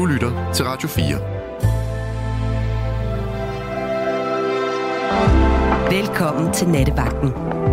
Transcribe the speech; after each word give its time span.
Du 0.00 0.06
lytter 0.06 0.52
til 0.54 0.64
Radio 0.64 0.88
4. 0.88 1.04
Velkommen 5.98 6.52
til 6.52 6.68
Nattevagten. 6.68 7.28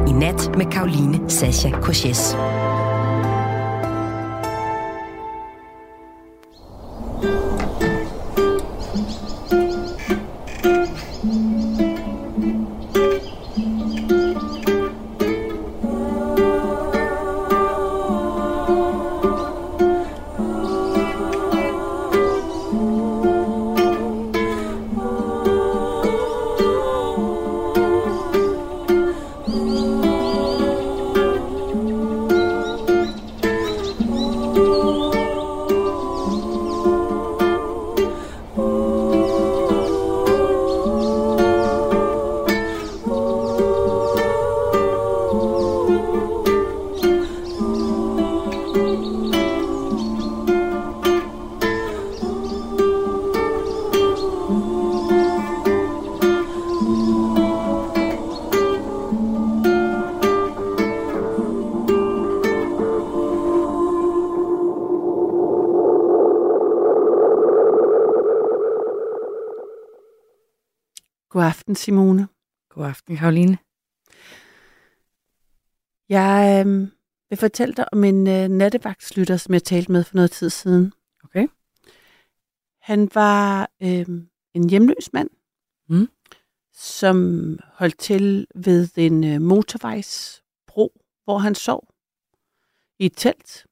I 0.07 0.11
nat 0.11 0.57
med 0.57 0.65
Karoline 0.71 1.29
Sasha 1.29 1.69
Korches. 1.81 2.35
Simone. 71.77 72.27
God 72.69 72.85
aften, 72.85 73.17
Karoline. 73.17 73.57
Jeg 76.09 76.63
øh, 76.67 76.87
vil 77.29 77.37
fortælle 77.39 77.73
dig 77.75 77.93
om 77.93 78.03
en 78.03 78.27
øh, 78.27 78.47
nattevagtslytter, 78.47 79.37
som 79.37 79.53
jeg 79.53 79.63
talte 79.63 79.91
med 79.91 80.03
for 80.03 80.15
noget 80.15 80.31
tid 80.31 80.49
siden. 80.49 80.93
Okay. 81.23 81.47
Han 82.81 83.09
var 83.13 83.69
øh, 83.83 84.05
en 84.53 84.69
hjemløs 84.69 85.13
mand, 85.13 85.29
Mm. 85.89 86.07
som 86.73 87.17
holdt 87.73 87.97
til 87.99 88.47
ved 88.55 88.89
en 88.97 89.23
øh, 89.23 89.41
motorvejsbro, 89.41 91.01
hvor 91.23 91.37
han 91.37 91.55
sov 91.55 91.87
i 92.99 93.05
et 93.05 93.13
telt. 93.15 93.67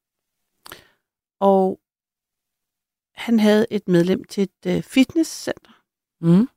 Og 1.40 1.80
han 3.14 3.40
havde 3.40 3.66
et 3.70 3.88
medlem 3.88 4.24
til 4.24 4.42
et 4.42 4.76
øh, 4.76 4.82
fitnesscenter. 4.82 5.82
Mm. 6.20 6.48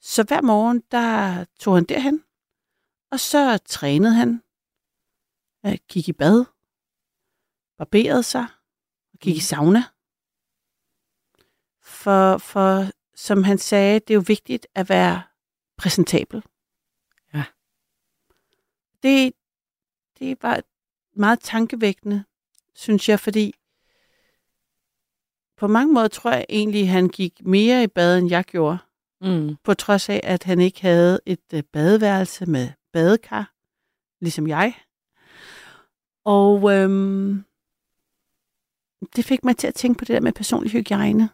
Så 0.00 0.24
hver 0.28 0.42
morgen, 0.42 0.82
der 0.90 1.44
tog 1.58 1.74
han 1.74 1.84
derhen, 1.84 2.24
og 3.10 3.20
så 3.20 3.58
trænede 3.58 4.14
han, 4.14 4.42
øh, 5.66 5.78
gik 5.88 6.08
i 6.08 6.12
bad, 6.12 6.44
barberede 7.78 8.22
sig, 8.22 8.46
og 9.12 9.18
gik 9.18 9.36
i 9.36 9.40
sauna. 9.40 9.84
For, 11.82 12.38
for 12.38 12.84
som 13.14 13.44
han 13.44 13.58
sagde, 13.58 14.00
det 14.00 14.10
er 14.10 14.14
jo 14.14 14.24
vigtigt 14.26 14.66
at 14.74 14.88
være 14.88 15.22
præsentabel. 15.76 16.42
Ja. 17.34 17.44
Det, 19.02 19.32
det 20.18 20.42
var 20.42 20.62
meget 21.12 21.40
tankevækkende, 21.40 22.24
synes 22.74 23.08
jeg, 23.08 23.20
fordi 23.20 23.54
på 25.56 25.66
mange 25.66 25.94
måder 25.94 26.08
tror 26.08 26.30
jeg 26.30 26.46
egentlig, 26.48 26.90
han 26.90 27.08
gik 27.08 27.46
mere 27.46 27.82
i 27.82 27.86
bad, 27.86 28.18
end 28.18 28.30
jeg 28.30 28.44
gjorde 28.44 28.78
Mm. 29.20 29.56
på 29.64 29.74
trods 29.74 30.08
af, 30.08 30.20
at 30.24 30.44
han 30.44 30.60
ikke 30.60 30.82
havde 30.82 31.20
et 31.26 31.52
øh, 31.54 31.62
badeværelse 31.62 32.46
med 32.46 32.68
badekar, 32.92 33.52
ligesom 34.20 34.46
jeg. 34.46 34.74
Og 36.24 36.72
øhm, 36.72 37.44
det 39.16 39.24
fik 39.24 39.44
mig 39.44 39.56
til 39.56 39.66
at 39.66 39.74
tænke 39.74 39.98
på 39.98 40.04
det 40.04 40.14
der 40.14 40.20
med 40.20 40.32
personlig 40.32 40.72
hygiejne. 40.72 41.28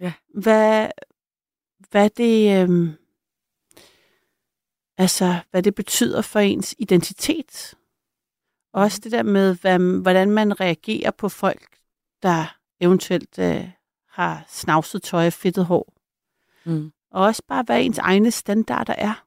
Ja. 0.00 0.12
Hvad, 0.34 0.88
hvad 1.90 2.10
det, 2.10 2.62
øhm, 2.62 2.92
altså, 4.98 5.40
hvad 5.50 5.62
det 5.62 5.74
betyder 5.74 6.22
for 6.22 6.38
ens 6.40 6.74
identitet. 6.78 7.74
Også 8.72 9.00
det 9.04 9.12
der 9.12 9.22
med, 9.22 9.54
hvad, 9.54 10.02
hvordan 10.02 10.30
man 10.30 10.60
reagerer 10.60 11.10
på 11.10 11.28
folk, 11.28 11.78
der 12.22 12.56
eventuelt 12.80 13.38
øh, 13.38 13.70
har 14.08 14.44
snavset 14.48 15.02
tøj 15.02 15.26
og 15.26 15.32
fedtet 15.32 15.66
hår. 15.66 15.92
Mm. 16.64 16.92
Og 17.10 17.22
også 17.24 17.42
bare, 17.48 17.62
hvad 17.62 17.84
ens 17.84 17.98
egne 17.98 18.30
standarder 18.30 18.94
er. 18.98 19.22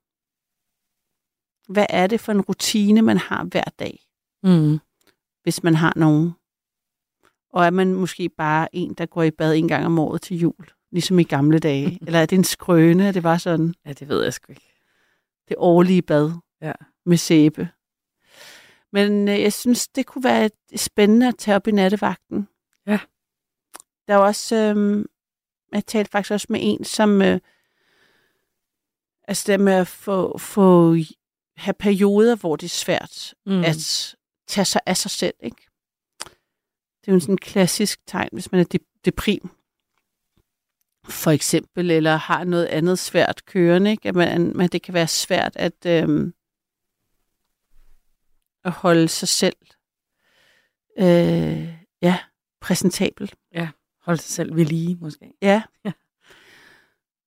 Hvad 1.73 1.85
er 1.89 2.07
det 2.07 2.19
for 2.19 2.31
en 2.31 2.41
rutine, 2.41 3.01
man 3.01 3.17
har 3.17 3.43
hver 3.43 3.63
dag, 3.79 3.99
Mm. 4.43 4.79
hvis 5.43 5.63
man 5.63 5.75
har 5.75 5.93
nogen? 5.95 6.31
Og 7.53 7.65
er 7.65 7.69
man 7.69 7.93
måske 7.93 8.29
bare 8.29 8.75
en, 8.75 8.93
der 8.93 9.05
går 9.05 9.23
i 9.23 9.31
bad 9.31 9.55
en 9.55 9.67
gang 9.67 9.85
om 9.85 9.99
året 9.99 10.21
til 10.21 10.37
jul, 10.37 10.69
ligesom 10.91 11.19
i 11.19 11.23
gamle 11.23 11.59
dage? 11.59 11.99
Eller 12.07 12.19
er 12.19 12.25
det 12.25 12.37
en 12.37 12.43
skrøne, 12.43 13.07
at 13.07 13.13
det 13.13 13.23
var 13.23 13.37
sådan 13.37 13.73
Ja, 13.85 13.93
det 13.93 14.07
ved 14.07 14.23
jeg 14.23 14.33
sgu 14.33 14.51
ikke. 14.51 14.73
det 15.47 15.55
årlige 15.59 16.01
bad 16.01 16.31
Ja. 16.61 16.71
med 17.05 17.17
sæbe? 17.17 17.69
Men 18.91 19.27
øh, 19.27 19.41
jeg 19.41 19.53
synes, 19.53 19.87
det 19.87 20.05
kunne 20.05 20.23
være 20.23 20.49
spændende 20.75 21.27
at 21.27 21.37
tage 21.37 21.55
op 21.55 21.67
i 21.67 21.71
nattevagten. 21.71 22.47
Ja. 22.87 22.99
Der 24.07 24.13
er 24.13 24.17
også, 24.17 24.55
øh, 24.55 25.05
jeg 25.73 25.85
talte 25.85 26.11
faktisk 26.11 26.31
også 26.31 26.47
med 26.49 26.59
en, 26.63 26.83
som, 26.83 27.21
øh, 27.21 27.39
altså 29.29 29.51
det 29.51 29.59
med 29.59 29.73
at 29.73 29.87
få, 29.87 30.37
få 30.37 30.95
have 31.57 31.73
perioder, 31.73 32.35
hvor 32.35 32.55
det 32.55 32.65
er 32.65 32.69
svært 32.69 33.33
Mm. 33.45 33.63
at 33.63 34.15
tage 34.47 34.65
sig 34.65 34.81
af 34.85 34.97
sig 34.97 35.11
selv, 35.11 35.33
ikke? 35.43 35.67
Det 37.01 37.07
er 37.07 37.11
jo 37.13 37.19
sådan 37.19 37.33
en 37.33 37.37
klassisk 37.37 37.99
tegn, 38.07 38.29
hvis 38.33 38.51
man 38.51 38.61
er 38.61 38.65
de- 38.65 38.79
deprim, 39.05 39.49
for 41.05 41.31
eksempel, 41.31 41.91
eller 41.91 42.15
har 42.15 42.43
noget 42.43 42.65
andet 42.65 42.99
svært 42.99 43.45
kørende, 43.45 43.91
ikke? 43.91 44.09
At 44.09 44.15
man, 44.15 44.57
man, 44.57 44.69
det 44.69 44.81
kan 44.81 44.93
være 44.93 45.07
svært 45.07 45.55
at, 45.55 45.85
øhm, 45.85 46.33
at 48.63 48.71
holde 48.71 49.07
sig 49.07 49.27
selv 49.27 49.55
øh, 50.99 51.73
ja, 52.01 52.19
præsentabel. 52.61 53.33
Hold 54.01 54.17
sig 54.17 54.31
selv 54.31 54.55
ved 54.55 54.65
lige, 54.65 54.95
måske. 54.95 55.33
Ja. 55.41 55.63
Ja. 55.85 55.91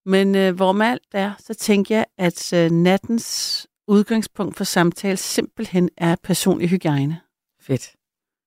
Men 0.06 0.34
øh, 0.34 0.54
hvor 0.54 0.72
med 0.72 0.86
alt 0.86 1.08
er, 1.12 1.32
så 1.38 1.54
tænker 1.54 1.96
jeg, 1.96 2.06
at 2.18 2.52
øh, 2.52 2.70
nattens 2.70 3.66
udgangspunkt 3.88 4.56
for 4.56 4.64
samtale 4.64 5.16
simpelthen 5.16 5.90
er 5.96 6.16
personlig 6.22 6.68
hygiejne. 6.68 7.20
Fedt. 7.60 7.96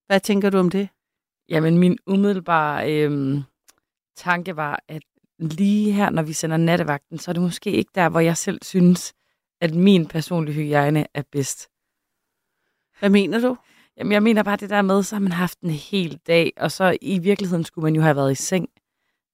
Hvad 0.08 0.20
tænker 0.20 0.50
du 0.50 0.58
om 0.58 0.70
det? 0.70 0.90
Jamen, 1.50 1.78
min 1.78 1.98
umiddelbare 2.08 2.94
øhm, 2.94 3.44
tanke 4.18 4.56
var, 4.56 4.84
at 4.88 5.04
lige 5.40 5.92
her, 5.92 6.10
når 6.10 6.24
vi 6.24 6.34
sender 6.34 6.58
nattevagten, 6.58 7.18
så 7.18 7.32
er 7.32 7.34
det 7.34 7.42
måske 7.42 7.72
ikke 7.72 7.92
der, 7.96 8.10
hvor 8.10 8.20
jeg 8.20 8.38
selv 8.38 8.60
synes, 8.64 9.14
at 9.62 9.74
min 9.76 10.08
personlige 10.08 10.56
hygiejne 10.56 11.08
er 11.14 11.24
bedst. 11.32 11.70
Hvad 13.00 13.10
mener 13.10 13.40
du? 13.40 13.58
Jamen, 13.98 14.12
jeg 14.12 14.24
mener 14.24 14.44
bare 14.44 14.58
det 14.58 14.70
der 14.70 14.82
med, 14.82 15.04
så 15.04 15.16
har 15.16 15.20
man 15.20 15.32
haft 15.32 15.60
en 15.60 15.70
hel 15.70 16.20
dag, 16.28 16.54
og 16.58 16.72
så 16.72 16.98
i 17.02 17.20
virkeligheden 17.20 17.64
skulle 17.64 17.84
man 17.84 17.96
jo 17.96 18.02
have 18.02 18.16
været 18.16 18.32
i 18.32 18.36
seng. 18.36 18.70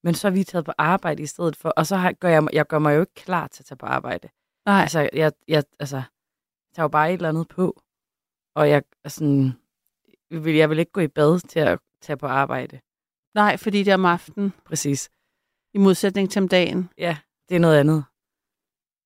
Men 0.04 0.14
så 0.14 0.28
er 0.28 0.32
vi 0.32 0.44
taget 0.44 0.64
på 0.64 0.72
arbejde 0.78 1.22
i 1.22 1.26
stedet 1.26 1.56
for, 1.56 1.68
og 1.68 1.86
så 1.86 1.96
har, 1.96 2.12
gør 2.12 2.28
jeg, 2.28 2.48
jeg 2.52 2.66
gør 2.66 2.78
mig 2.78 2.94
jo 2.94 3.00
ikke 3.00 3.14
klar 3.14 3.46
til 3.46 3.62
at 3.62 3.66
tage 3.66 3.76
på 3.76 3.86
arbejde. 3.86 4.28
Nej, 4.66 4.82
Altså, 4.82 5.10
jeg, 5.12 5.32
jeg 5.48 5.64
altså, 5.78 6.02
tager 6.74 6.84
jo 6.84 6.88
bare 6.88 7.08
et 7.10 7.14
eller 7.14 7.28
andet 7.28 7.48
på, 7.48 7.82
og 8.54 8.70
jeg, 8.70 8.82
sådan, 9.06 9.52
vil, 10.30 10.54
jeg 10.54 10.70
vil 10.70 10.78
ikke 10.78 10.92
gå 10.92 11.00
i 11.00 11.08
bad 11.08 11.40
til 11.40 11.60
at 11.60 11.78
tage 12.00 12.16
på 12.16 12.26
arbejde. 12.26 12.80
nej, 13.34 13.56
fordi 13.56 13.82
det 13.82 13.90
er 13.90 13.94
om 13.94 14.04
aftenen, 14.04 14.52
Præcis. 14.64 15.10
i 15.74 15.78
modsætning 15.78 16.30
til 16.30 16.42
om 16.42 16.48
dagen. 16.48 16.90
Ja, 16.98 17.16
det 17.48 17.54
er 17.54 17.60
noget 17.60 17.78
andet. 17.80 18.04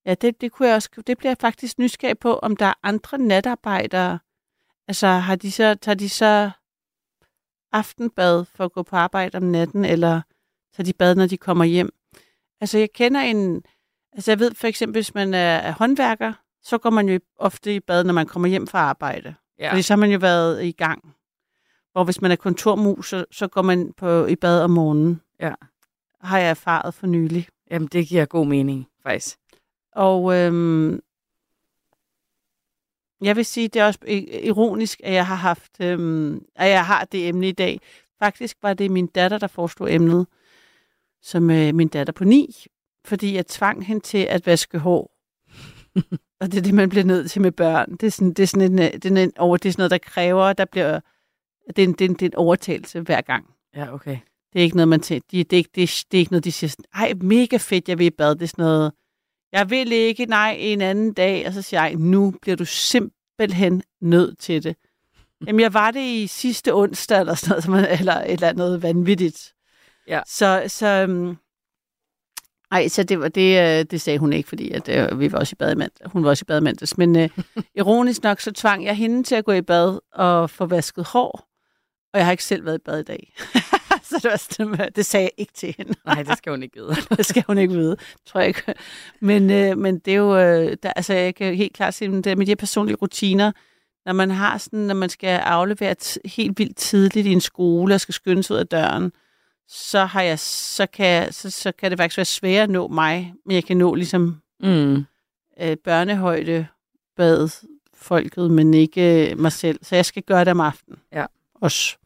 Ja, 0.07 0.15
det, 0.15 0.41
det, 0.41 0.53
kunne 0.53 0.69
jeg 0.69 0.75
også, 0.77 1.03
det 1.07 1.19
bliver 1.19 1.31
jeg 1.31 1.39
faktisk 1.41 1.79
nysgerrig 1.79 2.19
på, 2.19 2.39
om 2.39 2.57
der 2.57 2.67
er 2.67 2.75
andre 2.83 3.19
natarbejdere. 3.19 4.19
Altså, 4.89 5.07
har 5.07 5.37
de 5.37 5.53
så, 5.53 5.75
tager 5.75 5.97
de 5.97 6.09
så 6.09 6.51
aftenbad 7.73 8.45
for 8.45 8.65
at 8.65 8.73
gå 8.73 8.83
på 8.83 8.97
arbejde 8.97 9.37
om 9.37 9.43
natten, 9.43 9.85
eller 9.85 10.23
tager 10.77 10.85
de 10.85 10.93
bad, 10.93 11.15
når 11.15 11.27
de 11.27 11.37
kommer 11.37 11.65
hjem? 11.65 11.91
Altså, 12.61 12.79
jeg 12.79 12.93
kender 12.93 13.21
en... 13.21 13.63
Altså, 14.13 14.31
jeg 14.31 14.39
ved 14.39 14.55
for 14.55 14.67
eksempel, 14.67 14.97
hvis 14.97 15.15
man 15.15 15.35
er, 15.35 15.57
er 15.57 15.73
håndværker, 15.73 16.33
så 16.63 16.79
går 16.79 16.91
man 16.91 17.09
jo 17.09 17.21
ofte 17.37 17.75
i 17.75 17.81
bad, 17.81 18.05
når 18.05 18.13
man 18.13 18.27
kommer 18.27 18.49
hjem 18.49 18.67
fra 18.67 18.79
arbejde. 18.79 19.35
Ja. 19.59 19.71
Fordi 19.71 19.83
så 19.83 19.93
har 19.93 19.99
man 19.99 20.11
jo 20.11 20.19
været 20.19 20.65
i 20.65 20.73
gang. 20.73 21.15
Hvor 21.93 22.05
hvis 22.05 22.21
man 22.21 22.31
er 22.31 22.37
kontormus, 22.37 23.09
så, 23.09 23.25
så 23.31 23.49
går 23.49 23.63
man 23.63 23.93
på, 23.97 24.27
i 24.27 24.37
bad 24.37 24.63
om 24.63 24.71
morgenen. 24.71 25.21
Ja. 25.41 25.55
har 26.21 26.39
jeg 26.39 26.51
erfaret 26.51 26.95
for 26.95 27.07
nylig. 27.07 27.49
Jamen, 27.71 27.89
det 27.89 28.09
giver 28.09 28.25
god 28.25 28.47
mening, 28.47 28.89
faktisk. 29.03 29.39
Og 29.93 30.37
øhm, 30.37 31.01
jeg 33.23 33.37
vil 33.37 33.45
sige, 33.45 33.69
det 33.69 33.81
er 33.81 33.87
også 33.87 33.99
ironisk, 34.43 35.01
at 35.05 35.13
jeg 35.13 35.27
har 35.27 35.35
haft, 35.35 35.81
øhm, 35.81 36.45
at 36.57 36.71
jeg 36.71 36.87
har 36.87 37.05
det 37.05 37.29
emne 37.29 37.49
i 37.49 37.53
dag. 37.53 37.81
Faktisk 38.19 38.57
var 38.63 38.75
det 38.75 38.91
min 38.91 39.07
datter, 39.07 39.39
der 39.39 39.47
foreslog 39.47 39.95
emnet, 39.95 40.27
som 41.27 41.51
øh, 41.51 41.75
min 41.75 41.89
datter 41.89 42.13
på 42.13 42.25
ni, 42.25 42.55
fordi 43.05 43.35
jeg 43.35 43.47
tvang 43.47 43.87
hende 43.87 44.05
til 44.05 44.19
at 44.19 44.47
vaske 44.47 44.79
hår. 44.79 45.17
og 46.41 46.53
det 46.53 46.59
er 46.59 46.63
det, 46.63 46.75
man 46.75 46.89
bliver 46.89 47.05
nødt 47.05 47.31
til 47.31 47.43
med 47.43 47.53
børn. 47.53 47.93
Det 47.93 48.03
er 48.03 48.11
sådan, 48.11 48.33
det 48.33 48.43
er 48.43 48.47
sådan, 48.47 48.73
en, 48.73 48.79
øh, 48.79 48.93
det 48.93 49.05
er 49.05 49.23
en 49.23 49.33
over, 49.39 49.57
det 49.57 49.69
er 49.69 49.73
sådan 49.73 49.81
noget, 49.81 49.91
der 49.91 49.99
kræver, 49.99 50.53
der 50.53 50.65
bliver, 50.65 51.01
det 51.77 51.79
er, 51.79 51.87
en, 51.89 51.93
det, 51.93 52.01
er 52.01 52.09
en, 52.09 52.15
det 52.15 52.23
er 52.23 52.27
en 52.27 52.35
overtagelse 52.35 53.01
hver 53.01 53.21
gang. 53.21 53.47
Ja, 53.77 53.95
okay. 53.95 54.19
Det 54.53 54.59
er 54.59 54.63
ikke 54.63 54.77
noget, 54.77 54.89
man 54.89 55.01
tænker, 55.01 55.27
de, 55.31 55.45
det, 55.45 55.53
er 55.53 55.59
ikke, 55.59 55.71
det, 55.75 55.83
er, 55.83 56.05
det 56.11 56.19
er 56.19 56.21
ikke 56.21 56.33
noget, 56.33 56.45
de 56.45 56.53
siger 56.53 56.71
sådan, 56.71 56.85
ej, 56.95 57.13
mega 57.21 57.57
fedt, 57.57 57.89
jeg 57.89 57.99
vil 57.99 58.07
i 58.07 58.11
bad. 58.11 58.35
Det 58.35 58.43
er 58.43 58.47
sådan 58.47 58.63
noget, 58.63 58.93
jeg 59.53 59.71
vil 59.71 59.93
ikke, 59.93 60.27
nej, 60.27 60.57
en 60.59 60.81
anden 60.81 61.13
dag. 61.13 61.47
Og 61.47 61.53
så 61.53 61.63
siger 61.63 61.83
jeg, 61.83 61.95
nu 61.97 62.35
bliver 62.43 62.57
du 62.57 62.65
simpelthen 62.65 63.83
nødt 64.01 64.39
til 64.39 64.65
det. 64.65 64.77
Jamen, 65.47 65.61
jeg 65.61 65.75
var 65.75 65.91
det 65.91 66.01
i 66.01 66.27
sidste 66.27 66.75
onsdag, 66.75 67.21
eller 67.21 67.35
sådan 67.35 67.71
noget, 67.71 67.99
eller 67.99 68.15
et 68.15 68.33
eller 68.33 68.49
andet 68.49 68.83
vanvittigt. 68.83 69.56
Ja. 70.09 70.21
Så, 70.27 70.65
så, 70.67 71.05
um, 71.09 71.39
ej, 72.71 72.89
så 72.89 73.03
det, 73.03 73.21
var, 73.21 73.29
det, 73.29 73.79
øh, 73.81 73.85
det 73.91 74.01
sagde 74.01 74.19
hun 74.19 74.33
ikke, 74.33 74.49
fordi 74.49 74.71
at, 74.71 74.89
øh, 74.89 75.21
vi 75.21 75.33
var 75.33 75.39
også 75.39 75.55
i 75.55 75.59
bad 75.59 75.73
i 75.73 75.75
mandags. 75.75 76.13
Hun 76.13 76.25
var 76.25 76.31
også 76.31 76.43
i 76.43 76.49
bad 76.49 76.61
mandags. 76.61 76.99
Men 76.99 77.17
øh, 77.17 77.29
ironisk 77.75 78.23
nok, 78.23 78.41
så 78.41 78.53
tvang 78.53 78.85
jeg 78.85 78.97
hende 78.97 79.23
til 79.23 79.35
at 79.35 79.45
gå 79.45 79.53
i 79.53 79.63
bad 79.63 79.99
og 80.13 80.51
få 80.51 80.67
vasket 80.67 81.05
hår. 81.05 81.49
Og 82.13 82.19
jeg 82.19 82.27
har 82.27 82.31
ikke 82.31 82.45
selv 82.45 82.65
været 82.65 82.79
i 82.79 82.83
bad 82.85 83.01
i 83.01 83.03
dag. 83.03 83.35
så 84.09 84.21
det, 84.23 84.31
var 84.31 84.37
sådan, 84.37 84.93
det 84.97 85.07
sagde 85.07 85.25
jeg 85.25 85.33
ikke 85.37 85.53
til 85.53 85.75
hende. 85.79 85.95
Nej, 86.05 86.23
det 86.23 86.39
skal 86.39 86.51
hun 86.51 86.63
ikke 86.63 86.77
vide. 86.77 86.95
det 87.17 87.27
skal 87.27 87.45
hun 87.47 87.59
ikke 87.59 87.75
vide, 87.75 87.97
tror 88.27 88.41
jeg 88.41 88.49
ikke. 88.49 88.75
Men, 89.21 89.51
øh, 89.51 89.79
men 89.79 89.99
det 89.99 90.13
er 90.13 90.17
jo, 90.17 90.37
øh, 90.39 90.77
der, 90.83 90.93
altså 90.93 91.15
jeg 91.15 91.35
kan 91.35 91.55
helt 91.55 91.73
klart 91.73 91.95
se, 91.95 92.23
det 92.23 92.39
med 92.39 92.47
de 92.47 92.51
her 92.51 92.57
personlige 92.57 92.97
rutiner, 92.97 93.53
når 94.07 94.13
man 94.13 94.31
har 94.31 94.59
sådan, 94.59 94.79
når 94.79 94.95
man 94.95 95.09
skal 95.09 95.39
aflevere 95.39 95.95
t- 96.03 96.17
helt 96.25 96.59
vildt 96.59 96.77
tidligt 96.77 97.27
i 97.27 97.33
en 97.33 97.41
skole 97.41 97.95
og 97.95 98.01
skal 98.01 98.15
skynde 98.15 98.43
sig 98.43 98.55
ud 98.55 98.61
af 98.61 98.67
døren, 98.67 99.13
så, 99.69 100.05
har 100.05 100.23
jeg, 100.23 100.39
så, 100.39 100.87
kan, 100.87 101.33
så, 101.33 101.51
så 101.51 101.73
kan 101.73 101.91
det 101.91 101.99
faktisk 101.99 102.19
være 102.19 102.25
sværere 102.25 102.63
at 102.63 102.71
nå 102.71 102.89
mig, 102.89 103.35
men 103.47 103.55
jeg 103.55 103.65
kan 103.65 103.77
nå 103.77 103.95
ligesom 103.95 104.41
Mm. 104.61 105.05
øh, 105.61 105.77
børnehøjde 105.85 106.67
bad 107.17 107.49
folket, 107.95 108.51
men 108.51 108.75
ikke 108.75 109.31
øh, 109.31 109.39
mig 109.39 109.53
selv. 109.53 109.79
Så 109.83 109.95
jeg 109.97 110.05
skal 110.05 110.23
gøre 110.23 110.41
det 110.45 110.49
om 110.49 110.61
aftenen. 110.61 110.99
Ja. 111.13 111.27
Også. 111.55 111.97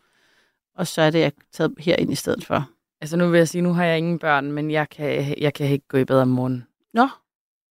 Og 0.74 0.86
så 0.86 1.02
er 1.02 1.10
det, 1.10 1.18
jeg 1.20 1.32
taget 1.52 1.74
herind 1.78 2.12
i 2.12 2.14
stedet 2.14 2.44
for. 2.44 2.70
Altså 3.00 3.16
nu 3.16 3.28
vil 3.28 3.38
jeg 3.38 3.48
sige, 3.48 3.62
nu 3.62 3.72
har 3.72 3.84
jeg 3.84 3.98
ingen 3.98 4.18
børn, 4.18 4.52
men 4.52 4.70
jeg 4.70 4.88
kan, 4.88 5.38
jeg 5.38 5.54
kan 5.54 5.66
ikke 5.66 5.88
gå 5.88 5.96
i 5.96 6.04
bad 6.04 6.20
om 6.20 6.28
morgenen. 6.28 6.66
Nå, 6.92 7.08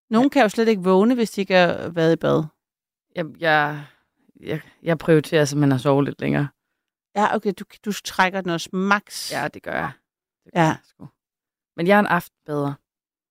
nogen 0.09 0.25
ja. 0.25 0.30
kan 0.30 0.41
jo 0.41 0.50
slet 0.50 0.68
ikke 0.68 0.83
vågne, 0.83 1.15
hvis 1.15 1.31
de 1.31 1.41
ikke 1.41 1.53
har 1.53 1.89
været 1.89 2.13
i 2.13 2.15
bad. 2.15 2.44
Jeg, 3.15 3.25
jeg, 3.39 3.83
jeg, 4.39 4.62
jeg 4.83 4.97
prioriterer 4.97 5.45
simpelthen 5.45 5.71
at 5.71 5.81
sove 5.81 6.06
lidt 6.06 6.21
længere. 6.21 6.47
Ja, 7.16 7.36
okay, 7.36 7.54
du, 7.60 7.66
du 7.86 7.92
trækker 7.94 8.42
den 8.42 8.50
også 8.50 8.70
max. 8.74 9.32
Ja, 9.32 9.48
det 9.48 9.64
gør 9.64 9.74
jeg. 9.76 9.92
Det 10.46 10.54
gør 10.54 10.62
Ja. 10.62 10.68
jeg 10.68 10.78
sgu. 10.84 11.10
Men 11.78 11.88
jeg 11.88 11.96
er 11.96 12.00
en 12.00 12.08
aften 12.08 12.38
bedre. 12.46 12.76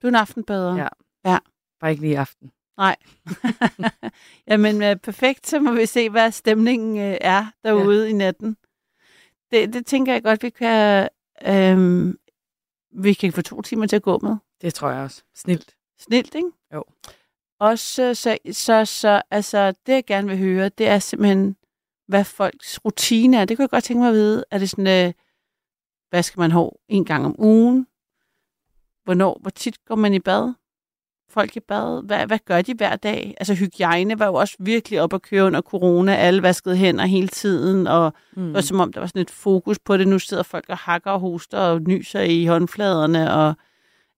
Du 0.02 0.06
er 0.06 0.08
en 0.08 0.14
aften 0.14 0.44
bedre. 0.44 0.88
Ja. 1.24 1.38
Bare 1.80 1.90
ikke 1.90 2.02
lige 2.02 2.12
i 2.12 2.14
aften. 2.14 2.52
Jamen, 4.48 4.82
øh, 4.82 4.96
perfekt. 4.96 5.46
Så 5.46 5.60
må 5.60 5.72
vi 5.72 5.86
se, 5.86 6.10
hvad 6.10 6.30
stemningen 6.32 6.98
øh, 6.98 7.18
er 7.20 7.46
derude 7.64 8.04
ja. 8.04 8.10
i 8.10 8.12
natten. 8.12 8.56
Det, 9.50 9.72
det 9.72 9.86
tænker 9.86 10.12
jeg 10.12 10.22
godt, 10.22 10.42
vi 10.42 10.50
kan, 10.50 11.08
øh, 11.46 12.14
vi 13.02 13.12
kan 13.12 13.32
få 13.32 13.42
to 13.42 13.62
timer 13.62 13.86
til 13.86 13.96
at 13.96 14.02
gå 14.02 14.18
med. 14.22 14.36
Det 14.60 14.74
tror 14.74 14.90
jeg 14.90 15.02
også. 15.02 15.22
Snilt. 15.34 15.76
Snilt, 15.98 16.34
ikke? 16.34 16.50
Jo. 16.74 16.84
Også 17.60 18.14
så, 18.14 18.38
så, 18.52 18.84
så, 18.84 19.22
altså, 19.30 19.72
det 19.86 19.92
jeg 19.92 20.04
gerne 20.04 20.28
vil 20.28 20.38
høre, 20.38 20.68
det 20.68 20.88
er 20.88 20.98
simpelthen, 20.98 21.56
hvad 22.08 22.24
folks 22.24 22.80
rutine 22.84 23.36
er. 23.36 23.44
Det 23.44 23.56
kunne 23.56 23.62
jeg 23.62 23.70
godt 23.70 23.84
tænke 23.84 24.00
mig 24.00 24.08
at 24.08 24.14
vide. 24.14 24.44
Er 24.50 24.58
det 24.58 24.70
sådan, 24.70 25.06
øh, 25.06 25.12
hvad 26.10 26.22
skal 26.22 26.40
man 26.40 26.50
have 26.50 26.70
en 26.88 27.04
gang 27.04 27.26
om 27.26 27.34
ugen? 27.38 27.86
Hvornår, 29.04 29.38
hvor 29.40 29.50
tit 29.50 29.84
går 29.84 29.94
man 29.94 30.14
i 30.14 30.18
bad? 30.18 30.52
Folk 31.30 31.56
i 31.56 31.60
bad? 31.60 32.02
Hvad, 32.06 32.26
hvad 32.26 32.38
gør 32.44 32.62
de 32.62 32.74
hver 32.74 32.96
dag? 32.96 33.34
Altså 33.40 33.54
hygiejne 33.54 34.18
var 34.18 34.26
jo 34.26 34.34
også 34.34 34.56
virkelig 34.58 35.00
op 35.00 35.12
at 35.14 35.22
køre 35.22 35.44
under 35.44 35.60
corona. 35.60 36.14
Alle 36.14 36.42
vaskede 36.42 36.76
hænder 36.76 37.06
hele 37.06 37.28
tiden, 37.28 37.86
og 37.86 38.12
Mm. 38.36 38.44
det 38.44 38.54
var 38.54 38.60
som 38.60 38.80
om, 38.80 38.92
der 38.92 39.00
var 39.00 39.06
sådan 39.06 39.22
et 39.22 39.30
fokus 39.30 39.78
på 39.78 39.96
det. 39.96 40.08
Nu 40.08 40.18
sidder 40.18 40.42
folk 40.42 40.64
og 40.68 40.76
hakker 40.76 41.10
og 41.10 41.20
hoster 41.20 41.58
og 41.58 41.80
nyser 41.82 42.20
i 42.20 42.44
håndfladerne. 42.46 43.34
Og, 43.34 43.54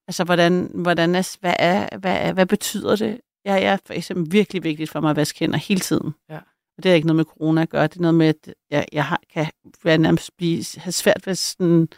altså, 0.08 0.25
hvordan, 0.25 0.70
hvordan 0.75 1.14
er, 1.14 1.37
hvad, 1.40 1.54
er, 1.58 1.98
hvad, 1.98 2.16
er, 2.20 2.32
hvad 2.32 2.46
betyder 2.46 2.96
det? 2.96 3.20
Jeg 3.44 3.62
er 3.62 3.76
for 3.87 3.92
eksempel 3.94 4.32
virkelig 4.32 4.64
vigtigt 4.64 4.90
for 4.90 5.00
mig 5.00 5.10
at 5.10 5.16
vaske 5.16 5.38
hænder 5.38 5.58
hele 5.58 5.81
tiden. 5.81 6.14
Ja. 6.28 6.38
Og 6.76 6.82
det 6.82 6.90
har 6.90 6.94
ikke 6.96 7.06
noget 7.06 7.17
med 7.17 7.25
corona 7.25 7.62
at 7.62 7.69
gøre. 7.69 7.87
Det 7.87 7.96
er 7.96 8.00
noget 8.00 8.14
med, 8.14 8.26
at 8.28 8.55
jeg, 8.70 8.87
jeg 8.93 9.05
har, 9.05 9.20
kan 9.32 9.46
være 9.84 9.99
nærmest 9.99 10.37
blive, 10.37 10.64
have 10.76 10.93
svært 10.93 11.26
ved 11.26 11.34
sådan, 11.34 11.88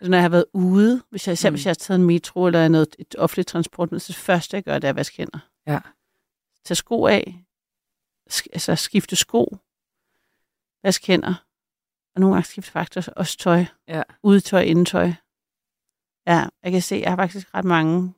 når 0.00 0.16
jeg 0.16 0.22
har 0.24 0.28
været 0.28 0.44
ude, 0.52 1.02
hvis 1.10 1.26
jeg, 1.26 1.32
især 1.32 1.50
Mm. 1.50 1.54
hvis 1.54 1.64
jeg 1.66 1.70
har 1.70 1.74
taget 1.74 1.98
en 2.00 2.06
metro 2.06 2.46
eller 2.46 2.68
noget, 2.68 2.96
et 2.98 3.14
offentligt 3.18 3.48
transportmiddel, 3.48 4.00
så 4.00 4.06
det 4.12 4.16
første, 4.16 4.54
jeg 4.56 4.64
gør, 4.64 4.74
det 4.78 4.84
er 4.84 4.88
at 4.88 4.96
vaske 4.96 5.16
hænder. 5.16 5.38
Ja. 5.66 5.78
Tag 6.64 6.76
sko 6.76 7.06
af, 7.06 7.44
sk- 8.32 8.46
altså 8.52 8.74
skifte 8.76 9.16
sko, 9.16 9.56
vaske 10.82 11.06
hænder, 11.06 11.34
og 12.14 12.20
nogle 12.20 12.34
gange 12.34 12.46
skifte 12.48 12.70
faktisk 12.70 13.08
også 13.16 13.38
tøj. 13.38 13.64
Ja. 13.88 14.02
Udetøj, 14.22 14.60
indetøj. 14.60 15.12
Ja, 16.26 16.44
jeg 16.62 16.72
kan 16.72 16.82
se, 16.82 16.96
jeg 17.02 17.10
har 17.10 17.16
faktisk 17.16 17.54
ret 17.54 17.64
mange. 17.64 18.14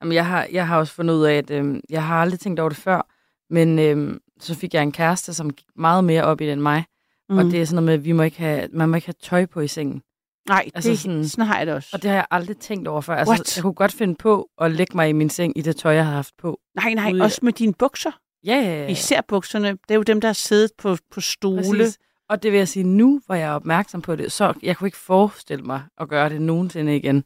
Jamen, 0.00 0.12
jeg, 0.14 0.26
har, 0.26 0.48
jeg 0.52 0.66
har 0.68 0.78
også 0.78 0.92
fundet 0.92 1.14
ud 1.14 1.24
af, 1.24 1.34
at 1.34 1.50
øhm, 1.50 1.80
jeg 1.90 2.06
har 2.06 2.20
aldrig 2.22 2.40
tænkt 2.40 2.60
over 2.60 2.68
det 2.68 2.78
før, 2.78 3.06
men 3.50 3.78
øhm, 3.78 4.20
så 4.40 4.54
fik 4.54 4.74
jeg 4.74 4.82
en 4.82 4.92
kæreste, 4.92 5.34
som 5.34 5.50
gik 5.52 5.66
meget 5.76 6.04
mere 6.04 6.22
op 6.24 6.40
i 6.40 6.44
det 6.44 6.52
end 6.52 6.60
mig. 6.60 6.84
Mm. 7.28 7.38
Og 7.38 7.44
det 7.44 7.60
er 7.60 7.64
sådan 7.64 7.74
noget 7.74 7.84
med, 7.86 7.94
at 7.94 8.04
vi 8.04 8.12
må 8.12 8.22
ikke 8.22 8.38
have, 8.38 8.68
man 8.72 8.88
må 8.88 8.94
ikke 8.96 9.06
have 9.06 9.14
tøj 9.22 9.46
på 9.46 9.60
i 9.60 9.68
sengen. 9.68 10.02
Nej, 10.48 10.70
altså 10.74 10.90
det, 10.90 10.98
sådan- 10.98 11.28
sådan, 11.28 11.44
har 11.46 11.58
jeg 11.58 11.66
det 11.66 11.74
også. 11.74 11.88
Og 11.92 12.02
det 12.02 12.10
har 12.10 12.16
jeg 12.16 12.26
aldrig 12.30 12.56
tænkt 12.56 12.88
over 12.88 13.00
før. 13.00 13.14
What? 13.26 13.38
Altså, 13.38 13.52
jeg 13.58 13.62
kunne 13.62 13.74
godt 13.74 13.92
finde 13.92 14.14
på 14.14 14.48
at 14.60 14.70
lægge 14.72 14.96
mig 14.96 15.08
i 15.08 15.12
min 15.12 15.30
seng 15.30 15.58
i 15.58 15.60
det 15.62 15.76
tøj, 15.76 15.94
jeg 15.94 16.04
har 16.06 16.12
haft 16.12 16.34
på. 16.38 16.60
nej, 16.76 16.94
nej, 16.94 17.12
ude 17.12 17.22
også 17.22 17.38
med 17.42 17.52
dine 17.52 17.72
bukser. 17.74 18.10
Ja, 18.46 18.54
ja, 18.54 18.82
ja. 18.82 18.86
Især 18.88 19.20
bukserne. 19.28 19.68
Det 19.70 19.78
er 19.90 19.94
jo 19.94 20.02
dem, 20.02 20.20
der 20.20 20.28
har 20.28 20.32
siddet 20.32 20.70
på, 20.78 20.96
på 21.10 21.20
stole. 21.20 21.62
Præcis. 21.62 21.98
Og 22.28 22.42
det 22.42 22.52
vil 22.52 22.58
jeg 22.58 22.68
sige, 22.68 22.84
nu 22.84 23.20
hvor 23.26 23.34
jeg 23.34 23.48
er 23.48 23.52
opmærksom 23.52 24.02
på 24.02 24.16
det, 24.16 24.32
så 24.32 24.52
jeg 24.62 24.76
kunne 24.76 24.88
ikke 24.88 24.98
forestille 24.98 25.64
mig 25.64 25.82
at 26.00 26.08
gøre 26.08 26.28
det 26.28 26.42
nogensinde 26.42 26.96
igen. 26.96 27.24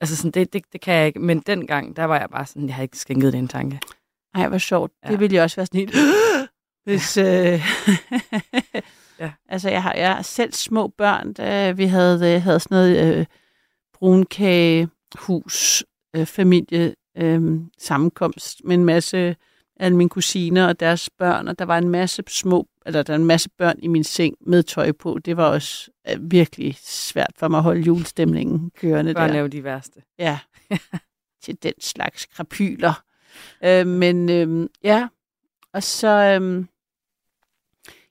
Altså 0.00 0.16
sådan, 0.16 0.30
det, 0.30 0.52
det, 0.52 0.62
det 0.72 0.80
kan 0.80 0.94
jeg 0.94 1.06
ikke. 1.06 1.18
Men 1.18 1.40
dengang, 1.40 1.96
der 1.96 2.04
var 2.04 2.18
jeg 2.18 2.30
bare 2.30 2.46
sådan, 2.46 2.66
jeg 2.66 2.74
havde 2.74 2.84
ikke 2.84 2.98
skænket 2.98 3.32
det 3.32 3.38
en 3.38 3.48
tanke. 3.48 3.80
Ej, 4.36 4.48
hvor 4.48 4.58
sjovt. 4.58 4.92
Ja. 5.02 5.08
Ja. 5.08 5.12
Det 5.12 5.20
ville 5.20 5.34
jeg 5.34 5.42
også 5.42 5.56
være 5.56 5.66
sådan 5.66 5.80
helt... 5.80 5.94
Hvis, 6.84 7.16
øh... 7.16 7.60
Ja. 9.20 9.32
Altså, 9.48 9.70
jeg 9.70 9.82
har, 9.82 9.94
jeg 9.94 10.14
har 10.14 10.22
selv 10.22 10.52
små 10.52 10.88
børn, 10.88 11.32
da 11.32 11.70
vi 11.70 11.84
havde, 11.84 12.34
øh, 12.34 12.42
havde 12.42 12.60
sådan 12.60 12.74
noget 12.76 13.18
øh, 13.18 13.26
brunkagehus, 13.94 15.84
øh, 16.16 16.26
familie, 16.26 16.94
øh, 17.18 17.60
sammenkomst 17.78 18.60
med 18.64 18.74
en 18.74 18.84
masse 18.84 19.36
af 19.80 19.92
mine 19.92 20.10
kusiner 20.10 20.66
og 20.68 20.80
deres 20.80 21.10
børn, 21.18 21.48
og 21.48 21.58
der 21.58 21.64
var 21.64 21.78
en 21.78 21.88
masse 21.88 22.22
små, 22.28 22.68
eller 22.86 23.02
der 23.02 23.12
var 23.12 23.18
en 23.18 23.24
masse 23.24 23.48
børn 23.58 23.78
i 23.78 23.88
min 23.88 24.04
seng 24.04 24.36
med 24.40 24.62
tøj 24.62 24.92
på. 24.92 25.18
Det 25.24 25.36
var 25.36 25.44
også 25.44 25.90
øh, 26.08 26.30
virkelig 26.30 26.76
svært 26.82 27.32
for 27.36 27.48
mig 27.48 27.58
at 27.58 27.64
holde 27.64 27.80
julestemningen 27.80 28.70
kørende 28.76 29.14
Børn 29.14 29.28
der. 29.28 29.36
er 29.36 29.40
jo 29.40 29.46
de 29.46 29.64
værste. 29.64 30.02
Ja, 30.18 30.38
til 31.42 31.62
den 31.62 31.74
slags 31.80 32.26
krapyler. 32.26 33.02
Øh, 33.64 33.86
men 33.86 34.28
øh, 34.30 34.68
ja, 34.84 35.08
og 35.72 35.82
så, 35.82 36.08
øh, 36.08 36.64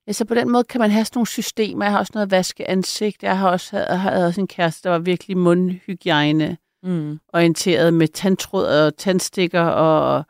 ja, 0.07 0.11
så 0.13 0.25
på 0.25 0.33
den 0.35 0.49
måde 0.51 0.63
kan 0.63 0.81
man 0.81 0.91
have 0.91 1.05
sådan 1.05 1.17
nogle 1.17 1.27
systemer. 1.27 1.85
Jeg 1.85 1.91
har 1.91 1.99
også 1.99 2.11
noget 2.15 2.31
vaske 2.31 2.69
ansigt. 2.69 3.23
Jeg 3.23 3.37
har 3.37 3.49
også, 3.49 3.77
havde, 3.77 3.97
havde 3.99 4.25
også 4.27 4.41
en 4.41 4.47
kæreste, 4.47 4.83
der 4.83 4.89
var 4.89 4.99
virkelig 4.99 5.37
mundhygiejne 5.37 6.57
Mm. 6.83 7.19
orienteret 7.33 7.93
med 7.93 8.07
tandtråd 8.07 8.65
og 8.65 8.97
tandstikker 8.97 9.61
og 9.61 10.23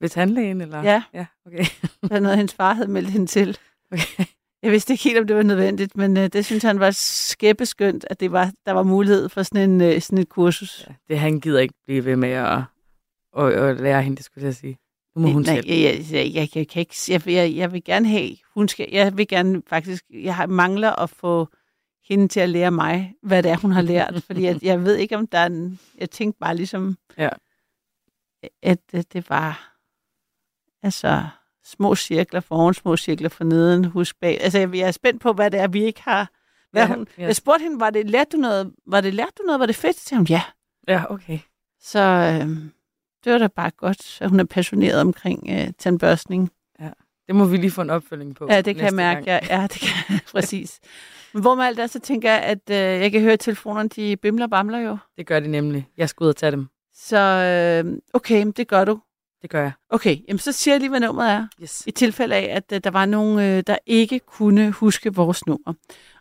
Ved 0.00 0.08
tandlægen, 0.08 0.60
eller? 0.60 0.82
Ja. 0.82 1.02
Ja, 1.14 1.26
okay. 1.46 1.64
Der 2.08 2.16
er 2.16 2.20
noget, 2.20 2.36
hendes 2.36 2.54
far 2.54 2.74
havde 2.74 2.90
meldt 2.90 3.10
hende 3.10 3.26
til. 3.26 3.58
okay. 3.92 4.24
Jeg 4.62 4.72
vidste 4.72 4.92
ikke 4.92 5.04
helt, 5.04 5.18
om 5.18 5.26
det 5.26 5.36
var 5.36 5.42
nødvendigt, 5.42 5.96
men 5.96 6.16
øh, 6.16 6.28
det 6.28 6.44
synes 6.44 6.62
han 6.62 6.80
var 6.80 6.90
skæbbeskyndt, 6.90 8.06
at 8.10 8.20
det 8.20 8.32
var, 8.32 8.52
der 8.66 8.72
var 8.72 8.82
mulighed 8.82 9.28
for 9.28 9.42
sådan, 9.42 9.70
en, 9.70 9.80
øh, 9.80 10.00
sådan 10.00 10.18
et 10.18 10.28
kursus. 10.28 10.84
Ja, 10.88 10.94
det 11.08 11.18
han 11.18 11.40
gider 11.40 11.60
ikke 11.60 11.74
blive 11.84 12.04
ved 12.04 12.16
med 12.16 12.28
at, 12.28 12.62
at, 13.38 13.52
at 13.52 13.80
lære 13.80 14.02
hende, 14.02 14.16
det 14.16 14.24
skulle 14.24 14.46
jeg 14.46 14.54
sige. 14.54 14.78
Nu 15.16 15.22
må 15.22 15.28
hun 15.28 15.42
Nej, 15.42 15.54
selv. 15.54 15.66
jeg, 15.68 15.82
jeg, 15.82 16.12
jeg, 16.12 16.34
jeg, 16.34 16.56
jeg, 16.56 16.68
kan 16.68 16.80
ikke, 16.80 16.94
jeg, 17.08 17.26
jeg, 17.26 17.56
jeg 17.56 17.72
vil 17.72 17.84
gerne 17.84 18.08
have, 18.08 18.36
hun 18.54 18.68
skal, 18.68 18.88
jeg 18.92 19.16
vil 19.16 19.28
gerne 19.28 19.62
faktisk, 19.66 20.04
jeg 20.10 20.36
har, 20.36 20.46
mangler 20.46 21.02
at 21.02 21.10
få 21.10 21.48
hende 22.10 22.28
til 22.28 22.40
at 22.40 22.48
lære 22.48 22.70
mig, 22.70 23.14
hvad 23.22 23.42
det 23.42 23.50
er, 23.50 23.56
hun 23.56 23.72
har 23.72 23.82
lært. 23.82 24.22
fordi 24.26 24.42
jeg, 24.44 24.58
jeg 24.62 24.84
ved 24.84 24.96
ikke, 24.96 25.16
om 25.16 25.26
der 25.26 25.38
er 25.38 25.46
en, 25.46 25.78
jeg 25.98 26.10
tænkte 26.10 26.38
bare 26.38 26.56
ligesom, 26.56 26.96
Ja. 27.18 27.28
at, 28.62 28.78
at 28.92 29.12
det 29.12 29.30
var, 29.30 29.76
altså, 30.82 31.26
små 31.64 31.94
cirkler 31.94 32.40
foran, 32.40 32.74
små 32.74 32.96
cirkler 32.96 33.28
for 33.28 33.44
neden, 33.44 33.84
husk 33.84 34.16
bag. 34.20 34.40
Altså, 34.42 34.58
jeg, 34.58 34.74
jeg 34.74 34.86
er 34.88 34.90
spændt 34.92 35.22
på, 35.22 35.32
hvad 35.32 35.50
det 35.50 35.60
er, 35.60 35.68
vi 35.68 35.84
ikke 35.84 36.02
har. 36.02 36.30
Hvad 36.72 36.82
Ja, 36.88 36.94
hun, 36.94 37.06
ja. 37.18 37.22
Jeg 37.26 37.36
spurgte 37.36 37.62
hende, 37.62 37.80
var 37.80 37.90
det, 37.90 38.10
lærte 38.10 38.36
du 38.36 38.40
noget, 38.40 38.72
var 38.86 39.00
det, 39.00 39.14
lærte 39.14 39.32
du 39.38 39.42
noget, 39.46 39.60
var 39.60 39.66
det 39.66 39.76
fedt? 39.76 39.96
Så 39.96 40.04
sagde 40.04 40.18
hun, 40.18 40.26
ja. 40.26 40.42
Ja, 40.88 41.12
okay. 41.12 41.38
Så 41.80 41.98
øh, 42.00 42.48
det 43.24 43.32
var 43.32 43.38
da 43.38 43.46
bare 43.46 43.70
godt, 43.70 44.18
at 44.20 44.30
hun 44.30 44.40
er 44.40 44.44
passioneret 44.44 45.00
omkring 45.00 45.48
øh, 45.50 45.72
tandbørstning. 45.78 46.50
Det 47.26 47.36
må 47.36 47.44
vi 47.44 47.56
lige 47.56 47.70
få 47.70 47.82
en 47.82 47.90
opfølging 47.90 48.36
på. 48.36 48.46
Ja, 48.50 48.60
det 48.60 48.76
kan 48.76 48.84
jeg 48.84 48.94
mærke. 48.94 49.22
Ja, 49.26 49.38
ja, 49.50 49.62
det 49.62 49.80
kan 49.80 50.20
præcis. 50.32 50.80
Men 51.34 51.42
hvor 51.42 51.54
med 51.54 51.64
alt 51.64 51.78
det, 51.78 51.90
så 51.90 52.00
tænker 52.00 52.32
jeg, 52.32 52.42
at 52.42 52.70
øh, 52.70 52.76
jeg 52.76 53.12
kan 53.12 53.20
høre, 53.20 53.32
at 53.32 53.40
telefonerne 53.40 53.88
de 53.88 54.16
bimler 54.16 54.44
og 54.44 54.50
bamler 54.50 54.78
jo. 54.78 54.96
Det 55.16 55.26
gør 55.26 55.40
de 55.40 55.48
nemlig. 55.48 55.88
Jeg 55.96 56.08
skal 56.08 56.24
ud 56.24 56.28
og 56.28 56.36
tage 56.36 56.52
dem. 56.52 56.66
Så 56.94 57.18
øh, 57.18 57.98
okay, 58.12 58.46
det 58.56 58.68
gør 58.68 58.84
du. 58.84 59.00
Det 59.42 59.50
gør 59.50 59.60
jeg. 59.62 59.72
Okay, 59.90 60.16
jamen 60.28 60.38
så 60.38 60.52
siger 60.52 60.74
jeg 60.74 60.80
lige, 60.80 60.90
hvad 60.90 61.00
nummeret 61.00 61.30
er. 61.30 61.46
Yes. 61.62 61.82
I 61.86 61.90
tilfælde 61.90 62.34
af, 62.34 62.56
at 62.56 62.72
øh, 62.72 62.80
der 62.84 62.90
var 62.90 63.06
nogen, 63.06 63.38
øh, 63.38 63.62
der 63.66 63.78
ikke 63.86 64.18
kunne 64.18 64.70
huske 64.70 65.14
vores 65.14 65.46
nummer. 65.46 65.72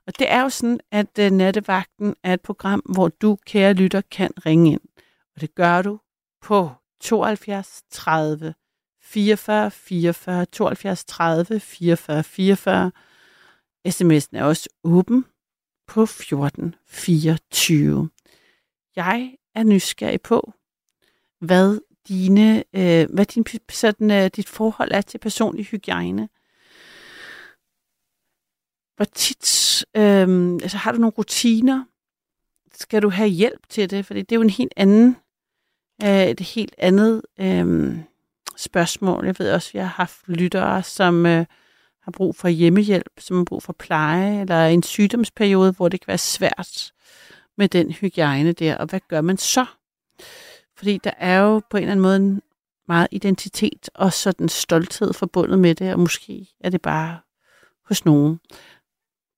Og 0.07 0.19
det 0.19 0.31
er 0.31 0.41
jo 0.41 0.49
sådan, 0.49 0.79
at 0.91 1.19
øh, 1.19 1.31
Nattevagten 1.31 2.15
er 2.23 2.33
et 2.33 2.41
program, 2.41 2.79
hvor 2.79 3.07
du, 3.07 3.37
kære 3.45 3.73
lytter, 3.73 4.01
kan 4.11 4.31
ringe 4.45 4.71
ind. 4.71 4.81
Og 5.35 5.41
det 5.41 5.55
gør 5.55 5.81
du 5.81 5.99
på 6.41 6.71
72 7.01 7.81
30 7.91 8.53
44 9.01 9.71
44 9.71 10.45
72 10.45 11.05
30 11.05 11.59
44 11.59 12.23
44. 12.23 12.91
SMS'en 13.87 14.37
er 14.37 14.43
også 14.43 14.69
åben 14.83 15.25
på 15.87 16.03
1424. 16.03 18.09
Jeg 18.95 19.35
er 19.55 19.63
nysgerrig 19.63 20.21
på, 20.21 20.53
hvad 21.39 21.79
dine, 22.07 22.63
øh, 22.73 23.07
hvad 23.13 23.25
din, 23.25 23.45
sådan, 23.71 24.11
øh, 24.11 24.29
dit 24.35 24.49
forhold 24.49 24.91
er 24.91 25.01
til 25.01 25.17
personlig 25.17 25.65
hygiejne. 25.65 26.29
Hvor 28.95 29.05
tit, 29.05 29.85
øh, 29.95 30.53
altså 30.53 30.77
har 30.77 30.91
du 30.91 30.97
nogle 30.97 31.13
rutiner? 31.17 31.85
Skal 32.73 33.01
du 33.01 33.09
have 33.09 33.29
hjælp 33.29 33.69
til 33.69 33.89
det? 33.89 34.05
Fordi 34.05 34.21
det 34.21 34.31
er 34.31 34.35
jo 34.35 34.41
en 34.41 34.49
helt 34.49 34.73
anden, 34.75 35.17
øh, 36.03 36.27
et 36.27 36.39
helt 36.39 36.75
andet 36.77 37.21
øh, 37.39 37.97
spørgsmål. 38.57 39.25
Jeg 39.25 39.35
ved 39.39 39.51
også, 39.51 39.69
at 39.69 39.73
vi 39.73 39.79
har 39.79 39.85
haft 39.85 40.27
lyttere, 40.27 40.83
som 40.83 41.25
øh, 41.25 41.45
har 42.09 42.17
brug 42.17 42.35
for 42.35 42.47
hjemmehjælp, 42.47 43.11
som 43.17 43.37
har 43.37 43.43
brug 43.43 43.63
for 43.63 43.73
pleje, 43.73 44.41
eller 44.41 44.65
en 44.65 44.83
sygdomsperiode, 44.83 45.71
hvor 45.71 45.89
det 45.89 46.01
kan 46.01 46.07
være 46.07 46.17
svært 46.17 46.93
med 47.57 47.69
den 47.69 47.91
hygiejne 47.91 48.53
der. 48.53 48.77
Og 48.77 48.85
hvad 48.85 48.99
gør 49.07 49.21
man 49.21 49.37
så? 49.37 49.65
Fordi 50.77 50.99
der 51.03 51.11
er 51.17 51.39
jo 51.39 51.61
på 51.69 51.77
en 51.77 51.83
eller 51.83 51.91
anden 51.91 52.01
måde 52.01 52.15
en 52.15 52.41
meget 52.87 53.07
identitet 53.11 53.89
og 53.93 54.13
sådan 54.13 54.49
stolthed 54.49 55.13
forbundet 55.13 55.59
med 55.59 55.75
det, 55.75 55.93
og 55.93 55.99
måske 55.99 56.47
er 56.59 56.69
det 56.69 56.81
bare 56.81 57.19
hos 57.85 58.05
nogen. 58.05 58.39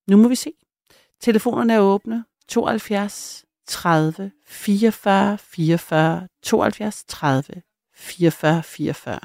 Nu 0.08 0.18
må 0.18 0.28
vi 0.28 0.36
se. 0.36 0.54
Telefonerne 1.22 1.74
er 1.74 1.80
åbne. 1.80 2.25
72 2.48 3.46
30 3.68 4.32
44 4.46 5.38
44 5.38 6.28
72 6.44 7.04
30 7.08 7.62
44 7.96 8.63
44. 8.63 9.20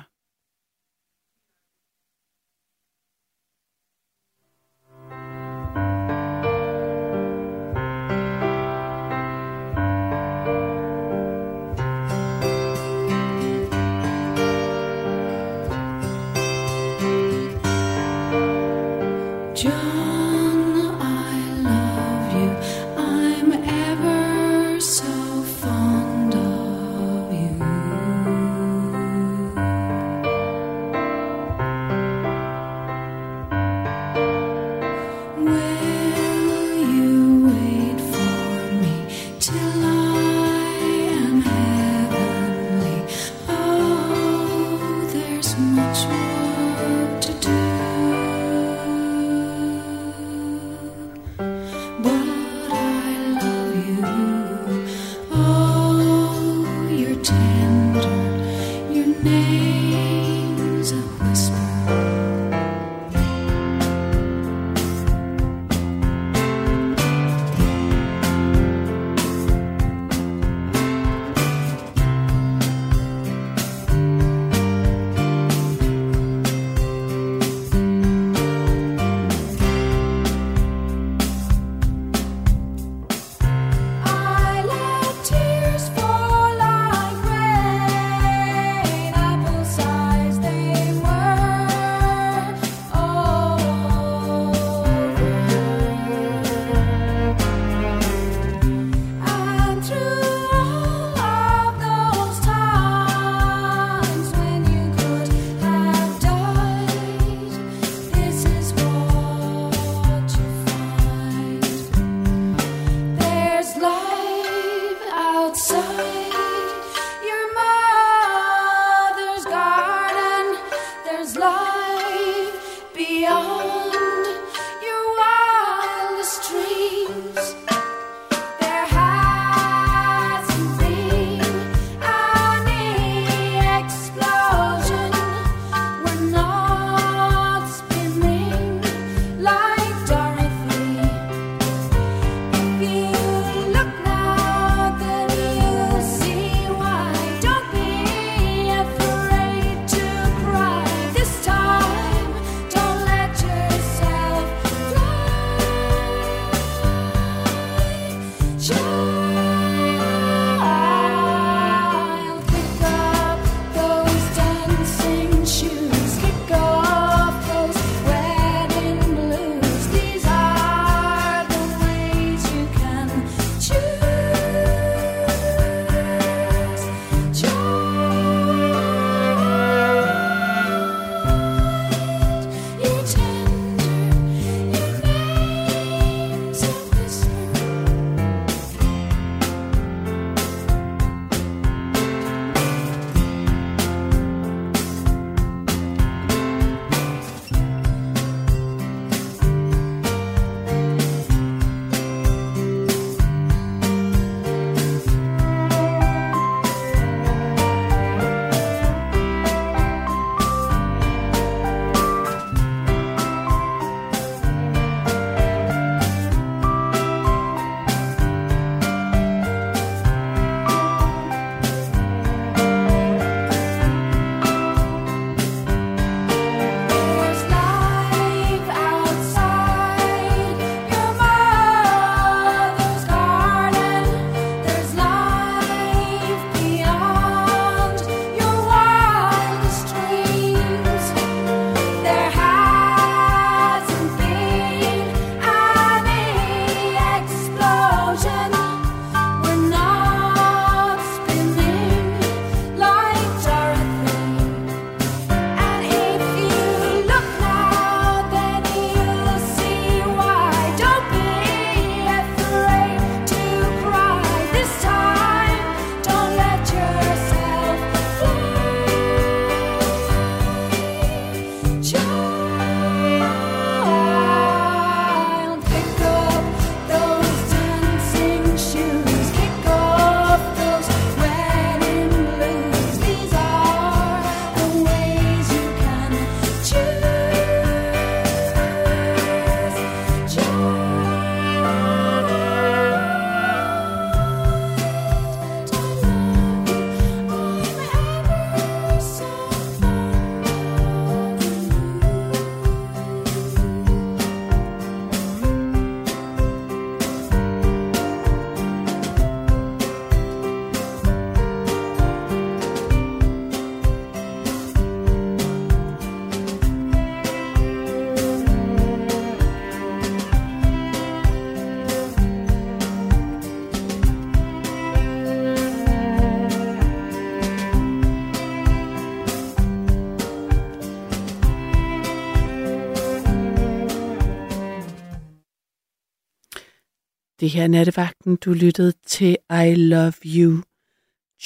Det 337.47 337.53
her 337.53 337.63
er 337.63 337.69
nattevagten, 337.69 338.37
du 338.37 338.53
lyttede 338.53 338.93
til 339.07 339.37
I 339.51 339.75
Love 339.75 340.13
You, 340.25 340.63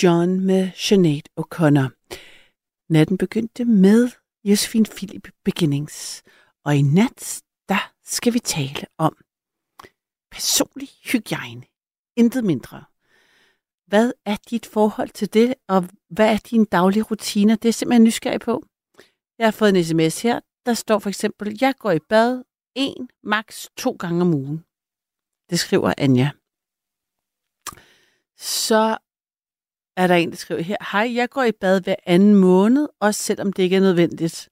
John 0.02 0.40
med 0.40 0.70
Sinead 0.74 1.22
O'Connor. 1.40 1.88
Natten 2.88 3.18
begyndte 3.18 3.64
med 3.64 4.10
Josefine 4.44 4.84
Philip 4.84 5.28
Beginnings, 5.44 6.22
og 6.64 6.76
i 6.76 6.82
nat, 6.82 7.42
der 7.68 7.92
skal 8.04 8.34
vi 8.34 8.38
tale 8.38 8.86
om 8.98 9.16
personlig 10.30 10.88
hygiejne. 11.12 11.62
Intet 12.16 12.44
mindre. 12.44 12.84
Hvad 13.86 14.12
er 14.26 14.36
dit 14.50 14.66
forhold 14.66 15.10
til 15.10 15.34
det, 15.34 15.54
og 15.68 15.88
hvad 16.10 16.32
er 16.32 16.38
dine 16.50 16.64
daglige 16.64 17.02
rutiner? 17.02 17.56
Det 17.56 17.68
er 17.68 17.72
simpelthen 17.72 18.04
nysgerrig 18.04 18.40
på. 18.40 18.64
Jeg 19.38 19.46
har 19.46 19.52
fået 19.52 19.76
en 19.76 19.84
sms 19.84 20.22
her, 20.22 20.40
der 20.66 20.74
står 20.74 20.98
for 20.98 21.08
eksempel, 21.08 21.58
jeg 21.60 21.74
går 21.78 21.90
i 21.90 21.98
bad 22.08 22.42
en, 22.74 23.08
maks 23.22 23.68
to 23.76 23.92
gange 23.92 24.22
om 24.22 24.34
ugen. 24.34 24.64
Det 25.50 25.58
skriver 25.58 25.94
Anja. 25.98 26.30
Så 28.36 28.98
er 29.96 30.06
der 30.06 30.14
en, 30.14 30.30
der 30.30 30.36
skriver 30.36 30.60
her, 30.60 30.76
hej, 30.92 31.14
jeg 31.14 31.30
går 31.30 31.42
i 31.42 31.52
bad 31.52 31.80
hver 31.80 31.94
anden 32.06 32.34
måned, 32.34 32.88
også 33.00 33.22
selvom 33.22 33.52
det 33.52 33.62
ikke 33.62 33.76
er 33.76 33.80
nødvendigt. 33.80 34.48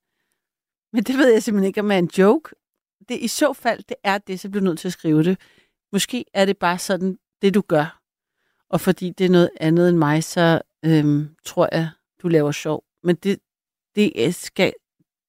Men 0.93 1.03
det 1.03 1.19
ved 1.19 1.33
jeg 1.33 1.43
simpelthen 1.43 1.67
ikke, 1.67 1.81
om 1.81 1.91
er 1.91 1.99
en 1.99 2.11
joke. 2.19 2.55
Det, 3.09 3.21
I 3.21 3.29
så 3.29 3.53
fald, 3.53 3.83
det 3.83 3.97
er 4.05 4.19
det, 4.19 4.41
så 4.41 4.51
bliver 4.51 4.65
nødt 4.65 4.79
til 4.79 4.89
at 4.89 4.93
skrive 4.93 5.25
det. 5.25 5.41
Måske 5.93 6.25
er 6.35 6.45
det 6.45 6.59
bare 6.59 6.79
sådan, 6.79 7.19
det 7.43 7.55
du 7.55 7.61
gør. 7.61 8.01
Og 8.71 8.81
fordi 8.81 9.11
det 9.11 9.25
er 9.25 9.31
noget 9.31 9.51
andet 9.61 9.89
end 9.89 9.97
mig, 9.97 10.25
så 10.25 10.63
øhm, 10.85 11.29
tror 11.45 11.69
jeg, 11.73 11.91
du 12.23 12.29
laver 12.29 12.53
sjov. 12.53 12.85
Men 13.03 13.17
det, 13.17 13.39
det 13.95 14.35
skal, 14.35 14.73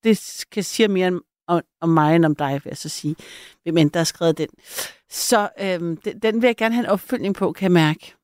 det 0.03 0.17
skal 0.17 0.63
sige 0.63 0.87
mere 0.87 1.07
om, 1.47 1.63
om, 1.81 1.89
mig 1.89 2.15
end 2.15 2.25
om 2.25 2.35
dig, 2.35 2.53
vil 2.53 2.69
jeg 2.69 2.77
så 2.77 2.89
sige. 2.89 3.15
Hvem 3.63 3.77
end 3.77 3.91
der 3.91 3.99
har 3.99 4.03
skrevet 4.03 4.37
den. 4.37 4.49
Så 5.09 5.49
øhm, 5.59 5.97
den, 5.97 6.19
den 6.19 6.41
vil 6.41 6.47
jeg 6.47 6.57
gerne 6.57 6.75
have 6.75 6.85
en 6.85 6.91
opfølgning 6.91 7.35
på, 7.35 7.51
kan 7.51 7.63
jeg 7.63 7.71
mærke. 7.71 8.15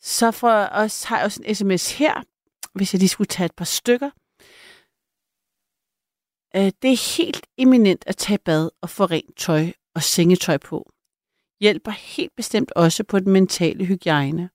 Så 0.00 0.30
for 0.30 0.68
os 0.72 1.04
har 1.04 1.16
jeg 1.16 1.24
også 1.24 1.42
en 1.44 1.54
sms 1.54 1.92
her, 1.92 2.22
hvis 2.74 2.94
jeg 2.94 2.98
lige 2.98 3.08
skulle 3.08 3.28
tage 3.28 3.46
et 3.46 3.54
par 3.54 3.64
stykker. 3.64 4.10
Øh, 6.56 6.72
det 6.82 6.92
er 6.92 7.16
helt 7.16 7.46
eminent 7.58 8.04
at 8.06 8.16
tage 8.16 8.38
bad 8.38 8.70
og 8.80 8.90
få 8.90 9.04
rent 9.04 9.36
tøj 9.36 9.72
og 9.94 10.02
sengetøj 10.02 10.56
på. 10.56 10.92
Hjælper 11.60 11.90
helt 11.90 12.36
bestemt 12.36 12.72
også 12.72 13.04
på 13.04 13.18
den 13.18 13.32
mentale 13.32 13.84
hygiejne. 13.84 14.50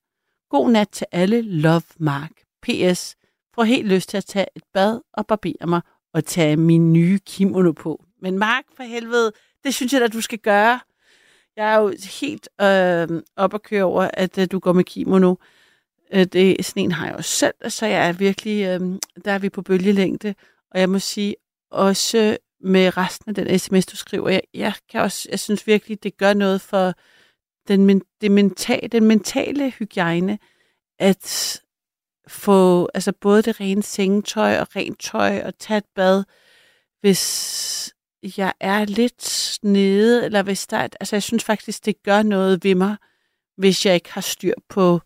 God 0.50 0.70
nat 0.70 0.88
til 0.88 1.06
alle. 1.12 1.42
Love, 1.42 1.82
Mark. 1.98 2.32
P.S. 2.62 3.16
Får 3.54 3.64
helt 3.64 3.88
lyst 3.88 4.08
til 4.08 4.16
at 4.16 4.24
tage 4.24 4.46
et 4.56 4.62
bad 4.74 5.00
og 5.12 5.26
barbere 5.26 5.66
mig 5.66 5.80
og 6.14 6.24
tage 6.24 6.56
min 6.56 6.92
nye 6.92 7.18
kimono 7.26 7.72
på. 7.72 8.04
Men 8.22 8.38
Mark, 8.38 8.64
for 8.76 8.82
helvede, 8.82 9.32
det 9.64 9.74
synes 9.74 9.92
jeg 9.92 10.02
at 10.02 10.12
du 10.12 10.20
skal 10.20 10.38
gøre. 10.38 10.80
Jeg 11.58 11.74
er 11.74 11.78
jo 11.78 11.92
helt 12.20 12.48
øh, 12.60 13.22
op 13.36 13.54
at 13.54 13.62
køre 13.62 13.84
over, 13.84 14.10
at 14.12 14.38
øh, 14.38 14.46
du 14.52 14.58
går 14.58 14.72
med 14.72 14.84
kimono. 14.84 15.34
Øh, 16.12 16.24
det, 16.24 16.64
sådan 16.64 16.82
en 16.82 16.92
har 16.92 17.06
jeg 17.06 17.16
også 17.16 17.30
selv, 17.30 17.54
så 17.68 17.86
jeg 17.86 18.08
er 18.08 18.12
virkelig, 18.12 18.64
øh, 18.64 18.80
der 19.24 19.32
er 19.32 19.38
vi 19.38 19.48
på 19.48 19.62
bølgelængde. 19.62 20.34
Og 20.70 20.80
jeg 20.80 20.88
må 20.88 20.98
sige, 20.98 21.36
også 21.70 22.36
med 22.60 22.96
resten 22.96 23.28
af 23.28 23.34
den 23.34 23.58
sms, 23.58 23.86
du 23.86 23.96
skriver, 23.96 24.28
jeg, 24.28 24.42
jeg, 24.54 24.72
kan 24.90 25.00
også, 25.00 25.28
jeg 25.30 25.40
synes 25.40 25.66
virkelig, 25.66 26.02
det 26.02 26.16
gør 26.16 26.34
noget 26.34 26.60
for 26.60 26.94
den, 27.68 27.86
men, 27.86 28.02
det 28.20 28.30
mental, 28.30 28.92
den 28.92 29.04
mentale 29.04 29.70
hygiejne, 29.70 30.38
at 30.98 31.60
få 32.28 32.88
altså 32.94 33.12
både 33.12 33.42
det 33.42 33.60
rene 33.60 33.82
sengetøj 33.82 34.58
og 34.58 34.76
rent 34.76 35.00
tøj 35.00 35.42
og 35.44 35.58
tage 35.58 35.78
et 35.78 35.84
bad, 35.94 36.24
hvis 37.00 37.94
jeg 38.22 38.52
er 38.60 38.84
lidt 38.84 39.58
nede, 39.62 40.24
eller 40.24 40.42
hvis 40.42 40.66
der 40.66 40.76
er, 40.76 40.88
altså 41.00 41.16
jeg 41.16 41.22
synes 41.22 41.44
faktisk, 41.44 41.84
det 41.84 42.02
gør 42.02 42.22
noget 42.22 42.64
ved 42.64 42.74
mig, 42.74 42.96
hvis 43.56 43.86
jeg 43.86 43.94
ikke 43.94 44.12
har 44.12 44.20
styr 44.20 44.54
på, 44.68 45.00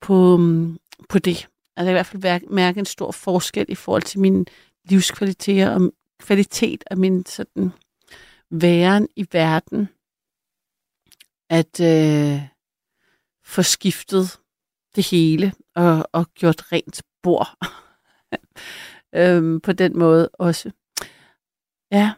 på, 0.00 0.36
mm, 0.36 0.78
på 1.08 1.18
det. 1.18 1.48
Altså 1.76 1.90
jeg 1.90 2.06
kan 2.06 2.18
i 2.18 2.20
hvert 2.20 2.40
fald 2.40 2.50
mærke 2.50 2.78
en 2.78 2.86
stor 2.86 3.12
forskel 3.12 3.66
i 3.68 3.74
forhold 3.74 4.02
til 4.02 4.20
min 4.20 4.46
livskvalitet 4.84 5.68
og 5.68 5.92
kvalitet 6.20 6.84
og 6.90 6.98
min 6.98 7.26
sådan 7.26 7.72
væren 8.50 9.08
i 9.16 9.26
verden, 9.32 9.88
at 11.50 11.80
øh, 11.80 12.42
få 13.44 13.62
skiftet 13.62 14.40
det 14.96 15.10
hele 15.10 15.52
og, 15.74 16.08
og 16.12 16.26
gjort 16.34 16.72
rent 16.72 17.02
bord 17.22 17.48
øhm, 19.20 19.60
på 19.60 19.72
den 19.72 19.98
måde 19.98 20.28
også. 20.28 20.70
Ja, 21.92 22.12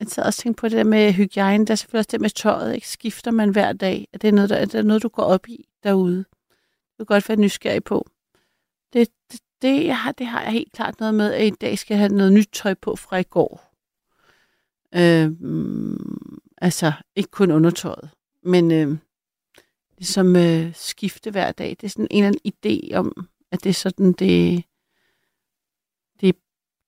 jeg 0.00 0.08
sad 0.08 0.24
også 0.24 0.42
tænkt 0.42 0.58
på 0.58 0.68
det 0.68 0.76
der 0.76 0.84
med 0.84 1.12
hygiejne. 1.12 1.66
Der 1.66 1.72
er 1.72 1.76
selvfølgelig 1.76 1.98
også 1.98 2.08
det 2.10 2.20
med 2.20 2.30
tøjet. 2.30 2.74
Ikke? 2.74 2.88
Skifter 2.88 3.30
man 3.30 3.50
hver 3.50 3.72
dag? 3.72 4.08
Er 4.12 4.18
det 4.18 4.34
noget, 4.34 4.50
der, 4.50 4.56
er 4.56 4.64
det 4.64 4.86
noget, 4.86 5.02
du 5.02 5.08
går 5.08 5.22
op 5.22 5.48
i 5.48 5.68
derude? 5.82 6.24
Du 6.98 7.04
kan 7.04 7.06
godt 7.06 7.28
være 7.28 7.38
nysgerrig 7.38 7.84
på. 7.84 8.06
Det, 8.92 9.08
det, 9.32 9.40
det, 9.62 9.84
jeg 9.84 9.98
har, 9.98 10.12
det 10.12 10.26
har 10.26 10.42
jeg 10.42 10.52
helt 10.52 10.72
klart 10.72 11.00
noget 11.00 11.14
med, 11.14 11.32
at 11.32 11.46
i 11.46 11.50
dag 11.50 11.78
skal 11.78 11.94
jeg 11.94 12.00
have 12.00 12.16
noget 12.16 12.32
nyt 12.32 12.48
tøj 12.52 12.74
på 12.74 12.96
fra 12.96 13.16
i 13.16 13.22
går. 13.22 13.74
Øhm, 14.94 16.38
altså, 16.58 16.92
ikke 17.16 17.30
kun 17.30 17.50
undertøjet, 17.50 18.10
men 18.42 18.72
øh, 18.72 18.98
ligesom 19.98 20.36
øh, 20.36 20.74
skifte 20.74 21.30
hver 21.30 21.52
dag. 21.52 21.70
Det 21.70 21.84
er 21.84 21.88
sådan 21.88 22.08
en 22.10 22.24
eller 22.24 22.38
anden 22.38 22.52
idé 22.52 22.94
om, 22.96 23.28
at 23.50 23.64
det 23.64 23.70
er 23.70 23.74
sådan, 23.74 24.12
det, 24.12 24.64
det, 26.20 26.36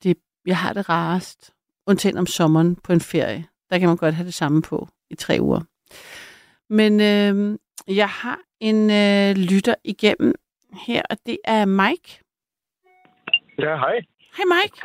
det 0.03 0.19
jeg 0.47 0.59
har 0.59 0.73
det 0.73 0.89
rarest. 0.89 1.56
Undtagen 1.87 2.19
om 2.19 2.27
sommeren 2.27 2.77
på 2.77 2.93
en 2.93 3.01
ferie. 3.01 3.45
Der 3.71 3.79
kan 3.79 3.89
man 3.89 3.97
godt 3.97 4.15
have 4.15 4.27
det 4.27 4.35
samme 4.35 4.63
på 4.63 4.89
i 5.11 5.15
tre 5.15 5.37
uger. 5.41 5.61
Men 6.71 6.93
øh, 7.01 7.59
jeg 7.97 8.09
har 8.09 8.39
en 8.61 8.79
øh, 8.91 9.37
lytter 9.51 9.75
igennem 9.85 10.35
her, 10.87 11.03
og 11.11 11.17
det 11.27 11.39
er 11.45 11.65
Mike. 11.65 12.11
Ja, 13.59 13.77
hej. 13.77 13.97
Hej 14.37 14.47
Mike. 14.55 14.77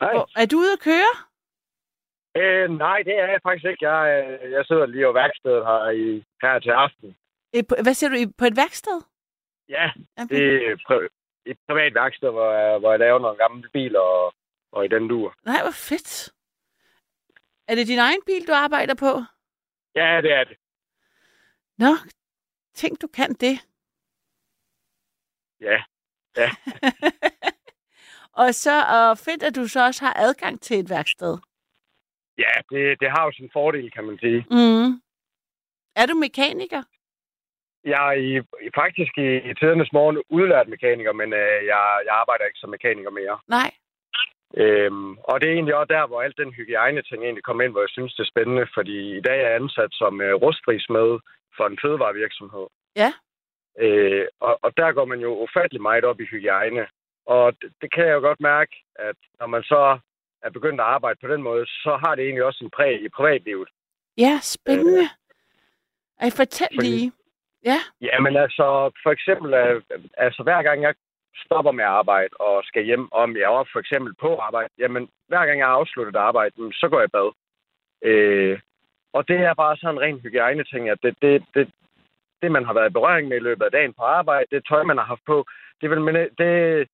Hej. 0.00 0.12
Og, 0.16 0.28
er 0.36 0.46
du 0.46 0.56
ude 0.58 0.72
at 0.72 0.80
køre? 0.90 1.12
Øh, 2.40 2.70
nej, 2.78 2.98
det 3.06 3.14
er 3.18 3.26
jeg 3.32 3.40
faktisk 3.42 3.66
ikke. 3.66 3.88
Jeg, 3.90 4.02
øh, 4.42 4.50
jeg 4.52 4.64
sidder 4.66 4.86
lige 4.86 5.04
på 5.06 5.12
værkstedet 5.12 5.62
her, 5.66 5.90
i, 5.90 6.24
her 6.42 6.58
til 6.58 6.70
aften. 6.70 7.16
Øh, 7.54 7.62
på- 7.68 7.76
Hvad 7.82 7.94
siger 7.94 8.10
du? 8.10 8.32
På 8.38 8.44
et 8.44 8.56
værksted? 8.56 8.98
Ja, 9.68 9.90
Okay. 10.22 10.36
det 10.36 10.66
er 10.66 11.08
et 11.46 11.58
privat 11.68 11.94
værksted, 11.94 12.30
hvor 12.30 12.50
jeg, 12.52 12.78
hvor 12.78 12.90
jeg 12.90 12.98
laver 13.00 13.18
nogle 13.18 13.38
gamle 13.44 13.68
biler 13.72 14.00
og, 14.00 14.34
og 14.72 14.84
i 14.84 14.88
den 14.88 15.08
dur. 15.08 15.34
Nej, 15.44 15.62
hvor 15.62 15.70
fedt. 15.70 16.32
Er 17.68 17.74
det 17.74 17.86
din 17.86 17.98
egen 17.98 18.20
bil, 18.26 18.46
du 18.46 18.52
arbejder 18.52 18.94
på? 18.94 19.22
Ja, 19.94 20.20
det 20.22 20.32
er 20.32 20.44
det. 20.44 20.56
Nå, 21.78 21.92
tænk, 22.74 23.00
du 23.02 23.06
kan 23.06 23.32
det. 23.34 23.56
Ja. 25.60 25.82
Ja. 26.36 26.50
og 28.42 28.54
så 28.54 28.84
og 28.96 29.18
fedt, 29.18 29.42
at 29.42 29.56
du 29.56 29.68
så 29.68 29.84
også 29.86 30.04
har 30.04 30.14
adgang 30.16 30.60
til 30.60 30.78
et 30.78 30.90
værksted. 30.90 31.38
Ja, 32.38 32.52
det, 32.70 33.00
det 33.00 33.10
har 33.10 33.24
jo 33.24 33.32
sin 33.32 33.50
fordel, 33.52 33.90
kan 33.90 34.04
man 34.04 34.18
sige. 34.18 34.46
Mm. 34.50 35.02
Er 35.96 36.06
du 36.06 36.14
mekaniker? 36.14 36.82
Jeg 37.84 38.08
er 38.08 38.12
i, 38.12 38.30
faktisk 38.74 39.12
i, 39.18 39.28
i 39.50 39.54
tidernes 39.54 39.92
morgen 39.92 40.22
udlært 40.30 40.68
mekaniker, 40.68 41.12
men 41.12 41.32
øh, 41.32 41.66
jeg, 41.72 41.82
jeg 42.06 42.14
arbejder 42.22 42.44
ikke 42.44 42.58
som 42.58 42.70
mekaniker 42.70 43.10
mere. 43.10 43.38
Nej. 43.48 43.70
Øhm, 44.56 45.18
og 45.18 45.40
det 45.40 45.48
er 45.48 45.52
egentlig 45.52 45.74
også 45.74 45.92
der, 45.94 46.06
hvor 46.06 46.22
alt 46.22 46.36
den 46.38 46.52
hygiejne-ting 46.52 47.22
egentlig 47.22 47.44
kommer 47.44 47.62
ind, 47.64 47.72
hvor 47.72 47.80
jeg 47.80 47.88
synes, 47.88 48.14
det 48.14 48.22
er 48.22 48.30
spændende, 48.34 48.66
fordi 48.74 49.16
i 49.16 49.20
dag 49.20 49.38
er 49.40 49.46
jeg 49.46 49.54
ansat 49.54 49.90
som 49.92 50.20
øh, 50.20 50.34
rustfri 50.34 50.80
smed 50.80 51.18
for 51.56 51.66
en 51.66 51.78
fødevarevirksomhed. 51.82 52.66
Ja. 52.96 53.12
Øh, 53.78 54.26
og, 54.40 54.58
og 54.62 54.76
der 54.76 54.92
går 54.92 55.04
man 55.04 55.20
jo 55.20 55.42
ufattelig 55.42 55.82
meget 55.82 56.04
op 56.04 56.20
i 56.20 56.24
hygiejne. 56.24 56.86
Og 57.26 57.52
det, 57.62 57.72
det 57.80 57.92
kan 57.92 58.06
jeg 58.06 58.14
jo 58.14 58.20
godt 58.20 58.40
mærke, 58.40 58.72
at 58.96 59.16
når 59.40 59.46
man 59.46 59.62
så 59.62 59.98
er 60.42 60.50
begyndt 60.50 60.80
at 60.80 60.86
arbejde 60.86 61.18
på 61.22 61.28
den 61.28 61.42
måde, 61.42 61.66
så 61.66 61.98
har 62.04 62.14
det 62.14 62.24
egentlig 62.24 62.44
også 62.44 62.64
en 62.64 62.70
præg 62.70 63.02
i 63.02 63.08
privatlivet. 63.08 63.68
Ja, 64.18 64.38
spændende. 64.42 65.06
Ej, 66.20 66.30
fortæl 66.36 66.68
fordi- 66.74 66.86
lige. 66.88 67.12
Ja. 67.64 67.78
Jamen 68.00 68.36
altså, 68.36 68.90
for 69.02 69.10
eksempel, 69.10 69.54
øh, 69.54 69.82
altså 70.16 70.42
hver 70.42 70.62
gang 70.62 70.82
jeg 70.82 70.94
stopper 71.44 71.72
med 71.72 71.84
arbejde 71.84 72.34
og 72.40 72.64
skal 72.64 72.84
hjem, 72.84 73.12
om 73.12 73.36
jeg 73.36 73.42
er 73.42 73.64
for 73.72 73.78
eksempel 73.78 74.14
på 74.20 74.36
arbejde, 74.36 74.70
jamen 74.78 75.08
hver 75.28 75.46
gang 75.46 75.58
jeg 75.58 75.66
har 75.66 75.74
afsluttet 75.74 76.16
arbejde, 76.16 76.54
så 76.72 76.88
går 76.90 76.98
jeg 77.00 77.08
i 77.08 77.16
bad. 77.16 77.30
Øh, 78.10 78.58
og 79.12 79.28
det 79.28 79.36
er 79.36 79.54
bare 79.54 79.76
sådan 79.76 79.94
en 79.94 80.00
ren 80.00 80.20
hygiejne-ting, 80.20 80.88
at 80.88 80.98
det, 81.02 81.14
det, 81.22 81.44
det, 81.54 81.70
det, 82.42 82.52
man 82.52 82.64
har 82.64 82.74
været 82.74 82.90
i 82.90 82.92
berøring 82.98 83.28
med 83.28 83.36
i 83.36 83.46
løbet 83.48 83.64
af 83.64 83.70
dagen 83.70 83.92
på 83.94 84.02
arbejde, 84.02 84.46
det 84.50 84.66
tøj, 84.68 84.82
man 84.82 84.98
har 84.98 85.04
haft 85.04 85.24
på, 85.26 85.44
det, 85.80 85.90
vil, 85.90 85.98
det, 86.38 86.88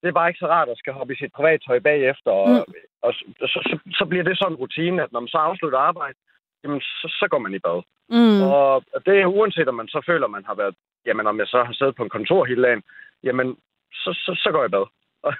det 0.00 0.08
er 0.08 0.12
bare 0.12 0.28
ikke 0.28 0.38
så 0.38 0.46
rart 0.46 0.68
at 0.68 0.78
skal 0.78 0.92
hoppe 0.92 1.14
i 1.14 1.16
sit 1.16 1.32
privattøj 1.32 1.78
bagefter, 1.78 2.30
og, 2.30 2.48
Mm. 2.48 2.64
mm. 2.68 2.74
og 3.02 3.14
så, 3.14 3.60
så, 3.70 3.78
så, 3.98 4.04
bliver 4.04 4.24
det 4.24 4.38
sådan 4.38 4.52
en 4.52 4.56
rutine, 4.62 5.02
at 5.02 5.12
når 5.12 5.20
man 5.20 5.28
så 5.28 5.38
afslutter 5.38 5.78
arbejde, 5.78 6.18
jamen 6.64 6.80
så, 6.80 7.06
så 7.20 7.26
går 7.30 7.38
man 7.38 7.54
i 7.54 7.58
bad. 7.58 7.82
Mm. 8.08 8.42
Og 8.42 8.84
det 9.06 9.14
er 9.20 9.26
uanset, 9.26 9.68
om 9.68 9.74
man 9.74 9.88
så 9.88 10.00
føler, 10.06 10.26
man 10.26 10.44
har 10.44 10.54
været, 10.54 10.74
jamen 11.06 11.26
om 11.26 11.38
jeg 11.38 11.46
så 11.46 11.64
har 11.64 11.72
siddet 11.72 11.94
på 11.96 12.02
en 12.02 12.14
kontor 12.16 12.44
hele 12.44 12.62
dagen, 12.62 12.82
jamen 13.22 13.56
så, 14.02 14.10
så, 14.24 14.40
så 14.42 14.48
går 14.52 14.62
jeg 14.62 14.68
i 14.68 14.76
bad. 14.76 14.86
Og, 15.30 15.32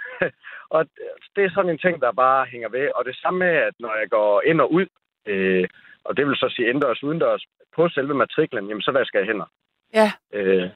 og 0.71 0.87
det 1.37 1.45
er 1.45 1.51
sådan 1.55 1.71
en 1.71 1.79
ting, 1.79 2.01
der 2.01 2.13
bare 2.13 2.47
hænger 2.53 2.69
ved. 2.69 2.89
Og 2.95 3.05
det 3.05 3.17
samme 3.17 3.39
med, 3.39 3.55
at 3.69 3.75
når 3.81 3.95
jeg 4.01 4.09
går 4.11 4.43
ind 4.47 4.61
og 4.61 4.73
ud, 4.73 4.87
øh, 5.27 5.69
og 6.05 6.17
det 6.17 6.27
vil 6.27 6.37
så 6.37 6.49
sige 6.57 6.69
indendørs, 6.69 7.03
udendørs, 7.03 7.45
på 7.77 7.89
selve 7.89 8.15
matriklen, 8.15 8.69
jamen 8.69 8.83
så 8.83 8.91
vasker 8.91 9.19
jeg 9.19 9.27
hænder. 9.27 9.49
Ja. 9.95 10.13
Øh, 10.33 10.71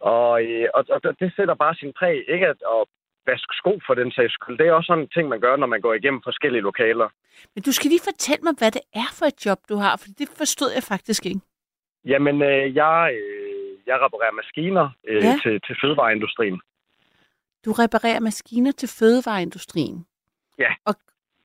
og, 0.00 0.44
øh, 0.44 0.68
og, 0.74 0.84
og 0.90 1.20
det 1.20 1.32
sætter 1.36 1.54
bare 1.54 1.74
sin 1.74 1.92
præg. 1.98 2.24
Ikke 2.28 2.46
at, 2.46 2.60
at 2.74 2.84
vaske 3.26 3.54
sko 3.60 3.72
for 3.86 3.94
den 3.94 4.12
sags 4.12 4.34
skyld. 4.34 4.58
Det 4.58 4.66
er 4.66 4.72
også 4.72 4.86
sådan 4.86 5.04
en 5.04 5.08
ting, 5.14 5.28
man 5.28 5.40
gør, 5.40 5.56
når 5.56 5.66
man 5.66 5.80
går 5.80 5.94
igennem 5.94 6.20
forskellige 6.24 6.62
lokaler. 6.62 7.08
Men 7.54 7.62
du 7.62 7.72
skal 7.72 7.88
lige 7.88 8.08
fortælle 8.10 8.42
mig, 8.42 8.54
hvad 8.58 8.70
det 8.70 8.84
er 8.94 9.10
for 9.18 9.26
et 9.32 9.46
job, 9.46 9.58
du 9.68 9.76
har, 9.84 9.96
for 10.02 10.08
det 10.18 10.28
forstod 10.40 10.70
jeg 10.76 10.82
faktisk 10.82 11.26
ikke. 11.26 11.40
Jamen, 12.04 12.42
øh, 12.42 12.76
jeg, 12.76 13.10
øh, 13.20 13.55
jeg 13.86 13.96
reparerer 14.04 14.32
maskiner 14.32 14.88
øh, 15.08 15.22
Ja. 15.24 15.38
til, 15.42 15.60
til 15.66 15.76
fødevareindustrien. 15.82 16.60
Du 17.64 17.72
reparerer 17.72 18.20
maskiner 18.20 18.72
til 18.72 18.88
fødevareindustrien. 18.98 20.06
Ja. 20.58 20.72
Og, 20.84 20.94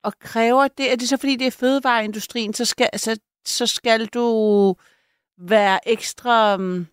og 0.03 0.13
kræver 0.19 0.67
det, 0.77 0.91
er 0.91 0.95
det 0.95 1.09
så 1.09 1.17
fordi 1.19 1.35
det 1.35 1.47
er 1.47 1.57
fødevareindustrien, 1.59 2.53
så 2.53 2.65
skal, 2.65 2.89
så, 2.95 3.19
så 3.45 3.67
skal 3.67 4.05
du 4.05 4.25
være 5.37 5.79
ekstra... 5.89 6.55
um, 6.55 6.87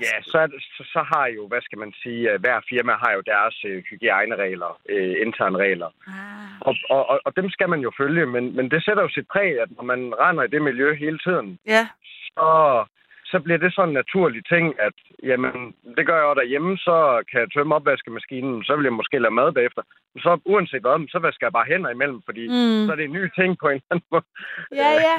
Ja, 0.00 0.22
så, 0.22 0.46
det, 0.46 0.62
så, 0.76 0.82
så 0.92 1.02
har 1.12 1.26
jo, 1.26 1.48
hvad 1.48 1.60
skal 1.62 1.78
man 1.78 1.92
sige, 2.02 2.32
øh, 2.32 2.40
hver 2.40 2.60
firma 2.68 2.92
har 2.92 3.12
jo 3.12 3.20
deres 3.20 3.64
øh, 3.64 3.82
hygiejneregler, 3.90 4.80
øh, 4.88 5.16
interne 5.26 5.58
regler. 5.58 5.90
Ah. 6.06 6.60
Og, 6.60 6.74
og, 6.90 7.06
og, 7.10 7.20
og 7.24 7.36
dem 7.36 7.50
skal 7.50 7.68
man 7.68 7.80
jo 7.80 7.90
følge, 8.00 8.26
men, 8.26 8.56
men 8.56 8.70
det 8.70 8.84
sætter 8.84 9.02
jo 9.02 9.08
sit 9.08 9.28
præg, 9.32 9.60
at 9.60 9.70
når 9.76 9.82
man 9.82 10.14
render 10.20 10.42
i 10.42 10.48
det 10.48 10.62
miljø 10.62 10.94
hele 10.94 11.18
tiden, 11.18 11.58
Ja, 11.66 11.88
så, 12.34 12.84
så 13.30 13.36
bliver 13.44 13.58
det 13.58 13.74
sådan 13.74 13.88
en 13.88 13.94
naturlig 14.02 14.42
ting, 14.52 14.66
at 14.86 14.96
jamen, 15.22 15.54
det 15.96 16.06
gør 16.06 16.16
jeg 16.20 16.28
jo 16.30 16.34
derhjemme, 16.40 16.72
så 16.86 16.96
kan 17.30 17.40
jeg 17.40 17.50
tømme 17.50 17.74
opvaskemaskinen, 17.74 18.64
så 18.64 18.76
vil 18.76 18.84
jeg 18.88 18.98
måske 19.00 19.18
lave 19.18 19.38
mad 19.40 19.52
bagefter. 19.52 19.82
Men 20.14 20.20
så 20.22 20.30
uanset 20.52 20.80
hvad, 20.80 21.08
så 21.08 21.18
vasker 21.18 21.46
jeg 21.46 21.52
bare 21.58 21.70
hænder 21.72 21.90
imellem, 21.90 22.20
fordi 22.28 22.44
mm. 22.48 22.86
så 22.86 22.92
er 22.92 22.96
det 22.96 23.04
en 23.04 23.18
ny 23.18 23.24
ting 23.38 23.50
på 23.62 23.66
en 23.68 23.74
eller 23.74 23.90
anden 23.90 24.06
måde. 24.12 24.24
ja, 24.82 24.90
ja. 25.08 25.16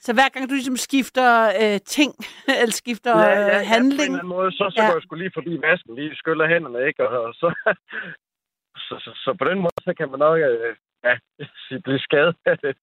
Så 0.00 0.10
hver 0.14 0.28
gang 0.28 0.44
du 0.48 0.54
ligesom 0.54 0.76
skifter 0.76 1.28
øh, 1.62 1.78
ting, 1.96 2.10
eller 2.62 2.76
skifter 2.82 3.12
ja, 3.18 3.24
ja, 3.24 3.40
ja, 3.40 3.52
på 3.52 3.58
en 3.60 3.66
handling, 3.74 4.10
eller 4.10 4.18
anden 4.18 4.34
måde, 4.36 4.52
så, 4.52 4.64
så 4.70 4.74
Ja. 4.76 4.82
ja. 4.82 4.88
går 4.88 4.96
jeg 4.96 5.02
sgu 5.02 5.14
lige 5.14 5.36
forbi 5.38 5.52
vasken, 5.66 5.94
lige 5.94 6.16
skyller 6.16 6.46
hænderne, 6.48 6.86
ikke? 6.88 7.08
Og, 7.08 7.24
og 7.26 7.34
så, 7.34 7.48
så, 8.86 8.94
så, 9.04 9.10
så, 9.24 9.30
på 9.40 9.44
den 9.50 9.58
måde, 9.58 9.78
så 9.86 9.94
kan 9.98 10.10
man 10.10 10.18
nok 10.18 10.38
øh, 10.38 10.74
ja, 11.06 11.14
blive 11.84 11.98
skadet 11.98 12.36
af 12.50 12.58
det. 12.58 12.76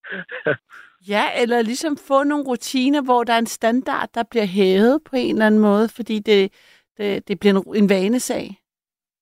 Ja, 1.10 1.42
eller 1.42 1.62
ligesom 1.62 1.98
få 2.08 2.24
nogle 2.24 2.46
rutiner, 2.48 3.02
hvor 3.04 3.24
der 3.24 3.34
er 3.34 3.38
en 3.38 3.56
standard, 3.60 4.10
der 4.14 4.24
bliver 4.32 4.46
hævet 4.46 5.02
på 5.10 5.16
en 5.16 5.36
eller 5.36 5.46
anden 5.46 5.62
måde, 5.62 5.90
fordi 5.96 6.20
det, 6.20 6.42
det, 6.98 7.28
det 7.28 7.40
bliver 7.40 7.54
en, 7.54 7.84
en 7.84 7.90
vanesag. 7.90 8.46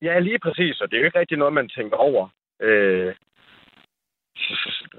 Ja, 0.02 0.20
lige 0.20 0.40
præcis, 0.40 0.82
og 0.82 0.90
det 0.90 0.96
er 0.96 1.02
jo 1.02 1.06
ikke 1.06 1.20
rigtig 1.20 1.38
noget, 1.38 1.54
man 1.54 1.70
tænker 1.70 1.98
over. 1.98 2.30
Øh, 2.62 3.16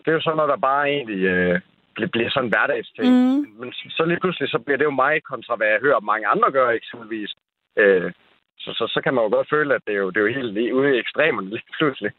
det 0.02 0.08
er 0.08 0.12
jo 0.12 0.20
sådan 0.20 0.36
noget, 0.36 0.48
der 0.48 0.66
bare 0.70 0.88
egentlig 0.88 1.22
øh, 1.34 1.60
bliver, 1.94 2.08
bliver 2.08 2.30
sådan 2.30 2.44
en 2.44 2.52
hverdagsting. 2.52 3.08
Mm. 3.12 3.40
Men 3.60 3.72
så, 3.72 4.04
lige 4.04 4.20
pludselig, 4.20 4.48
så 4.48 4.58
bliver 4.58 4.78
det 4.78 4.84
jo 4.84 4.90
mig 4.90 5.22
kontra, 5.22 5.56
hvad 5.56 5.66
jeg 5.66 5.80
hører 5.80 6.00
mange 6.00 6.26
andre 6.26 6.52
gøre 6.52 6.76
eksempelvis. 6.76 7.30
Øh, 7.78 8.12
så, 8.58 8.70
så, 8.78 8.84
så 8.94 9.00
kan 9.04 9.14
man 9.14 9.24
jo 9.24 9.30
godt 9.30 9.48
føle, 9.50 9.74
at 9.74 9.82
det 9.86 9.94
er 9.94 9.98
jo, 9.98 10.10
det 10.10 10.16
er 10.16 10.26
jo 10.26 10.40
helt 10.40 10.72
ude 10.72 10.96
i 10.96 10.98
ekstremerne 10.98 11.50
lige 11.50 11.62
pludselig. 11.78 12.12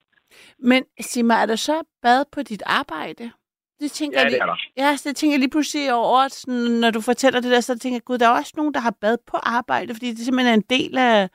Men 0.60 0.86
sig 1.00 1.26
mig, 1.26 1.38
er 1.42 1.46
der 1.46 1.56
så 1.56 1.84
bad 2.02 2.26
på 2.34 2.42
dit 2.42 2.64
arbejde? 2.66 3.32
Det 3.80 3.92
tænker 3.92 4.20
Ja, 4.20 4.24
jeg 4.24 4.32
det 4.32 4.40
er 4.42 4.46
der. 4.46 4.56
Ja, 4.78 4.96
så 4.96 5.10
det 5.10 5.16
tænker 5.16 5.34
jeg 5.34 5.40
lige 5.40 5.50
pludselig 5.50 5.94
over, 5.94 6.28
sådan, 6.28 6.72
når 6.82 6.92
du 6.92 7.02
fortæller 7.02 7.40
det 7.40 7.52
der, 7.52 7.60
så 7.60 7.80
tænker 7.80 7.96
jeg, 7.96 8.04
gud, 8.04 8.18
der 8.18 8.28
er 8.28 8.38
også 8.38 8.54
nogen, 8.58 8.74
der 8.74 8.80
har 8.80 8.96
bad 9.02 9.18
på 9.28 9.38
arbejde, 9.38 9.94
fordi 9.94 10.10
det 10.10 10.18
simpelthen 10.20 10.52
er 10.54 10.58
en 10.64 10.70
del 10.80 10.98
af, 10.98 11.30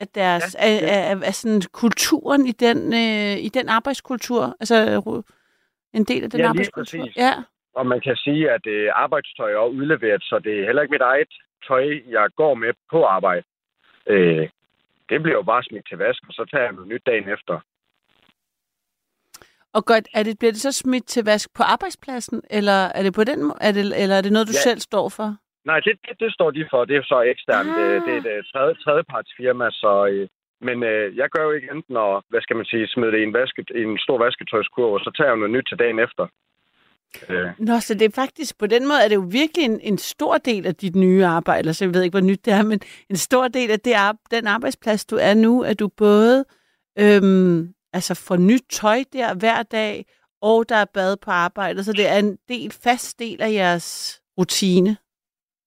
af 0.00 0.08
deres, 0.14 0.56
ja, 0.60 0.66
Ja. 0.68 0.76
Af, 0.76 1.10
af, 1.10 1.26
af, 1.26 1.34
sådan 1.34 1.62
kulturen 1.72 2.46
i 2.46 2.52
den, 2.52 2.78
øh, 2.92 3.36
i 3.46 3.48
den 3.48 3.68
arbejdskultur. 3.68 4.56
Altså 4.60 4.74
en 5.94 6.04
del 6.04 6.24
af 6.24 6.30
den 6.30 6.40
Ja, 6.40 6.48
arbejdskultur. 6.48 6.98
præcis. 6.98 7.16
Ja, 7.16 7.34
Og 7.74 7.86
man 7.86 8.00
kan 8.00 8.16
sige, 8.16 8.50
at 8.50 8.66
øh, 8.66 8.90
arbejdstøj 8.94 9.52
er 9.52 9.66
udleveret, 9.66 10.22
så 10.22 10.38
det 10.44 10.60
er 10.60 10.64
heller 10.66 10.82
ikke 10.82 10.92
mit 10.92 11.00
eget 11.00 11.28
tøj, 11.68 11.84
jeg 12.08 12.28
går 12.36 12.54
med 12.54 12.72
på 12.90 13.04
arbejde. 13.04 13.42
Øh, 14.06 14.48
det 15.08 15.22
bliver 15.22 15.36
jo 15.36 15.42
bare 15.42 15.62
smidt 15.64 15.88
til 15.88 15.98
vask, 15.98 16.22
og 16.28 16.34
så 16.34 16.44
tager 16.50 16.64
jeg 16.64 16.72
noget 16.72 16.88
nyt 16.88 17.02
dagen 17.06 17.28
efter. 17.28 17.60
Og 19.74 19.84
godt, 19.84 20.08
er 20.14 20.22
det, 20.22 20.38
bliver 20.38 20.52
det 20.52 20.60
så 20.60 20.72
smidt 20.72 21.06
til 21.06 21.24
vask 21.24 21.54
på 21.56 21.62
arbejdspladsen, 21.62 22.42
eller 22.50 22.78
er 22.98 23.02
det 23.02 23.14
på 23.14 23.24
den 23.24 23.52
er 23.60 23.72
det, 23.72 24.02
eller 24.02 24.16
er 24.16 24.22
det 24.22 24.32
noget, 24.32 24.48
du 24.48 24.56
ja. 24.56 24.64
Selv 24.68 24.80
står 24.80 25.08
for? 25.08 25.28
Nej, 25.64 25.80
det, 25.80 25.92
det, 26.04 26.20
det 26.20 26.30
står 26.32 26.50
de 26.50 26.66
for. 26.70 26.84
Det 26.84 26.96
er 26.96 27.02
så 27.02 27.20
eksternt. 27.32 27.68
Ah. 27.70 27.76
Det, 27.78 28.02
det 28.06 28.12
er 28.14 28.20
et 28.24 28.38
øh, 28.38 28.44
tredje, 28.52 28.74
tredjepartsfirma, 28.84 29.70
så... 29.70 29.92
Øh, 30.10 30.28
men 30.60 30.82
øh, 30.82 31.16
jeg 31.16 31.28
gør 31.34 31.42
jo 31.44 31.52
ikke 31.52 31.70
enten 31.74 31.96
at, 31.96 32.22
hvad 32.30 32.40
skal 32.40 32.56
man 32.56 32.66
sige, 32.66 32.88
smide 32.88 33.12
det 33.12 33.18
i 33.20 33.22
en, 33.22 33.34
vasket, 33.34 33.70
i 33.80 33.82
en 33.82 33.98
stor 33.98 34.18
vasketøjskurv, 34.24 34.92
og 34.92 35.00
så 35.00 35.10
tager 35.16 35.30
jeg 35.30 35.36
noget 35.36 35.56
nyt 35.56 35.66
til 35.68 35.78
dagen 35.78 35.98
efter. 35.98 36.24
Øh, 37.30 37.50
Nå, 37.58 37.80
så 37.80 37.94
det 37.94 38.02
er 38.02 38.20
faktisk, 38.22 38.58
på 38.58 38.66
den 38.66 38.82
måde 38.88 39.00
er 39.04 39.08
det 39.08 39.14
jo 39.14 39.26
virkelig 39.30 39.64
en, 39.64 39.80
en 39.80 39.98
stor 39.98 40.38
del 40.38 40.66
af 40.66 40.74
dit 40.74 40.96
nye 40.96 41.24
arbejde, 41.24 41.58
eller 41.58 41.72
så 41.72 41.84
jeg 41.84 41.94
ved 41.94 42.02
ikke, 42.02 42.18
hvor 42.18 42.28
nyt 42.30 42.44
det 42.44 42.52
er, 42.52 42.62
men 42.62 42.80
en 43.10 43.16
stor 43.16 43.48
del 43.48 43.70
af 43.70 43.80
det, 43.80 43.94
den 44.30 44.46
arbejdsplads, 44.46 45.06
du 45.06 45.16
er 45.16 45.34
nu, 45.34 45.62
at 45.62 45.78
du 45.78 45.88
både 45.88 46.44
øhm, 46.98 47.74
altså 47.92 48.24
får 48.26 48.36
nyt 48.36 48.66
tøj 48.70 48.98
der 49.12 49.34
hver 49.34 49.62
dag, 49.62 50.04
og 50.42 50.68
der 50.68 50.76
er 50.76 50.94
bad 50.94 51.16
på 51.24 51.30
arbejdet, 51.30 51.84
så 51.84 51.92
det 51.92 52.08
er 52.08 52.18
en 52.18 52.38
del, 52.48 52.70
fast 52.84 53.18
del 53.18 53.42
af 53.42 53.52
jeres 53.52 54.20
rutine. 54.38 54.96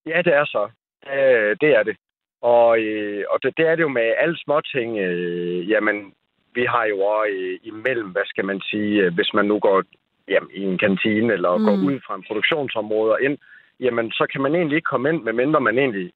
Ja, 0.06 0.22
det 0.22 0.34
er 0.34 0.44
så. 0.44 0.68
Øh, 1.12 1.56
det 1.60 1.70
er 1.78 1.82
det. 1.82 1.96
Og, 2.42 2.78
øh, 2.80 3.24
og 3.30 3.42
det, 3.42 3.56
det 3.56 3.66
er 3.66 3.74
det 3.76 3.82
jo 3.82 3.88
med 3.88 4.14
alle 4.18 4.38
småting. 4.38 4.98
Øh, 4.98 5.70
jamen, 5.70 6.14
vi 6.54 6.64
har 6.64 6.84
jo 6.84 6.98
også 7.00 7.30
øh, 7.32 7.58
imellem, 7.62 8.08
hvad 8.08 8.22
skal 8.26 8.44
man 8.44 8.60
sige, 8.60 9.02
øh, 9.02 9.14
hvis 9.14 9.34
man 9.34 9.44
nu 9.44 9.58
går 9.58 9.82
jamen, 10.28 10.50
i 10.54 10.62
en 10.62 10.78
kantine 10.78 11.32
eller 11.32 11.56
mm. 11.56 11.64
går 11.64 11.72
ud 11.72 12.00
fra 12.06 12.14
en 12.14 12.24
produktionsområde 12.28 13.12
og 13.12 13.22
ind, 13.22 13.38
jamen, 13.80 14.10
så 14.10 14.26
kan 14.32 14.40
man 14.40 14.54
egentlig 14.54 14.76
ikke 14.76 14.92
komme 14.92 15.08
ind, 15.08 15.22
medmindre 15.22 15.60
man 15.60 15.78
egentlig 15.78 16.12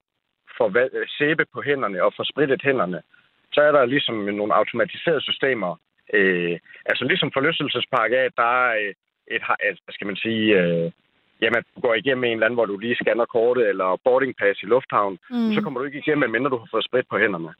får 0.58 0.68
øh, 0.78 1.06
sæbe 1.18 1.44
på 1.52 1.62
hænderne 1.62 2.02
og 2.04 2.12
får 2.16 2.24
spritet 2.32 2.62
hænderne. 2.62 3.02
Så 3.52 3.60
er 3.60 3.72
der 3.72 3.84
ligesom 3.84 4.14
nogle 4.14 4.54
automatiserede 4.54 5.20
systemer. 5.20 5.76
Øh, 6.14 6.58
altså 6.86 7.04
ligesom 7.04 7.30
forlystelsespark 7.32 8.10
af, 8.12 8.28
der 8.36 8.48
er 8.66 8.70
øh, 8.80 8.94
et, 9.34 9.42
altså, 9.60 9.82
hvad 9.84 9.94
skal 9.94 10.06
man 10.06 10.16
sige, 10.16 10.44
øh, 10.60 10.92
jamen, 11.42 11.62
du 11.74 11.80
går 11.80 11.94
igennem 11.94 12.24
en 12.24 12.32
eller 12.32 12.46
anden, 12.46 12.58
hvor 12.58 12.66
du 12.66 12.78
lige 12.78 12.96
scanner 13.00 13.24
kortet, 13.24 13.68
eller 13.68 14.00
boarding 14.04 14.36
pass 14.36 14.62
i 14.62 14.66
lufthavn, 14.66 15.18
mm. 15.30 15.52
så 15.54 15.60
kommer 15.62 15.80
du 15.80 15.86
ikke 15.86 15.98
igennem, 15.98 16.20
medmindre 16.20 16.50
du 16.50 16.58
har 16.58 16.68
fået 16.70 16.84
sprit 16.84 17.06
på 17.10 17.18
hænderne. 17.18 17.52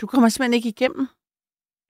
Du 0.00 0.06
kommer 0.06 0.28
simpelthen 0.28 0.58
ikke 0.58 0.74
igennem. 0.76 1.06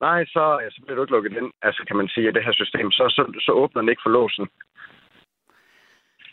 Nej, 0.01 0.25
så, 0.25 0.45
så 0.71 0.79
bliver 0.83 0.97
du 0.97 1.03
ikke 1.03 1.17
lukket 1.17 1.33
ind, 1.33 1.51
altså 1.63 1.85
kan 1.89 1.97
man 1.97 2.09
sige, 2.09 2.29
at 2.29 2.35
det 2.35 2.45
her 2.45 2.53
system, 2.53 2.91
så, 2.91 3.05
så, 3.17 3.23
så 3.47 3.53
åbner 3.53 3.81
den 3.83 3.89
ikke 3.89 4.05
for 4.05 4.11
låsen. 4.11 4.47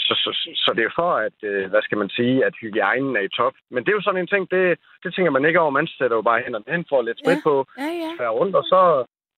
Så, 0.07 0.13
så, 0.23 0.31
så, 0.63 0.69
det 0.77 0.83
er 0.85 0.93
for, 1.01 1.11
at, 1.27 1.37
øh, 1.49 1.69
hvad 1.69 1.81
skal 1.81 1.97
man 1.97 2.09
sige, 2.09 2.45
at 2.47 2.53
hygiejnen 2.61 3.15
er 3.15 3.21
i 3.25 3.35
top. 3.39 3.53
Men 3.71 3.83
det 3.83 3.89
er 3.91 3.97
jo 3.99 4.01
sådan 4.07 4.21
en 4.21 4.27
ting, 4.33 4.43
det, 4.51 4.63
det 5.03 5.09
tænker 5.15 5.31
man 5.31 5.45
ikke 5.45 5.59
over. 5.59 5.71
Man 5.79 5.87
sætter 5.87 6.17
jo 6.17 6.21
bare 6.29 6.41
hænderne 6.45 6.71
hen 6.75 6.85
for 6.89 7.01
lidt 7.01 7.19
sprit 7.19 7.41
Ja. 7.41 7.47
på, 7.49 7.53
Ja, 7.77 7.89
ja. 8.03 8.29
rundt, 8.39 8.55
og 8.55 8.63
så, 8.63 8.81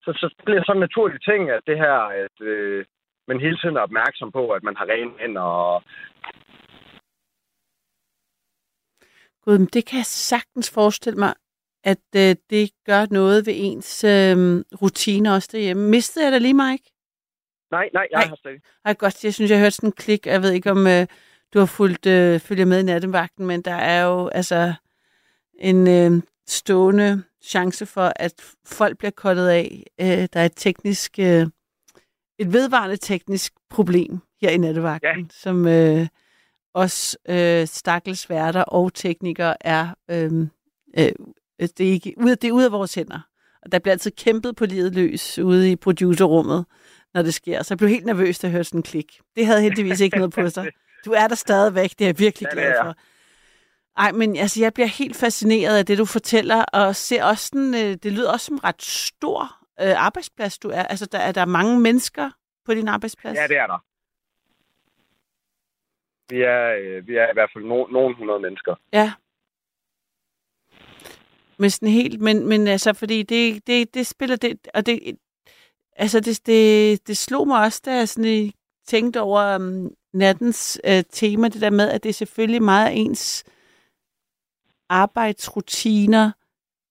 så, 0.03 0.10
så 0.21 0.27
bliver 0.45 0.60
det 0.60 0.65
sådan 0.67 0.77
en 0.80 0.86
naturlig 0.88 1.19
ting, 1.30 1.41
at 1.49 1.62
det 1.69 1.77
her, 1.77 1.97
at 2.23 2.36
øh, 2.51 2.86
man 3.27 3.39
hele 3.39 3.58
tiden 3.58 3.77
er 3.77 3.82
opmærksom 3.88 4.32
på, 4.32 4.43
at 4.58 4.63
man 4.63 4.75
har 4.80 4.86
rene 4.93 5.12
hænder, 5.19 5.41
og 5.41 5.84
Gud, 9.43 9.58
det 9.75 9.86
kan 9.86 9.97
jeg 9.97 10.06
sagtens 10.06 10.73
forestille 10.73 11.19
mig, 11.19 11.34
at 11.84 12.08
øh, 12.15 12.36
det 12.49 12.71
gør 12.86 13.06
noget 13.12 13.45
ved 13.47 13.53
ens 13.58 14.03
øh, 14.03 14.38
rutiner 14.82 15.34
også 15.36 15.49
derhjemme. 15.51 15.89
Mistede 15.89 16.25
jeg 16.25 16.32
dig 16.32 16.41
lige, 16.41 16.53
Mike? 16.53 16.86
Nej, 17.71 17.89
nej, 17.93 18.08
jeg 18.12 18.19
Nej. 18.19 18.27
har 18.27 18.36
stadig. 18.36 18.60
Ej, 18.86 18.93
godt, 18.93 19.23
jeg 19.23 19.34
synes, 19.34 19.51
jeg 19.51 19.60
hørte 19.60 19.75
sådan 19.75 19.89
en 19.89 19.93
klik. 19.93 20.25
Jeg 20.25 20.41
ved 20.41 20.51
ikke, 20.51 20.71
om 20.71 20.88
øh, 20.88 21.08
du 21.53 21.60
har 21.60 21.65
fulgt, 21.65 22.06
øh, 22.06 22.39
følger 22.39 22.65
med 22.65 22.80
i 22.80 22.84
nattevagten, 22.84 23.45
men 23.45 23.62
der 23.62 23.73
er 23.73 24.03
jo 24.03 24.27
altså 24.27 24.73
en 25.60 25.88
øh, 25.88 26.21
stående 26.47 27.23
chance 27.43 27.86
for, 27.86 28.13
at 28.15 28.34
folk 28.65 28.97
bliver 28.97 29.12
kottet 29.12 29.47
af. 29.47 29.84
Øh, 30.01 30.08
der 30.08 30.39
er 30.39 30.45
et 30.45 30.53
teknisk, 30.56 31.19
øh, 31.19 31.47
et 32.39 32.53
vedvarende 32.53 32.97
teknisk 32.97 33.53
problem 33.69 34.19
her 34.41 34.49
i 34.49 34.58
nattevagten, 34.58 35.19
ja. 35.19 35.25
som 35.30 35.67
øh, 35.67 36.08
os 36.73 37.17
øh, 37.30 37.67
stakkels 37.67 38.30
værter 38.30 38.63
og 38.63 38.93
teknikere 38.93 39.67
er, 39.67 39.89
øh, 40.10 40.47
øh, 40.97 41.12
det 41.60 41.80
er, 41.80 41.91
ikke, 41.91 42.13
ud, 42.17 42.36
det 42.36 42.47
er 42.47 42.51
ud 42.51 42.63
af 42.63 42.71
vores 42.71 42.95
hænder. 42.95 43.19
Og 43.62 43.71
der 43.71 43.80
bliver 43.80 43.91
altid 43.91 44.12
kæmpet 44.12 44.56
på 44.56 44.65
livet 44.65 44.95
løs 44.95 45.39
ude 45.39 45.71
i 45.71 45.75
producerrummet 45.75 46.65
når 47.13 47.22
det 47.22 47.34
sker. 47.34 47.63
Så 47.63 47.74
jeg 47.74 47.78
blev 47.78 47.89
helt 47.89 48.06
nervøs, 48.06 48.39
da 48.39 48.48
jeg 48.48 48.52
hørte 48.52 48.63
sådan 48.63 48.80
en 48.80 48.84
klik. 48.84 49.20
Det 49.36 49.46
havde 49.46 49.62
heldigvis 49.62 50.00
ikke 50.00 50.17
noget 50.17 50.34
på 50.34 50.50
sig. 50.50 50.72
Du 51.06 51.12
er 51.12 51.28
der 51.28 51.36
stadigvæk, 51.36 51.89
det 51.89 52.02
er 52.02 52.08
jeg 52.08 52.20
virkelig 52.20 52.50
glad 52.52 52.74
for. 52.84 52.96
Ej, 53.98 54.12
men 54.12 54.38
altså, 54.38 54.62
jeg 54.62 54.74
bliver 54.74 54.88
helt 54.88 55.15
fascineret 55.15 55.78
af 55.78 55.86
det, 55.86 55.98
du 55.98 56.06
fortæller, 56.06 56.63
og 56.63 56.96
ser 56.96 57.24
også 57.24 57.48
sådan, 57.48 57.74
øh, 57.76 57.98
det 58.04 58.13
lyder 58.13 58.32
også 58.32 58.46
som 58.46 58.56
en 58.56 58.63
ret 58.63 58.82
stor 58.82 59.41
øh, 59.82 60.06
arbejdsplads, 60.06 60.60
du 60.60 60.70
er. 60.70 60.84
Altså, 60.84 61.06
der 61.06 61.20
er 61.20 61.32
der 61.32 61.46
mange 61.46 61.80
mennesker 61.80 62.32
på 62.65 62.74
din 62.74 62.88
arbejdsplads? 62.88 63.38
Ja, 63.38 63.48
det 63.48 63.58
er 63.58 63.67
der. 63.67 63.84
Vi 66.30 66.41
er, 66.41 66.76
øh, 66.80 67.08
vi 67.08 67.15
er 67.15 67.30
i 67.30 67.34
hvert 67.34 67.50
fald 67.54 67.63
no, 67.63 67.88
nogle 67.88 68.15
hundrede 68.15 68.39
mennesker. 68.39 68.76
Ja. 68.93 69.13
Men 71.58 71.70
sådan 71.70 71.89
helt, 71.89 72.22
men, 72.22 72.48
men 72.48 72.67
altså, 72.67 72.93
fordi 72.93 73.24
det, 73.24 73.67
det, 73.67 73.93
det 73.93 74.08
spiller 74.08 74.36
det, 74.36 74.67
og 74.74 74.86
det, 74.86 75.17
altså 75.97 76.19
det, 76.19 76.45
det, 76.45 77.07
det 77.07 77.17
slog 77.17 77.47
mig 77.47 77.62
også, 77.62 77.81
da 77.86 77.95
jeg 77.95 78.10
sådan 78.10 78.51
tænkte 78.88 79.21
over 79.21 79.55
um, 79.55 79.91
nattens 80.13 80.79
uh, 80.88 80.99
tema, 81.12 81.47
det 81.47 81.62
der 81.62 81.69
med, 81.69 81.89
at 81.89 82.03
det 82.03 82.10
er 82.10 82.13
selvfølgelig 82.13 82.63
meget 82.63 82.91
ens 83.05 83.43
arbejdsrutiner, 84.89 86.31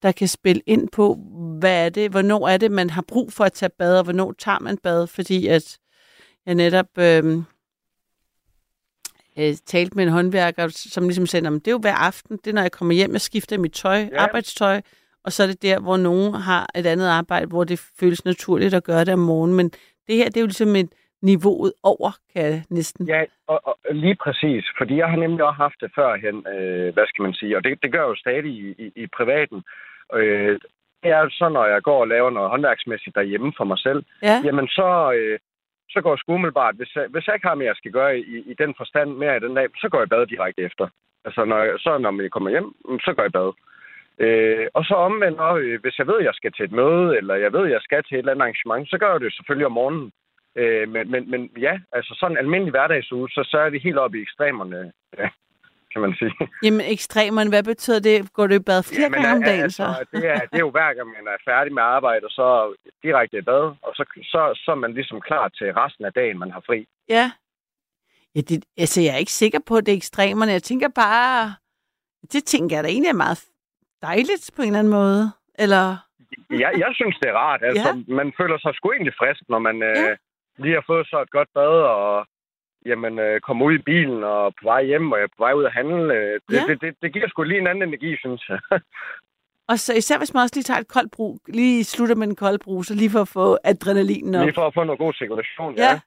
der 0.02 0.12
kan 0.12 0.28
spille 0.28 0.62
ind 0.66 0.88
på, 0.88 1.14
hvad 1.58 1.84
er 1.84 1.88
det, 1.88 2.10
hvornår 2.10 2.48
er 2.48 2.56
det, 2.56 2.70
man 2.70 2.90
har 2.90 3.02
brug 3.02 3.32
for 3.32 3.44
at 3.44 3.52
tage 3.52 3.70
bad, 3.78 3.98
og 3.98 4.04
hvornår 4.04 4.32
tager 4.32 4.58
man 4.58 4.78
bad, 4.78 5.06
fordi 5.06 5.46
at 5.46 5.78
jeg 6.46 6.54
netop 6.54 6.98
øhm, 6.98 7.44
øh, 9.38 9.56
talte 9.66 9.96
med 9.96 10.04
en 10.04 10.10
håndværker, 10.10 10.68
som 10.68 11.04
ligesom 11.04 11.26
sagde, 11.26 11.44
"Nå, 11.44 11.50
men 11.50 11.58
det 11.58 11.68
er 11.68 11.72
jo 11.72 11.78
hver 11.78 11.94
aften, 11.94 12.36
det 12.36 12.46
er 12.46 12.54
når 12.54 12.62
jeg 12.62 12.72
kommer 12.72 12.94
hjem, 12.94 13.12
jeg 13.12 13.20
skifter 13.20 13.58
mit 13.58 13.72
tøj. 13.72 14.08
Ja. 14.12 14.22
arbejdstøj, 14.22 14.80
og 15.26 15.32
så 15.32 15.42
er 15.42 15.46
det 15.46 15.62
der, 15.62 15.78
hvor 15.80 15.96
nogen 15.96 16.34
har 16.34 16.64
et 16.74 16.86
andet 16.86 17.08
arbejde, 17.08 17.46
hvor 17.46 17.64
det 17.64 17.78
føles 18.00 18.24
naturligt 18.24 18.74
at 18.74 18.84
gøre 18.84 19.04
det 19.04 19.14
om 19.14 19.18
morgenen, 19.18 19.56
men 19.56 19.68
det 20.06 20.16
her, 20.16 20.24
det 20.24 20.36
er 20.36 20.40
jo 20.46 20.52
ligesom 20.52 20.76
et 20.76 20.90
niveauet 21.22 21.72
over, 21.82 22.10
kan 22.32 22.42
jeg 22.44 22.62
næsten. 22.70 23.06
Ja, 23.06 23.24
og, 23.46 23.60
og 23.68 23.76
lige 23.90 24.16
præcis. 24.24 24.64
Fordi 24.78 24.96
jeg 24.96 25.08
har 25.08 25.16
nemlig 25.16 25.44
også 25.44 25.62
haft 25.64 25.78
det 25.80 25.90
førhen, 25.94 26.36
øh, 26.54 26.94
hvad 26.94 27.06
skal 27.06 27.22
man 27.22 27.34
sige, 27.34 27.56
og 27.56 27.64
det, 27.64 27.82
det 27.82 27.92
gør 27.92 28.02
jeg 28.02 28.08
jo 28.08 28.22
stadig 28.24 28.52
i, 28.52 28.74
i, 28.84 28.86
i 29.02 29.06
privaten. 29.16 29.62
Øh, 30.14 30.58
det 31.02 31.10
er 31.16 31.20
jo 31.20 31.30
så, 31.30 31.48
når 31.48 31.66
jeg 31.66 31.82
går 31.82 32.00
og 32.00 32.08
laver 32.08 32.30
noget 32.30 32.50
håndværksmæssigt 32.50 33.16
derhjemme 33.16 33.52
for 33.56 33.64
mig 33.64 33.78
selv, 33.78 34.04
Ja, 34.22 34.36
jamen 34.44 34.68
så, 34.68 35.12
øh, 35.18 35.38
så 35.90 36.00
går 36.00 36.12
jeg 36.12 36.18
sgu 36.18 36.34
umiddelbart, 36.34 36.74
hvis 36.74 36.96
jeg, 36.96 37.06
hvis 37.10 37.26
jeg 37.26 37.34
ikke 37.34 37.48
har 37.48 37.54
mere, 37.54 37.72
jeg 37.72 37.76
skal 37.76 37.92
gøre 37.92 38.18
i, 38.18 38.36
i 38.52 38.54
den 38.62 38.74
forstand 38.76 39.10
mere 39.10 39.36
i 39.36 39.40
den 39.40 39.54
dag, 39.54 39.66
så 39.80 39.88
går 39.88 39.98
jeg 39.98 40.08
bad 40.08 40.26
direkte 40.26 40.62
efter. 40.62 40.86
Altså, 41.24 41.44
når 41.44 41.58
jeg, 41.58 41.74
så 41.78 41.98
når 41.98 42.22
jeg 42.22 42.30
kommer 42.30 42.50
hjem, 42.50 42.68
så 43.06 43.12
går 43.16 43.22
jeg 43.22 43.32
bad. 43.32 43.52
Øh, 44.18 44.66
og 44.74 44.84
så 44.84 44.94
omvendt, 44.94 45.40
øh, 45.60 45.80
hvis 45.80 45.98
jeg 45.98 46.06
ved, 46.06 46.18
at 46.18 46.24
jeg 46.24 46.34
skal 46.34 46.52
til 46.52 46.64
et 46.64 46.72
møde, 46.72 47.16
eller 47.16 47.34
jeg 47.34 47.52
ved, 47.52 47.64
at 47.66 47.72
jeg 47.72 47.80
skal 47.82 48.02
til 48.04 48.14
et 48.14 48.18
eller 48.18 48.32
andet 48.32 48.42
arrangement, 48.42 48.90
så 48.90 48.98
gør 48.98 49.12
jeg 49.12 49.20
det 49.20 49.34
selvfølgelig 49.34 49.66
om 49.66 49.72
morgenen. 49.72 50.12
Øh, 50.56 50.88
men, 50.88 51.10
men, 51.10 51.30
men 51.30 51.50
ja, 51.66 51.74
altså 51.92 52.16
sådan 52.20 52.32
en 52.32 52.38
almindelig 52.38 52.70
hverdagsuge, 52.70 53.28
så, 53.28 53.48
så 53.50 53.58
er 53.58 53.70
vi 53.70 53.78
helt 53.78 53.98
oppe 53.98 54.18
i 54.18 54.22
ekstremerne, 54.22 54.92
ja, 55.18 55.28
kan 55.92 56.00
man 56.00 56.14
sige. 56.18 56.32
jamen 56.64 56.80
ekstremerne, 56.80 57.50
hvad 57.50 57.62
betyder 57.62 58.00
det? 58.00 58.32
Går 58.32 58.46
du 58.46 58.54
i 58.54 58.58
bad 58.58 58.82
flere 58.82 59.02
Jamen, 59.02 59.22
gange 59.22 59.36
om 59.36 59.42
dagen 59.42 59.62
altså, 59.62 59.84
så? 59.98 60.04
Det 60.12 60.26
er, 60.28 60.40
det 60.50 60.56
er 60.60 60.66
jo 60.68 60.70
hver 60.70 60.94
gang, 60.94 61.08
man 61.08 61.26
er 61.34 61.50
færdig 61.50 61.72
med 61.74 61.82
arbejde, 61.82 62.24
og 62.24 62.30
så 62.30 62.74
direkte 63.02 63.38
i 63.38 63.42
bad, 63.42 63.64
og 63.86 63.92
så, 63.94 64.04
så, 64.22 64.40
så 64.64 64.70
er 64.70 64.80
man 64.84 64.92
ligesom 64.94 65.20
klar 65.20 65.48
til 65.48 65.72
resten 65.72 66.04
af 66.04 66.12
dagen, 66.12 66.38
man 66.38 66.50
har 66.50 66.62
fri. 66.66 66.86
Ja. 67.08 67.30
ja 68.34 68.40
det, 68.40 68.64
altså, 68.78 69.00
jeg 69.00 69.14
er 69.14 69.18
ikke 69.24 69.40
sikker 69.42 69.60
på, 69.66 69.76
at 69.76 69.86
det 69.86 69.92
er 69.92 69.96
ekstremerne. 69.96 70.52
Jeg 70.52 70.62
tænker 70.62 70.88
bare, 70.88 71.54
det 72.32 72.44
tænker 72.44 72.76
jeg 72.76 72.84
da 72.84 72.88
egentlig 72.88 73.08
er 73.08 73.22
meget 73.24 73.38
dejligt 74.02 74.50
på 74.56 74.62
en 74.62 74.68
eller 74.68 74.78
anden 74.78 74.92
måde. 74.92 75.32
Eller, 75.58 75.96
Jeg, 76.50 76.72
jeg 76.78 76.90
synes, 76.94 77.16
det 77.22 77.28
er 77.28 77.34
rart. 77.34 77.62
Altså, 77.62 77.88
ja. 78.08 78.14
Man 78.14 78.32
føler 78.40 78.58
sig 78.58 78.74
sgu 78.74 78.92
egentlig 78.92 79.14
frisk, 79.18 79.42
når 79.48 79.58
man 79.58 79.82
øh, 79.82 79.96
Ja. 79.96 80.14
lige 80.58 80.74
har 80.74 80.84
fået 80.86 81.06
så 81.06 81.20
et 81.22 81.30
godt 81.30 81.48
bad, 81.54 81.74
og 81.96 82.26
jamen, 82.86 83.18
øh, 83.18 83.40
kommer 83.40 83.66
ud 83.66 83.74
i 83.74 83.82
bilen 83.90 84.24
og 84.24 84.54
på 84.54 84.62
vej 84.62 84.84
hjem, 84.84 85.12
og 85.12 85.18
jeg 85.18 85.24
er 85.24 85.28
på 85.36 85.42
vej 85.44 85.52
ud 85.52 85.64
at 85.64 85.72
handle. 85.72 86.14
Øh, 86.14 86.40
det, 86.48 86.54
Ja. 86.56 86.62
det, 86.68 86.80
det, 86.80 86.94
det 87.02 87.12
giver 87.12 87.28
sgu 87.28 87.42
lige 87.42 87.60
en 87.60 87.66
anden 87.66 87.88
energi, 87.88 88.16
synes 88.16 88.48
jeg. 88.48 88.58
og 89.70 89.78
så 89.78 89.94
især 89.94 90.18
hvis 90.18 90.34
man 90.34 90.42
også 90.42 90.54
lige 90.56 90.64
tager 90.64 90.80
et 90.80 90.88
koldt 90.88 91.12
brug, 91.12 91.40
lige 91.48 91.84
slutter 91.84 92.14
med 92.14 92.26
en 92.26 92.36
kold 92.36 92.58
brug, 92.58 92.84
så 92.84 92.94
lige 92.94 93.10
for 93.10 93.20
at 93.20 93.28
få 93.28 93.58
adrenalinen 93.64 94.34
op. 94.34 94.44
lige 94.44 94.54
for 94.54 94.66
at 94.66 94.74
få 94.74 94.84
noget 94.84 94.98
god 94.98 95.12
cirkulation. 95.12 95.74
Ja. 95.76 95.82
Ja. 95.82 96.00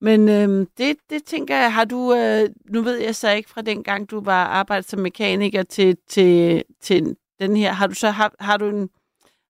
Men 0.00 0.28
øhm, 0.28 0.66
det, 0.78 0.96
det 1.10 1.24
tænker 1.24 1.56
jeg, 1.56 1.74
har 1.74 1.84
du, 1.84 2.14
øh, 2.14 2.48
nu 2.70 2.82
ved 2.82 2.98
jeg 2.98 3.14
så 3.14 3.30
ikke 3.30 3.50
fra 3.50 3.62
den 3.62 3.82
gang, 3.84 4.10
du 4.10 4.20
var 4.20 4.44
arbejdet 4.44 4.88
som 4.88 5.00
mekaniker 5.00 5.62
til, 5.62 5.96
til, 6.08 6.64
til 6.80 7.16
den 7.40 7.56
her, 7.56 7.72
har 7.72 7.86
du 7.86 7.94
så 7.94 8.10
har, 8.10 8.34
har 8.40 8.56
du 8.56 8.68
en, 8.68 8.90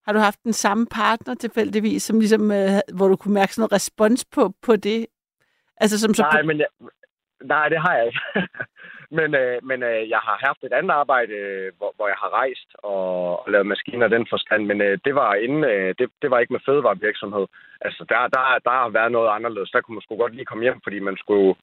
har 0.07 0.13
du 0.13 0.19
haft 0.19 0.45
den 0.45 0.53
samme 0.53 0.87
partner 0.87 1.35
tilfældigvis, 1.35 2.03
som 2.03 2.19
ligesom, 2.19 2.51
øh, 2.51 2.81
hvor 2.95 3.09
du 3.09 3.17
kunne 3.17 3.35
mærke 3.35 3.55
sådan 3.55 3.63
noget 3.63 3.73
respons 3.73 4.25
på, 4.25 4.55
på 4.63 4.77
det? 4.77 5.07
Altså 5.77 6.01
som 6.01 6.15
så 6.15 6.23
Nej, 6.23 6.43
men 6.43 6.59
jeg, 6.59 6.67
nej, 7.45 7.69
det 7.69 7.81
har 7.81 7.95
jeg 7.95 8.07
ikke. 8.07 8.21
men 9.11 9.35
øh, 9.35 9.65
men 9.69 9.83
øh, 9.83 10.09
jeg 10.11 10.19
har 10.19 10.37
haft 10.47 10.65
et 10.65 10.73
andet 10.73 10.91
arbejde, 10.91 11.33
øh, 11.33 11.73
hvor, 11.79 11.93
hvor 11.97 12.07
jeg 12.09 12.17
har 12.23 12.31
rejst 12.41 12.69
og, 12.79 13.47
og 13.47 13.51
lavet 13.53 13.67
maskiner 13.67 14.09
den 14.09 14.27
forstand, 14.31 14.67
men 14.67 14.81
øh, 14.81 14.99
det 15.05 15.15
var 15.15 15.35
inden, 15.35 15.65
øh, 15.65 15.95
det, 15.99 16.11
det 16.23 16.31
var 16.31 16.39
ikke 16.39 16.53
med 16.53 16.61
fødevarevirksomhed. 16.67 17.47
Altså, 17.81 18.05
der, 18.09 18.19
der, 18.35 18.43
der 18.65 18.71
har 18.71 18.89
været 18.89 19.13
noget 19.13 19.31
anderledes. 19.37 19.71
Der 19.71 19.81
kunne 19.81 19.95
man 19.95 20.03
sgu 20.03 20.17
godt 20.17 20.35
lige 20.35 20.45
komme 20.51 20.63
hjem, 20.65 20.81
fordi 20.83 20.99
man 20.99 21.17
skulle 21.17 21.55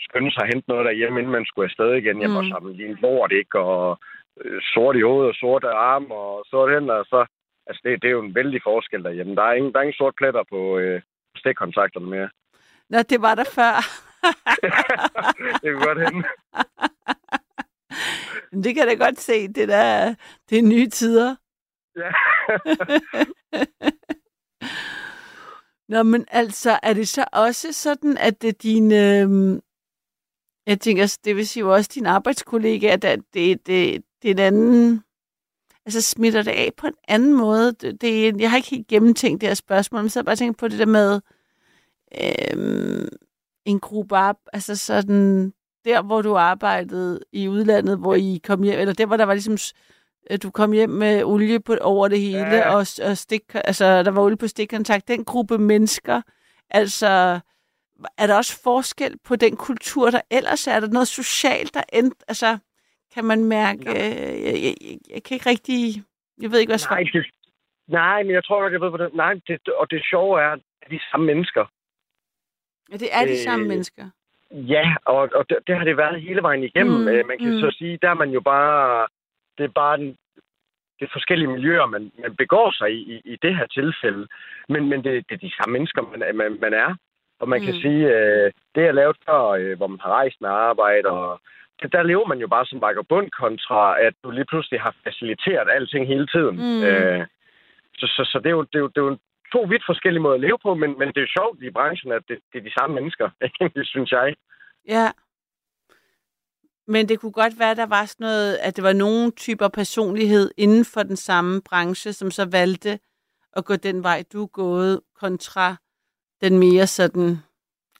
skynde 0.00 0.32
sig 0.32 0.42
at 0.44 0.50
hente 0.54 0.68
noget 0.70 0.84
derhjemme, 0.86 1.18
inden 1.20 1.32
man 1.32 1.46
skulle 1.46 1.66
afsted 1.70 1.94
igen. 1.94 2.22
Jeg 2.22 2.30
var 2.30 2.42
Mm. 2.42 2.50
sammen 2.50 2.72
lige 2.74 2.88
en 2.88 2.98
lort, 3.02 3.32
ikke? 3.32 3.58
Og 3.58 3.98
øh, 4.40 4.60
sort 4.74 4.96
i 4.96 5.00
hovedet 5.00 5.28
og 5.28 5.34
sorte 5.34 5.68
arme 5.68 6.14
og 6.14 6.44
sorte 6.50 6.72
hænder, 6.74 6.94
og 6.94 7.04
så... 7.04 7.26
Altså, 7.66 7.80
det, 7.84 8.02
det 8.02 8.08
er 8.08 8.12
jo 8.12 8.22
en 8.22 8.34
vældig 8.34 8.60
forskel 8.64 9.04
derhjemme. 9.04 9.36
Der 9.36 9.42
er 9.42 9.52
ingen, 9.52 9.72
der 9.72 9.78
er 9.78 9.82
ingen 9.82 9.94
sorte 10.02 10.14
pletter 10.16 10.42
på 10.50 10.78
øh, 10.78 11.02
stikkontakterne 11.36 12.06
mere. 12.06 12.28
Nå, 12.88 12.98
det 12.98 13.22
var 13.22 13.34
der 13.34 13.44
før. 13.54 13.74
Det 14.22 15.62
kan 15.62 15.74
godt 15.74 16.04
hende. 16.04 16.28
Men 18.52 18.64
det 18.64 18.74
kan 18.74 18.86
da 18.86 18.94
godt 18.94 19.20
se, 19.20 19.48
det 19.48 19.68
der, 19.68 20.14
det 20.50 20.58
er 20.58 20.62
nye 20.62 20.88
tider. 20.88 21.36
Ja. 21.96 22.10
Nå, 25.88 26.02
men 26.02 26.24
altså, 26.28 26.78
er 26.82 26.92
det 26.92 27.08
så 27.08 27.24
også 27.32 27.72
sådan, 27.72 28.18
at 28.18 28.42
det 28.42 28.62
din... 28.62 28.92
Øh, 28.92 29.60
jeg 30.66 30.80
tænker, 30.80 31.18
det 31.24 31.36
vil 31.36 31.48
sige 31.48 31.60
jo 31.60 31.74
også 31.74 31.90
din 31.94 32.06
arbejdskollega, 32.06 32.92
at 32.92 33.02
det, 33.02 33.24
det, 33.34 33.66
det, 33.66 34.04
det 34.22 34.28
er 34.28 34.32
en 34.34 34.38
anden... 34.38 35.04
Altså, 35.84 36.02
smitter 36.02 36.42
det 36.42 36.50
af 36.50 36.72
på 36.76 36.86
en 36.86 36.94
anden 37.08 37.34
måde? 37.34 37.72
Det, 37.72 38.00
det, 38.00 38.40
jeg 38.40 38.50
har 38.50 38.56
ikke 38.56 38.70
helt 38.70 38.86
gennemtænkt 38.86 39.40
det 39.40 39.48
her 39.48 39.54
spørgsmål, 39.54 40.02
men 40.02 40.10
så 40.10 40.18
har 40.18 40.22
jeg 40.22 40.26
bare 40.26 40.36
tænkt 40.36 40.58
på 40.58 40.68
det 40.68 40.78
der 40.78 40.86
med 40.86 41.20
øh, 42.14 43.08
en 43.64 43.80
gruppe 43.80 44.16
op, 44.16 44.36
altså 44.52 44.76
sådan 44.76 45.52
der, 45.84 46.02
hvor 46.02 46.22
du 46.22 46.36
arbejdede 46.36 47.20
i 47.32 47.48
udlandet, 47.48 47.98
hvor 47.98 48.14
I 48.14 48.40
kom 48.44 48.62
hjem, 48.62 48.78
eller 48.80 48.94
der, 48.94 49.06
hvor 49.06 49.16
der 49.16 49.24
var 49.24 49.34
ligesom, 49.34 49.56
øh, 50.30 50.38
du 50.42 50.50
kom 50.50 50.72
hjem 50.72 50.90
med 50.90 51.24
olie 51.24 51.60
på, 51.60 51.76
over 51.80 52.08
det 52.08 52.20
hele, 52.20 52.38
Ja. 52.38 52.56
ja. 52.56 52.74
og, 52.74 52.86
og 53.04 53.16
stik, 53.16 53.42
altså, 53.54 54.02
der 54.02 54.10
var 54.10 54.22
olie 54.22 54.36
på 54.36 54.46
stikkontakt. 54.46 55.08
Den 55.08 55.24
gruppe 55.24 55.58
mennesker, 55.58 56.22
altså, 56.70 57.40
er 58.18 58.26
der 58.26 58.34
også 58.36 58.62
forskel 58.62 59.18
på 59.24 59.36
den 59.36 59.56
kultur, 59.56 60.10
der 60.10 60.20
ellers 60.30 60.66
er? 60.66 60.72
Er 60.72 60.80
der 60.80 60.88
noget 60.88 61.08
socialt, 61.08 61.74
der 61.74 61.82
end, 61.92 62.12
altså, 62.28 62.58
kan 63.14 63.24
man 63.24 63.44
mærke, 63.44 63.84
Nej. 63.84 63.94
øh, 63.94 64.42
jeg, 64.44 64.54
jeg, 64.64 64.74
jeg, 64.80 64.98
jeg 65.14 65.22
kan 65.22 65.34
ikke 65.34 65.50
rigtig, 65.50 66.02
jeg 66.42 66.50
ved 66.50 66.58
ikke, 66.58 66.70
hvad 66.70 66.86
Nej, 66.90 67.04
svar. 67.04 67.20
det, 67.20 67.26
nej, 67.88 68.22
men 68.22 68.32
jeg 68.32 68.44
tror 68.44 68.62
nok, 68.62 68.72
jeg 68.72 68.80
ved, 68.80 68.88
hvordan... 68.88 69.10
Nej, 69.14 69.34
det, 69.48 69.68
og 69.68 69.90
det 69.90 70.02
sjove 70.10 70.40
er, 70.40 70.50
at 70.82 70.90
de 70.90 71.00
samme 71.10 71.26
mennesker. 71.26 71.64
Ja, 72.90 72.96
det 72.96 73.08
er 73.12 73.24
de 73.24 73.30
øh, 73.30 73.36
samme 73.36 73.68
mennesker. 73.68 74.04
Ja, 74.50 74.94
og, 75.04 75.28
og 75.34 75.44
det, 75.48 75.58
det 75.66 75.76
har 75.76 75.84
det 75.84 75.96
været 75.96 76.22
hele 76.22 76.42
vejen 76.42 76.64
igennem. 76.64 76.94
Mm, 76.94 77.00
Mm, 77.00 77.26
man 77.26 77.38
kan 77.38 77.54
mm. 77.54 77.60
så 77.60 77.76
sige, 77.78 77.98
der 78.02 78.10
er 78.10 78.14
man 78.14 78.30
jo 78.30 78.40
bare... 78.40 79.06
Det 79.58 79.64
er 79.64 79.68
bare 79.74 79.96
den, 79.96 80.16
det 80.98 81.06
er 81.06 81.12
forskellige 81.12 81.48
miljøer, 81.48 81.86
man, 81.86 82.12
man 82.22 82.36
begår 82.36 82.70
sig 82.70 82.90
i, 82.92 83.00
i, 83.14 83.20
i 83.24 83.36
det 83.42 83.56
her 83.56 83.66
tilfælde. 83.66 84.26
Men, 84.68 84.88
men 84.88 85.04
det, 85.04 85.12
det 85.28 85.34
er 85.34 85.46
de 85.48 85.52
samme 85.56 85.72
mennesker, 85.72 86.02
man, 86.02 86.36
man, 86.36 86.58
man 86.60 86.74
er. 86.74 86.94
Og 87.40 87.48
man 87.48 87.60
mm. 87.60 87.66
kan 87.66 87.74
sige, 87.74 88.02
øh, 88.16 88.52
det 88.74 88.82
jeg 88.82 88.94
lavede 88.94 89.18
før, 89.26 89.42
øh, 89.44 89.76
hvor 89.76 89.86
man 89.86 90.00
har 90.00 90.10
rejst 90.10 90.40
med 90.40 90.50
arbejde, 90.50 91.08
og 91.08 91.40
det, 91.82 91.92
der 91.92 92.02
lever 92.02 92.26
man 92.26 92.38
jo 92.38 92.48
bare 92.48 92.66
som 92.66 92.80
vagabund 92.80 93.30
kontra, 93.30 94.00
at 94.00 94.14
du 94.24 94.30
lige 94.30 94.44
pludselig 94.44 94.80
har 94.80 94.94
faciliteret 95.04 95.68
alting 95.70 96.06
hele 96.06 96.26
tiden. 96.26 96.56
Mm. 96.56 96.82
Øh, 96.82 97.26
så, 97.98 98.06
så, 98.06 98.22
så 98.32 98.38
det, 98.38 98.46
er 98.46 98.56
jo, 98.58 98.62
det, 98.62 98.74
er 98.74 98.78
jo, 98.78 98.88
det 98.88 98.98
er 98.98 99.04
jo 99.10 99.16
to 99.52 99.60
vidt 99.62 99.82
forskellige 99.86 100.22
måder 100.22 100.34
at 100.34 100.40
leve 100.40 100.58
på, 100.62 100.74
men, 100.74 100.98
men 100.98 101.08
det 101.08 101.16
er 101.16 101.20
jo 101.20 101.36
sjovt 101.38 101.62
i 101.62 101.70
branchen, 101.70 102.12
at 102.12 102.22
det, 102.28 102.38
det 102.52 102.58
er 102.58 102.62
de 102.68 102.74
samme 102.78 102.94
mennesker, 102.94 103.30
det 103.76 103.86
synes 103.86 104.10
jeg. 104.10 104.34
Ja. 104.88 105.10
Men 106.86 107.08
det 107.08 107.20
kunne 107.20 107.32
godt 107.32 107.58
være, 107.58 107.70
at 107.70 107.76
der 107.76 107.86
var 107.86 108.04
sådan 108.04 108.24
noget, 108.24 108.56
at 108.56 108.76
det 108.76 108.84
var 108.84 108.92
nogle 108.92 109.30
typer 109.30 109.68
personlighed 109.68 110.50
inden 110.56 110.84
for 110.84 111.02
den 111.02 111.16
samme 111.16 111.62
branche, 111.62 112.12
som 112.12 112.30
så 112.30 112.48
valgte 112.52 112.98
at 113.56 113.64
gå 113.64 113.76
den 113.76 114.02
vej, 114.02 114.24
du 114.32 114.42
er 114.42 114.46
gået, 114.46 115.00
kontra 115.14 115.76
den 116.40 116.58
mere 116.58 116.86
sådan 116.86 117.38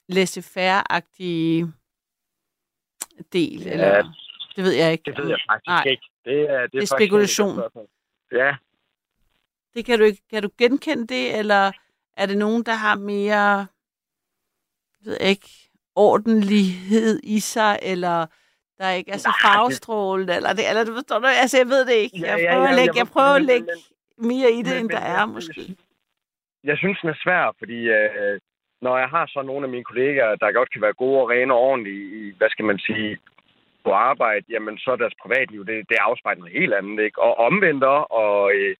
laissez-faire-agtige 0.09 1.67
del. 3.33 3.61
Ja, 3.63 3.71
eller, 3.71 4.13
det 4.55 4.63
ved 4.63 4.71
jeg 4.71 4.91
ikke. 4.91 5.03
Det 5.05 5.17
ved 5.17 5.29
jeg 5.29 5.39
faktisk 5.49 5.67
Nej. 5.67 5.83
ikke. 5.83 6.07
Det 6.25 6.41
er, 6.41 6.45
det 6.47 6.49
er, 6.49 6.67
Det 6.67 6.81
er 6.81 6.95
spekulation. 6.97 7.59
Ja, 8.31 8.55
Det 9.75 9.85
kan 9.85 9.99
du 9.99 10.05
ikke. 10.05 10.21
Kan 10.29 10.43
du 10.43 10.49
genkende 10.57 11.07
det, 11.07 11.39
eller 11.39 11.71
er 12.17 12.25
det 12.25 12.37
nogen, 12.37 12.63
der 12.63 12.73
har 12.73 12.95
mere, 12.95 13.67
ved 15.05 15.17
ikke, 15.21 15.49
ordentlighed 15.95 17.19
i 17.23 17.39
sig, 17.39 17.79
eller 17.81 18.25
der 18.77 18.89
ikke 18.89 19.11
er 19.11 19.17
så 19.17 19.33
farvestrålende, 19.45 20.35
eller 20.35 20.53
det, 20.53 20.69
eller 20.69 20.83
du 20.83 20.93
forstår 20.93 21.19
du? 21.19 21.25
Altså, 21.27 21.57
jeg 21.57 21.67
ved 21.67 21.85
det 21.85 21.93
ikke. 21.93 22.17
Ja, 22.19 22.31
Jeg 22.31 22.39
ja, 22.41 22.51
prøver 22.53 22.65
ja, 22.65 22.69
at 22.71 22.75
lægge, 22.79 22.97
jeg 22.97 23.07
prøver 23.07 23.35
at 23.35 23.41
lægge 23.41 23.67
mere 24.17 24.51
i 24.51 24.61
det, 24.61 24.79
end 24.79 24.89
der 24.89 24.99
er, 25.17 25.25
måske. 25.25 25.75
jeg 26.63 26.77
synes, 26.77 26.99
den 27.01 27.09
er 27.09 27.19
svær, 27.23 27.55
fordi 27.59 27.79
øh, 27.89 28.39
når 28.81 28.97
jeg 28.97 29.09
har 29.09 29.25
så 29.27 29.41
nogle 29.41 29.65
af 29.65 29.71
mine 29.71 29.83
kollegaer, 29.83 30.35
der 30.35 30.51
godt 30.51 30.71
kan 30.73 30.81
være 30.81 30.93
gode 30.93 31.21
og 31.21 31.29
rene 31.29 31.53
og 31.53 31.59
ordentlige 31.59 32.03
i, 32.19 32.33
hvad 32.37 32.49
skal 32.49 32.65
man 32.65 32.79
sige, 32.79 33.17
på 33.85 33.91
arbejde, 33.91 34.45
jamen 34.49 34.77
så 34.77 34.91
er 34.91 34.95
deres 34.95 35.13
privatliv, 35.21 35.65
det, 35.65 35.89
det 35.89 35.97
afspejler 35.99 36.39
noget 36.39 36.59
helt 36.59 36.73
andet, 36.73 37.03
ikke? 37.03 37.21
Og 37.21 37.37
omvendt 37.37 37.83
og 37.83 38.53
øh, 38.55 38.75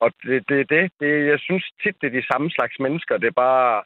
og 0.00 0.12
det, 0.22 0.48
det 0.48 0.70
det. 0.70 0.92
det. 1.00 1.26
Jeg 1.32 1.38
synes 1.40 1.64
tit, 1.82 1.96
det 2.00 2.06
er 2.06 2.20
de 2.20 2.26
samme 2.32 2.50
slags 2.50 2.76
mennesker. 2.80 3.18
Det 3.18 3.26
er 3.26 3.40
bare 3.48 3.82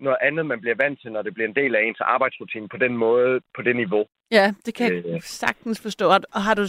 noget 0.00 0.18
andet, 0.22 0.46
man 0.46 0.60
bliver 0.60 0.74
vant 0.82 1.00
til, 1.00 1.12
når 1.12 1.22
det 1.22 1.34
bliver 1.34 1.48
en 1.48 1.54
del 1.54 1.74
af 1.76 1.82
ens 1.82 2.00
arbejdsrutine 2.00 2.68
på 2.68 2.76
den 2.76 2.96
måde, 2.96 3.40
på 3.56 3.62
det 3.62 3.76
niveau. 3.76 4.04
Ja, 4.30 4.52
det 4.66 4.74
kan 4.74 4.94
jeg 4.94 5.04
Øh. 5.06 5.20
sagtens 5.20 5.82
forstå. 5.82 6.06
Og 6.34 6.42
har 6.42 6.54
du, 6.54 6.64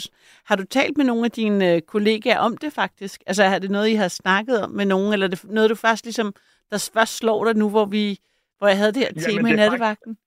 har 0.46 0.56
du 0.56 0.64
talt 0.66 0.98
med 0.98 1.06
nogle 1.06 1.26
af 1.26 1.32
dine 1.32 1.76
øh, 1.76 1.82
kollegaer 1.82 2.40
om 2.40 2.58
det 2.58 2.74
faktisk? 2.74 3.22
Altså 3.28 3.44
er 3.44 3.60
det 3.60 3.72
noget, 3.72 3.88
I 3.90 3.94
har 3.94 4.08
snakket 4.08 4.64
om 4.64 4.72
med 4.72 4.86
nogen, 4.86 5.14
eller 5.14 5.26
er 5.26 5.30
det 5.30 5.44
noget, 5.44 5.70
du 5.70 5.76
først 5.76 6.06
ligesom, 6.06 6.34
der 6.72 6.90
først 6.94 7.18
slår 7.18 7.46
dig 7.46 7.56
nu, 7.56 7.70
hvor, 7.70 7.86
vi, 7.86 8.18
hvor 8.58 8.68
jeg 8.68 8.78
havde 8.78 8.94
det 8.94 9.02
her 9.06 9.12
Jamen, 9.16 9.24
tema 9.24 9.50
i 9.50 9.52
det 9.52 9.60
er 9.60 9.64
nattevagten? 9.64 10.18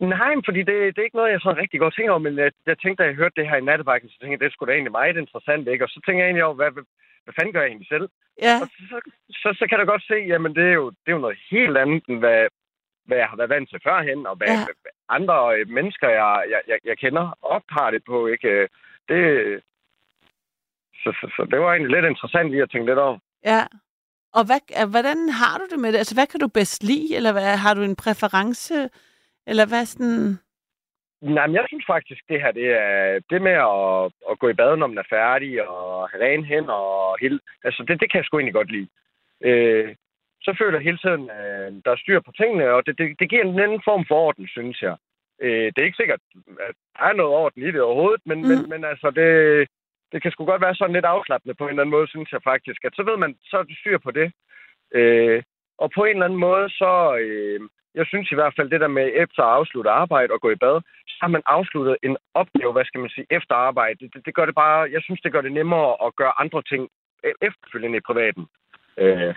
Nej, 0.00 0.34
men 0.34 0.44
fordi 0.48 0.58
det, 0.58 0.76
det 0.92 0.98
er 0.98 1.08
ikke 1.08 1.20
noget, 1.20 1.32
jeg 1.32 1.40
sådan 1.40 1.62
rigtig 1.62 1.80
godt 1.80 1.94
tænker 1.94 2.12
over, 2.12 2.24
men 2.26 2.38
jeg, 2.38 2.52
jeg 2.66 2.78
tænkte, 2.78 3.02
da 3.02 3.08
jeg 3.08 3.16
hørte 3.20 3.36
det 3.40 3.48
her 3.48 3.56
i 3.56 3.68
nattevagten, 3.70 4.10
så 4.10 4.16
tænkte 4.18 4.32
jeg, 4.32 4.40
det 4.40 4.52
skulle 4.52 4.68
da 4.70 4.74
egentlig 4.74 4.98
meget 5.00 5.16
interessant, 5.16 5.68
ikke? 5.68 5.84
Og 5.84 5.88
så 5.88 5.98
tænker 6.06 6.20
jeg 6.22 6.28
egentlig 6.28 6.44
over, 6.44 6.54
hvad, 6.54 6.70
hvad, 7.26 7.34
fanden 7.36 7.52
gør 7.52 7.60
jeg 7.62 7.68
egentlig 7.70 7.88
selv? 7.94 8.06
Ja, 8.46 8.54
Og 8.62 8.66
så, 8.90 8.96
så, 9.42 9.48
så 9.58 9.64
kan 9.68 9.78
du 9.78 9.84
godt 9.84 10.04
se, 10.10 10.14
jamen 10.32 10.54
det 10.58 10.64
er 10.72 10.76
jo, 10.80 10.86
det 10.90 11.08
er 11.08 11.16
jo 11.18 11.24
noget 11.26 11.38
helt 11.50 11.76
andet, 11.82 12.02
end 12.08 12.18
hvad, 12.18 12.46
hvad 13.06 13.16
jeg 13.22 13.28
har 13.30 13.36
været 13.36 13.50
vant 13.54 13.68
til 13.70 13.80
førhen, 13.86 14.26
og 14.26 14.36
hvad, 14.36 14.48
Ja. 14.48 14.64
hvad 14.64 14.92
andre 15.08 15.36
øh, 15.58 15.68
mennesker, 15.68 16.08
jeg, 16.08 16.44
jeg, 16.52 16.60
jeg, 16.70 16.78
jeg 16.84 16.98
kender, 16.98 17.38
optager 17.42 17.90
det 17.90 18.02
på, 18.10 18.26
ikke? 18.26 18.48
Øh, 18.48 18.68
Det, 19.08 19.20
så, 21.02 21.08
så, 21.20 21.26
så 21.36 21.46
det 21.50 21.58
var 21.60 21.70
egentlig 21.72 21.92
lidt 21.96 22.10
interessant 22.10 22.50
lige 22.50 22.62
at 22.62 22.70
tænke 22.70 22.86
lidt 22.90 22.98
over. 22.98 23.18
ja. 23.44 23.62
Og 24.38 24.44
hvad, 24.46 24.86
hvordan 24.90 25.28
har 25.28 25.58
du 25.58 25.64
det 25.70 25.78
med 25.80 25.92
det? 25.92 25.98
Altså, 25.98 26.14
hvad 26.14 26.26
kan 26.26 26.40
du 26.40 26.48
bedst 26.48 26.82
lide? 26.82 27.16
Eller 27.16 27.32
hvad, 27.32 27.56
har 27.56 27.74
du 27.74 27.82
en 27.82 27.96
præference? 27.96 28.88
Eller 29.46 29.66
hvad 29.66 29.86
sådan... 29.86 30.38
Nej, 31.34 31.46
men 31.46 31.56
jeg 31.56 31.64
synes 31.68 31.84
faktisk, 31.86 32.22
det 32.28 32.40
her, 32.42 32.52
det 32.52 32.66
er 32.66 33.20
det 33.30 33.42
med 33.42 33.56
at, 33.72 34.12
at 34.30 34.38
gå 34.38 34.48
i 34.48 34.58
bad, 34.60 34.76
når 34.76 34.86
man 34.86 34.98
er 34.98 35.08
færdig, 35.10 35.68
og 35.68 36.08
have 36.10 36.24
rene 36.24 36.44
hænder 36.44 36.72
og 36.72 37.16
hele... 37.20 37.40
Altså, 37.64 37.82
det, 37.88 38.00
det 38.00 38.10
kan 38.10 38.18
jeg 38.18 38.24
sgu 38.24 38.38
egentlig 38.38 38.54
godt 38.54 38.70
lide. 38.70 38.88
Øh, 39.44 39.94
så 40.42 40.56
føler 40.58 40.78
jeg 40.78 40.84
hele 40.84 40.98
tiden, 40.98 41.30
at 41.30 41.72
der 41.84 41.90
er 41.92 41.96
styr 41.96 42.20
på 42.20 42.32
tingene, 42.32 42.70
og 42.70 42.86
det, 42.86 42.98
det, 42.98 43.20
det 43.20 43.30
giver 43.30 43.44
en 43.44 43.60
anden 43.60 43.82
form 43.84 44.04
for 44.08 44.14
orden, 44.14 44.48
synes 44.48 44.82
jeg. 44.82 44.96
Øh, 45.42 45.66
det 45.72 45.78
er 45.78 45.88
ikke 45.88 46.02
sikkert, 46.02 46.20
at 46.68 46.74
der 46.96 47.04
er 47.04 47.12
noget 47.12 47.32
orden 47.32 47.62
i 47.62 47.66
det 47.66 47.80
overhovedet, 47.80 48.22
men, 48.26 48.38
mm. 48.42 48.48
men, 48.48 48.68
men 48.68 48.84
altså, 48.84 49.10
det, 49.10 49.30
det 50.12 50.22
kan 50.22 50.30
sgu 50.30 50.44
godt 50.44 50.62
være 50.62 50.74
sådan 50.74 50.92
lidt 50.92 51.04
afslappende 51.04 51.54
på 51.54 51.64
en 51.64 51.70
eller 51.70 51.82
anden 51.82 51.96
måde, 51.96 52.08
synes 52.08 52.32
jeg 52.32 52.40
faktisk. 52.44 52.84
At 52.84 52.94
så 52.94 53.02
ved 53.02 53.16
man, 53.16 53.36
så 53.42 53.58
er 53.58 53.62
det 53.62 53.78
styr 53.78 53.98
på 53.98 54.10
det. 54.10 54.32
Øh, 54.94 55.42
og 55.78 55.90
på 55.94 56.04
en 56.04 56.16
eller 56.16 56.24
anden 56.24 56.40
måde, 56.48 56.70
så... 56.70 57.16
Øh, 57.16 57.60
jeg 57.98 58.06
synes 58.06 58.28
i 58.30 58.38
hvert 58.38 58.54
fald, 58.56 58.70
det 58.70 58.80
der 58.80 58.96
med 58.98 59.06
efter 59.24 59.42
at 59.42 59.54
afslutte 59.58 59.90
arbejde 59.90 60.32
og 60.32 60.40
gå 60.40 60.50
i 60.50 60.62
bad, 60.64 60.76
så 61.08 61.16
har 61.22 61.28
man 61.28 61.42
afsluttet 61.46 61.96
en 62.02 62.16
opgave, 62.34 62.72
hvad 62.72 62.84
skal 62.84 63.00
man 63.00 63.10
sige, 63.10 63.26
efter 63.30 63.54
arbejde. 63.54 63.98
Det, 64.12 64.26
det, 64.26 64.34
gør 64.34 64.46
det 64.46 64.54
bare, 64.54 64.90
jeg 64.94 65.02
synes, 65.02 65.20
det 65.20 65.32
gør 65.32 65.40
det 65.40 65.52
nemmere 65.52 65.90
at 66.06 66.16
gøre 66.20 66.40
andre 66.42 66.62
ting 66.62 66.82
e-, 67.26 67.38
efterfølgende 67.48 67.98
i 67.98 68.06
privaten. 68.08 68.44
Øh, 69.02 69.34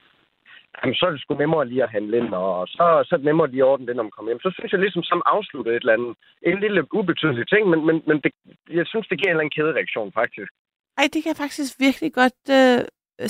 jamen, 0.77 0.95
så 0.95 1.05
er 1.05 1.11
det 1.11 1.21
sgu 1.21 1.33
nemmere 1.35 1.67
lige 1.67 1.83
at 1.83 1.93
handle 1.95 2.17
ind, 2.17 2.33
og 2.33 2.67
så, 2.67 2.83
så 3.05 3.11
er 3.15 3.17
det 3.17 3.29
nemmere 3.29 3.51
lige 3.51 3.63
at 3.63 3.71
ordne 3.71 3.87
det, 3.87 3.95
når 3.95 4.03
man 4.03 4.15
kommer 4.15 4.31
hjem. 4.31 4.45
Så 4.45 4.51
synes 4.57 4.71
jeg 4.71 4.81
ligesom, 4.81 5.03
som 5.03 5.21
afslutter 5.25 5.71
et 5.71 5.83
eller 5.83 5.97
andet, 5.97 6.15
en 6.41 6.59
lille 6.59 6.81
ubetydelig 6.99 7.47
ting, 7.47 7.63
men, 7.71 7.79
men, 7.87 7.95
men 8.07 8.17
det, 8.23 8.31
jeg 8.79 8.87
synes, 8.87 9.07
det 9.07 9.17
giver 9.17 9.29
en 9.29 9.35
eller 9.35 9.43
anden 9.43 9.57
kædereaktion, 9.57 10.11
faktisk. 10.21 10.51
Ej, 10.97 11.05
det 11.13 11.19
kan 11.23 11.31
jeg 11.33 11.41
faktisk 11.45 11.71
virkelig 11.79 12.13
godt 12.13 12.41
øh, 12.59 12.79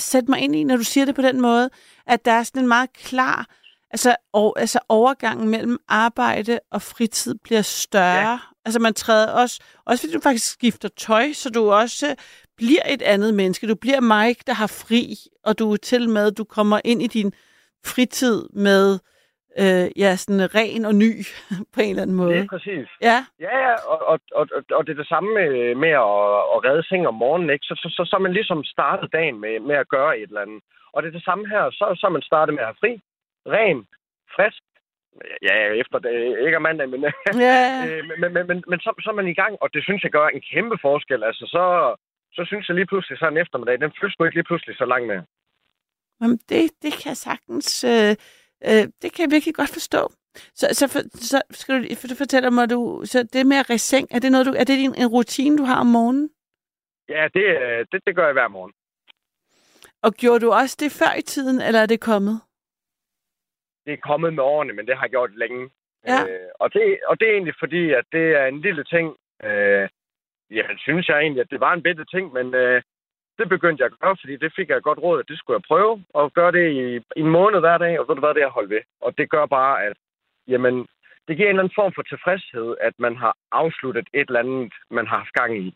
sætte 0.08 0.30
mig 0.30 0.40
ind 0.44 0.56
i, 0.56 0.64
når 0.64 0.76
du 0.76 0.86
siger 0.92 1.04
det 1.04 1.14
på 1.14 1.22
den 1.22 1.40
måde, 1.40 1.70
at 2.06 2.24
der 2.24 2.32
er 2.32 2.42
sådan 2.42 2.62
en 2.62 2.74
meget 2.76 2.90
klar, 2.92 3.38
altså, 3.90 4.16
og, 4.32 4.60
altså 4.60 4.78
overgangen 4.88 5.48
mellem 5.48 5.78
arbejde 5.88 6.60
og 6.70 6.82
fritid 6.82 7.34
bliver 7.44 7.62
større. 7.62 8.30
Ja. 8.30 8.38
Altså 8.64 8.80
man 8.80 8.94
træder 8.94 9.32
også, 9.32 9.62
også 9.86 10.02
fordi 10.02 10.12
du 10.12 10.20
faktisk 10.20 10.52
skifter 10.52 10.88
tøj, 10.88 11.32
så 11.32 11.50
du 11.50 11.70
også 11.70 12.16
bliver 12.56 12.82
et 12.88 13.02
andet 13.02 13.34
menneske. 13.34 13.68
Du 13.68 13.74
bliver 13.74 14.00
Mike, 14.00 14.42
der 14.46 14.52
har 14.52 14.66
fri, 14.66 15.14
og 15.44 15.58
du 15.58 15.72
er 15.72 15.76
til 15.76 16.08
med, 16.08 16.32
du 16.32 16.44
kommer 16.44 16.80
ind 16.84 17.02
i 17.02 17.06
din 17.06 17.32
fritid 17.84 18.48
med 18.52 18.98
øh, 19.58 19.86
ja, 20.02 20.16
sådan 20.16 20.54
ren 20.54 20.84
og 20.84 20.94
ny 20.94 21.12
på 21.74 21.78
en 21.80 21.90
eller 21.90 22.02
anden 22.02 22.16
måde. 22.16 22.34
Det 22.34 22.42
er 22.42 22.56
præcis. 22.56 22.88
Ja, 23.00 23.18
Ja, 23.40 23.54
ja, 23.66 23.74
og, 23.92 23.98
og, 24.10 24.18
og, 24.34 24.46
og 24.76 24.86
det 24.86 24.92
er 24.92 25.00
det 25.02 25.08
samme 25.08 25.34
med, 25.34 25.74
med 25.74 25.92
at, 26.06 26.18
at 26.54 26.58
redde 26.66 26.84
seng 26.88 27.06
om 27.06 27.14
morgenen, 27.14 27.50
ikke? 27.50 27.64
Så, 27.64 27.74
så, 27.82 27.88
så, 27.96 28.02
så 28.10 28.18
man 28.18 28.32
ligesom 28.32 28.64
startet 28.64 29.12
dagen 29.12 29.40
med, 29.40 29.60
med 29.60 29.76
at 29.76 29.88
gøre 29.88 30.18
et 30.18 30.28
eller 30.28 30.40
andet. 30.40 30.60
Og 30.92 31.02
det 31.02 31.08
er 31.08 31.12
det 31.12 31.24
samme 31.24 31.48
her, 31.48 31.70
så, 31.70 31.84
så 32.00 32.08
man 32.08 32.22
startet 32.22 32.54
med 32.54 32.62
at 32.62 32.66
have 32.66 32.80
fri, 32.82 32.92
ren, 33.46 33.86
frisk. 34.36 34.62
Ja, 35.42 35.54
efter 35.82 35.98
det, 35.98 36.38
ikke 36.46 36.56
om 36.56 36.62
mandag, 36.62 36.88
men, 36.88 37.00
ja. 37.34 37.58
øh, 37.86 38.04
men, 38.20 38.32
men, 38.34 38.46
men, 38.46 38.64
men, 38.70 38.80
så, 38.80 38.90
så 39.02 39.10
er 39.10 39.14
man 39.14 39.28
i 39.28 39.34
gang, 39.34 39.56
og 39.60 39.74
det 39.74 39.84
synes 39.84 40.02
jeg 40.02 40.10
gør 40.10 40.28
en 40.28 40.42
kæmpe 40.52 40.78
forskel. 40.82 41.24
Altså, 41.24 41.44
så, 41.46 41.64
så 42.32 42.42
synes 42.46 42.68
jeg 42.68 42.74
lige 42.74 42.86
pludselig, 42.86 43.18
så 43.18 43.28
en 43.28 43.36
eftermiddag, 43.36 43.80
den 43.80 43.92
sgu 43.92 44.24
ikke 44.24 44.36
lige 44.36 44.50
pludselig 44.50 44.76
så 44.76 44.84
lang 44.84 45.06
med. 45.06 45.20
Jamen, 46.20 46.38
det, 46.48 46.70
det 46.82 46.92
kan 46.98 47.08
jeg 47.12 47.16
sagtens... 47.16 47.84
Øh, 47.84 48.12
øh, 48.68 48.84
det 49.02 49.08
kan 49.12 49.24
jeg 49.24 49.30
virkelig 49.30 49.54
godt 49.54 49.72
forstå. 49.78 50.02
Så, 50.54 50.66
så, 50.72 50.88
for, 50.92 51.00
så 51.14 51.42
skal 51.50 51.74
du, 51.74 51.94
for 52.00 52.08
du 52.08 52.14
fortæller 52.14 52.50
mig, 52.50 52.70
du, 52.70 53.02
så 53.04 53.28
det 53.32 53.46
med 53.46 53.56
at 53.56 53.70
reseng, 53.70 54.08
er 54.10 54.18
det, 54.18 54.32
noget, 54.32 54.46
du, 54.46 54.52
er 54.52 54.64
det 54.64 54.78
din, 54.78 54.94
en 54.94 55.06
rutine, 55.06 55.58
du 55.58 55.64
har 55.64 55.80
om 55.80 55.86
morgenen? 55.86 56.30
Ja, 57.08 57.28
det, 57.34 57.44
øh, 57.44 57.86
det, 57.92 58.00
det 58.06 58.16
gør 58.16 58.24
jeg 58.24 58.32
hver 58.32 58.48
morgen. 58.48 58.72
Og 60.02 60.12
gjorde 60.12 60.40
du 60.46 60.52
også 60.52 60.76
det 60.80 60.92
før 60.92 61.18
i 61.18 61.22
tiden, 61.22 61.60
eller 61.60 61.80
er 61.80 61.86
det 61.86 62.00
kommet? 62.00 62.40
Det 63.84 63.92
er 63.92 64.06
kommet 64.08 64.34
med 64.34 64.42
årene, 64.42 64.72
men 64.72 64.86
det 64.86 64.96
har 64.96 65.04
jeg 65.04 65.10
gjort 65.10 65.36
længe. 65.36 65.70
Ja. 66.06 66.20
Øh, 66.28 66.50
og, 66.60 66.74
det, 66.74 66.98
og 67.06 67.20
det 67.20 67.28
er 67.28 67.32
egentlig 67.32 67.54
fordi, 67.58 67.92
at 67.92 68.04
det 68.12 68.26
er 68.40 68.46
en 68.46 68.60
lille 68.60 68.84
ting. 68.84 69.16
Øh, 69.44 69.88
jamen, 70.50 70.78
synes 70.78 71.08
jeg 71.08 71.18
egentlig, 71.20 71.40
at 71.40 71.50
det 71.50 71.60
var 71.60 71.72
en 71.72 71.82
bedre 71.82 72.04
ting, 72.04 72.32
men 72.32 72.54
øh, 72.54 72.82
det 73.38 73.48
begyndte 73.48 73.82
jeg 73.82 73.90
at 73.92 73.98
gøre, 74.00 74.16
fordi 74.20 74.36
det 74.36 74.52
fik 74.56 74.68
jeg 74.68 74.82
godt 74.82 74.98
råd, 74.98 75.20
at 75.20 75.28
det 75.28 75.38
skulle 75.38 75.56
jeg 75.58 75.68
prøve, 75.68 76.04
og 76.14 76.32
gøre 76.32 76.52
det 76.52 76.66
i, 76.72 76.96
i 76.96 77.20
en 77.26 77.30
måned 77.38 77.60
hver 77.60 77.78
dag, 77.78 78.00
og 78.00 78.06
så 78.06 78.12
er 78.12 78.14
det 78.14 78.22
været 78.22 78.36
det, 78.36 78.46
jeg 78.46 78.56
holdt 78.58 78.70
ved. 78.70 78.82
Og 79.00 79.18
det 79.18 79.30
gør 79.30 79.46
bare, 79.46 79.84
at 79.84 79.96
jamen, 80.48 80.86
det 81.28 81.36
giver 81.36 81.48
en 81.48 81.54
eller 81.54 81.62
anden 81.62 81.78
form 81.80 81.92
for 81.94 82.02
tilfredshed, 82.02 82.76
at 82.80 82.94
man 82.98 83.16
har 83.16 83.34
afsluttet 83.52 84.06
et 84.14 84.28
eller 84.28 84.40
andet, 84.40 84.72
man 84.90 85.06
har 85.06 85.18
haft 85.18 85.32
gang 85.32 85.52
i. 85.58 85.74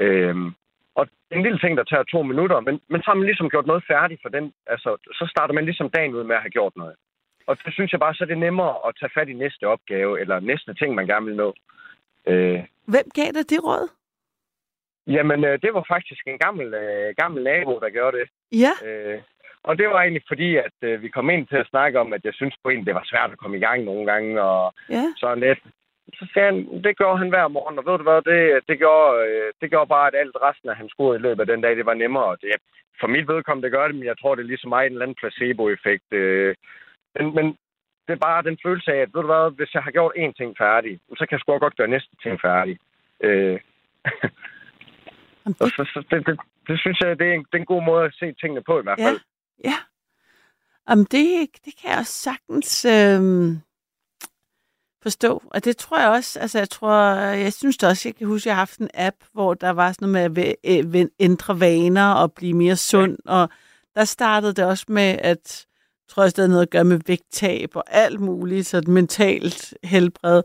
Øhm, 0.00 0.54
og 0.94 1.08
er 1.30 1.36
en 1.36 1.42
lille 1.42 1.58
ting, 1.58 1.76
der 1.76 1.84
tager 1.84 2.02
to 2.02 2.22
minutter, 2.22 2.60
men, 2.60 2.80
men 2.88 3.00
så 3.02 3.06
har 3.06 3.14
man 3.14 3.26
ligesom 3.26 3.50
gjort 3.50 3.66
noget 3.66 3.84
færdigt 3.92 4.22
for 4.22 4.28
den. 4.28 4.52
Altså, 4.66 4.90
så 5.18 5.26
starter 5.30 5.54
man 5.54 5.64
ligesom 5.64 5.90
dagen 5.90 6.14
ud 6.14 6.24
med 6.24 6.36
at 6.36 6.42
have 6.42 6.56
gjort 6.58 6.76
noget. 6.76 6.96
Og 7.46 7.58
det 7.64 7.72
synes 7.74 7.92
jeg 7.92 8.00
bare, 8.00 8.14
så 8.14 8.24
er 8.24 8.28
det 8.28 8.38
nemmere 8.38 8.74
at 8.88 8.94
tage 9.00 9.14
fat 9.14 9.28
i 9.28 9.32
næste 9.32 9.64
opgave, 9.66 10.20
eller 10.20 10.40
næste 10.40 10.74
ting, 10.74 10.94
man 10.94 11.06
gerne 11.06 11.26
vil 11.26 11.36
nå. 11.36 11.54
Øh, 12.26 12.60
Hvem 12.92 13.06
gav 13.14 13.30
dig 13.34 13.50
det 13.50 13.64
råd? 13.64 13.88
jamen, 15.06 15.44
øh, 15.44 15.58
det 15.62 15.74
var 15.74 15.84
faktisk 15.88 16.22
en 16.26 16.38
gammel, 16.38 16.74
øh, 16.74 17.14
gammel 17.16 17.42
nabo, 17.44 17.78
der 17.80 17.90
gjorde 17.90 18.18
det. 18.18 18.28
Ja, 18.52 18.74
Øh, 18.88 19.20
og 19.68 19.78
det 19.78 19.86
var 19.88 20.00
egentlig 20.00 20.24
fordi, 20.28 20.56
at 20.56 20.78
øh, 20.82 21.02
vi 21.02 21.08
kom 21.08 21.30
ind 21.30 21.46
til 21.46 21.56
at 21.56 21.70
snakke 21.72 22.00
om, 22.00 22.12
at 22.12 22.24
jeg 22.24 22.34
synes 22.34 22.54
på 22.62 22.70
egentlig, 22.70 22.86
det 22.86 22.94
var 22.94 23.10
svært 23.12 23.32
at 23.32 23.38
komme 23.38 23.56
i 23.56 23.60
gang 23.60 23.84
nogle 23.84 24.06
gange, 24.12 24.42
og 24.42 24.74
ja. 24.90 25.04
sådan 25.16 25.40
lidt. 25.40 25.62
Så 26.18 26.26
sagde 26.32 26.50
han, 26.50 26.82
det 26.84 26.96
gjorde 26.96 27.18
han 27.18 27.28
hver 27.28 27.48
morgen, 27.48 27.78
og 27.78 27.84
ved 27.86 27.98
du 27.98 28.02
hvad, 28.02 28.22
det, 28.32 28.68
det, 28.68 28.78
gjorde, 28.78 29.10
øh, 29.26 29.52
det 29.60 29.70
gjorde 29.70 29.88
bare, 29.88 30.06
at 30.08 30.20
alt 30.22 30.36
resten 30.42 30.68
af 30.68 30.76
hans 30.76 30.90
skole 30.90 31.18
i 31.18 31.22
løbet 31.22 31.40
af 31.40 31.46
den 31.46 31.60
dag, 31.60 31.76
det 31.76 31.86
var 31.86 31.94
nemmere. 31.94 32.24
Og 32.24 32.36
det, 32.40 32.50
for 33.00 33.06
mit 33.06 33.28
vedkommende, 33.28 33.66
det 33.66 33.76
gør 33.76 33.86
det, 33.86 33.96
men 33.96 34.04
jeg 34.04 34.18
tror, 34.18 34.34
det 34.34 34.42
er 34.42 34.52
ligesom 34.52 34.68
mig 34.68 34.86
en 34.86 34.92
eller 34.92 35.02
anden 35.02 35.20
placebo-effekt. 35.22 36.08
Øh, 36.12 36.54
men, 37.14 37.34
men 37.34 37.46
det 38.06 38.12
er 38.12 38.26
bare 38.28 38.42
den 38.42 38.58
følelse 38.66 38.92
af, 38.92 38.96
at 38.96 39.10
ved 39.14 39.20
du 39.22 39.26
hvad, 39.26 39.56
hvis 39.56 39.74
jeg 39.74 39.82
har 39.82 39.90
gjort 39.90 40.12
én 40.16 40.32
ting 40.32 40.54
færdig, 40.58 41.00
så 41.18 41.26
kan 41.26 41.32
jeg 41.36 41.40
sgu 41.40 41.58
godt 41.58 41.76
gøre 41.76 41.88
næste 41.88 42.16
ting 42.22 42.40
færdig. 42.40 42.78
Øh, 43.20 43.60
Jamen, 45.44 45.56
og 45.60 45.66
det, 45.66 45.74
så, 45.76 45.90
så 45.94 46.04
det, 46.10 46.26
det, 46.26 46.40
det, 46.68 46.80
synes 46.80 47.00
jeg, 47.00 47.18
det 47.18 47.26
er, 47.28 47.32
en, 47.32 47.40
det 47.40 47.54
er 47.54 47.58
en 47.58 47.72
god 47.74 47.84
måde 47.84 48.04
at 48.04 48.14
se 48.14 48.32
tingene 48.32 48.62
på 48.62 48.80
i 48.80 48.82
hvert 48.82 48.98
ja, 48.98 49.06
fald. 49.06 49.20
ja. 49.64 49.78
Jamen, 50.88 51.04
det, 51.04 51.48
det 51.64 51.74
kan 51.80 51.90
jeg 51.90 51.98
også 51.98 52.12
sagtens 52.12 52.84
øh, 52.84 53.20
forstå. 55.02 55.42
Og 55.50 55.64
det 55.64 55.76
tror 55.76 56.00
jeg 56.00 56.10
også, 56.10 56.40
altså 56.40 56.58
jeg 56.58 56.68
tror, 56.68 57.14
jeg 57.44 57.52
synes 57.52 57.76
det 57.76 57.88
også, 57.88 58.08
jeg 58.08 58.16
kan 58.16 58.26
huske, 58.26 58.48
jeg 58.48 58.56
har 58.56 58.60
haft 58.60 58.78
en 58.78 58.90
app, 58.94 59.16
hvor 59.32 59.54
der 59.54 59.70
var 59.70 59.92
sådan 59.92 60.08
noget 60.08 60.32
med 60.32 60.54
at 60.64 60.96
øh, 60.96 61.06
ændre 61.20 61.60
vaner 61.60 62.12
og 62.12 62.32
blive 62.32 62.54
mere 62.54 62.76
sund. 62.76 63.18
Ja. 63.26 63.32
Og 63.32 63.48
der 63.94 64.04
startede 64.04 64.54
det 64.54 64.64
også 64.64 64.86
med, 64.88 65.18
at 65.22 65.66
tror 66.08 66.22
også, 66.22 66.34
det 66.34 66.42
havde 66.42 66.50
noget 66.50 66.62
at 66.62 66.70
gøre 66.70 66.84
med 66.84 67.00
vægttab 67.06 67.76
og 67.76 67.84
alt 67.86 68.20
muligt, 68.20 68.66
så 68.66 68.82
mentalt 68.86 69.74
helbred. 69.84 70.42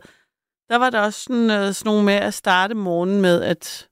Der 0.68 0.76
var 0.76 0.90
der 0.90 1.00
også 1.00 1.22
sådan, 1.22 1.50
øh, 1.50 1.72
sådan 1.72 1.90
nogle 1.90 2.04
med 2.04 2.14
at 2.14 2.34
starte 2.34 2.74
morgenen 2.74 3.20
med 3.20 3.42
at 3.42 3.88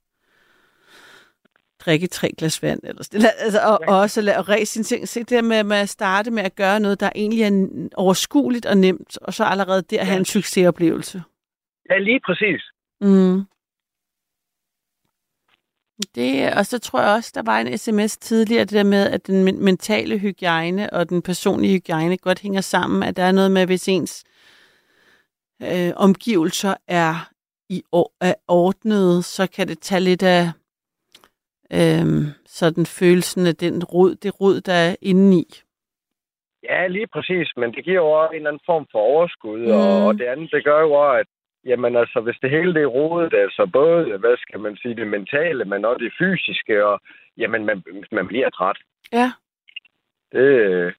drikke 1.79 2.07
tre 2.07 2.31
glas 2.37 2.63
vand. 2.63 2.79
Eller 2.83 3.03
sådan. 3.03 3.21
Altså, 3.39 3.59
og, 3.59 3.79
ja. 3.81 3.91
og 3.91 3.99
også 3.99 4.21
lade 4.21 4.41
ræse 4.41 4.73
sine 4.73 4.83
ting. 4.83 5.07
Se 5.07 5.19
det 5.19 5.29
der 5.29 5.41
med, 5.41 5.63
med 5.63 5.77
at 5.77 5.89
starte 5.89 6.31
med 6.31 6.43
at 6.43 6.55
gøre 6.55 6.79
noget, 6.79 6.99
der 6.99 7.09
egentlig 7.15 7.41
er 7.41 7.87
overskueligt 7.95 8.65
og 8.65 8.77
nemt, 8.77 9.17
og 9.21 9.33
så 9.33 9.43
allerede 9.43 9.81
der 9.81 9.97
ja. 9.97 10.03
have 10.03 10.17
en 10.17 10.25
succesoplevelse. 10.25 11.23
Ja, 11.89 11.97
lige 11.97 12.19
præcis. 12.25 12.61
Mm. 13.01 13.41
Det, 16.15 16.53
og 16.57 16.65
så 16.65 16.79
tror 16.79 17.01
jeg 17.01 17.09
også, 17.15 17.31
der 17.35 17.43
var 17.45 17.59
en 17.59 17.77
sms 17.77 18.17
tidligere, 18.17 18.63
det 18.63 18.71
der 18.71 18.83
med, 18.83 19.09
at 19.11 19.27
den 19.27 19.43
men- 19.43 19.63
mentale 19.63 20.17
hygiejne 20.17 20.93
og 20.93 21.09
den 21.09 21.21
personlige 21.21 21.73
hygiejne 21.73 22.17
godt 22.17 22.39
hænger 22.41 22.61
sammen, 22.61 23.03
at 23.03 23.17
der 23.17 23.23
er 23.23 23.31
noget 23.31 23.51
med, 23.51 23.65
hvis 23.65 23.87
ens 23.87 24.23
øh, 25.61 25.91
omgivelser 25.95 26.73
er, 26.87 27.29
i, 27.69 27.83
or- 27.91 28.15
er 28.21 28.33
ordnede, 28.47 29.23
så 29.23 29.47
kan 29.55 29.67
det 29.67 29.79
tage 29.79 30.01
lidt 30.01 30.23
af 30.23 30.43
øhm, 31.73 32.25
sådan 32.45 32.85
følelsen 32.85 33.47
af 33.47 33.55
den 33.55 33.83
rod, 33.83 34.15
det 34.15 34.41
rod, 34.41 34.61
der 34.61 34.73
er 34.73 34.95
indeni. 35.01 35.45
Ja, 36.63 36.87
lige 36.87 37.07
præcis, 37.07 37.47
men 37.57 37.71
det 37.73 37.83
giver 37.83 37.95
jo 37.95 38.11
også 38.11 38.31
en 38.31 38.35
eller 38.35 38.49
anden 38.49 38.63
form 38.65 38.85
for 38.91 38.99
overskud, 38.99 39.59
mm. 39.59 39.71
Og, 39.71 40.05
og 40.07 40.13
det 40.17 40.25
andet, 40.25 40.51
det 40.51 40.63
gør 40.63 40.79
jo 40.81 40.91
også, 40.91 41.19
at 41.19 41.27
jamen, 41.65 41.95
altså, 41.95 42.19
hvis 42.21 42.37
det 42.41 42.49
hele 42.49 42.73
det 42.73 42.81
er 42.83 42.85
rodet, 42.99 43.33
altså 43.33 43.69
både, 43.73 44.17
hvad 44.17 44.37
skal 44.37 44.59
man 44.59 44.77
sige, 44.77 44.95
det 44.95 45.07
mentale, 45.07 45.65
men 45.65 45.85
også 45.85 46.03
det 46.03 46.13
fysiske, 46.19 46.85
og 46.85 46.99
jamen, 47.37 47.65
man, 47.65 47.83
man 48.11 48.27
bliver 48.27 48.49
træt. 48.49 48.77
Ja. 49.11 49.31
Det, 50.31 50.95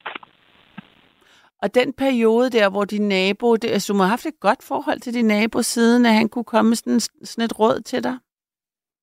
Og 1.63 1.75
den 1.75 1.93
periode 1.93 2.51
der, 2.51 2.71
hvor 2.71 2.85
din 2.85 3.09
nabo, 3.09 3.57
det, 3.57 3.71
altså 3.71 3.93
du 3.93 3.97
må 3.97 4.03
have 4.03 4.11
haft 4.11 4.27
et 4.27 4.41
godt 4.41 4.63
forhold 4.69 5.01
til 5.01 5.15
din 5.15 5.27
nabo, 5.27 5.63
siden 5.63 6.07
at 6.07 6.13
han 6.15 6.29
kunne 6.29 6.45
komme 6.45 6.77
sådan, 6.77 7.01
sådan 7.01 7.45
et 7.45 7.59
råd 7.61 7.81
til 7.81 8.05
dig. 8.05 8.19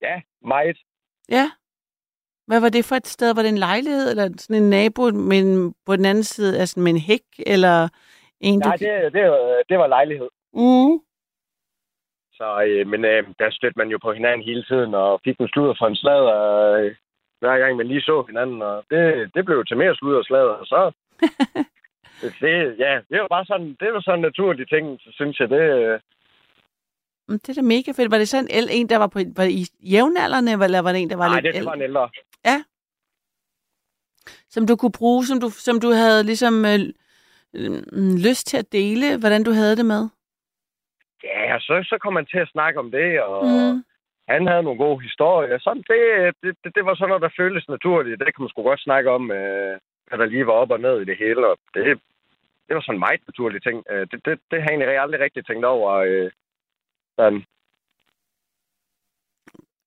ja, 0.01 0.21
meget. 0.47 0.77
Ja. 1.29 1.51
Hvad 2.47 2.59
var 2.61 2.69
det 2.69 2.85
for 2.85 2.95
et 2.95 3.07
sted? 3.07 3.35
Var 3.35 3.41
det 3.41 3.49
en 3.49 3.57
lejlighed, 3.57 4.09
eller 4.11 4.29
sådan 4.37 4.63
en 4.63 4.69
nabo 4.69 5.03
men 5.11 5.73
på 5.85 5.95
den 5.95 6.05
anden 6.05 6.23
side, 6.23 6.59
altså 6.59 6.79
med 6.79 6.91
en 6.91 6.97
hæk, 6.97 7.21
eller 7.45 7.87
en, 8.39 8.59
Nej, 8.59 8.75
det, 8.75 9.13
det, 9.13 9.23
var- 9.29 9.63
det 9.69 9.77
var 9.79 9.87
lejlighed. 9.87 10.29
Mm. 10.53 10.99
Så, 12.38 12.47
øh, 12.67 12.88
men 12.88 13.05
øh, 13.05 13.23
der 13.39 13.49
stødte 13.51 13.79
man 13.79 13.89
jo 13.89 13.97
på 14.01 14.13
hinanden 14.13 14.47
hele 14.49 14.63
tiden, 14.63 14.93
og 14.93 15.21
fik 15.23 15.38
en 15.39 15.47
sludder 15.47 15.75
fra 15.79 15.88
en 15.88 15.95
sladder, 15.95 16.38
øh, 16.79 16.95
hver 17.39 17.57
gang 17.57 17.77
man 17.77 17.88
lige 17.88 18.01
så 18.01 18.23
hinanden, 18.27 18.61
og 18.61 18.83
det, 18.89 19.31
det 19.35 19.45
blev 19.45 19.65
til 19.65 19.77
mere 19.77 19.95
sludder 19.95 20.19
og 20.19 20.25
sladder, 20.25 20.55
og 20.61 20.65
så... 20.65 20.91
det, 22.41 22.75
ja, 22.79 22.93
det 23.09 23.17
var 23.21 23.27
bare 23.27 23.45
sådan, 23.45 23.77
det 23.79 23.93
var 23.93 24.01
sådan 24.01 24.19
en 24.19 24.21
naturlig 24.21 24.69
ting, 24.69 24.99
så 24.99 25.09
synes 25.13 25.39
jeg, 25.39 25.49
det... 25.49 25.61
Øh, 25.61 25.99
Det 27.29 27.49
er 27.49 27.53
da 27.53 27.61
mega 27.61 27.91
fedt. 27.91 28.11
Var 28.11 28.17
det 28.17 28.29
så 28.29 28.38
en, 28.38 28.47
en 28.71 28.89
der 28.89 28.97
var, 28.97 29.07
på, 29.07 29.19
var 29.35 29.43
i 29.43 29.63
jævnaldrende, 29.93 30.51
eller 30.51 30.79
var 30.79 30.91
det 30.91 31.01
en, 31.01 31.09
der 31.09 31.15
var 31.15 31.27
nej, 31.27 31.41
lidt 31.41 31.53
det, 31.53 31.61
det 31.61 31.65
var 31.65 31.73
en 31.73 31.81
ældre. 31.81 32.09
Som 34.49 34.67
du 34.67 34.75
kunne 34.75 34.91
bruge, 34.91 35.25
som 35.25 35.39
du, 35.39 35.49
som 35.49 35.79
du 35.79 35.89
havde 35.91 36.23
ligesom 36.23 36.65
øh, 36.65 36.79
øh, 37.55 37.81
lyst 38.27 38.47
til 38.47 38.57
at 38.57 38.71
dele, 38.71 39.17
hvordan 39.19 39.43
du 39.43 39.51
havde 39.51 39.75
det 39.75 39.85
med? 39.85 40.09
Ja, 41.28 41.55
og 41.55 41.61
så, 41.61 41.73
så 41.89 41.97
kom 42.01 42.13
man 42.13 42.25
til 42.25 42.38
at 42.45 42.49
snakke 42.55 42.80
om 42.80 42.91
det, 42.91 43.21
og 43.21 43.45
Mm. 43.45 43.84
han 44.34 44.47
havde 44.47 44.63
nogle 44.63 44.84
gode 44.86 45.01
historier. 45.07 45.59
Sådan, 45.59 45.84
det, 45.91 45.99
det, 46.43 46.51
det, 46.63 46.75
det 46.75 46.86
var 46.86 46.95
sådan 46.95 47.09
noget, 47.09 47.21
der 47.28 47.38
føltes 47.41 47.67
naturligt. 47.69 48.19
Det 48.19 48.36
kan 48.36 48.41
man 48.43 48.49
sgu 48.49 48.63
godt 48.63 48.80
snakke 48.88 49.09
om, 49.11 49.32
øh, 49.32 49.80
hvad 50.07 50.17
der 50.19 50.25
lige 50.25 50.47
var 50.47 50.53
op 50.53 50.71
og 50.71 50.80
ned 50.80 51.01
i 51.01 51.05
det 51.05 51.17
hele. 51.17 51.47
Og 51.47 51.57
det, 51.73 51.84
det 52.67 52.75
var 52.75 52.82
sådan 52.82 52.95
en 52.95 52.99
meget 53.07 53.21
naturlig 53.28 53.63
ting. 53.63 53.84
Øh, 53.89 54.07
det, 54.11 54.25
det, 54.25 54.39
det 54.51 54.57
har 54.61 54.69
jeg 54.69 54.78
egentlig 54.80 54.99
aldrig 54.99 55.19
rigtig 55.21 55.45
tænkt 55.45 55.65
over. 55.65 55.91
Øh, 55.93 56.32
sådan, 57.19 57.43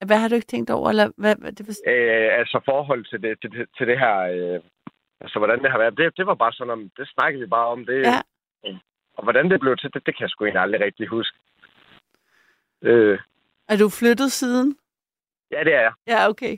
Hvad 0.07 0.17
har 0.19 0.29
du 0.29 0.35
ikke 0.35 0.47
tænkt 0.55 0.71
over? 0.71 0.89
Eller 0.89 1.09
hvad, 1.17 1.37
hvad, 1.37 1.53
det 1.53 1.67
var, 1.69 1.93
øh, 1.93 2.39
altså 2.41 2.61
forhold 2.65 3.05
til 3.05 3.23
det, 3.23 3.41
til, 3.41 3.51
det- 3.53 3.69
til 3.77 3.87
det 3.87 3.99
her... 3.99 4.17
Øh, 4.21 4.61
altså, 5.21 5.39
hvordan 5.39 5.63
det 5.63 5.71
har 5.71 5.79
været. 5.79 5.97
Det, 5.99 6.17
det 6.17 6.27
var 6.27 6.35
bare 6.35 6.53
sådan 6.53 6.71
om... 6.73 6.91
Det 6.97 7.09
snakkede 7.09 7.41
vi 7.41 7.47
bare 7.47 7.67
om. 7.67 7.87
Det, 7.87 7.99
Ja. 8.07 8.21
Og 9.21 9.25
hvordan 9.25 9.51
det 9.51 9.61
blev 9.61 9.77
til, 9.77 9.91
det, 9.95 10.07
det 10.07 10.17
kan 10.17 10.23
jeg 10.23 10.31
sgu 10.31 10.45
egentlig 10.45 10.63
aldrig 10.63 10.81
rigtig 10.81 11.07
huske. 11.07 11.37
Øh, 12.83 13.19
er 13.69 13.77
du 13.77 13.89
flyttet 13.89 14.33
siden? 14.33 14.79
ja, 15.53 15.65
det 15.65 15.75
er 15.75 15.81
jeg. 15.81 15.93
Ja, 16.07 16.29
okay. 16.29 16.57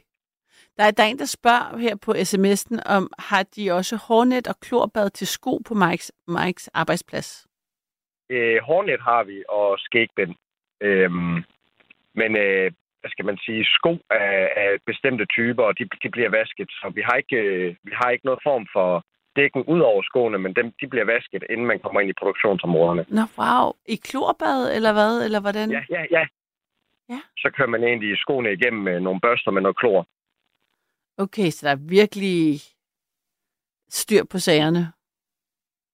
Der 0.76 0.84
er, 0.84 0.90
der 0.90 1.02
er 1.02 1.06
en, 1.06 1.18
der 1.18 1.24
spørger 1.38 1.78
her 1.78 1.96
på 1.96 2.12
sms'en, 2.12 2.78
om 2.96 3.10
har 3.18 3.42
de 3.42 3.72
også 3.72 3.96
hårnet 3.96 4.48
og 4.48 4.60
klorbad 4.60 5.10
til 5.10 5.26
sko 5.26 5.56
på 5.68 5.74
Mikes, 5.74 6.12
Mikes 6.28 6.68
arbejdsplads? 6.68 7.46
Øh, 8.30 8.62
hårnet 8.62 9.00
har 9.00 9.24
vi, 9.24 9.44
og 9.48 9.78
skægbind. 9.78 10.34
Øhm, 10.80 11.44
men, 12.14 12.36
øh, 12.36 12.72
hvad 13.00 13.10
skal 13.10 13.24
man 13.24 13.38
sige, 13.38 13.64
sko 13.64 13.92
af, 14.10 14.52
af 14.56 14.78
bestemte 14.86 15.26
typer, 15.26 15.62
og 15.62 15.78
de, 15.78 15.84
de 16.02 16.10
bliver 16.10 16.30
vasket. 16.30 16.70
Så 16.70 16.92
vi 16.94 17.02
har, 17.02 17.16
ikke, 17.16 17.36
øh, 17.36 17.74
vi 17.84 17.92
har 17.94 18.10
ikke 18.10 18.26
noget 18.26 18.40
form 18.42 18.66
for 18.72 19.04
dækken 19.36 19.62
ud 19.64 19.80
over 19.80 20.02
skoene, 20.02 20.38
men 20.38 20.54
dem, 20.54 20.72
de 20.80 20.86
bliver 20.86 21.04
vasket, 21.04 21.44
inden 21.50 21.66
man 21.66 21.78
kommer 21.78 22.00
ind 22.00 22.10
i 22.10 22.20
produktionsområderne. 22.20 23.04
Nå, 23.08 23.22
wow. 23.38 23.72
I 23.86 23.96
klorbad, 23.96 24.76
eller 24.76 24.92
hvad? 24.92 25.24
Eller 25.24 25.40
hvordan? 25.40 25.70
Ja, 25.70 25.82
ja, 25.90 26.04
ja. 26.10 26.26
Ja. 27.08 27.20
Så 27.38 27.50
kører 27.56 27.68
man 27.68 27.84
egentlig 27.84 28.18
skoene 28.18 28.52
igennem 28.52 28.82
med 28.82 29.00
nogle 29.00 29.20
børster 29.20 29.50
med 29.50 29.62
noget 29.62 29.76
klor. 29.76 30.06
Okay, 31.18 31.50
så 31.50 31.66
der 31.66 31.72
er 31.72 31.88
virkelig 31.88 32.60
styr 33.88 34.24
på 34.30 34.38
sagerne. 34.38 34.92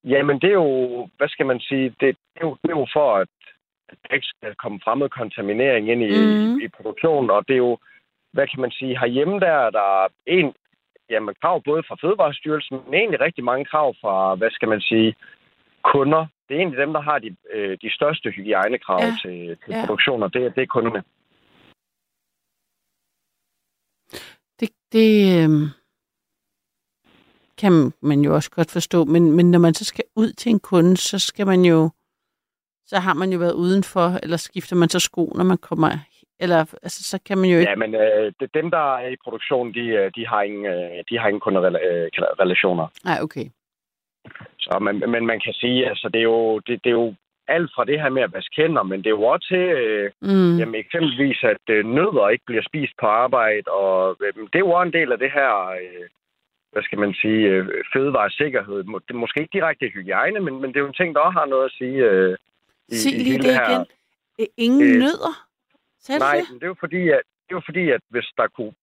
Jamen, 0.05 0.41
det 0.41 0.49
er 0.49 0.59
jo, 0.64 1.09
hvad 1.16 1.28
skal 1.28 1.47
man 1.47 1.61
sige, 1.61 1.84
det, 1.84 2.01
det, 2.01 2.16
er, 2.36 2.47
jo, 2.47 2.57
det 2.62 2.70
er 2.70 2.78
jo 2.78 2.86
for, 2.93 3.16
at 3.16 3.28
der 3.91 4.14
ikke 4.14 4.26
skal 4.26 4.55
komme 4.55 4.80
fremmed 4.84 5.09
kontaminering 5.09 5.89
ind 5.91 6.03
i, 6.03 6.09
mm. 6.09 6.59
i, 6.59 6.64
i 6.64 6.68
produktionen, 6.68 7.30
og 7.30 7.49
det 7.49 7.55
er 7.55 7.64
jo, 7.68 7.78
hvad 8.32 8.47
kan 8.47 8.61
man 8.61 8.70
sige, 8.70 8.99
herhjemme 9.01 9.41
der 9.41 9.53
er 9.66 9.70
der 9.70 10.09
en, 10.26 10.55
jamen, 11.11 11.34
krav 11.42 11.62
både 11.64 11.82
fra 11.88 11.96
Fødevarestyrelsen, 12.02 12.76
men 12.84 12.94
egentlig 12.94 13.20
rigtig 13.20 13.44
mange 13.44 13.64
krav 13.64 13.94
fra, 14.00 14.34
hvad 14.34 14.50
skal 14.50 14.68
man 14.68 14.80
sige, 14.80 15.14
kunder. 15.84 16.26
Det 16.48 16.54
er 16.54 16.59
egentlig 16.59 16.78
dem, 16.80 16.92
der 16.92 17.00
har 17.00 17.18
de, 17.18 17.36
øh, 17.54 17.78
de 17.82 17.94
største 17.94 18.30
hygiejnekrav 18.30 19.00
Ja. 19.00 19.16
til, 19.22 19.56
til 19.64 19.74
Ja. 19.74 19.80
produktioner. 19.86 20.28
Det, 20.28 20.44
er- 20.44 20.50
det 20.50 20.62
er 20.62 20.66
kunderne. 20.66 21.02
Det, 24.61 24.68
det 24.92 25.11
øh, 25.38 25.50
kan 27.59 27.92
man 28.02 28.20
jo 28.20 28.34
også 28.34 28.50
godt 28.50 28.70
forstå, 28.70 29.04
men, 29.04 29.32
men 29.36 29.50
når 29.50 29.59
man 29.59 29.74
så 29.74 29.84
skal 29.84 30.04
ud 30.16 30.32
til 30.32 30.50
en 30.50 30.61
kunde, 30.61 30.96
så 30.96 31.18
skal 31.18 31.46
man 31.46 31.64
jo, 31.64 31.90
så 32.86 32.98
har 32.98 33.14
man 33.14 33.32
jo 33.32 33.38
været 33.38 33.52
udenfor, 33.54 34.09
eller 34.22 34.36
skifter 34.36 34.76
man 34.76 34.88
så 34.88 35.00
sko, 35.00 35.32
når 35.36 35.44
man 35.44 35.59
kommer, 35.59 35.90
eller 36.41 36.59
altså, 36.82 37.03
så 37.11 37.18
kan 37.26 37.39
man 37.39 37.51
jo 37.51 37.59
ikke, 37.59 37.70
Ja, 37.70 37.76
men 37.76 37.95
øh, 37.95 38.32
det, 38.41 38.55
dem, 38.55 38.70
der 38.70 38.97
er 38.97 39.09
i 39.09 39.16
produktion, 39.24 39.74
de, 39.74 39.80
øh, 39.80 40.11
de 40.16 40.26
har 40.26 40.43
ingen, 40.43 40.66
øh, 40.66 41.05
de 41.11 41.18
har 41.18 41.28
ingen 41.28 41.41
kunderelationer. 41.41 42.86
nej, 43.05 43.18
okay. 43.22 43.47
Så, 44.59 44.78
men, 44.78 45.11
men 45.11 45.26
man 45.26 45.41
kan 45.45 45.53
sige, 45.53 45.89
altså, 45.89 46.09
det 46.09 46.18
er, 46.18 46.22
jo, 46.22 46.59
det, 46.59 46.84
det 46.84 46.91
er 46.91 46.99
jo 47.05 47.14
alt 47.49 47.70
fra 47.74 47.84
det 47.84 48.01
her 48.01 48.09
med 48.09 48.22
at 48.22 48.32
vaske 48.32 48.62
hænder, 48.62 48.82
men 48.82 48.99
det 48.99 49.07
er 49.07 49.11
jo 49.20 49.22
også 49.22 49.49
til, 49.49 49.59
øh, 49.59 50.11
Mm. 50.22 50.59
jamen, 50.59 50.74
eksempelvis, 50.74 51.39
at 51.45 51.64
øh, 51.70 51.84
nødder 51.86 52.28
ikke 52.28 52.45
bliver 52.47 52.62
spist 52.62 52.93
på 53.01 53.07
arbejde, 53.07 53.70
og 53.70 54.16
øh, 54.20 54.32
det 54.34 54.55
er 54.55 54.59
jo 54.66 54.70
også 54.70 54.86
en 54.86 54.93
del 54.93 55.12
af 55.12 55.18
det 55.18 55.30
her, 55.32 55.53
øh, 55.80 56.07
hvad 56.72 56.82
skal 56.82 56.99
man 56.99 57.14
sige, 57.14 57.41
øh, 57.49 57.66
fødevaresikkerhed. 57.93 58.76
Det 58.78 59.11
er 59.11 59.14
måske 59.24 59.41
ikke 59.41 59.53
direkte 59.59 59.89
hygiejne, 59.95 60.41
men, 60.41 60.55
men 60.61 60.68
det 60.70 60.76
er 60.76 60.80
jo 60.80 60.86
en 60.86 61.01
ting, 61.01 61.14
der 61.14 61.20
også 61.20 61.39
har 61.39 61.47
noget 61.47 61.64
at 61.64 61.72
sige. 61.78 61.97
Øh, 62.11 62.36
i, 62.89 62.95
Sig 62.95 63.12
i 63.12 63.16
lige 63.16 63.30
hele 63.32 63.43
det 63.43 63.55
her. 63.55 63.70
igen. 63.70 63.86
Øh, 64.41 64.47
Ingen 64.57 64.82
Øh, 64.82 64.99
nødder? 65.05 65.34
Sagde 66.01 66.18
Nej, 66.18 66.36
det? 66.36 66.44
men 66.51 66.57
det 66.61 66.64
er 66.66 66.72
jo 66.74 66.80
fordi, 66.80 67.03
at, 67.09 67.22
det 67.44 67.53
er 67.55 67.59
jo 67.61 67.62
fordi, 67.68 67.90
at 67.90 68.01
hvis 68.11 68.28
der 68.36 68.46
kunne 68.57 68.74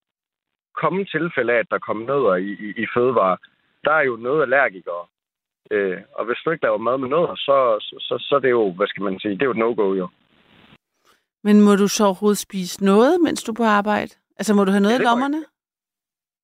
komme 0.82 1.06
tilfælde 1.06 1.54
af, 1.54 1.60
at 1.60 1.70
der 1.70 1.80
kom 1.88 1.98
nødder 1.98 2.36
i, 2.36 2.50
i, 2.66 2.68
i 2.84 2.86
fødevare, 2.96 3.38
der 3.86 3.92
er 3.92 4.02
jo 4.02 4.16
nødallergikere. 4.16 5.06
Øh, 5.72 5.98
og 6.14 6.26
hvis 6.26 6.38
du 6.46 6.52
ikke 6.52 6.64
laver 6.66 6.78
mad 6.78 6.98
med 6.98 7.10
nødder, 7.10 7.36
så, 7.36 7.78
så, 7.82 7.96
så, 8.00 8.16
så 8.28 8.36
er 8.36 8.40
det 8.40 8.50
jo, 8.50 8.72
hvad 8.72 8.88
skal 8.88 9.04
man 9.04 9.20
sige, 9.20 9.34
det 9.34 9.42
er 9.42 9.46
jo 9.46 9.52
et 9.52 9.58
no-go 9.58 9.94
jo. 9.94 10.08
Men 11.44 11.62
må 11.62 11.76
du 11.76 11.88
så 11.88 12.04
overhovedet 12.06 12.38
spise 12.38 12.86
noget, 12.86 13.22
mens 13.22 13.44
du 13.44 13.52
er 13.52 13.56
på 13.56 13.64
arbejde? 13.64 14.12
Altså, 14.38 14.54
må 14.54 14.64
du 14.66 14.72
have 14.72 14.82
noget 14.82 14.96
Ja, 14.96 15.02
i 15.02 15.04
lommerne? 15.04 15.46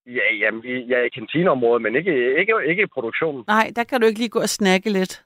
Ja, 0.05 0.35
jamen, 0.41 0.89
jeg 0.89 0.99
er 0.99 1.03
i 1.03 1.09
kantineområdet, 1.09 1.81
men 1.81 1.95
ikke, 1.95 2.39
ikke, 2.39 2.53
ikke 2.67 2.83
i 2.83 2.85
produktionen. 2.85 3.43
Nej, 3.47 3.71
der 3.75 3.83
kan 3.83 4.01
du 4.01 4.07
ikke 4.07 4.19
lige 4.19 4.29
gå 4.29 4.39
og 4.39 4.49
snakke 4.49 4.89
lidt. 4.89 5.23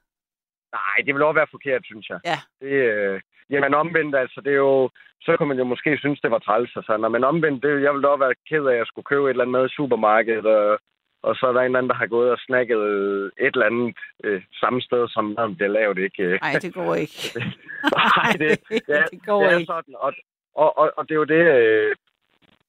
Nej, 0.78 0.98
det 1.06 1.12
vil 1.14 1.24
også 1.24 1.40
være 1.42 1.56
forkert, 1.56 1.84
synes 1.86 2.06
jeg. 2.10 2.20
Ja. 2.32 2.40
Det, 2.62 2.76
øh, 2.94 3.22
jamen 3.50 3.74
omvendt, 3.74 4.16
altså, 4.16 4.42
det 4.46 4.52
er 4.54 4.64
jo... 4.70 4.90
Så 5.22 5.38
kunne 5.38 5.48
man 5.48 5.58
jo 5.58 5.64
måske 5.64 5.98
synes, 5.98 6.20
det 6.22 6.32
var 6.32 6.40
træls 6.40 6.76
og 6.76 6.84
sådan, 6.84 7.12
men 7.12 7.24
omvendt, 7.24 7.64
det, 7.64 7.70
jeg 7.84 7.92
ville 7.92 8.04
da 8.04 8.08
også 8.08 8.26
være 8.26 8.42
ked 8.50 8.66
af, 8.66 8.72
at 8.72 8.78
jeg 8.78 8.88
skulle 8.88 9.10
købe 9.12 9.26
et 9.26 9.30
eller 9.30 9.44
andet 9.44 9.58
med 9.58 9.66
i 9.66 9.76
supermarkedet, 9.78 10.46
og, 10.46 10.80
og 11.24 11.36
så 11.36 11.44
er 11.48 11.54
der 11.54 11.60
en 11.60 11.66
eller 11.66 11.80
anden, 11.80 11.90
der 11.90 12.02
har 12.04 12.08
gået 12.08 12.32
og 12.32 12.40
snakket 12.48 12.78
et 13.46 13.54
eller 13.56 13.66
andet 13.66 13.96
øh, 14.24 14.42
samme 14.62 14.82
sted, 14.82 15.08
som 15.08 15.26
maden 15.38 15.56
bliver 15.56 15.72
lavet, 15.78 15.98
ikke? 15.98 16.40
Nej, 16.42 16.54
det 16.62 16.74
går 16.74 16.96
ikke. 16.96 17.20
Nej, 18.00 18.32
det, 18.42 18.50
ja, 18.94 19.04
det 19.12 19.26
går 19.26 19.44
det 19.44 19.52
er 19.52 19.58
ikke. 19.58 19.72
sådan, 19.74 19.96
og, 20.06 20.14
og, 20.56 20.78
og, 20.78 20.92
og 20.98 21.04
det 21.08 21.14
er 21.16 21.22
jo 21.24 21.32
det, 21.36 21.44
øh, 21.60 21.96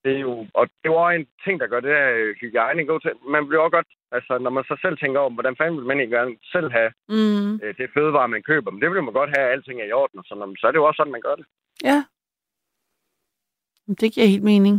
det 0.06 0.14
er 0.16 0.22
jo, 0.28 0.34
og 0.58 0.64
det 0.82 0.90
også 0.90 1.16
en 1.18 1.26
ting, 1.44 1.54
der 1.60 1.66
gør 1.72 1.80
det 1.80 1.90
her 1.98 2.08
øh, 2.18 2.34
hygiejne 2.40 2.86
god 2.86 3.00
til. 3.00 3.12
Man 3.34 3.46
bliver 3.48 3.62
også 3.62 3.76
godt, 3.78 3.90
altså 4.16 4.32
når 4.44 4.50
man 4.56 4.64
så 4.64 4.76
selv 4.84 4.96
tænker 4.98 5.20
over, 5.20 5.30
hvordan 5.36 5.56
fanden 5.56 5.76
vil 5.78 5.86
man 5.90 6.00
ikke 6.00 6.16
gerne 6.16 6.34
selv 6.54 6.68
have 6.78 6.90
Mm. 7.08 7.54
øh, 7.62 7.72
det 7.78 7.90
fødevare, 7.94 8.28
man 8.34 8.42
køber, 8.50 8.70
men 8.70 8.80
det 8.82 8.90
vil 8.90 9.02
man 9.02 9.18
godt 9.20 9.30
have, 9.36 9.46
at 9.46 9.52
alting 9.52 9.80
er 9.80 9.84
i 9.88 9.92
orden, 10.00 10.18
og 10.18 10.24
sådan, 10.28 10.56
så 10.60 10.66
er 10.66 10.70
det 10.72 10.78
jo 10.78 10.84
også 10.88 10.98
sådan, 11.00 11.12
man 11.16 11.26
gør 11.28 11.34
det. 11.40 11.46
Ja. 11.90 11.98
Det 14.00 14.12
giver 14.14 14.26
helt 14.26 14.42
mening. 14.52 14.76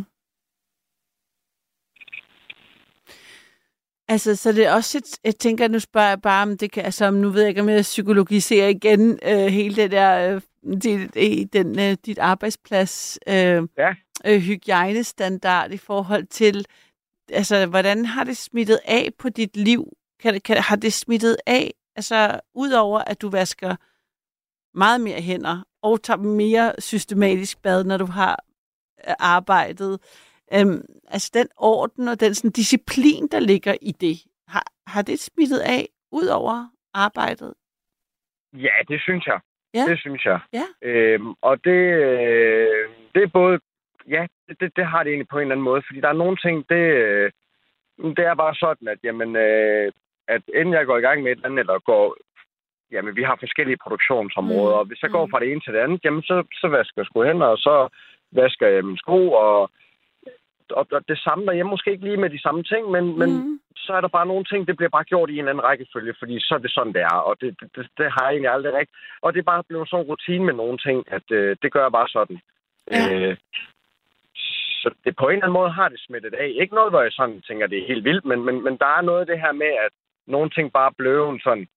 Altså, 4.09 4.35
så 4.35 4.51
det 4.51 4.65
er 4.65 4.73
også 4.73 4.97
et, 4.97 5.19
jeg 5.23 5.35
tænker, 5.35 5.67
nu 5.67 5.79
spørger 5.79 6.07
jeg 6.07 6.21
bare, 6.21 6.43
om 6.43 6.57
det 6.57 6.71
kan, 6.71 6.85
altså, 6.85 7.11
nu 7.11 7.29
ved 7.29 7.41
jeg 7.41 7.49
ikke, 7.49 7.61
om 7.61 7.69
jeg 7.69 7.81
psykologiserer 7.81 8.67
igen 8.67 9.19
øh, 9.23 9.47
hele 9.57 9.75
det 9.75 9.91
der, 9.91 10.35
øh, 10.35 10.41
dit, 10.81 11.17
øh, 11.17 11.45
den, 11.53 11.79
øh, 11.79 11.97
dit 12.05 12.19
arbejdsplads 12.19 13.19
øh, 13.27 13.67
Ja. 13.77 13.95
Øh, 14.25 14.39
hygiejnestandard 14.39 15.71
i 15.71 15.77
forhold 15.77 16.25
til, 16.25 16.65
altså, 17.31 17.65
hvordan 17.65 18.05
har 18.05 18.23
det 18.23 18.37
smittet 18.37 18.79
af 18.85 19.09
på 19.19 19.29
dit 19.29 19.57
liv? 19.57 19.93
Kan, 20.19 20.41
kan, 20.41 20.57
har 20.57 20.75
det 20.75 20.93
smittet 20.93 21.37
af, 21.47 21.73
altså, 21.95 22.39
udover 22.55 22.99
at 22.99 23.21
du 23.21 23.29
vasker 23.29 23.75
meget 24.77 25.01
mere 25.01 25.21
hænder, 25.21 25.63
og 25.81 26.03
tager 26.03 26.17
mere 26.17 26.73
systematisk 26.79 27.61
bad, 27.61 27.83
når 27.83 27.97
du 27.97 28.05
har 28.05 28.43
øh, 29.07 29.13
arbejdet, 29.19 29.99
øhm, 30.53 30.85
altså 31.07 31.31
den 31.33 31.47
orden 31.57 32.07
og 32.07 32.19
den 32.19 32.33
sådan, 32.33 32.51
disciplin, 32.51 33.27
der 33.27 33.39
ligger 33.39 33.75
i 33.81 33.91
det, 33.91 34.17
har, 34.47 34.65
har 34.87 35.01
det 35.01 35.19
smittet 35.19 35.59
af 35.59 35.89
ud 36.11 36.27
over 36.27 36.67
arbejdet? 36.93 37.53
Ja, 38.53 38.75
det 38.87 39.01
synes 39.01 39.27
jeg. 39.27 39.39
Ja. 39.73 39.85
Det 39.89 39.99
synes 39.99 40.25
jeg. 40.25 40.39
Ja. 40.53 40.65
Øhm, 40.81 41.33
og 41.41 41.63
det, 41.63 41.81
øh, 42.07 42.89
det 43.15 43.23
er 43.23 43.31
både... 43.33 43.59
Ja, 44.07 44.27
det, 44.59 44.71
det, 44.75 44.85
har 44.85 45.03
det 45.03 45.09
egentlig 45.09 45.27
på 45.27 45.37
en 45.37 45.41
eller 45.41 45.55
anden 45.55 45.69
måde. 45.69 45.81
Fordi 45.87 45.99
der 46.01 46.09
er 46.09 46.23
nogle 46.23 46.37
ting, 46.45 46.69
det, 46.69 46.83
øh, 47.03 47.31
det 48.17 48.25
er 48.25 48.35
bare 48.35 48.55
sådan, 48.55 48.87
at, 48.87 48.99
jamen, 49.03 49.35
øh, 49.35 49.91
at 50.27 50.41
inden 50.55 50.73
jeg 50.73 50.85
går 50.85 50.97
i 50.97 51.05
gang 51.07 51.23
med 51.23 51.31
et 51.31 51.35
eller 51.35 51.45
andet, 51.49 51.59
eller 51.59 51.79
går... 51.79 52.15
Jamen, 52.91 53.15
vi 53.15 53.23
har 53.23 53.37
forskellige 53.39 53.77
produktionsområder, 53.83 54.73
Mm, 54.75 54.79
og 54.79 54.85
hvis 54.85 55.03
jeg 55.03 55.11
går 55.11 55.25
mm. 55.25 55.31
fra 55.31 55.39
det 55.39 55.51
ene 55.51 55.61
til 55.61 55.73
det 55.73 55.79
andet, 55.79 56.05
jamen, 56.05 56.23
så, 56.23 56.43
så 56.61 56.67
vasker 56.67 57.01
jeg 57.01 57.05
sgu 57.05 57.23
hænder, 57.23 57.47
og 57.47 57.57
så 57.57 57.75
vasker 58.31 58.67
jeg 58.67 58.85
mine 58.85 58.97
sko, 58.97 59.31
og, 59.31 59.71
og, 60.69 60.87
og 60.91 61.01
det 61.07 61.19
samme 61.19 61.45
derhjemme, 61.45 61.69
måske 61.69 61.91
ikke 61.91 62.03
lige 62.05 62.17
med 62.17 62.29
de 62.29 62.41
samme 62.41 62.63
ting, 62.63 62.91
men, 62.91 63.19
men 63.19 63.29
Mm. 63.29 63.59
så 63.75 63.93
er 63.93 64.01
der 64.01 64.07
bare 64.07 64.25
nogle 64.25 64.45
ting, 64.45 64.67
det 64.67 64.77
bliver 64.77 64.89
bare 64.89 65.03
gjort 65.03 65.29
i 65.29 65.39
en 65.39 65.47
anden 65.47 65.63
rækkefølge, 65.63 66.13
fordi 66.19 66.39
så 66.39 66.53
er 66.55 66.57
det 66.59 66.71
sådan, 66.71 66.93
det 66.93 67.01
er, 67.01 67.17
og 67.29 67.41
det, 67.41 67.55
det, 67.59 67.69
det, 67.75 67.87
det 67.97 68.11
har 68.11 68.23
jeg 68.23 68.31
egentlig 68.31 68.51
aldrig 68.51 68.73
rigtigt. 68.73 68.97
Og 69.21 69.33
det 69.33 69.39
er 69.39 69.51
bare 69.53 69.63
blevet 69.69 69.89
sådan 69.89 70.05
en 70.05 70.09
rutine 70.11 70.45
med 70.45 70.53
nogle 70.53 70.77
ting, 70.77 71.11
at 71.11 71.31
øh, 71.31 71.57
det 71.61 71.71
gør 71.71 71.81
jeg 71.81 71.91
bare 71.91 72.07
sådan. 72.07 72.39
Ja. 72.91 73.29
Øh, 73.29 73.37
så 74.81 74.89
det 75.05 75.15
på 75.15 75.25
en 75.25 75.31
eller 75.31 75.45
anden 75.45 75.59
måde 75.59 75.71
har 75.79 75.89
det 75.89 75.99
smittet 75.99 76.33
af. 76.33 76.49
Ikke 76.61 76.75
noget, 76.75 76.91
hvor 76.91 77.01
jeg 77.01 77.11
sådan 77.11 77.41
tænker, 77.41 77.67
det 77.67 77.79
er 77.79 77.87
helt 77.87 78.03
vildt, 78.03 78.25
men, 78.25 78.39
men, 78.45 78.63
men 78.65 78.77
der 78.77 78.91
er 78.97 79.01
noget 79.01 79.21
af 79.21 79.25
det 79.25 79.39
her 79.39 79.51
med, 79.51 79.71
at 79.85 79.93
nogle 80.27 80.49
ting 80.49 80.73
bare 80.73 80.91
blev 80.97 81.39
sådan, 81.43 81.67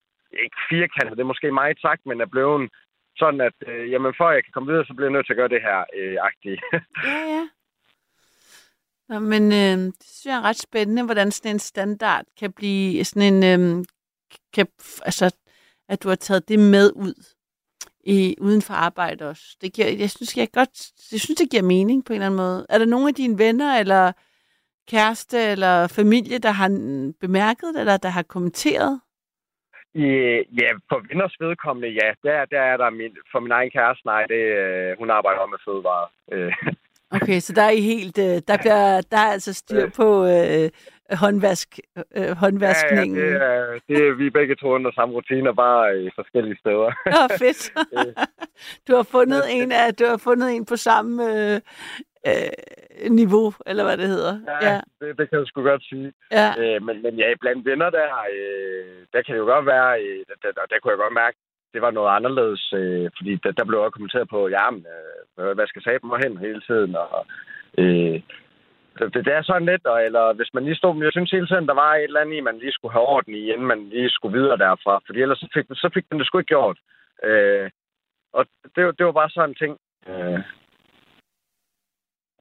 ikke 0.45 0.59
firkantet, 0.71 1.17
det 1.17 1.23
er 1.23 1.33
måske 1.33 1.53
meget 1.53 1.81
sagt, 1.81 2.07
men 2.07 2.21
er 2.21 2.27
blevet 2.27 2.71
sådan, 3.17 3.41
at 3.41 3.57
øh, 3.67 3.91
jamen, 3.93 4.15
for 4.17 4.29
at 4.29 4.35
jeg 4.35 4.45
kan 4.45 4.53
komme 4.53 4.71
videre, 4.71 4.87
så 4.87 4.95
bliver 4.95 5.09
jeg 5.09 5.13
nødt 5.13 5.27
til 5.27 5.33
at 5.33 5.41
gøre 5.43 5.55
det 5.57 5.63
her 5.63 5.79
øh, 5.99 6.17
agtigt. 6.29 6.61
Ja, 7.11 7.21
ja. 7.35 7.45
Nå, 9.09 9.19
men 9.19 9.43
øh, 9.61 9.79
det 9.99 10.07
synes 10.07 10.27
jeg 10.27 10.37
er 10.39 10.49
ret 10.49 10.57
spændende, 10.57 11.05
hvordan 11.05 11.31
sådan 11.31 11.55
en 11.55 11.59
standard 11.59 12.25
kan 12.41 12.53
blive 12.53 13.05
sådan 13.05 13.33
en, 13.33 13.39
øh, 13.51 13.85
kan, 14.55 14.67
altså, 15.05 15.37
at 15.89 16.03
du 16.03 16.09
har 16.09 16.17
taget 16.17 16.49
det 16.49 16.59
med 16.59 16.93
ud 16.97 17.15
i, 18.05 18.37
uden 18.41 18.63
for 18.63 18.75
arbejde 18.75 19.29
også. 19.29 19.57
Det 19.61 19.73
giver, 19.73 19.89
jeg 19.89 20.11
synes, 20.11 20.37
jeg 20.37 20.49
godt, 20.53 20.75
jeg 21.13 21.21
synes, 21.21 21.39
det 21.39 21.51
giver 21.51 21.63
mening 21.63 22.05
på 22.05 22.13
en 22.13 22.15
eller 22.15 22.27
anden 22.27 22.37
måde. 22.37 22.67
Er 22.69 22.79
der 22.79 22.87
nogle 22.87 23.09
af 23.09 23.15
dine 23.15 23.39
venner, 23.39 23.79
eller 23.79 24.13
kæreste, 24.91 25.39
eller 25.39 25.87
familie, 25.87 26.39
der 26.39 26.51
har 26.51 26.69
bemærket 27.21 27.69
det, 27.75 27.81
eller 27.81 27.97
der 27.97 28.09
har 28.09 28.23
kommenteret? 28.23 29.01
I, 29.95 30.07
ja, 30.61 30.71
for 30.89 31.09
venners 31.09 31.37
vedkommende, 31.41 31.89
ja. 31.89 32.09
Der, 32.25 32.45
der 32.45 32.61
er 32.61 32.77
der 32.77 32.91
min, 32.91 33.17
for 33.33 33.41
min 33.41 33.53
egen 33.53 33.71
kæreste, 33.71 34.07
nej, 34.07 34.23
det, 34.27 34.43
øh, 34.61 34.99
hun 34.99 35.11
arbejder 35.11 35.47
med 35.47 35.59
fødevarer. 35.67 36.09
Øh, 36.33 36.53
Okay, 37.13 37.41
så 37.41 37.53
der 37.53 37.63
er 37.63 37.71
I 37.71 37.81
helt, 37.81 38.19
øh, 38.19 38.43
der, 38.49 38.57
bliver, 38.61 39.01
der 39.01 39.17
er 39.17 39.33
altså 39.37 39.53
styr 39.53 39.91
på 39.97 40.25
øh, 40.25 40.71
håndvask, 41.13 41.79
øh, 42.17 42.31
håndvaskningen. 42.37 43.17
Ja, 43.19 43.25
ja, 43.25 43.31
det 43.31 43.43
er, 43.43 43.79
det 43.89 44.09
er 44.09 44.15
vi 44.15 44.27
er 44.27 44.31
begge 44.31 44.55
to 44.55 44.67
under 44.67 44.93
samme 44.93 45.15
rutiner, 45.15 45.53
bare 45.53 46.03
i 46.03 46.11
forskellige 46.15 46.59
steder. 46.59 46.91
Nå, 47.07 47.37
fedt. 47.39 47.73
du 48.89 48.95
har 48.97 49.03
fundet 49.03 49.43
en 49.51 49.73
af, 49.73 49.95
du 49.95 50.05
har 50.05 50.17
fundet 50.17 50.57
en 50.57 50.65
på 50.67 50.77
samme 50.77 51.15
øh, 51.35 51.61
øh, 52.27 53.11
niveau, 53.11 53.53
eller 53.67 53.85
hvad 53.85 53.97
det 53.97 54.09
hedder. 54.09 54.35
Ja, 54.63 54.81
Det, 55.01 55.19
det 55.19 55.31
kan 55.31 55.39
jeg 55.39 55.47
sgu 55.47 55.63
godt 55.63 55.85
sige. 55.85 56.13
ja. 56.31 56.49
Øh, 56.59 56.83
men, 56.83 57.03
men 57.03 57.15
ja, 57.19 57.35
blandt 57.41 57.67
venner 57.67 57.91
der, 57.91 58.11
øh, 58.35 59.07
der 59.13 59.23
kan 59.23 59.35
det 59.35 59.41
jo 59.41 59.45
godt 59.45 59.67
være, 59.67 60.03
øh, 60.03 60.19
der, 60.29 60.35
der, 60.57 60.65
der 60.71 60.79
kunne 60.79 60.93
jeg 60.93 60.99
godt 61.05 61.15
mærke, 61.25 61.37
det 61.75 61.83
var 61.83 61.91
noget 61.91 62.17
anderledes, 62.17 62.73
øh, 62.73 63.11
fordi 63.19 63.33
der, 63.45 63.53
der 63.53 63.65
blev 63.65 63.81
også 63.81 63.91
kommenteret 63.97 64.29
på, 64.29 64.49
jamen, 64.49 64.87
øh, 65.39 65.55
hvad 65.57 65.67
skal 65.67 65.83
saben 65.83 66.23
hen 66.25 66.39
hele 66.39 66.61
tiden, 66.69 66.97
og 66.97 67.27
øh, 67.79 68.21
det, 68.99 69.24
det 69.26 69.32
er 69.34 69.43
sådan 69.43 69.66
lidt, 69.66 69.86
og, 69.86 70.05
eller 70.05 70.32
hvis 70.32 70.55
man 70.55 70.64
lige 70.64 70.76
stod, 70.76 71.03
jeg 71.05 71.12
synes 71.12 71.30
hele 71.30 71.47
tiden, 71.47 71.66
der 71.66 71.74
var 71.74 71.95
et 71.95 72.05
eller 72.05 72.20
andet 72.20 72.36
i, 72.36 72.41
man 72.41 72.59
lige 72.59 72.72
skulle 72.72 72.93
have 72.93 73.07
orden 73.07 73.34
i, 73.34 73.53
inden 73.53 73.66
man 73.66 73.88
lige 73.88 74.11
skulle 74.11 74.38
videre 74.38 74.59
derfra, 74.59 75.01
fordi 75.07 75.22
ellers 75.22 75.38
så 75.38 75.49
fik, 75.55 75.66
så 75.72 75.91
fik 75.95 76.05
den 76.11 76.18
det 76.18 76.26
sgu 76.26 76.38
ikke 76.38 76.49
gjort. 76.49 76.78
Øh, 77.24 77.70
og 78.32 78.47
det, 78.76 78.99
det 78.99 79.07
var 79.07 79.12
bare 79.12 79.30
sådan 79.30 79.51
en 79.51 79.55
ting. 79.55 79.78
Øh, 80.09 80.41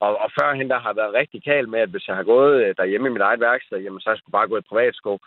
og, 0.05 0.17
og 0.17 0.29
førhen, 0.39 0.69
der 0.69 0.79
har 0.79 0.93
været 0.93 1.13
rigtig 1.13 1.43
kal 1.43 1.69
med, 1.69 1.79
at 1.79 1.89
hvis 1.89 2.07
jeg 2.07 2.15
har 2.15 2.23
gået 2.23 2.63
øh, 2.63 2.75
derhjemme 2.77 3.07
i 3.07 3.11
mit 3.11 3.21
eget 3.21 3.39
værksted, 3.39 3.77
jamen, 3.77 3.99
så 3.99 4.09
har 4.09 4.13
jeg 4.13 4.19
skulle 4.19 4.37
bare 4.37 4.47
gå 4.47 4.57
i 4.57 4.69
privatsko. 4.69 5.19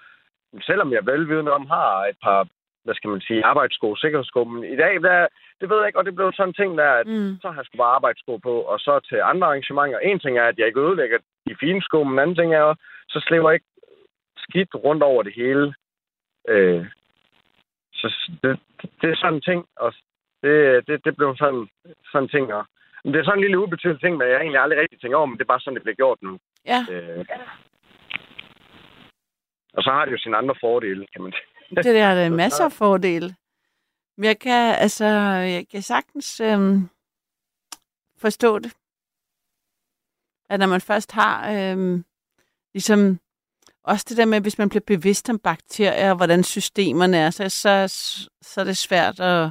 Men 0.52 0.62
selvom 0.62 0.92
jeg 0.92 1.06
velvidende 1.06 1.52
om 1.52 1.66
har 1.66 2.04
et 2.04 2.16
par, 2.22 2.48
hvad 2.85 2.95
skal 2.95 3.11
man 3.11 3.20
sige, 3.20 3.45
arbejdssko, 3.45 3.97
sikkerhedssko, 3.97 4.45
men 4.45 4.64
i 4.64 4.76
dag, 4.76 4.95
der, 5.03 5.26
det 5.61 5.68
ved 5.70 5.78
jeg 5.78 5.87
ikke, 5.87 5.99
og 5.99 6.05
det 6.05 6.14
blev 6.14 6.33
sådan 6.33 6.49
en 6.49 6.55
ting, 6.55 6.78
der, 6.78 6.91
at 6.93 7.07
Mm. 7.07 7.37
så 7.43 7.49
har 7.51 7.57
jeg 7.61 7.66
sgu 7.66 7.76
bare 7.76 7.95
arbejdssko 7.95 8.37
på, 8.37 8.55
og 8.61 8.80
så 8.80 9.01
til 9.01 9.20
andre 9.33 9.47
arrangementer. 9.47 9.99
En 9.99 10.18
ting 10.18 10.39
er, 10.39 10.45
at 10.49 10.59
jeg 10.59 10.66
ikke 10.66 10.80
ødelægger 10.80 11.18
de 11.49 11.57
fine 11.61 11.83
sko, 11.83 12.05
men 12.05 12.12
en 12.12 12.18
anden 12.18 12.37
ting 12.37 12.55
er, 12.55 12.74
så 13.09 13.20
slæver 13.26 13.51
jeg 13.51 13.55
ikke 13.55 13.66
skidt 14.37 14.74
rundt 14.74 15.03
over 15.03 15.22
det 15.22 15.35
hele. 15.35 15.74
Øh, 16.49 16.87
så 17.95 18.07
det, 18.43 18.59
det 19.01 19.11
er 19.11 19.16
sådan 19.16 19.35
en 19.35 19.41
ting, 19.41 19.66
og 19.76 19.95
det, 20.43 20.87
det, 20.87 21.05
det 21.05 21.16
blev 21.16 21.37
sådan, 21.37 21.68
sådan 22.12 22.24
en 22.24 22.28
ting. 22.28 22.55
Og, 22.55 22.66
men 23.05 23.12
det 23.14 23.20
er 23.20 23.24
sådan 23.24 23.39
en 23.39 23.45
lille 23.45 23.59
ubetydeligt 23.59 24.01
ting, 24.01 24.16
men 24.16 24.28
jeg 24.28 24.41
egentlig 24.41 24.61
aldrig 24.61 24.78
rigtig 24.80 25.01
tænker 25.01 25.16
over, 25.18 25.26
men 25.26 25.39
det 25.39 25.45
er 25.45 25.53
bare 25.53 25.61
sådan, 25.61 25.74
det 25.74 25.83
bliver 25.83 25.97
gjort 26.03 26.18
nu. 26.22 26.39
Ja, 26.66 26.80
Øh, 26.91 27.24
og 29.76 29.83
så 29.83 29.91
har 29.91 30.05
det 30.05 30.12
jo 30.12 30.18
sine 30.18 30.37
andre 30.37 30.55
fordele, 30.61 31.07
kan 31.12 31.22
man 31.22 31.33
sige. 31.33 31.51
Det 31.76 31.84
der 31.84 32.04
er 32.04 32.14
der 32.22 32.30
masser 32.30 32.64
af 32.64 32.72
fordele. 32.72 33.34
Men 34.16 34.24
jeg 34.24 34.38
kan, 34.38 34.74
altså, 34.74 35.04
jeg 35.04 35.68
kan 35.68 35.82
sagtens 35.82 36.40
øhm, 36.40 36.88
forstå 38.18 38.58
det. 38.58 38.72
At 40.50 40.58
når 40.60 40.66
man 40.66 40.80
først 40.80 41.12
har, 41.12 41.52
øhm, 41.52 42.04
ligesom, 42.74 43.18
også 43.84 44.06
det 44.08 44.16
der 44.16 44.24
med, 44.24 44.40
hvis 44.40 44.58
man 44.58 44.68
bliver 44.68 44.84
bevidst 44.86 45.30
om 45.30 45.38
bakterier, 45.38 46.10
og 46.10 46.16
hvordan 46.16 46.44
systemerne 46.44 47.16
er, 47.16 47.30
så, 47.30 47.48
så, 47.48 47.88
så 48.42 48.60
er 48.60 48.64
det 48.64 48.76
svært 48.76 49.20
at 49.20 49.50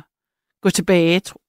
gå 0.61 0.69
tilbage, 0.69 1.19
tro. 1.19 1.39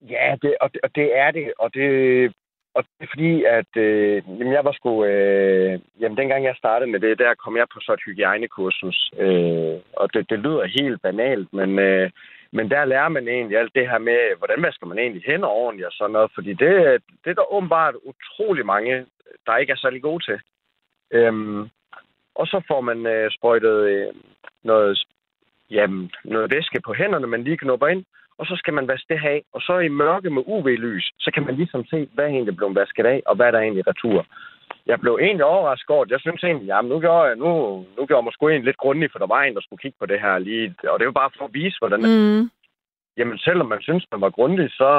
Ja, 0.00 0.36
det, 0.42 0.56
og, 0.60 0.72
det, 0.72 0.80
og 0.82 0.94
det 0.94 1.16
er 1.16 1.30
det, 1.30 1.52
og 1.58 1.74
det, 1.74 2.34
og 2.76 2.82
det 2.84 3.04
er 3.04 3.12
fordi, 3.14 3.44
at 3.44 3.72
øh, 3.76 4.22
jamen, 4.38 4.52
jeg 4.52 4.64
var 4.64 4.72
sgu... 4.72 5.04
Øh, 5.04 5.80
jamen, 6.00 6.18
dengang 6.18 6.44
jeg 6.44 6.54
startede 6.58 6.90
med 6.90 7.00
det, 7.00 7.18
der 7.18 7.34
kom 7.34 7.56
jeg 7.56 7.66
på 7.72 7.78
så 7.80 7.92
et 7.92 8.04
hygiejnekursus. 8.06 9.10
Øh, 9.18 9.76
og 9.92 10.14
det, 10.14 10.30
det 10.30 10.38
lyder 10.38 10.74
helt 10.78 11.02
banalt, 11.02 11.52
men, 11.52 11.78
øh, 11.78 12.10
men 12.52 12.70
der 12.70 12.84
lærer 12.84 13.08
man 13.08 13.28
egentlig 13.28 13.58
alt 13.58 13.74
det 13.74 13.88
her 13.90 13.98
med, 13.98 14.36
hvordan 14.38 14.62
vasker 14.62 14.86
man 14.86 14.98
egentlig 14.98 15.22
hænder 15.26 15.48
ordentligt 15.48 15.86
og 15.86 15.92
sådan 15.92 16.12
noget. 16.12 16.30
Fordi 16.34 16.52
det, 16.52 16.72
det 17.24 17.30
er 17.30 17.34
der 17.34 17.52
åbenbart 17.52 17.94
utrolig 18.10 18.66
mange, 18.66 19.06
der 19.46 19.56
ikke 19.56 19.72
er 19.72 19.76
særlig 19.76 20.02
gode 20.02 20.24
til. 20.24 20.38
Øhm, 21.10 21.62
og 22.34 22.46
så 22.46 22.60
får 22.68 22.80
man 22.80 23.06
øh, 23.06 23.30
sprøjtet 23.30 23.76
øh, 23.90 24.12
noget, 24.64 25.04
jamen, 25.70 26.10
noget 26.24 26.50
væske 26.54 26.80
på 26.86 26.92
hænderne, 26.92 27.26
man 27.26 27.44
lige 27.44 27.56
knupper 27.56 27.86
ind 27.86 28.04
og 28.38 28.46
så 28.46 28.54
skal 28.56 28.74
man 28.74 28.88
vaske 28.88 29.14
det 29.14 29.20
af. 29.24 29.42
Og 29.54 29.60
så 29.60 29.78
i 29.78 29.88
mørke 29.88 30.30
med 30.30 30.42
UV-lys, 30.46 31.06
så 31.18 31.30
kan 31.34 31.46
man 31.46 31.54
ligesom 31.56 31.84
se, 31.84 32.08
hvad 32.14 32.24
er 32.24 32.28
egentlig 32.28 32.56
blevet 32.56 32.74
vasket 32.74 33.06
af, 33.06 33.22
og 33.26 33.36
hvad 33.36 33.46
er 33.46 33.50
der 33.50 33.60
egentlig 33.60 33.86
retur. 33.86 34.26
Jeg 34.86 35.00
blev 35.00 35.18
egentlig 35.22 35.44
overrasket 35.44 35.90
over, 35.90 36.04
at 36.04 36.10
jeg 36.10 36.20
synes 36.20 36.42
egentlig, 36.44 36.66
jamen 36.66 36.88
nu 36.92 37.00
gjorde 37.00 37.28
jeg, 37.28 37.36
nu, 37.36 37.50
nu 37.96 38.06
gjorde 38.06 38.24
jeg 38.24 38.32
sgu 38.32 38.48
egentlig 38.48 38.68
lidt 38.68 38.82
grundigt, 38.84 39.12
for 39.12 39.18
der 39.18 39.26
var 39.26 39.42
en, 39.42 39.54
der 39.54 39.60
skulle 39.60 39.82
kigge 39.82 39.98
på 40.00 40.06
det 40.06 40.20
her 40.20 40.38
lige. 40.38 40.74
Og 40.88 40.98
det 40.98 41.06
var 41.06 41.12
bare 41.12 41.30
for 41.38 41.44
at 41.44 41.54
vise, 41.54 41.76
hvordan... 41.80 42.00
Mm. 42.00 42.50
Jamen 43.18 43.38
selvom 43.38 43.66
man 43.66 43.82
synes, 43.82 44.06
man 44.12 44.20
var 44.20 44.30
grundig, 44.30 44.70
så... 44.70 44.90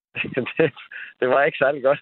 det, 0.58 0.72
det 1.20 1.28
var 1.28 1.42
ikke 1.42 1.58
særlig 1.58 1.82
godt. 1.82 2.00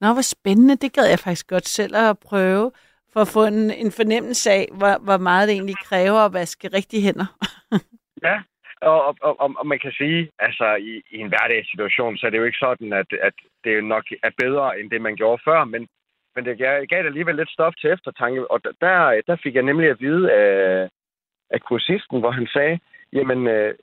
Nå, 0.00 0.12
hvor 0.12 0.22
spændende. 0.36 0.76
Det 0.76 0.92
gad 0.92 1.06
jeg 1.08 1.18
faktisk 1.18 1.48
godt 1.48 1.68
selv 1.68 1.96
at 1.96 2.18
prøve, 2.18 2.72
for 3.12 3.20
at 3.20 3.28
få 3.28 3.44
en, 3.44 3.70
en 3.70 3.92
fornemmelse 3.92 4.50
af, 4.50 4.68
hvor, 4.78 5.04
hvor 5.04 5.18
meget 5.18 5.48
det 5.48 5.54
egentlig 5.54 5.76
kræver 5.84 6.18
at 6.18 6.32
vaske 6.32 6.68
rigtige 6.68 7.02
hænder. 7.02 7.26
Ja, 8.28 8.42
og, 8.82 9.04
og, 9.06 9.40
og, 9.40 9.54
og 9.60 9.66
man 9.66 9.78
kan 9.78 9.92
sige, 9.92 10.30
altså 10.38 10.74
i, 10.74 11.02
i 11.10 11.18
en 11.18 11.28
hverdagssituation, 11.28 12.16
så 12.16 12.26
er 12.26 12.30
det 12.30 12.38
jo 12.38 12.44
ikke 12.44 12.64
sådan, 12.66 12.92
at, 12.92 13.06
at 13.22 13.34
det 13.64 13.84
nok 13.84 14.04
er 14.22 14.30
bedre, 14.42 14.80
end 14.80 14.90
det 14.90 15.00
man 15.02 15.16
gjorde 15.16 15.42
før, 15.44 15.64
men, 15.64 15.88
men 16.34 16.44
det 16.44 16.58
gav, 16.58 16.86
gav 16.86 16.98
det 16.98 17.06
alligevel 17.06 17.36
lidt 17.36 17.50
stof 17.50 17.74
til 17.74 17.90
eftertanke, 17.90 18.50
og 18.50 18.64
der, 18.64 19.20
der 19.26 19.36
fik 19.42 19.54
jeg 19.54 19.62
nemlig 19.62 19.90
at 19.90 20.00
vide 20.00 20.32
af, 20.32 20.88
af 21.50 21.60
kursisten, 21.60 22.20
hvor 22.20 22.30
han 22.30 22.46
sagde, 22.46 22.78
jamen, 23.12 23.46
øh, 23.46 23.74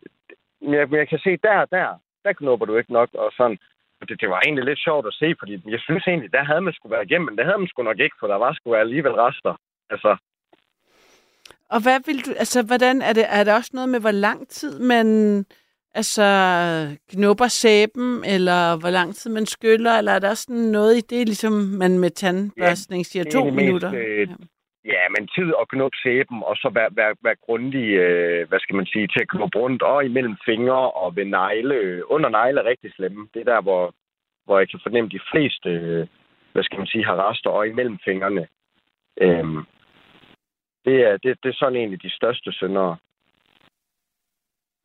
jeg, 0.62 0.94
jeg 0.94 1.08
kan 1.08 1.20
se 1.20 1.38
der 1.38 1.66
der, 1.66 1.88
der 2.24 2.34
knopper 2.34 2.66
du 2.66 2.78
ikke 2.78 2.94
nok, 2.94 3.10
og 3.14 3.32
sådan. 3.38 3.58
Og 4.02 4.10
det, 4.10 4.22
det 4.22 4.30
var 4.30 4.40
egentlig 4.40 4.66
lidt 4.66 4.80
sjovt 4.80 5.08
at 5.08 5.14
se, 5.14 5.36
fordi 5.40 5.54
jeg 5.66 5.80
synes 5.80 6.08
egentlig, 6.08 6.34
der 6.34 6.44
havde 6.44 6.62
man 6.62 6.74
skulle 6.74 6.96
være 6.96 7.06
igennem, 7.06 7.26
men 7.26 7.38
det 7.38 7.46
havde 7.46 7.58
man 7.58 7.68
sgu 7.68 7.84
nok 7.84 8.00
ikke, 8.00 8.16
for 8.20 8.28
der 8.28 8.36
var 8.36 8.54
sgu 8.54 8.76
alligevel 8.76 9.12
rester. 9.12 9.56
Altså, 9.90 10.18
og 11.70 11.80
hvad 11.84 12.00
vil 12.06 12.26
du, 12.26 12.32
altså, 12.38 12.66
hvordan 12.66 13.02
er 13.02 13.14
det, 13.14 13.26
er 13.30 13.44
det 13.44 13.54
også 13.54 13.72
noget 13.74 13.90
med, 13.90 14.00
hvor 14.00 14.12
lang 14.12 14.48
tid 14.48 14.80
man, 14.80 15.08
altså, 15.96 16.26
knupper 17.12 17.48
sæben, 17.48 18.24
eller 18.26 18.80
hvor 18.80 18.90
lang 18.90 19.16
tid 19.16 19.32
man 19.32 19.46
skyller, 19.46 19.92
eller 19.92 20.12
er 20.12 20.20
der 20.20 20.30
også 20.30 20.44
sådan 20.44 20.72
noget 20.78 20.98
i 20.98 21.02
det, 21.02 21.28
ligesom 21.28 21.52
man 21.54 22.00
med 22.00 22.10
tandbørstning 22.10 23.06
siger, 23.06 23.24
er 23.26 23.32
to 23.32 23.44
mest, 23.44 23.56
minutter? 23.56 23.94
øh, 23.96 24.28
Ja. 24.86 24.94
Ja, 24.96 25.04
men 25.16 25.28
tid 25.28 25.54
at 25.62 25.68
knuppe 25.68 25.98
sæben, 26.04 26.44
og 26.50 26.56
så 26.56 26.70
være, 26.74 26.90
være, 26.92 27.16
være 27.24 27.36
grundig, 27.46 27.88
øh, 28.04 28.50
hvad 28.50 28.60
skal 28.60 28.76
man 28.76 28.86
sige, 28.86 29.08
til 29.08 29.22
at 29.22 29.30
knuppe 29.30 29.60
rundt, 29.60 29.82
og 29.82 30.06
imellem 30.06 30.36
fingre 30.46 30.92
og 30.92 31.16
ved 31.16 31.26
negle. 31.26 32.12
Under 32.12 32.30
negle 32.30 32.60
er 32.60 32.66
rigtig 32.66 32.92
slemme. 32.94 33.28
Det 33.34 33.40
er 33.40 33.52
der, 33.54 33.62
hvor, 33.62 33.94
hvor 34.46 34.60
jeg 34.60 34.70
kan 34.70 34.80
fornemme 34.84 35.10
de 35.10 35.20
fleste, 35.32 35.70
øh, 35.70 36.08
hvad 36.54 36.64
skal 36.64 36.78
man 36.78 36.88
sige, 36.88 37.06
har 37.06 37.30
rester 37.30 37.50
og 37.50 37.68
imellem 37.68 37.98
fingrene. 38.06 38.48
Øhm, 39.22 39.60
det, 40.86 40.96
er, 41.04 41.18
det, 41.18 41.44
det 41.44 41.50
er 41.50 41.54
sådan 41.60 41.76
en 41.76 41.94
af 41.94 42.00
de 42.00 42.10
største 42.10 42.52
syndere. 42.52 42.98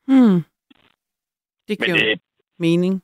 Hmm. 0.06 0.40
Det 1.68 1.78
giver 1.78 1.96
jo 1.98 2.06
det, 2.10 2.20
mening. 2.58 3.02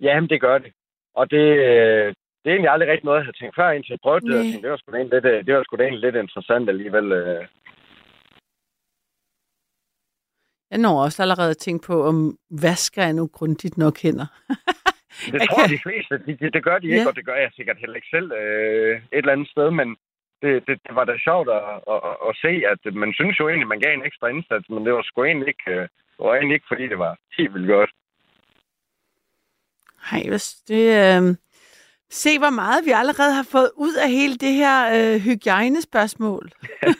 ja, 0.00 0.20
men 0.20 0.28
det 0.30 0.40
gør 0.40 0.58
det. 0.58 0.72
Og 1.14 1.30
det, 1.30 1.36
øh, 1.68 2.06
det 2.40 2.46
er 2.50 2.54
egentlig 2.54 2.70
aldrig 2.70 2.88
rigtig 2.88 3.04
noget, 3.04 3.18
jeg 3.18 3.24
havde 3.24 3.36
tænkt 3.38 3.54
før, 3.56 3.70
indtil 3.70 3.92
jeg 3.92 3.98
prøvede 4.02 4.26
det. 4.26 4.42
tænkte, 4.42 4.62
Det 4.62 4.70
var 4.70 4.76
sgu 4.76 4.92
da 4.92 4.96
egentlig 4.96 5.22
lidt, 5.22 5.32
øh, 5.34 5.46
det 5.46 5.54
var 5.54 5.62
sgu 5.64 5.76
da 5.76 5.82
egentlig 5.82 6.00
lidt 6.12 6.16
interessant 6.22 6.68
alligevel. 6.68 7.12
øh. 7.12 7.46
Jeg 10.70 10.78
når 10.78 11.02
også 11.04 11.22
allerede 11.22 11.50
at 11.50 11.56
tænke 11.56 11.86
på, 11.86 12.04
om 12.04 12.38
vasker 12.50 13.02
jeg 13.02 13.12
nu 13.12 13.26
grundigt 13.26 13.78
nok 13.78 13.98
hænder. 14.02 14.26
Det 15.26 15.32
Jeg 15.40 15.48
tror 15.50 15.62
kan- 15.66 15.74
de 15.74 15.80
fleste, 15.82 16.14
de, 16.26 16.36
de, 16.40 16.50
det 16.50 16.64
gør 16.64 16.78
de 16.78 16.86
ikke, 16.86 17.00
Ja. 17.00 17.08
og 17.08 17.16
det 17.16 17.24
gør 17.26 17.34
jeg 17.36 17.50
sikkert 17.56 17.78
heller 17.78 17.94
ikke 17.96 18.08
selv 18.16 18.32
øh, 18.32 18.96
et 18.96 19.02
eller 19.12 19.32
andet 19.32 19.48
sted, 19.50 19.70
men 19.70 19.96
det, 20.44 20.54
det, 20.66 20.76
det 20.86 20.94
var 20.98 21.04
da 21.04 21.14
sjovt 21.28 21.48
at, 21.56 21.62
at, 21.92 22.00
at, 22.10 22.16
at 22.28 22.32
se, 22.44 22.52
at 22.72 22.94
man 23.02 23.12
synes 23.18 23.40
jo 23.40 23.48
egentlig, 23.48 23.68
man 23.68 23.80
gav 23.84 23.92
en 23.94 24.06
ekstra 24.08 24.28
indsats, 24.28 24.66
men 24.68 24.84
det 24.86 24.92
var 24.92 25.02
sgu 25.02 25.24
egentlig 25.24 25.48
ikke, 25.54 25.70
øh, 25.76 25.88
var 26.18 26.34
egentlig 26.34 26.54
ikke 26.54 26.70
fordi 26.72 26.84
det 26.92 26.98
var 26.98 27.12
helt 27.38 27.54
vildt 27.54 27.68
godt. 27.68 27.90
Hej, 30.10 30.22
det, 30.68 30.84
øh, 31.02 31.36
se 32.10 32.38
hvor 32.38 32.50
meget 32.50 32.84
vi 32.84 32.90
allerede 32.90 33.34
har 33.34 33.42
fået 33.42 33.70
ud 33.76 33.94
af 33.94 34.10
hele 34.10 34.36
det 34.36 34.52
her 34.52 34.76
øh, 34.96 35.20
hygiejnespørgsmål. 35.20 36.50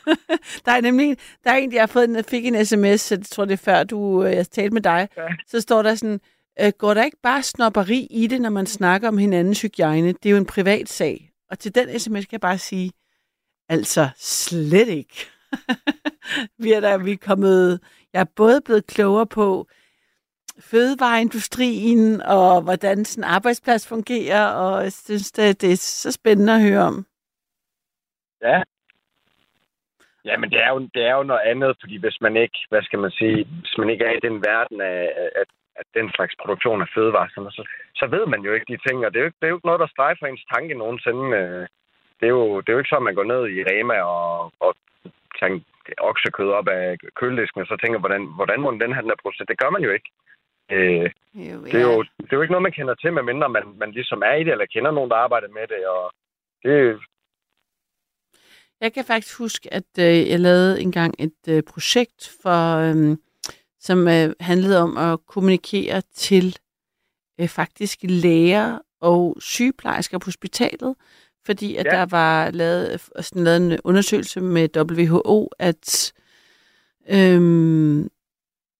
der 0.64 0.72
er 0.72 0.80
nemlig 0.80 1.16
der 1.44 1.50
er 1.50 1.56
en, 1.56 1.72
jeg 1.72 1.82
har 1.82 1.86
fået, 1.86 2.08
en, 2.08 2.24
fik 2.24 2.46
en 2.46 2.64
sms, 2.64 3.00
så 3.00 3.14
jeg 3.14 3.24
tror 3.24 3.44
det 3.44 3.52
er 3.52 3.64
før 3.64 3.84
du, 3.84 4.24
øh, 4.24 4.32
jeg 4.32 4.46
talte 4.46 4.74
med 4.74 4.82
dig. 4.82 5.08
Ja. 5.16 5.26
Så 5.46 5.60
står 5.60 5.82
der 5.82 5.94
sådan, 5.94 6.20
øh, 6.60 6.72
går 6.78 6.94
der 6.94 7.04
ikke 7.04 7.22
bare 7.22 7.42
snopperi 7.42 8.06
i 8.10 8.26
det, 8.26 8.40
når 8.40 8.50
man 8.50 8.66
snakker 8.66 9.08
om 9.08 9.18
hinandens 9.18 9.62
hygiejne? 9.62 10.08
Det 10.12 10.26
er 10.26 10.30
jo 10.30 10.36
en 10.36 10.46
privat 10.46 10.88
sag. 10.88 11.30
Og 11.50 11.58
til 11.58 11.74
den 11.74 11.98
sms 12.00 12.26
kan 12.26 12.32
jeg 12.32 12.40
bare 12.40 12.58
sige, 12.58 12.92
altså 13.68 14.08
slet 14.16 14.88
ikke. 14.88 15.26
vi 16.62 16.72
er 16.72 16.80
der, 16.80 16.98
vi 16.98 17.12
er 17.12 17.26
kommet, 17.26 17.80
jeg 18.12 18.20
er 18.20 18.34
både 18.36 18.60
blevet 18.64 18.86
klogere 18.86 19.26
på, 19.26 19.66
fødevareindustrien, 20.60 22.22
og 22.22 22.62
hvordan 22.62 23.04
sådan 23.04 23.30
arbejdsplads 23.30 23.88
fungerer, 23.88 24.46
og 24.46 24.82
jeg 24.82 24.92
synes, 24.92 25.32
det, 25.32 25.60
det 25.62 25.72
er 25.72 25.76
så 25.76 26.12
spændende 26.12 26.52
at 26.54 26.62
høre 26.62 26.82
om. 26.82 27.06
Ja. 28.42 28.62
Jamen, 30.24 30.50
det 30.50 30.60
er, 30.62 30.70
jo, 30.74 30.78
det 30.94 31.02
er 31.10 31.14
jo 31.16 31.22
noget 31.22 31.44
andet, 31.52 31.76
fordi 31.80 31.96
hvis 31.96 32.18
man 32.20 32.36
ikke, 32.36 32.58
hvad 32.68 32.82
skal 32.82 32.98
man 32.98 33.10
sige, 33.10 33.44
hvis 33.44 33.78
man 33.78 33.90
ikke 33.90 34.04
er 34.04 34.14
i 34.16 34.26
den 34.28 34.36
verden 34.50 34.80
af, 34.80 35.00
at, 35.40 35.48
at 35.76 35.86
den 35.94 36.10
slags 36.16 36.34
produktion 36.42 36.82
af 36.82 36.88
fødevarer, 36.94 37.28
så, 37.28 37.62
så 37.96 38.06
ved 38.06 38.26
man 38.26 38.40
jo 38.40 38.52
ikke 38.54 38.72
de 38.72 38.78
ting, 38.88 39.06
og 39.06 39.12
det 39.12 39.18
er 39.18 39.24
jo 39.24 39.26
ikke, 39.26 39.40
det 39.40 39.46
er 39.46 39.50
jo 39.50 39.56
ikke 39.56 39.66
noget, 39.66 39.80
der 39.80 39.94
strejfer 39.94 40.26
ens 40.26 40.44
tanke 40.54 40.74
nogensinde. 40.74 41.36
øh. 41.40 41.66
Det 42.20 42.26
er 42.26 42.34
jo, 42.38 42.60
det 42.60 42.68
er 42.68 42.72
jo 42.72 42.78
ikke 42.78 42.92
sådan, 42.92 43.08
man 43.08 43.14
går 43.14 43.24
ned 43.32 43.42
i 43.48 43.64
Rema 43.68 43.96
og, 44.00 44.52
og 44.60 44.70
tager 45.38 45.60
oksekød 45.98 46.50
op 46.58 46.68
af 46.68 46.98
køledisken, 47.20 47.60
og 47.60 47.66
så 47.66 47.76
tænker, 47.76 47.98
hvordan, 47.98 48.22
hvordan 48.38 48.60
må 48.60 48.70
den 48.70 48.94
her 48.94 49.00
den 49.00 49.12
proces? 49.22 49.46
Det 49.48 49.58
gør 49.58 49.70
man 49.70 49.82
jo 49.82 49.90
ikke. 49.90 50.10
Øh, 50.72 51.10
Jo, 51.34 51.64
det, 51.64 51.74
er 51.74 51.86
jo, 51.92 52.02
det 52.02 52.32
er 52.32 52.36
jo 52.36 52.42
ikke 52.42 52.52
noget, 52.52 52.68
man 52.68 52.78
kender 52.78 52.94
til, 52.94 53.12
medmindre 53.12 53.48
man, 53.48 53.62
man 53.76 53.90
ligesom 53.90 54.22
er 54.22 54.34
i 54.34 54.44
det, 54.44 54.52
eller 54.52 54.66
kender 54.66 54.90
nogen, 54.90 55.10
der 55.10 55.16
arbejder 55.16 55.48
med 55.48 55.66
det, 55.72 55.86
og 55.86 56.12
det, 56.62 57.00
Jeg 58.80 58.92
kan 58.92 59.04
faktisk 59.04 59.38
huske, 59.38 59.74
at 59.74 59.90
øh, 59.98 60.30
jeg 60.30 60.40
lavede 60.40 60.82
engang 60.82 61.14
et 61.18 61.42
øh, 61.48 61.62
projekt, 61.62 62.30
for, 62.42 62.60
øh, 62.84 63.16
som 63.80 64.08
øh, 64.08 64.34
handlede 64.40 64.82
om 64.82 64.96
at 64.96 65.26
kommunikere 65.26 66.00
til 66.14 66.58
øh, 67.40 67.48
faktisk 67.48 67.98
læger 68.02 68.78
og 69.00 69.36
sygeplejersker 69.40 70.18
på 70.18 70.24
hospitalet, 70.24 70.94
fordi 71.46 71.76
at 71.76 71.86
Ja. 71.86 71.90
der 71.90 72.06
var 72.06 72.50
lavet, 72.50 72.92
øh, 72.92 73.24
sådan 73.24 73.44
lavet 73.44 73.56
en 73.56 73.78
undersøgelse 73.84 74.40
med 74.40 74.68
WHO, 74.76 75.50
at 75.58 76.12
øh, 77.10 77.40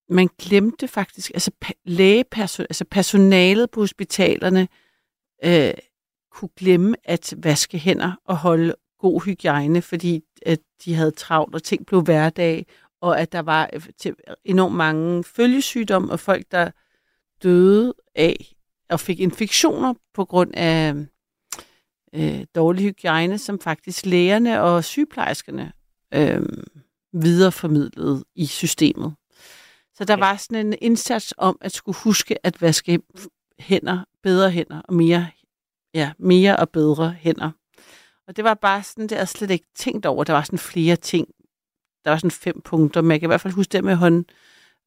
man 0.08 0.28
glemte 0.38 0.88
faktisk, 0.88 1.30
altså 1.34 1.50
lægeperson, 1.84 2.66
altså 2.70 2.84
personalet 2.84 3.70
på 3.70 3.80
hospitalerne 3.80 4.68
øh, 5.44 5.74
kunne 6.30 6.48
glemme 6.56 6.96
at 7.04 7.34
vaske 7.36 7.78
hænder 7.78 8.12
og 8.24 8.36
holde 8.36 8.74
god 8.98 9.20
hygiejne, 9.24 9.82
fordi 9.82 10.22
at 10.46 10.58
de 10.84 10.94
havde 10.94 11.10
travlt, 11.10 11.54
og 11.54 11.62
ting 11.62 11.86
blev 11.86 12.02
hverdag, 12.02 12.66
og 13.00 13.20
at 13.20 13.32
der 13.32 13.42
var 13.42 13.70
øh, 13.72 13.82
enormt 14.44 14.74
mange 14.76 15.24
følgesygdomme, 15.24 16.12
og 16.12 16.20
folk, 16.20 16.44
der 16.50 16.70
døde 17.42 17.94
af 18.14 18.54
og 18.90 19.00
fik 19.00 19.20
infektioner 19.20 19.94
på 20.14 20.24
grund 20.24 20.50
af 20.54 20.94
øh, 22.14 22.44
dårlig 22.54 22.84
hygiejne, 22.84 23.38
som 23.38 23.60
faktisk 23.60 24.06
lægerne 24.06 24.62
og 24.62 24.84
sygeplejerskerne 24.84 25.72
øh, 26.14 26.42
videreformidlede 27.12 28.24
i 28.34 28.46
systemet. 28.46 29.14
Så 29.94 30.04
der 30.04 30.16
var 30.16 30.36
sådan 30.36 30.66
en 30.66 30.74
indsats 30.80 31.34
om 31.36 31.58
at 31.60 31.72
skulle 31.72 31.98
huske 31.98 32.46
at 32.46 32.62
vaske 32.62 33.00
hænder, 33.58 34.04
bedre 34.22 34.50
hænder 34.50 34.80
og 34.80 34.94
mere, 34.94 35.26
ja, 35.94 36.12
mere 36.18 36.56
og 36.56 36.70
bedre 36.70 37.10
hænder. 37.10 37.50
Og 38.28 38.36
det 38.36 38.44
var 38.44 38.54
bare 38.54 38.82
sådan, 38.82 39.08
det 39.08 39.16
jeg 39.16 39.28
slet 39.28 39.50
ikke 39.50 39.66
tænkt 39.74 40.06
over. 40.06 40.24
Der 40.24 40.32
var 40.32 40.42
sådan 40.42 40.58
flere 40.58 40.96
ting. 40.96 41.28
Der 42.04 42.10
var 42.10 42.16
sådan 42.16 42.30
fem 42.30 42.60
punkter, 42.60 43.00
men 43.00 43.10
jeg 43.10 43.20
kan 43.20 43.26
i 43.26 43.30
hvert 43.30 43.40
fald 43.40 43.54
huske 43.54 43.72
det 43.72 43.84
med 43.84 43.94
hånd, 43.94 44.24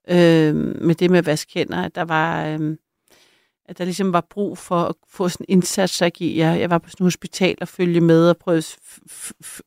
øh, 0.09 0.55
med 0.55 0.95
det 0.95 1.11
med 1.11 1.19
at 1.19 1.25
vaske 1.25 1.53
hænder, 1.53 1.83
at 1.83 1.95
der 1.95 2.01
var, 2.01 2.45
øh, 2.45 2.77
at 3.67 3.77
der 3.77 3.83
ligesom 3.85 4.13
var 4.13 4.21
brug 4.29 4.57
for 4.57 4.79
at 4.79 4.95
få 5.09 5.29
sådan 5.29 5.45
en 5.49 5.53
indsats, 5.57 6.01
jeg, 6.01 6.11
jeg, 6.21 6.69
var 6.69 6.77
på 6.77 6.89
sådan 6.89 7.03
et 7.03 7.05
hospital 7.05 7.57
og 7.61 7.67
følge 7.67 8.01
med 8.01 8.29
og 8.29 8.37
prøvede, 8.37 8.65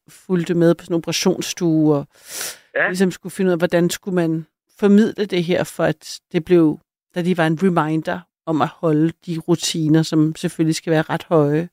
fulgte 0.08 0.54
med 0.54 0.74
på 0.74 0.84
sådan 0.84 0.94
en 0.94 0.98
operationsstue 0.98 1.94
og 1.94 2.06
Ja. 2.74 2.88
ligesom 2.88 3.10
skulle 3.10 3.30
finde 3.30 3.48
ud 3.48 3.52
af, 3.52 3.58
hvordan 3.58 3.90
skulle 3.90 4.14
man 4.14 4.46
formidle 4.78 5.26
det 5.26 5.44
her, 5.44 5.64
for 5.64 5.84
at 5.84 6.20
det 6.32 6.44
blev, 6.44 6.78
da 7.14 7.22
de 7.22 7.36
var 7.36 7.46
en 7.46 7.58
reminder 7.62 8.20
om 8.46 8.62
at 8.62 8.68
holde 8.68 9.12
de 9.26 9.38
rutiner, 9.38 10.02
som 10.02 10.36
selvfølgelig 10.36 10.74
skal 10.74 10.90
være 10.90 11.02
ret 11.02 11.22
høje. 11.22 11.68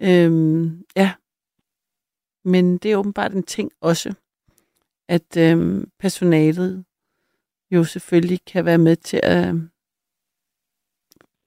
Øhm, 0.00 0.84
ja. 0.96 1.12
Men 2.44 2.78
det 2.78 2.92
er 2.92 2.96
åbenbart 2.96 3.32
en 3.32 3.42
ting 3.42 3.72
også, 3.80 4.14
at 5.08 5.36
øhm, 5.36 5.90
personalet 6.00 6.84
jo 7.70 7.84
selvfølgelig 7.84 8.40
kan 8.46 8.64
være 8.64 8.78
med 8.78 8.96
til 8.96 9.20
at 9.22 9.54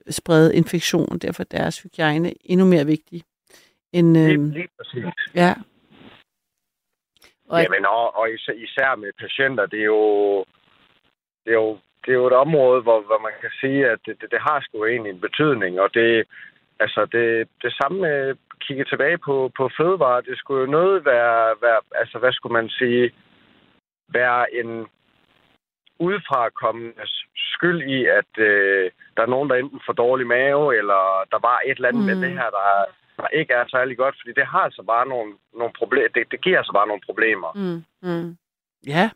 sprede 0.10 0.56
infektion, 0.56 1.08
og 1.12 1.22
derfor 1.22 1.44
er 1.44 1.58
deres 1.58 1.82
hygiejne 1.82 2.34
endnu 2.46 2.66
mere 2.66 2.86
vigtig. 2.86 3.22
End, 3.94 4.14
lige, 4.14 4.34
øhm, 4.34 4.50
lige 4.50 4.68
præcis. 4.78 5.06
ja. 5.36 5.54
Og 7.50 7.62
Jamen, 7.62 7.86
og, 7.86 8.16
og 8.16 8.34
især, 8.34 8.54
især 8.54 8.96
med 8.96 9.12
patienter, 9.20 9.66
det 9.66 9.80
er 9.80 9.90
jo, 9.98 10.40
det 11.46 11.52
er 11.52 11.60
jo, 11.64 11.78
det 12.06 12.12
er 12.12 12.20
jo 12.22 12.28
et 12.28 12.34
område, 12.34 12.82
hvor, 12.82 13.02
hvor 13.02 13.20
man 13.20 13.32
kan 13.42 13.52
sige, 13.62 13.90
at 13.90 14.00
det, 14.06 14.22
det, 14.22 14.32
det 14.32 14.40
har 14.42 14.62
sgu 14.62 14.86
egentlig 14.86 15.12
en 15.12 15.20
betydning, 15.20 15.80
og 15.80 15.94
det, 15.94 16.28
altså 16.80 17.06
det, 17.06 17.48
det 17.62 17.74
samme 17.74 18.02
med 18.02 18.36
kigge 18.68 18.86
tilbage 18.86 19.18
på, 19.18 19.52
på 19.58 19.70
fødevare, 19.78 20.22
det 20.22 20.38
skulle 20.38 20.62
jo 20.62 20.72
noget 20.72 21.06
være, 21.06 21.56
være, 21.62 21.80
altså 21.96 22.20
hvad 22.20 22.34
skulle 22.34 22.54
man 22.54 22.70
sige, 22.70 23.12
være 24.10 24.56
en 24.56 24.88
udefra 26.00 26.50
kommende 26.50 26.94
skyld 27.36 27.82
i, 27.90 28.06
at 28.06 28.32
øh, 28.38 28.92
der 29.18 29.24
er 29.24 29.34
nogen, 29.36 29.50
der 29.50 29.56
enten 29.56 29.82
får 29.86 29.94
dårlig 29.94 30.28
mave, 30.28 30.78
eller 30.78 31.02
der 31.32 31.40
var 31.48 31.60
et 31.66 31.76
eller 31.76 31.90
andet 31.90 32.02
mm. 32.02 32.08
med 32.08 32.30
det 32.30 32.32
her, 32.40 32.50
der, 32.50 32.86
der 33.18 33.28
ikke 33.28 33.54
er 33.54 33.66
særlig 33.68 33.98
godt, 33.98 34.16
fordi 34.20 34.34
det 34.40 34.48
har 34.48 34.60
altså 34.60 34.84
bare 34.84 35.08
nogle, 35.08 35.34
nogle 35.54 35.74
problemer, 35.78 36.08
det, 36.16 36.32
det 36.32 36.42
giver 36.42 36.58
altså 36.58 36.74
bare 36.74 36.88
nogle 36.88 37.02
problemer. 37.06 37.52
Mm, 37.54 38.10
mm. 38.10 38.38
Ja. 38.88 39.10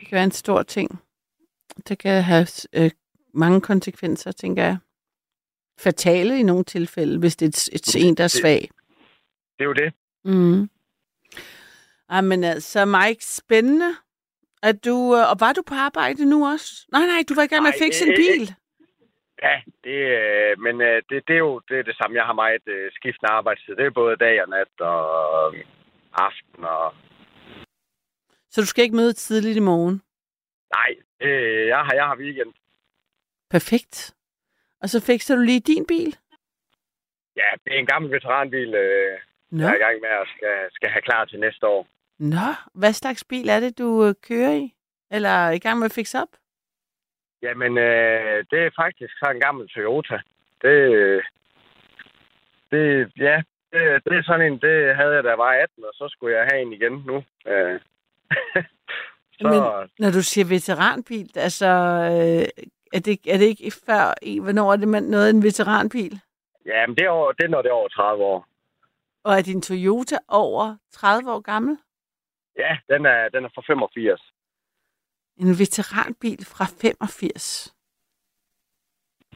Det 0.00 0.08
kan 0.08 0.16
være 0.16 0.24
en 0.24 0.30
stor 0.30 0.62
ting. 0.62 1.02
Det 1.88 1.98
kan 1.98 2.22
have 2.22 2.46
øh, 2.72 2.90
mange 3.34 3.60
konsekvenser, 3.60 4.32
tænker 4.32 4.62
jeg. 4.62 4.76
Fatale 5.80 6.38
i 6.38 6.42
nogle 6.42 6.64
tilfælde, 6.64 7.18
hvis 7.18 7.36
det 7.36 7.46
er 7.46 7.70
et, 7.72 7.96
et, 7.96 8.06
en, 8.06 8.14
der 8.14 8.24
er 8.24 8.28
svag. 8.28 8.70
Det 9.58 9.60
er 9.60 9.64
jo 9.64 9.72
det. 9.72 9.92
Mm. 10.24 10.70
Ej, 12.10 12.20
men 12.20 12.44
altså, 12.44 12.84
Mike, 12.84 13.24
spændende. 13.24 13.94
At 14.62 14.84
du, 14.84 14.96
øh, 15.16 15.30
og 15.30 15.36
var 15.40 15.52
du 15.52 15.62
på 15.62 15.74
arbejde 15.74 16.24
nu 16.30 16.38
også? 16.52 16.86
Nej, 16.92 17.06
nej, 17.06 17.20
du 17.28 17.34
var 17.34 17.42
i 17.42 17.46
gang 17.46 17.62
med 17.62 17.72
at 17.74 17.82
fikse 17.84 18.04
en 18.06 18.12
øh, 18.12 18.16
bil. 18.16 18.44
Ja, 19.42 19.56
det, 19.84 19.98
øh, 20.18 20.58
men 20.64 20.80
øh, 20.80 21.02
det, 21.08 21.28
det 21.28 21.34
er 21.34 21.44
jo 21.48 21.60
det, 21.68 21.78
er 21.78 21.82
det 21.82 21.96
samme. 21.96 22.16
Jeg 22.16 22.24
har 22.24 22.32
meget 22.32 22.66
øh, 22.66 22.92
skiftende 22.92 23.32
arbejdstid. 23.32 23.76
Det 23.76 23.86
er 23.86 23.90
både 23.90 24.16
dag 24.16 24.42
og 24.42 24.48
nat 24.48 24.74
og 24.80 25.54
øh, 25.56 25.64
aften. 26.12 26.64
Og... 26.64 26.94
Så 28.50 28.60
du 28.60 28.66
skal 28.66 28.84
ikke 28.84 28.96
møde 28.96 29.12
tidligt 29.12 29.56
i 29.56 29.68
morgen. 29.70 30.02
Nej, 30.76 30.90
øh, 31.20 31.66
jeg, 31.66 31.78
har, 31.78 31.94
jeg 31.94 32.04
har 32.04 32.16
weekend. 32.16 32.52
Perfekt. 33.50 34.14
Og 34.82 34.88
så 34.88 35.06
fikser 35.06 35.36
du 35.36 35.42
lige 35.42 35.60
din 35.60 35.86
bil? 35.86 36.16
Ja, 37.36 37.48
det 37.64 37.74
er 37.74 37.78
en 37.78 37.86
gammel 37.86 38.12
veteranbil, 38.12 38.74
øh, 38.74 39.18
Nå, 39.50 39.62
jeg 39.62 39.70
er 39.70 39.76
i 39.76 39.84
gang 39.86 40.00
med 40.00 40.08
at 40.08 40.28
skal, 40.36 40.56
skal 40.72 40.90
have 40.90 41.02
klar 41.02 41.24
til 41.24 41.40
næste 41.40 41.66
år. 41.66 41.86
Nå. 42.22 42.48
hvad 42.74 42.92
slags 42.92 43.24
bil 43.24 43.48
er 43.48 43.60
det, 43.60 43.78
du 43.78 44.04
øh, 44.04 44.14
kører 44.28 44.52
i? 44.52 44.74
Eller 45.10 45.28
er 45.28 45.50
i 45.50 45.58
gang 45.58 45.78
med 45.78 45.86
at 45.86 45.92
fikse 45.92 46.18
op? 46.18 46.28
Jamen, 47.42 47.78
øh, 47.78 48.44
det 48.50 48.58
er 48.66 48.70
faktisk 48.82 49.12
så 49.18 49.30
en 49.34 49.40
gammel 49.40 49.68
Toyota. 49.68 50.18
Det, 50.62 50.68
øh, 50.94 51.22
det, 52.70 53.12
ja, 53.18 53.36
det, 53.72 54.04
det 54.04 54.12
er 54.18 54.22
sådan 54.22 54.46
en, 54.52 54.58
det 54.58 54.96
havde 54.96 55.14
jeg, 55.14 55.24
da 55.24 55.28
jeg 55.28 55.38
var 55.38 55.52
18, 55.62 55.84
og 55.84 55.90
så 55.94 56.08
skulle 56.10 56.36
jeg 56.36 56.48
have 56.52 56.62
en 56.62 56.72
igen 56.72 56.92
nu. 57.06 57.16
Øh. 57.46 57.80
så, 59.40 59.48
Men- 59.48 59.88
Når 59.98 60.10
du 60.10 60.22
siger 60.22 60.44
veteranbil, 60.44 61.30
altså, 61.36 61.66
øh, 61.66 62.64
er, 62.92 63.00
det, 63.04 63.18
er 63.28 63.38
det 63.38 63.44
ikke 63.46 63.72
før, 63.86 64.14
i- 64.22 64.38
hvornår 64.40 64.72
er 64.72 64.76
det 64.76 64.88
man 64.88 65.02
noget 65.02 65.30
en 65.30 65.42
veteranbil? 65.42 66.20
ja, 66.66 66.86
men 66.86 66.96
det 66.96 67.04
er, 67.04 67.08
over, 67.10 67.32
det 67.32 67.44
er, 67.44 67.48
når 67.48 67.62
det 67.62 67.68
er 67.68 67.72
over 67.74 67.88
30 67.88 68.24
år. 68.24 68.46
Og 69.24 69.34
er 69.38 69.42
din 69.42 69.62
Toyota 69.62 70.18
over 70.28 70.76
30 70.92 71.32
år 71.32 71.40
gammel? 71.40 71.78
Ja, 72.56 72.78
den 72.88 73.06
er, 73.06 73.28
den 73.28 73.44
er 73.44 73.48
fra 73.54 73.62
85. 73.66 74.20
En 75.36 75.58
veteranbil 75.58 76.44
fra 76.46 76.64
85. 76.64 77.74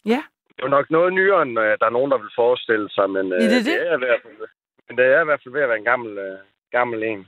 Ja, 0.05 0.23
Det 0.49 0.59
er 0.59 0.63
jo 0.63 0.69
nok 0.69 0.91
noget 0.91 1.13
nyere, 1.13 1.43
end 1.43 1.59
øh, 1.59 1.79
der 1.81 1.87
er 1.87 1.91
nogen, 1.91 2.11
der 2.11 2.19
vil 2.19 2.31
forestille 2.35 2.91
sig, 2.91 3.11
men 3.11 3.33
øh, 3.33 3.41
det 3.41 3.47
er 3.47 3.51
det. 3.57 3.65
det 3.65 3.89
er 3.91 3.95
i 3.97 3.99
hvert 3.99 4.23
fald, 4.23 4.49
men 4.89 4.99
det 4.99 5.05
er 5.05 5.21
i 5.21 5.25
hvert 5.25 5.41
fald 5.43 5.53
ved 5.55 5.63
at 5.63 5.69
være 5.69 5.79
en 5.79 5.85
gammel, 5.93 6.19
øh, 6.19 6.39
gammel 6.71 7.03
en. 7.03 7.27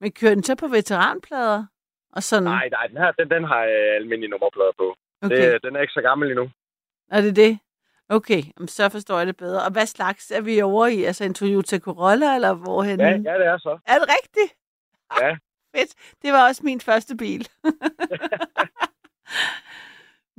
men 0.00 0.12
kører 0.12 0.34
den 0.34 0.42
så 0.42 0.54
på 0.56 0.68
veteranplader? 0.68 1.66
Og 2.12 2.22
sådan? 2.22 2.44
Nej, 2.44 2.68
nej, 2.68 2.86
den 2.86 2.96
her, 2.96 3.12
den, 3.12 3.30
den 3.30 3.44
har 3.44 3.62
øh, 3.64 3.94
almindelige 4.00 4.30
nummerplader 4.30 4.72
på. 4.78 4.96
okay. 5.22 5.52
Det, 5.52 5.62
den 5.62 5.76
er 5.76 5.80
ikke 5.80 5.92
så 5.92 6.00
gammel 6.02 6.30
endnu. 6.30 6.50
Er 7.10 7.20
det 7.20 7.36
det? 7.36 7.58
Okay, 8.08 8.42
så 8.66 8.88
forstår 8.88 9.18
jeg 9.18 9.26
det 9.26 9.36
bedre. 9.36 9.64
Og 9.64 9.72
hvad 9.72 9.86
slags 9.86 10.30
er 10.30 10.40
vi 10.40 10.60
over 10.62 10.86
i? 10.86 11.04
Altså 11.04 11.24
en 11.24 11.34
Toyota 11.34 11.78
Corolla, 11.78 12.34
eller 12.34 12.54
hvorhen? 12.54 13.00
Ja, 13.00 13.06
ja, 13.10 13.38
det 13.38 13.46
er 13.46 13.58
så. 13.58 13.78
Er 13.86 13.98
det 13.98 14.08
rigtigt? 14.18 14.58
Ja. 15.20 15.36
Fedt. 15.76 15.94
Det 16.22 16.32
var 16.32 16.48
også 16.48 16.62
min 16.64 16.80
første 16.80 17.16
bil. 17.16 17.48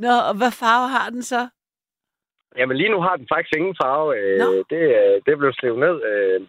Nå, 0.04 0.14
og 0.30 0.38
hvad 0.38 0.52
farve 0.52 0.88
har 0.90 1.10
den 1.10 1.24
så? 1.24 1.50
Jamen 2.58 2.78
lige 2.78 2.90
nu 2.90 3.02
har 3.02 3.16
den 3.16 3.28
faktisk 3.34 3.56
ingen 3.56 3.76
farve. 3.82 4.18
Øh, 4.20 4.40
Nå. 4.40 4.64
det, 4.70 4.84
øh, 5.00 5.22
det 5.26 5.38
blev 5.38 5.54
slevet 5.54 5.80
ned. 5.80 5.96
Øh, 6.12 6.48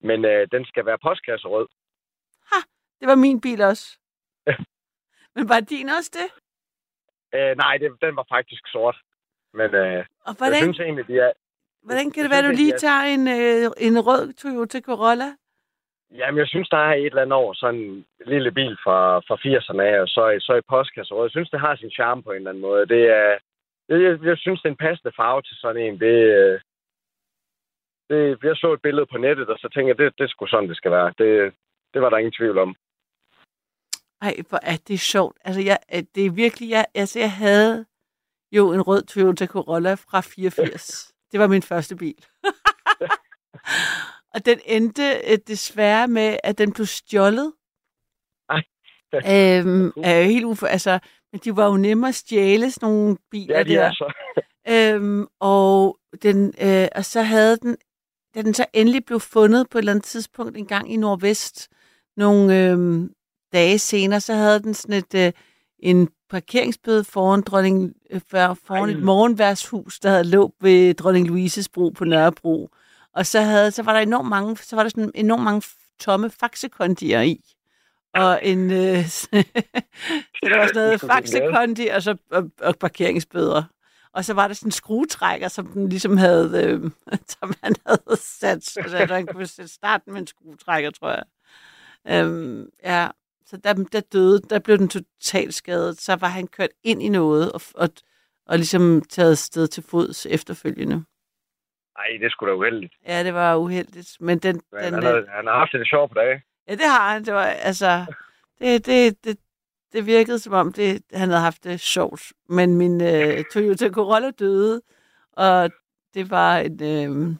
men 0.00 0.24
øh, 0.24 0.48
den 0.52 0.64
skal 0.64 0.86
være 0.86 0.98
postkasserød. 0.98 1.66
Det 3.02 3.08
var 3.08 3.14
min 3.14 3.40
bil 3.40 3.60
også. 3.60 3.98
Men 5.34 5.48
var 5.48 5.60
din 5.60 5.88
også 5.88 6.10
det? 6.14 6.28
Øh, 7.38 7.56
nej, 7.56 7.76
det, 7.76 7.90
den 8.00 8.16
var 8.16 8.26
faktisk 8.28 8.62
sort. 8.66 8.96
Men 9.54 9.74
øh, 9.74 9.80
Og 9.80 10.28
jeg 10.28 10.34
hvordan, 10.38 10.62
synes 10.62 10.80
egentlig, 10.80 11.08
de 11.08 11.18
er... 11.18 11.32
hvordan 11.82 12.10
kan 12.10 12.22
jeg 12.22 12.30
det 12.30 12.36
være, 12.36 12.50
du 12.50 12.56
lige 12.56 12.78
tager 12.78 13.02
en, 13.14 13.28
øh, 13.28 13.70
en 13.86 14.06
rød 14.06 14.32
Toyota 14.32 14.80
Corolla? 14.80 15.28
Jamen, 16.18 16.38
jeg 16.38 16.48
synes, 16.48 16.68
der 16.68 16.76
er 16.76 16.94
et 16.94 17.06
eller 17.06 17.22
andet 17.22 17.32
over 17.42 17.54
sådan 17.54 17.80
en 17.80 18.06
lille 18.26 18.52
bil 18.52 18.76
fra, 18.84 19.18
fra 19.18 19.36
80'erne 19.44 19.82
af, 19.82 20.00
og 20.00 20.08
så, 20.08 20.28
i- 20.28 20.40
så 20.40 20.54
i 20.54 20.60
postkasserød. 20.68 21.24
Jeg 21.24 21.30
synes, 21.30 21.50
det 21.50 21.60
har 21.60 21.76
sin 21.76 21.90
charme 21.90 22.22
på 22.22 22.30
en 22.30 22.36
eller 22.36 22.50
anden 22.50 22.60
måde. 22.62 22.86
Det 22.86 23.02
er, 23.20 23.38
jeg, 23.88 24.24
jeg 24.24 24.38
synes, 24.38 24.60
det 24.60 24.68
er 24.68 24.72
en 24.72 24.84
passende 24.86 25.12
farve 25.16 25.42
til 25.42 25.56
sådan 25.56 25.82
en. 25.82 26.00
Det, 26.00 26.16
øh, 26.40 26.60
det, 28.10 28.38
jeg 28.44 28.56
så 28.56 28.72
et 28.72 28.82
billede 28.82 29.06
på 29.06 29.18
nettet, 29.18 29.48
og 29.48 29.58
så 29.58 29.68
tænkte 29.68 29.88
jeg, 29.88 29.98
det, 29.98 30.18
det 30.18 30.30
sgu 30.30 30.46
sådan, 30.46 30.68
det 30.68 30.76
skal 30.76 30.90
være. 30.90 31.14
Det, 31.18 31.54
det 31.94 32.02
var 32.02 32.10
der 32.10 32.16
ingen 32.18 32.32
tvivl 32.38 32.58
om. 32.58 32.74
Ej, 34.22 34.34
hvor 34.48 34.58
er 34.62 34.76
det 34.88 35.00
sjovt. 35.00 35.36
Altså, 35.44 35.60
jeg, 35.60 35.78
øh, 35.94 36.02
det 36.14 36.26
er 36.26 36.30
virkelig... 36.30 36.70
Jeg, 36.70 36.84
altså, 36.94 37.18
jeg 37.18 37.32
havde 37.32 37.86
jo 38.52 38.72
en 38.72 38.82
rød 38.82 39.02
Toyota 39.02 39.46
Corolla 39.46 39.94
fra 39.94 40.20
84. 40.20 41.12
Det 41.32 41.40
var 41.40 41.46
min 41.46 41.62
første 41.62 41.96
bil. 41.96 42.24
og 44.34 44.46
den 44.46 44.58
endte 44.66 45.02
øh, 45.28 45.38
desværre 45.46 46.08
med, 46.08 46.36
at 46.44 46.58
den 46.58 46.72
blev 46.72 46.86
stjålet. 46.86 47.52
Ej. 48.50 48.62
øhm, 49.14 49.92
er 50.04 50.18
jo 50.18 50.24
helt 50.24 50.44
ufo... 50.44 50.66
Altså, 50.66 50.98
men 51.32 51.40
de 51.44 51.56
var 51.56 51.66
jo 51.66 51.76
nemme 51.76 52.08
at 52.08 52.14
stjæle, 52.14 52.70
sådan 52.70 52.88
nogle 52.88 53.16
biler 53.30 53.56
Ja, 53.58 53.62
de 53.62 53.68
der. 53.68 53.82
er 53.82 53.92
så. 53.92 54.12
Øhm, 54.68 55.26
og, 55.40 55.98
den, 56.22 56.54
øh, 56.62 56.88
og 56.94 57.04
så 57.04 57.22
havde 57.22 57.56
den, 57.56 57.76
da 58.34 58.42
den 58.42 58.54
så 58.54 58.66
endelig 58.72 59.04
blev 59.04 59.20
fundet 59.20 59.68
på 59.70 59.78
et 59.78 59.80
eller 59.82 59.92
andet 59.92 60.04
tidspunkt 60.04 60.56
en 60.56 60.66
gang 60.66 60.92
i 60.92 60.96
Nordvest, 60.96 61.68
nogle 62.16 62.70
øh, 62.70 63.08
dage 63.52 63.78
senere, 63.78 64.20
så 64.20 64.34
havde 64.34 64.60
den 64.62 64.74
sådan 64.74 64.96
et, 64.96 65.14
øh, 65.14 65.32
en 65.78 66.08
parkeringsbøde 66.30 67.04
foran, 67.04 67.40
dronning, 67.40 67.94
øh, 68.10 68.20
for, 68.30 68.54
foran 68.54 68.88
Ej. 68.88 68.96
et 68.96 69.02
morgenværshus, 69.02 70.00
der 70.00 70.10
havde 70.10 70.24
lå 70.24 70.54
ved 70.60 70.94
dronning 70.94 71.28
Louises 71.28 71.68
bro 71.68 71.88
på 71.88 72.04
Nørrebro. 72.04 72.70
Og 73.14 73.26
så, 73.26 73.40
havde, 73.40 73.70
så 73.70 73.82
var 73.82 73.92
der 73.92 74.00
enormt 74.00 74.28
mange, 74.28 74.56
så 74.56 74.76
var 74.76 74.82
der 74.82 74.90
sådan 74.90 75.10
enormt 75.14 75.42
mange 75.42 75.62
tomme 76.00 76.30
faxekondier 76.30 77.20
i. 77.20 77.40
Og 78.14 78.40
en, 78.42 78.70
øh, 78.70 79.04
så 79.16 79.28
der 80.42 80.58
var 80.58 80.66
sådan 80.66 80.82
noget 80.82 81.00
faxekondi 81.00 81.86
og, 81.86 82.02
så, 82.02 82.16
og, 82.30 82.50
og 82.60 82.76
parkeringsbøder. 82.78 83.62
Og 84.14 84.24
så 84.24 84.34
var 84.34 84.46
der 84.46 84.54
sådan 84.54 84.68
en 84.68 84.72
skruetrækker, 84.72 85.48
som 85.48 85.66
den 85.66 85.88
ligesom 85.88 86.16
havde, 86.16 86.64
øh, 86.64 86.90
som 87.40 87.54
han 87.62 87.74
havde 87.86 88.20
sat, 88.20 88.76
altså 88.76 89.06
han 89.14 89.26
kunne 89.26 89.46
sætte 89.46 89.72
starten 89.72 90.12
med 90.12 90.20
en 90.20 90.26
skruetrækker, 90.26 90.90
tror 90.90 91.10
jeg. 91.10 91.24
Øhm, 92.08 92.66
ja, 92.84 93.08
så 93.46 93.56
der, 93.56 93.72
der 93.72 94.00
døde, 94.00 94.40
der 94.50 94.58
blev 94.58 94.78
den 94.78 94.88
totalt 94.88 95.54
skadet. 95.54 96.00
Så 96.00 96.16
var 96.16 96.28
han 96.28 96.46
kørt 96.46 96.70
ind 96.84 97.02
i 97.02 97.08
noget, 97.08 97.52
og, 97.52 97.60
og, 97.74 97.88
og 98.46 98.56
ligesom 98.56 99.02
taget 99.02 99.38
sted 99.38 99.68
til 99.68 99.82
fods 99.82 100.26
efterfølgende. 100.26 101.04
Ej, 101.96 102.18
det 102.20 102.32
sgu 102.32 102.46
da 102.46 102.54
uheldigt. 102.54 102.94
Ja, 103.06 103.24
det 103.24 103.34
var 103.34 103.56
uheldigt. 103.56 104.16
Men 104.20 104.38
den, 104.38 104.60
Men 104.72 104.84
den, 104.84 104.94
han, 104.94 105.04
øh, 105.04 105.10
har, 105.10 105.36
han 105.36 105.46
har 105.46 105.58
haft 105.58 105.72
det 105.72 105.88
sjovt 105.88 106.10
på 106.10 106.14
dage. 106.14 106.42
Ja, 106.68 106.72
det 106.72 106.84
har 106.86 107.12
han. 107.12 107.24
Det 107.24 107.34
var, 107.34 107.44
altså, 107.44 108.04
det, 108.58 108.86
det, 108.86 109.24
det, 109.24 109.38
det 109.92 110.06
virkede 110.06 110.38
som 110.38 110.52
om, 110.52 110.72
det, 110.72 111.02
han 111.12 111.28
havde 111.28 111.42
haft 111.42 111.64
det 111.64 111.80
sjovt. 111.80 112.22
Men 112.48 112.76
min 112.76 113.00
øh, 113.00 113.44
Toyota 113.52 113.88
Corolla 113.90 114.30
døde, 114.30 114.82
og 115.32 115.70
det 116.14 116.30
var 116.30 116.58
en... 116.58 116.82
Øh, 116.82 117.36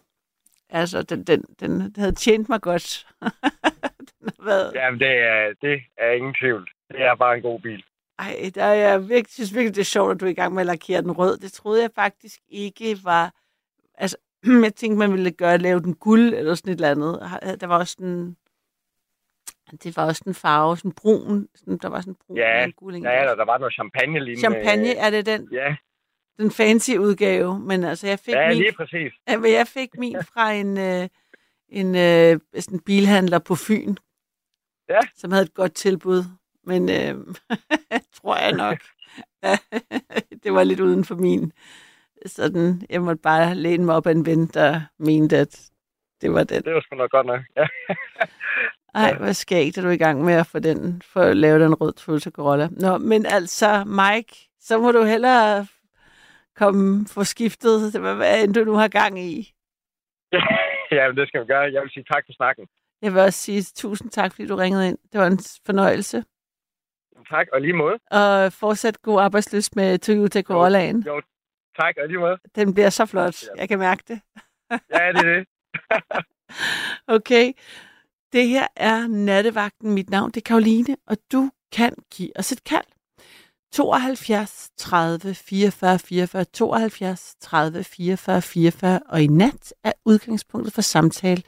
altså, 0.70 1.02
den, 1.02 1.24
den, 1.24 1.44
den 1.60 1.94
havde 1.96 2.14
tjent 2.14 2.48
mig 2.48 2.60
godt. 2.60 3.06
den 4.20 4.28
har 4.38 4.44
været... 4.44 4.72
Jamen, 4.74 5.00
det 5.00 5.10
er, 5.10 5.52
det 5.62 5.80
er 5.98 6.10
ingen 6.10 6.34
tvivl. 6.34 6.70
Det 6.88 7.02
er 7.02 7.14
bare 7.14 7.36
en 7.36 7.42
god 7.42 7.60
bil. 7.60 7.84
Ej, 8.18 8.50
der 8.54 8.64
er 8.64 8.74
jeg 8.74 9.08
virkelig, 9.08 9.32
synes 9.32 9.54
virkelig, 9.54 9.74
det 9.74 9.80
er 9.80 9.84
sjovt, 9.84 10.14
at 10.14 10.20
du 10.20 10.24
er 10.24 10.30
i 10.30 10.34
gang 10.34 10.54
med 10.54 10.62
at 10.62 10.66
lakere 10.66 11.02
den 11.02 11.12
rød. 11.12 11.36
Det 11.36 11.52
troede 11.52 11.82
jeg 11.82 11.90
faktisk 11.94 12.40
ikke 12.48 12.96
var... 13.04 13.32
Altså, 13.94 14.16
jeg 14.64 14.74
tænkte, 14.74 14.98
man 14.98 15.12
ville 15.12 15.30
gøre, 15.30 15.58
lave 15.58 15.80
den 15.80 15.94
guld 15.94 16.34
eller 16.34 16.54
sådan 16.54 16.72
et 16.72 16.76
eller 16.76 16.90
andet. 16.90 17.20
Der 17.60 17.66
var 17.66 17.78
også 17.78 17.96
en... 18.00 18.36
Det 19.82 19.96
var 19.96 20.06
også 20.06 20.22
en 20.26 20.34
farve, 20.34 20.76
sådan 20.76 20.92
brun. 20.92 21.48
Sådan, 21.54 21.78
der 21.78 21.88
var 21.88 22.00
sådan 22.00 22.14
brun 22.26 22.36
Ja, 22.36 22.64
og 22.66 22.72
guld. 22.76 22.96
Ja, 22.96 23.00
der, 23.10 23.34
der 23.34 23.44
var 23.44 23.58
noget 23.58 23.74
champagne 23.74 24.18
lignende. 24.24 24.40
Champagne, 24.40 24.94
er 24.94 25.10
det 25.10 25.26
den, 25.26 25.48
Ja, 25.52 25.76
den 26.38 26.50
fancy 26.50 26.90
udgave? 26.90 27.58
Men 27.60 27.84
altså, 27.84 28.06
jeg 28.06 28.18
fik 28.18 28.34
ja 28.34 28.48
min, 28.48 28.56
lige 28.56 28.72
præcis. 28.72 29.12
Ja, 29.28 29.40
jeg 29.42 29.66
fik 29.66 29.88
min 29.98 30.16
fra 30.24 30.52
en, 30.52 30.78
øh, 30.78 31.08
en 31.68 31.94
øh, 31.96 32.40
sådan 32.60 32.80
bilhandler 32.80 33.38
på 33.38 33.54
Fyn, 33.54 33.94
Ja. 34.88 35.00
som 35.14 35.32
havde 35.32 35.44
et 35.44 35.54
godt 35.54 35.74
tilbud. 35.74 36.24
Men 36.64 36.88
øh, 36.90 37.34
tror 38.16 38.36
jeg 38.36 38.52
nok, 38.52 38.78
det 40.42 40.52
var 40.54 40.64
lidt 40.64 40.80
uden 40.80 41.04
for 41.04 41.14
min. 41.14 41.52
Sådan, 42.26 42.82
jeg 42.90 43.02
måtte 43.02 43.22
bare 43.22 43.54
læne 43.54 43.84
mig 43.84 43.94
op 43.94 44.06
af 44.06 44.10
en 44.10 44.26
ven, 44.26 44.46
der 44.46 44.80
mente, 44.98 45.36
at 45.36 45.70
det 46.20 46.32
var 46.32 46.44
den. 46.44 46.62
Det 46.62 46.74
var 46.74 46.80
sgu 46.80 46.96
nok 46.96 47.10
godt 47.10 47.26
nok. 47.26 47.40
Ja. 47.56 47.66
Ej, 48.94 49.14
hvad 49.18 49.34
skægt, 49.34 49.78
er 49.78 49.82
du 49.82 49.88
i 49.88 49.96
gang 49.96 50.24
med 50.24 50.34
at 50.34 50.46
få 50.46 50.58
den, 50.58 51.02
for 51.02 51.20
at 51.20 51.36
lave 51.36 51.64
den 51.64 51.74
rød 51.74 51.92
Toyota 51.92 52.30
Corolla. 52.30 52.68
Nå, 52.70 52.98
men 52.98 53.26
altså, 53.26 53.84
Mike, 53.84 54.36
så 54.60 54.78
må 54.78 54.92
du 54.92 55.02
hellere 55.02 55.66
komme 56.56 57.06
for 57.14 57.22
skiftet, 57.22 58.00
hvad, 58.00 58.14
hvad 58.16 58.44
end 58.44 58.54
du 58.54 58.64
nu 58.64 58.74
har 58.74 58.88
gang 58.88 59.18
i. 59.18 59.54
ja, 60.96 61.12
det 61.16 61.28
skal 61.28 61.40
vi 61.40 61.46
gøre. 61.46 61.72
Jeg 61.72 61.82
vil 61.82 61.90
sige 61.90 62.04
tak 62.12 62.22
for 62.26 62.32
snakken. 62.32 62.66
Jeg 63.02 63.14
vil 63.14 63.20
også 63.20 63.38
sige 63.38 63.62
tusind 63.62 64.10
tak, 64.10 64.34
fordi 64.34 64.48
du 64.48 64.56
ringede 64.56 64.88
ind. 64.88 64.98
Det 65.12 65.20
var 65.20 65.26
en 65.26 65.38
fornøjelse. 65.66 66.24
Tak, 67.30 67.46
og 67.52 67.60
lige 67.60 67.72
måde. 67.72 67.98
Og 68.10 68.52
fortsat 68.52 69.02
god 69.02 69.20
arbejdsløs 69.20 69.76
med 69.76 69.98
Toyota 69.98 70.42
Corollaen. 70.42 71.02
Jo, 71.06 71.20
tak, 71.76 71.94
og 72.02 72.08
lige 72.08 72.18
måde. 72.18 72.38
Den 72.54 72.74
bliver 72.74 72.90
så 72.90 73.06
flot. 73.06 73.36
Jeg 73.56 73.68
kan 73.68 73.78
mærke 73.78 74.02
det. 74.08 74.20
Ja, 74.70 75.12
det 75.12 75.16
er 75.16 75.22
det. 75.22 75.46
Okay. 77.06 77.52
Det 78.32 78.48
her 78.48 78.66
er 78.76 79.06
Nattevagten. 79.06 79.94
Mit 79.94 80.10
navn 80.10 80.30
det 80.30 80.36
er 80.36 80.44
Karoline, 80.44 80.96
og 81.06 81.16
du 81.32 81.50
kan 81.72 81.94
give 82.14 82.30
os 82.36 82.52
et 82.52 82.64
kald. 82.64 82.84
72 83.72 84.70
30 84.76 85.34
44 85.34 85.98
44 85.98 86.44
72 86.44 87.34
30 87.40 87.84
44 87.84 88.42
44 88.42 89.00
og 89.08 89.22
i 89.22 89.26
nat 89.26 89.74
er 89.84 89.92
udgangspunktet 90.04 90.72
for 90.72 90.82
samtale 90.82 91.42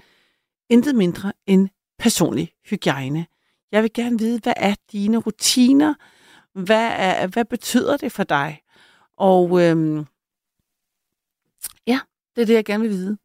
intet 0.71 0.95
mindre 0.95 1.33
end 1.47 1.69
personlig 1.99 2.53
hygiejne. 2.71 3.27
Jeg 3.73 3.83
vil 3.83 3.93
gerne 3.93 4.19
vide, 4.19 4.41
hvad 4.43 4.53
er 4.57 4.75
dine 4.93 5.17
rutiner? 5.17 5.95
Hvad, 6.55 6.91
er, 6.97 7.27
hvad 7.27 7.45
betyder 7.45 7.97
det 7.97 8.13
for 8.13 8.25
dig? 8.25 8.61
Og 9.17 9.63
øhm, 9.63 10.07
det 12.37 12.43
er 12.43 12.47
det, 12.47 12.55
jeg 12.55 12.65
gerne 12.65 12.83
vil 12.83 12.91
vide. 12.91 13.19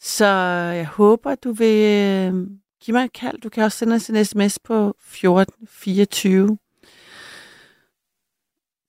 Så 0.00 0.26
jeg 0.74 0.86
håber, 0.86 1.34
du 1.34 1.52
vil 1.52 1.84
øh, 1.84 2.34
give 2.80 2.92
mig 2.92 3.04
et 3.04 3.12
kald. 3.12 3.40
Du 3.40 3.48
kan 3.48 3.64
også 3.64 3.78
sende 3.78 3.94
os 3.94 4.10
en 4.10 4.24
sms 4.24 4.58
på 4.58 4.88
1424. 4.88 6.58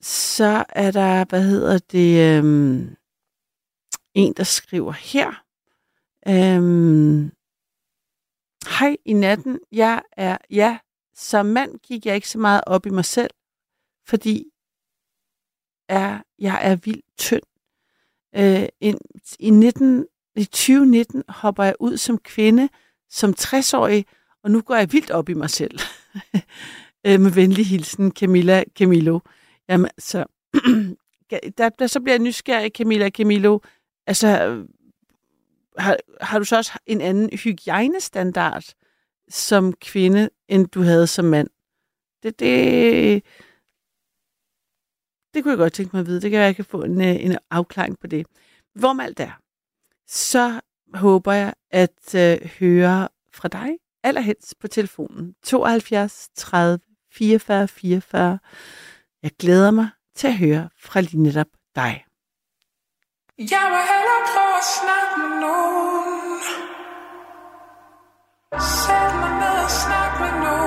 Så 0.01 0.65
er 0.69 0.91
der, 0.91 1.25
hvad 1.25 1.43
hedder 1.43 1.77
det, 1.77 2.37
øhm, 2.37 2.95
en, 4.13 4.33
der 4.33 4.43
skriver 4.43 4.91
her. 4.91 5.43
Øhm, 6.27 7.31
Hej 8.79 8.97
i 9.05 9.13
natten. 9.13 9.59
Jeg 9.71 10.01
er, 10.11 10.37
ja, 10.49 10.77
som 11.15 11.45
mand 11.45 11.79
gik 11.79 12.05
jeg 12.05 12.15
ikke 12.15 12.29
så 12.29 12.39
meget 12.39 12.61
op 12.67 12.85
i 12.85 12.89
mig 12.89 13.05
selv, 13.05 13.31
fordi 14.07 14.45
er, 15.89 16.21
jeg 16.39 16.59
er 16.71 16.75
vildt 16.75 17.05
tynd. 17.17 17.43
Øh, 18.35 18.65
i, 19.39 19.49
19, 19.49 20.05
I 20.35 20.43
2019 20.45 21.23
hopper 21.27 21.63
jeg 21.63 21.75
ud 21.79 21.97
som 21.97 22.17
kvinde, 22.17 22.69
som 23.09 23.33
60-årig, 23.39 24.05
og 24.43 24.51
nu 24.51 24.61
går 24.61 24.75
jeg 24.75 24.93
vildt 24.93 25.11
op 25.11 25.29
i 25.29 25.33
mig 25.33 25.49
selv. 25.49 25.79
øh, 27.07 27.19
med 27.19 27.31
venlig 27.31 27.67
hilsen, 27.67 28.11
Camilla 28.11 28.63
Camillo. 28.77 29.19
Jamen, 29.69 29.89
så, 29.97 30.25
der, 31.57 31.69
der, 31.69 31.87
så 31.87 31.99
bliver 31.99 32.13
jeg 32.13 32.23
nysgerrig, 32.23 32.71
Camilla 32.71 33.09
Camillo. 33.09 33.59
Altså, 34.07 34.27
øh, 34.27 34.65
har, 35.77 35.97
har 36.21 36.39
du 36.39 36.45
så 36.45 36.57
også 36.57 36.71
en 36.85 37.01
anden 37.01 37.29
hygiejnestandard 37.29 38.63
som 39.29 39.73
kvinde, 39.73 40.29
end 40.47 40.67
du 40.67 40.81
havde 40.81 41.07
som 41.07 41.25
mand? 41.25 41.47
Det, 42.23 42.39
det, 42.39 43.23
det 45.33 45.43
kunne 45.43 45.51
jeg 45.51 45.57
godt 45.57 45.73
tænke 45.73 45.95
mig 45.95 45.99
at 45.99 46.07
vide. 46.07 46.21
Det 46.21 46.31
kan 46.31 46.37
være, 46.37 46.47
at 46.47 46.47
jeg 46.47 46.55
kan 46.55 46.65
få 46.65 46.83
en, 46.83 47.01
øh, 47.01 47.25
en 47.25 47.37
afklaring 47.51 47.99
på 47.99 48.07
det. 48.07 48.27
Hvorom 48.75 48.99
alt 48.99 49.19
er, 49.19 49.31
så 50.07 50.61
håber 50.93 51.33
jeg 51.33 51.53
at 51.71 52.15
øh, 52.15 52.49
høre 52.59 53.07
fra 53.33 53.47
dig, 53.47 53.77
allerhelst 54.03 54.59
på 54.59 54.67
telefonen 54.67 55.35
72 55.43 56.29
30 56.35 56.79
44 57.13 57.67
44. 57.67 58.39
Jeg 59.23 59.31
glæder 59.39 59.71
mig 59.71 59.89
til 60.15 60.27
at 60.27 60.37
høre 60.37 60.69
fra 60.79 61.01
lige 61.01 61.23
netop 61.23 61.47
dig. 61.75 62.05
Jeg 63.37 63.65
vil 63.71 63.83
hellere 63.91 64.23
prøve 64.33 64.57
at 64.57 64.67
snakke 64.77 65.13
med 65.21 65.41
nogen 65.41 66.07
Sæt 68.51 69.11
mig 69.21 69.33
ned 69.41 69.57
og 69.65 69.71
snak 69.81 70.13
med 70.21 70.33
nogen 70.43 70.66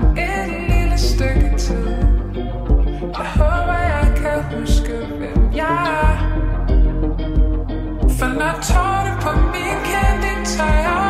tårne 8.61 9.11
på 9.21 9.31
min 9.53 9.77
kind 9.89 10.21
de 10.23 10.33
tøjer 10.57 11.00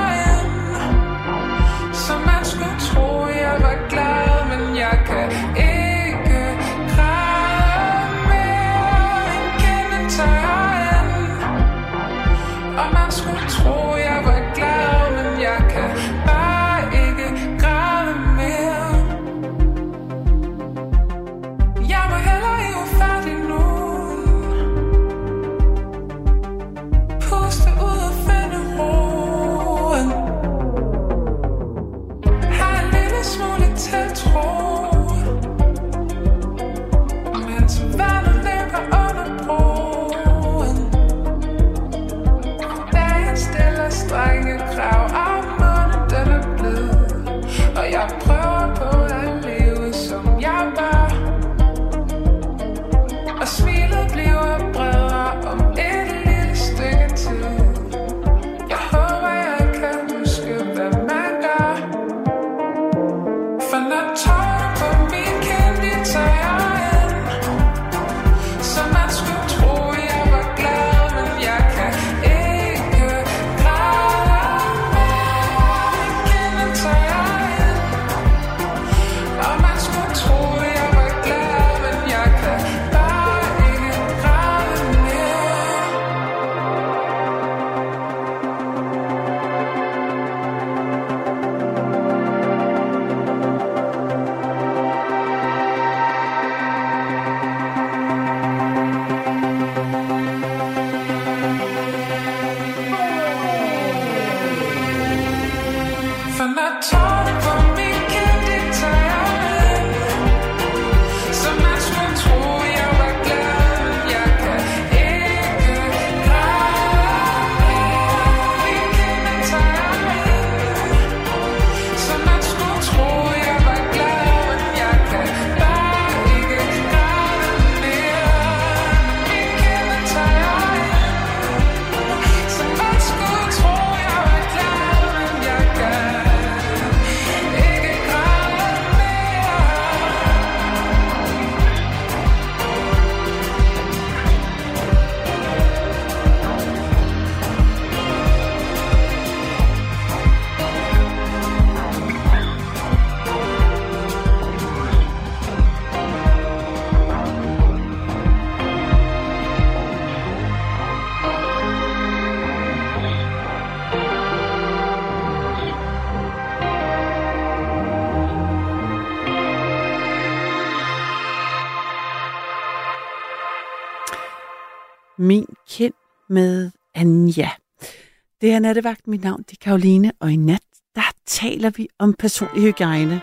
Det 178.41 178.51
er 178.51 178.59
nattevagt. 178.59 179.07
Mit 179.07 179.23
navn 179.23 179.43
det 179.43 179.51
er 179.51 179.57
Karoline, 179.61 180.11
og 180.19 180.31
i 180.31 180.35
nat, 180.35 180.63
der 180.95 181.11
taler 181.25 181.69
vi 181.69 181.87
om 181.99 182.13
personlig 182.13 182.63
hygiejne. 182.63 183.21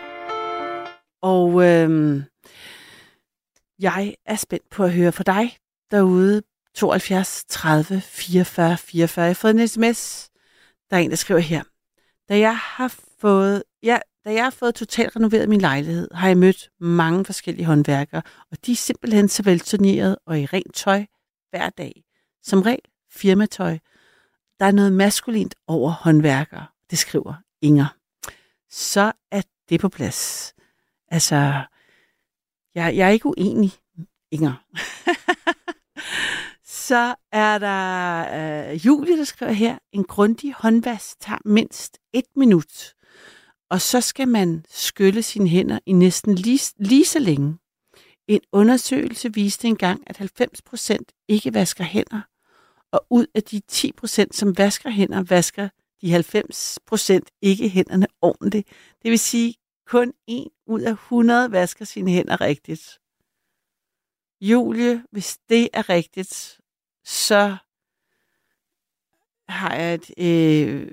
Og 1.21 1.65
øhm, 1.65 2.23
jeg 3.79 4.15
er 4.25 4.35
spændt 4.35 4.69
på 4.69 4.83
at 4.83 4.93
høre 4.93 5.11
fra 5.11 5.23
dig 5.23 5.57
derude. 5.91 6.41
72 6.75 7.45
30 7.49 8.01
44 8.01 8.77
44. 8.77 9.23
Jeg 9.23 9.29
har 9.29 9.33
fået 9.33 9.61
en 9.61 9.67
sms. 9.67 10.29
Der 10.89 10.97
er 10.97 11.01
en, 11.01 11.09
der 11.09 11.15
skriver 11.15 11.39
her. 11.39 11.63
Da 12.29 12.39
jeg 12.39 12.57
har 12.57 12.95
fået, 13.21 13.63
ja, 13.83 13.99
da 14.25 14.33
jeg 14.33 14.43
har 14.43 14.51
fået 14.51 14.75
totalt 14.75 15.15
renoveret 15.15 15.49
min 15.49 15.61
lejlighed, 15.61 16.07
har 16.13 16.27
jeg 16.27 16.37
mødt 16.37 16.69
mange 16.79 17.25
forskellige 17.25 17.65
håndværkere, 17.65 18.21
og 18.51 18.65
de 18.65 18.71
er 18.71 18.75
simpelthen 18.75 19.29
så 19.29 19.43
velturneret 19.43 20.17
og 20.25 20.39
i 20.39 20.45
rent 20.45 20.75
tøj 20.75 21.05
hver 21.49 21.69
dag. 21.69 22.03
Som 22.43 22.61
regel 22.61 22.81
firmatøj. 23.11 23.77
Der 24.59 24.65
er 24.65 24.71
noget 24.71 24.93
maskulint 24.93 25.55
over 25.67 25.91
håndværkere, 25.91 26.65
det 26.89 26.97
skriver 26.97 27.33
Inger. 27.61 27.95
Så 28.69 29.11
er 29.31 29.41
det 29.69 29.79
på 29.79 29.89
plads. 29.89 30.53
Altså, 31.07 31.35
jeg, 32.75 32.97
jeg 32.97 33.07
er 33.07 33.09
ikke 33.09 33.27
uenig, 33.27 33.71
Inger. 34.31 34.53
Så 36.89 37.15
er 37.31 37.57
der 37.57 38.71
øh, 38.71 38.85
Julie, 38.85 39.17
der 39.17 39.23
skriver 39.23 39.51
her, 39.51 39.77
en 39.91 40.03
grundig 40.03 40.53
håndvask 40.53 41.19
tager 41.19 41.39
mindst 41.45 41.97
et 42.13 42.25
minut. 42.35 42.93
Og 43.69 43.81
så 43.81 44.01
skal 44.01 44.27
man 44.27 44.65
skylle 44.69 45.23
sine 45.23 45.49
hænder 45.49 45.79
i 45.85 45.91
næsten 45.91 46.35
lige, 46.35 46.73
lige 46.77 47.05
så 47.05 47.19
længe. 47.19 47.57
En 48.27 48.41
undersøgelse 48.51 49.33
viste 49.33 49.67
engang, 49.67 50.03
at 50.07 50.21
90% 50.21 51.25
ikke 51.27 51.53
vasker 51.53 51.83
hænder. 51.83 52.21
Og 52.91 53.05
ud 53.09 53.25
af 53.35 53.43
de 53.43 53.61
10%, 53.71 54.25
som 54.31 54.57
vasker 54.57 54.89
hænder, 54.89 55.23
vasker 55.23 55.69
de 56.01 56.15
90% 56.15 57.39
ikke 57.41 57.69
hænderne 57.69 58.07
ordentligt. 58.21 58.67
Det 59.03 59.11
vil 59.11 59.19
sige, 59.19 59.55
kun 59.85 60.13
en 60.27 60.49
ud 60.65 60.81
af 60.81 60.91
100 60.91 61.51
vasker 61.51 61.85
sine 61.85 62.11
hænder 62.11 62.41
rigtigt. 62.41 62.99
Julie, 64.41 65.03
hvis 65.11 65.37
det 65.49 65.69
er 65.73 65.89
rigtigt, 65.89 66.61
så 67.03 67.57
har 69.49 69.75
jeg 69.75 69.93
et 69.93 70.11
øh, 70.17 70.91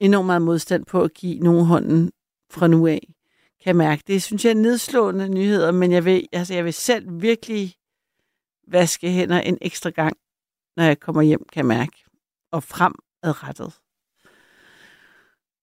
enormt 0.00 0.26
meget 0.26 0.42
modstand 0.42 0.86
på 0.86 1.02
at 1.02 1.14
give 1.14 1.38
nogen 1.38 1.66
hånden 1.66 2.12
fra 2.50 2.66
nu 2.66 2.86
af. 2.86 3.00
Kan 3.62 3.66
jeg 3.66 3.76
mærke. 3.76 4.02
Det 4.06 4.22
synes 4.22 4.44
jeg 4.44 4.50
er 4.50 4.54
nedslående 4.54 5.28
nyheder, 5.28 5.72
men 5.72 5.92
jeg 5.92 6.04
vil, 6.04 6.28
altså, 6.32 6.54
jeg 6.54 6.64
vil 6.64 6.72
selv 6.72 7.22
virkelig 7.22 7.74
vaske 8.68 9.10
hænder 9.10 9.40
en 9.40 9.58
ekstra 9.60 9.90
gang, 9.90 10.16
når 10.80 10.86
jeg 10.86 11.00
kommer 11.00 11.22
hjem, 11.22 11.44
kan 11.52 11.58
jeg 11.62 11.78
mærke. 11.78 11.96
Og 12.52 12.62
fremadrettet. 12.62 13.72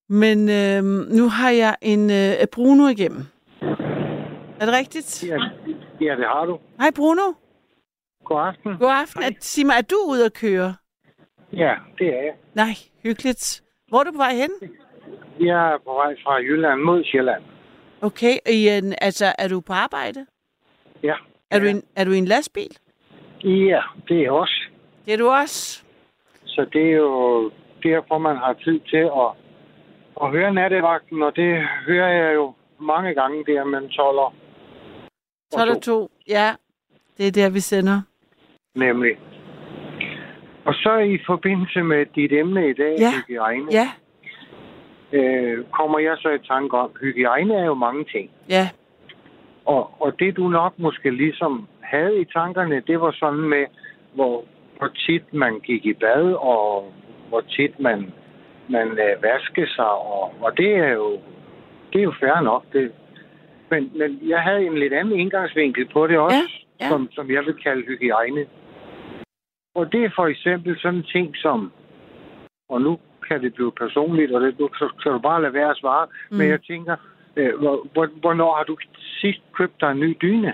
Men 0.09 0.37
øh, 0.59 0.83
nu 1.17 1.29
har 1.29 1.49
jeg 1.49 1.75
en 1.81 2.09
øh, 2.09 2.47
Bruno 2.53 2.87
igennem. 2.87 3.23
Er 4.59 4.65
det 4.65 4.73
rigtigt? 4.73 5.23
Ja, 5.29 5.37
ja, 6.01 6.15
det 6.15 6.25
har 6.25 6.45
du. 6.45 6.59
Hej 6.79 6.91
Bruno. 6.95 7.27
God 8.23 8.41
aften. 8.41 8.77
God 8.77 8.91
aften. 8.91 9.23
Er, 9.23 9.29
sig 9.39 9.65
mig, 9.65 9.75
er 9.77 9.81
du 9.81 9.97
ude 10.07 10.25
at 10.25 10.33
køre? 10.33 10.75
Ja, 11.53 11.73
det 11.97 12.07
er 12.07 12.21
jeg. 12.27 12.35
Nej, 12.53 12.73
hyggeligt. 13.03 13.63
Hvor 13.87 13.99
er 13.99 14.03
du 14.03 14.11
på 14.11 14.17
vej 14.17 14.33
hen? 14.33 14.51
Jeg 15.39 15.73
er 15.73 15.77
på 15.85 15.93
vej 15.93 16.15
fra 16.23 16.33
Jylland 16.35 16.81
mod 16.81 17.03
Sjælland. 17.03 17.43
Okay, 18.01 18.37
i 18.49 18.67
en, 18.67 18.93
altså 19.01 19.33
er 19.37 19.47
du 19.47 19.61
på 19.61 19.73
arbejde? 19.73 20.25
Ja. 21.03 21.15
Er, 21.51 21.59
du 21.59 21.65
i 21.65 21.69
en, 21.69 21.83
er 21.95 22.03
du 22.03 22.11
i 22.11 22.17
en 22.17 22.25
lastbil? 22.25 22.77
Ja, 23.43 23.81
det 24.07 24.25
er 24.25 24.31
også. 24.31 24.66
Det 25.07 25.13
er 25.13 25.17
du 25.17 25.29
også. 25.29 25.83
Så 26.45 26.65
det 26.73 26.81
er 26.91 26.95
jo 26.95 27.51
derfor, 27.83 28.17
man 28.17 28.37
har 28.37 28.53
tid 28.53 28.79
til 28.79 28.97
at, 29.23 29.29
at 30.23 30.31
høre 30.31 30.53
nattevagten, 30.53 31.23
og 31.23 31.35
det 31.35 31.67
hører 31.87 32.09
jeg 32.25 32.35
jo 32.35 32.53
mange 32.79 33.13
gange 33.13 33.43
der 33.45 33.63
mellem 33.63 33.89
12 33.89 34.17
og 34.17 34.33
12 35.53 35.71
og 35.71 35.81
2. 35.81 36.09
Ja, 36.27 36.51
det 37.17 37.27
er 37.27 37.31
der, 37.31 37.49
vi 37.49 37.59
sender. 37.59 38.01
Nemlig. 38.75 39.11
Og 40.65 40.73
så 40.73 40.97
i 40.97 41.17
forbindelse 41.25 41.83
med 41.83 42.05
dit 42.15 42.31
emne 42.33 42.69
i 42.69 42.73
dag, 42.73 42.95
Ja. 42.99 43.11
hygiejne, 43.27 43.67
Ja, 43.71 43.87
øh, 45.11 45.65
kommer 45.71 45.99
jeg 45.99 46.17
så 46.17 46.29
i 46.29 46.47
tanke 46.47 46.77
om, 46.77 46.91
hygiejne 47.01 47.53
er 47.55 47.65
jo 47.65 47.73
mange 47.73 48.03
ting. 48.05 48.29
ja, 48.49 48.69
Og, 49.65 50.01
og 50.01 50.19
det 50.19 50.37
du 50.37 50.47
nok 50.47 50.73
måske 50.79 51.09
ligesom 51.11 51.67
havde 51.81 52.21
i 52.21 52.25
tankerne, 52.25 52.81
det 52.87 53.01
var 53.01 53.11
sådan 53.11 53.39
med, 53.49 53.65
hvor, 54.13 54.43
hvor 54.77 54.87
tit 54.87 55.33
man 55.33 55.59
gik 55.59 55.85
i 55.85 55.93
bad, 55.93 56.33
og 56.33 56.93
hvor 57.29 57.41
tit 57.41 57.79
man, 57.79 58.13
man 58.69 58.87
øh, 58.87 59.23
vaskede 59.23 59.73
sig. 59.75 59.89
Og, 59.89 60.33
og 60.41 60.57
det 60.57 60.75
er 60.75 60.93
jo 60.93 61.19
det 61.93 61.99
er 61.99 62.03
jo 62.03 62.13
fair 62.19 62.41
nok. 62.41 62.63
Det. 62.73 62.91
Men, 63.71 63.91
men 63.95 64.19
jeg 64.29 64.41
havde 64.41 64.65
en 64.65 64.77
lidt 64.77 64.93
anden 64.93 65.19
indgangsvinkel 65.19 65.87
på 65.93 66.07
det 66.07 66.17
også, 66.17 66.37
Ja, 66.79 66.85
ja. 66.85 66.89
Som, 66.89 67.09
som 67.11 67.31
jeg 67.31 67.45
vil 67.45 67.53
kalde 67.63 67.85
hygiejne. 67.87 68.45
Og 69.75 69.91
det 69.91 70.03
er 70.05 70.09
for 70.15 70.27
eksempel 70.27 70.79
sådan 70.79 70.97
en 70.97 71.03
ting 71.03 71.35
som, 71.35 71.71
og 72.69 72.81
nu 72.81 72.99
kan 73.27 73.41
det 73.41 73.53
blive 73.53 73.71
personligt, 73.71 74.31
og 74.31 74.41
det, 74.41 74.59
du, 74.59 74.69
så 74.73 74.93
skal 74.99 75.11
du 75.11 75.19
bare 75.19 75.41
lade 75.41 75.53
være 75.53 75.69
at 75.69 75.77
svare, 75.77 76.07
mm. 76.31 76.37
men 76.37 76.47
jeg 76.47 76.61
tænker, 76.61 76.95
øh, 77.35 77.59
hvor, 77.59 77.87
hvor, 77.93 78.07
hvornår 78.21 78.55
har 78.55 78.63
du 78.63 78.77
sidst 79.21 79.41
købt 79.53 79.81
dig 79.81 79.91
en 79.91 79.99
ny 79.99 80.17
dyne? 80.21 80.53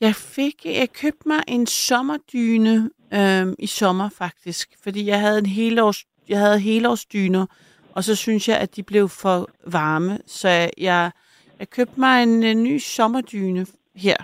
Jeg 0.00 0.14
fik, 0.14 0.54
jeg 0.64 0.88
købte 1.02 1.28
mig 1.28 1.38
en 1.48 1.66
sommerdyne 1.66 2.90
øhm, 3.14 3.54
i 3.58 3.66
sommer 3.66 4.08
faktisk, 4.18 4.68
fordi 4.82 5.06
jeg 5.06 5.20
havde 5.20 5.38
en 5.38 5.46
helårs, 5.46 6.04
jeg 6.28 6.38
havde 6.38 6.58
helårsdyner, 6.58 7.46
og 7.92 8.04
så 8.04 8.16
synes 8.16 8.48
jeg, 8.48 8.58
at 8.58 8.76
de 8.76 8.82
blev 8.82 9.08
for 9.08 9.48
varme, 9.66 10.18
så 10.26 10.48
jeg, 10.48 10.70
jeg, 10.78 11.10
købte 11.70 12.00
mig 12.00 12.22
en, 12.22 12.42
en 12.42 12.62
ny 12.62 12.78
sommerdyne 12.78 13.66
her. 13.96 14.16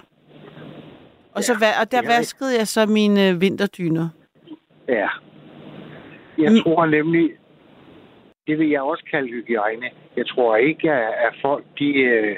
Og, 1.32 1.44
så, 1.44 1.52
va- 1.54 1.80
og 1.80 1.92
der 1.92 1.98
er 2.02 2.06
vaskede 2.06 2.58
jeg 2.58 2.68
så 2.68 2.86
mine 2.86 3.40
vinterdyner. 3.40 4.08
Ja. 4.88 5.08
Jeg 6.38 6.52
Mm. 6.52 6.58
tror 6.62 6.86
nemlig, 6.86 7.30
det 8.46 8.58
vil 8.58 8.68
jeg 8.68 8.80
også 8.80 9.04
kalde 9.10 9.28
hygiejne. 9.28 9.86
Jeg 10.16 10.26
tror 10.28 10.56
ikke, 10.56 10.90
at, 10.92 11.14
at 11.26 11.34
folk, 11.42 11.64
de, 11.78 11.84
øh, 11.84 12.36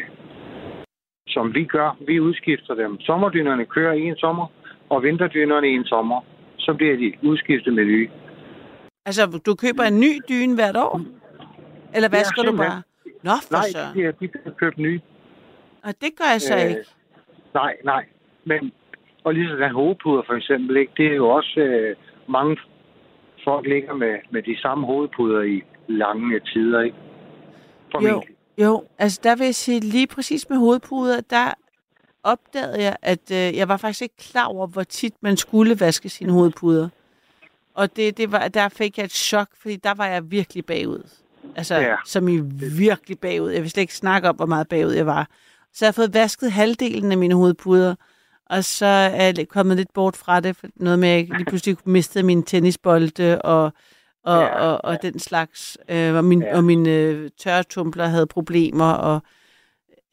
som 1.35 1.55
vi 1.55 1.64
gør, 1.64 1.97
vi 2.07 2.20
udskifter 2.20 2.74
dem. 2.74 3.01
Sommerdynerne 3.01 3.64
kører 3.66 3.93
i 3.93 4.03
en 4.03 4.16
sommer, 4.16 4.47
og 4.91 5.03
vinterdynerne 5.03 5.68
i 5.68 5.74
en 5.80 5.85
sommer. 5.85 6.20
Så 6.59 6.74
bliver 6.74 6.97
de 6.97 7.12
udskiftet 7.22 7.72
med 7.74 7.85
nye. 7.85 8.09
Altså, 9.07 9.41
du 9.47 9.55
køber 9.55 9.82
en 9.82 10.01
ny 10.01 10.12
dyne 10.28 10.55
hvert 10.55 10.76
år? 10.76 11.01
Eller 11.95 12.09
Ja, 12.12 12.16
vasker 12.18 12.43
du 12.43 12.57
bare? 12.57 12.82
Nå, 13.22 13.30
for 13.49 13.53
Nej, 13.55 13.62
søren. 13.72 13.89
de 13.89 13.93
bliver, 13.93 14.12
de 14.12 14.28
bliver 14.28 14.55
købt 14.62 14.78
nye. 14.78 15.01
Og 15.82 15.93
det 16.01 16.11
gør 16.18 16.30
jeg 16.32 16.41
så 16.41 16.55
Øh, 16.55 16.70
ikke. 16.70 16.80
Nej, 17.55 17.76
nej. 17.85 18.05
Men, 18.45 18.72
og 19.24 19.35
lige 19.35 19.49
sådan 19.49 19.70
hovedpuder 19.72 20.22
for 20.26 20.35
eksempel, 20.35 20.76
ikke? 20.76 20.93
det 20.97 21.07
er 21.07 21.14
jo 21.14 21.28
også 21.28 21.61
øh, 21.61 21.97
mange 22.28 22.57
folk 23.45 23.66
ligger 23.68 23.95
med, 23.95 24.14
med 24.30 24.43
de 24.43 24.61
samme 24.61 24.87
hovedpuder 24.87 25.43
i 25.43 25.62
lange 25.89 26.41
tider, 26.41 26.80
ikke? 26.80 26.97
Formentlig. 27.93 28.28
jo, 28.28 28.34
altså 28.98 29.20
der 29.22 29.36
vil 29.36 29.44
jeg 29.44 29.55
sige, 29.55 29.80
lige 29.80 30.07
præcis 30.07 30.48
med 30.48 30.59
hovedpuder, 30.59 31.20
der 31.20 31.52
opdagede 32.22 32.82
jeg, 32.82 32.96
at 33.02 33.30
øh, 33.30 33.36
jeg 33.57 33.68
var 33.68 33.76
faktisk 33.76 34.02
ikke 34.02 34.16
klar 34.16 34.44
over, 34.44 34.66
hvor 34.66 34.82
tit 34.82 35.14
man 35.20 35.36
skulle 35.36 35.80
vaske 35.80 36.09
sine 36.09 36.32
hovedpuder. 36.32 36.88
Og 37.74 37.96
det, 37.96 38.16
det 38.16 38.32
var, 38.32 38.48
der 38.48 38.68
fik 38.68 38.98
jeg 38.98 39.05
et 39.05 39.12
chok, 39.12 39.48
fordi 39.62 39.76
der 39.76 39.94
var 39.94 40.07
jeg 40.07 40.30
virkelig 40.30 40.64
bagud. 40.66 41.09
Altså, 41.57 41.74
Ja. 41.74 41.96
som 42.07 42.28
i 42.28 42.40
virkelig 42.76 43.18
bagud. 43.18 43.50
Jeg 43.50 43.62
vil 43.62 43.70
slet 43.70 43.80
ikke 43.80 43.96
snakke 43.96 44.28
om, 44.28 44.36
hvor 44.36 44.46
meget 44.46 44.68
bagud 44.68 44.92
jeg 44.92 45.07
var. 45.07 45.28
Så 45.72 45.84
jeg 45.84 45.88
har 45.88 45.92
fået 45.92 46.14
vasket 46.14 46.52
halvdelen 46.52 47.12
af 47.12 47.18
mine 47.18 47.34
hovedpuder, 47.34 47.94
og 48.50 48.64
så 48.64 48.86
er 48.86 49.32
jeg 49.36 49.48
kommet 49.48 49.76
lidt 49.76 49.92
bort 49.92 50.16
fra 50.16 50.40
det. 50.40 50.57
Noget 50.76 50.98
med, 50.98 51.09
at 51.09 51.28
jeg 51.28 51.36
lige 51.36 51.44
pludselig 51.44 51.76
mistede 51.84 52.24
mine 52.24 52.42
tennisbolde 52.42 53.42
og, 53.42 53.72
og, 54.25 54.41
Ja, 54.43 54.66
og, 54.66 54.85
og 54.85 55.03
den 55.03 55.18
slags. 55.18 55.79
Øh, 55.91 56.14
og, 56.14 56.25
min, 56.25 56.43
Ja. 56.43 56.57
og 56.57 56.64
mine 56.64 56.91
øh, 56.91 57.31
tørretumbler 57.39 58.07
havde 58.07 58.27
problemer. 58.27 58.93
Og, 58.93 59.20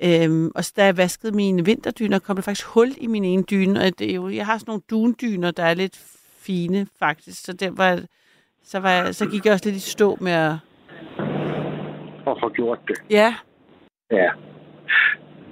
øhm, 0.03 0.51
og 0.55 0.63
så 0.65 0.73
da 0.77 0.85
jeg 0.85 0.97
vaskede 0.97 1.35
mine 1.35 1.65
vinterdyner, 1.65 2.19
kom 2.19 2.35
der 2.35 2.43
faktisk 2.43 2.67
hul 2.67 2.87
i 2.97 3.07
min 3.07 3.23
ene 3.25 3.43
dyne. 3.43 3.79
Og 3.79 3.99
det 3.99 4.11
er 4.11 4.15
jo, 4.15 4.29
jeg 4.29 4.45
har 4.45 4.57
sådan 4.57 4.69
nogle 4.71 4.81
dundyner, 4.91 5.51
der 5.51 5.63
er 5.63 5.73
lidt 5.73 5.97
fine 6.41 6.87
faktisk. 6.99 7.45
Så, 7.45 7.53
det 7.53 7.77
var, 7.77 7.99
så, 8.63 8.79
var 8.79 8.89
jeg, 8.91 9.15
så 9.15 9.29
gik 9.29 9.45
jeg 9.45 9.53
også 9.53 9.65
lidt 9.65 9.75
i 9.77 9.79
stå 9.89 10.17
med 10.21 10.31
at... 10.31 10.53
Og 12.25 12.37
få 12.43 12.49
gjort 12.49 12.79
det. 12.87 12.97
Ja, 13.09 13.35
Ja. 14.11 14.29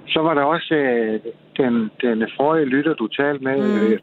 Så 0.08 0.20
var 0.20 0.34
der 0.34 0.42
også 0.42 0.74
øh, 0.74 1.20
den, 1.56 1.90
den 2.00 2.28
forrige 2.36 2.66
lytter, 2.66 2.94
du 2.94 3.06
talte 3.08 3.44
med, 3.44 3.56
Mm. 3.58 3.86
øh, 3.86 3.98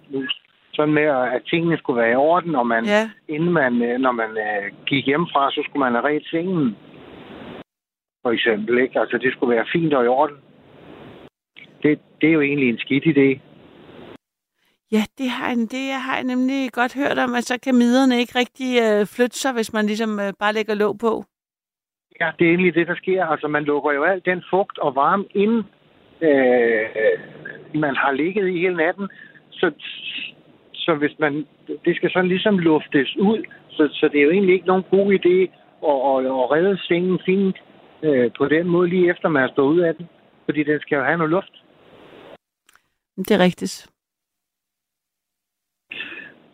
sådan 0.78 0.94
med, 0.94 1.08
at 1.36 1.42
tingene 1.52 1.78
skulle 1.78 2.02
være 2.02 2.12
i 2.12 2.22
orden, 2.32 2.56
og 2.56 2.68
man, 2.68 2.84
ja. 2.86 3.10
inden 3.28 3.52
man, 3.62 3.74
øh, 3.88 4.00
når 4.06 4.12
man 4.12 4.32
øh, 4.48 4.66
gik 4.86 5.06
hjemmefra, 5.06 5.52
så 5.52 5.62
skulle 5.66 5.84
man 5.86 5.94
have 5.94 6.08
ret 6.10 6.26
sengen. 6.32 6.78
For 8.24 8.32
eksempel, 8.32 8.78
ikke? 8.78 9.00
Altså, 9.00 9.18
det 9.18 9.32
skulle 9.34 9.56
være 9.56 9.72
fint 9.74 9.94
og 9.94 10.06
i 10.06 10.08
orden. 10.08 10.38
Det, 11.84 12.00
det 12.22 12.30
er 12.30 12.34
jo 12.34 12.42
egentlig 12.42 12.70
en 12.70 12.84
skidt 12.86 13.06
idé. 13.14 13.30
Ja, 14.92 15.04
det 15.18 15.30
har, 15.30 15.48
jeg, 15.48 15.58
det 15.58 15.86
har 16.06 16.16
jeg 16.16 16.24
nemlig 16.24 16.72
godt 16.72 16.94
hørt 16.96 17.18
om, 17.18 17.36
at 17.36 17.44
så 17.44 17.60
kan 17.64 17.76
miderne 17.76 18.20
ikke 18.20 18.40
rigtig 18.40 18.72
øh, 18.86 19.06
flytte 19.16 19.38
sig, 19.38 19.54
hvis 19.54 19.74
man 19.74 19.86
ligesom 19.86 20.20
øh, 20.20 20.34
bare 20.40 20.54
lægger 20.54 20.76
låg 20.76 20.98
på. 21.00 21.24
Ja, 22.22 22.32
det 22.40 22.46
er 22.46 22.52
egentlig 22.52 22.76
det, 22.76 22.88
der 22.88 22.96
sker. 22.96 23.26
Altså, 23.26 23.48
man 23.48 23.64
lukker 23.64 23.92
jo 23.92 24.04
alt 24.04 24.26
den 24.26 24.44
fugt 24.50 24.78
og 24.80 24.96
varme 24.96 25.26
ind, 25.36 25.64
øh, 26.22 26.86
man 27.76 27.96
har 27.96 28.12
ligget 28.12 28.48
i 28.48 28.60
hele 28.60 28.76
natten. 28.76 29.10
Så, 29.52 29.72
så 30.88 30.96
hvis 30.96 31.16
man, 31.20 31.34
det 31.86 31.96
skal 31.96 32.10
sådan 32.12 32.28
ligesom 32.30 32.58
luftes 32.60 33.16
ud. 33.18 33.40
Så, 33.70 33.84
så 34.00 34.10
det 34.12 34.20
er 34.20 34.24
jo 34.24 34.32
egentlig 34.32 34.54
ikke 34.56 34.68
nogen 34.68 34.84
god 34.96 35.08
idé 35.20 35.38
og, 35.82 35.98
og, 36.10 36.16
og 36.40 36.52
redde 36.52 36.78
sengen 36.88 37.20
fint 37.26 37.58
øh, 38.04 38.32
på 38.38 38.48
den 38.48 38.68
måde, 38.68 38.90
lige 38.90 39.10
efter 39.12 39.30
man 39.30 39.44
er 39.44 39.52
stået 39.52 39.74
ud 39.76 39.80
af 39.80 39.96
den. 39.96 40.08
Fordi 40.46 40.64
den 40.64 40.80
skal 40.80 40.96
jo 40.96 41.04
have 41.04 41.18
noget 41.18 41.32
luft. 41.32 41.54
Det 43.18 43.32
er 43.32 43.40
rigtigt. 43.48 43.90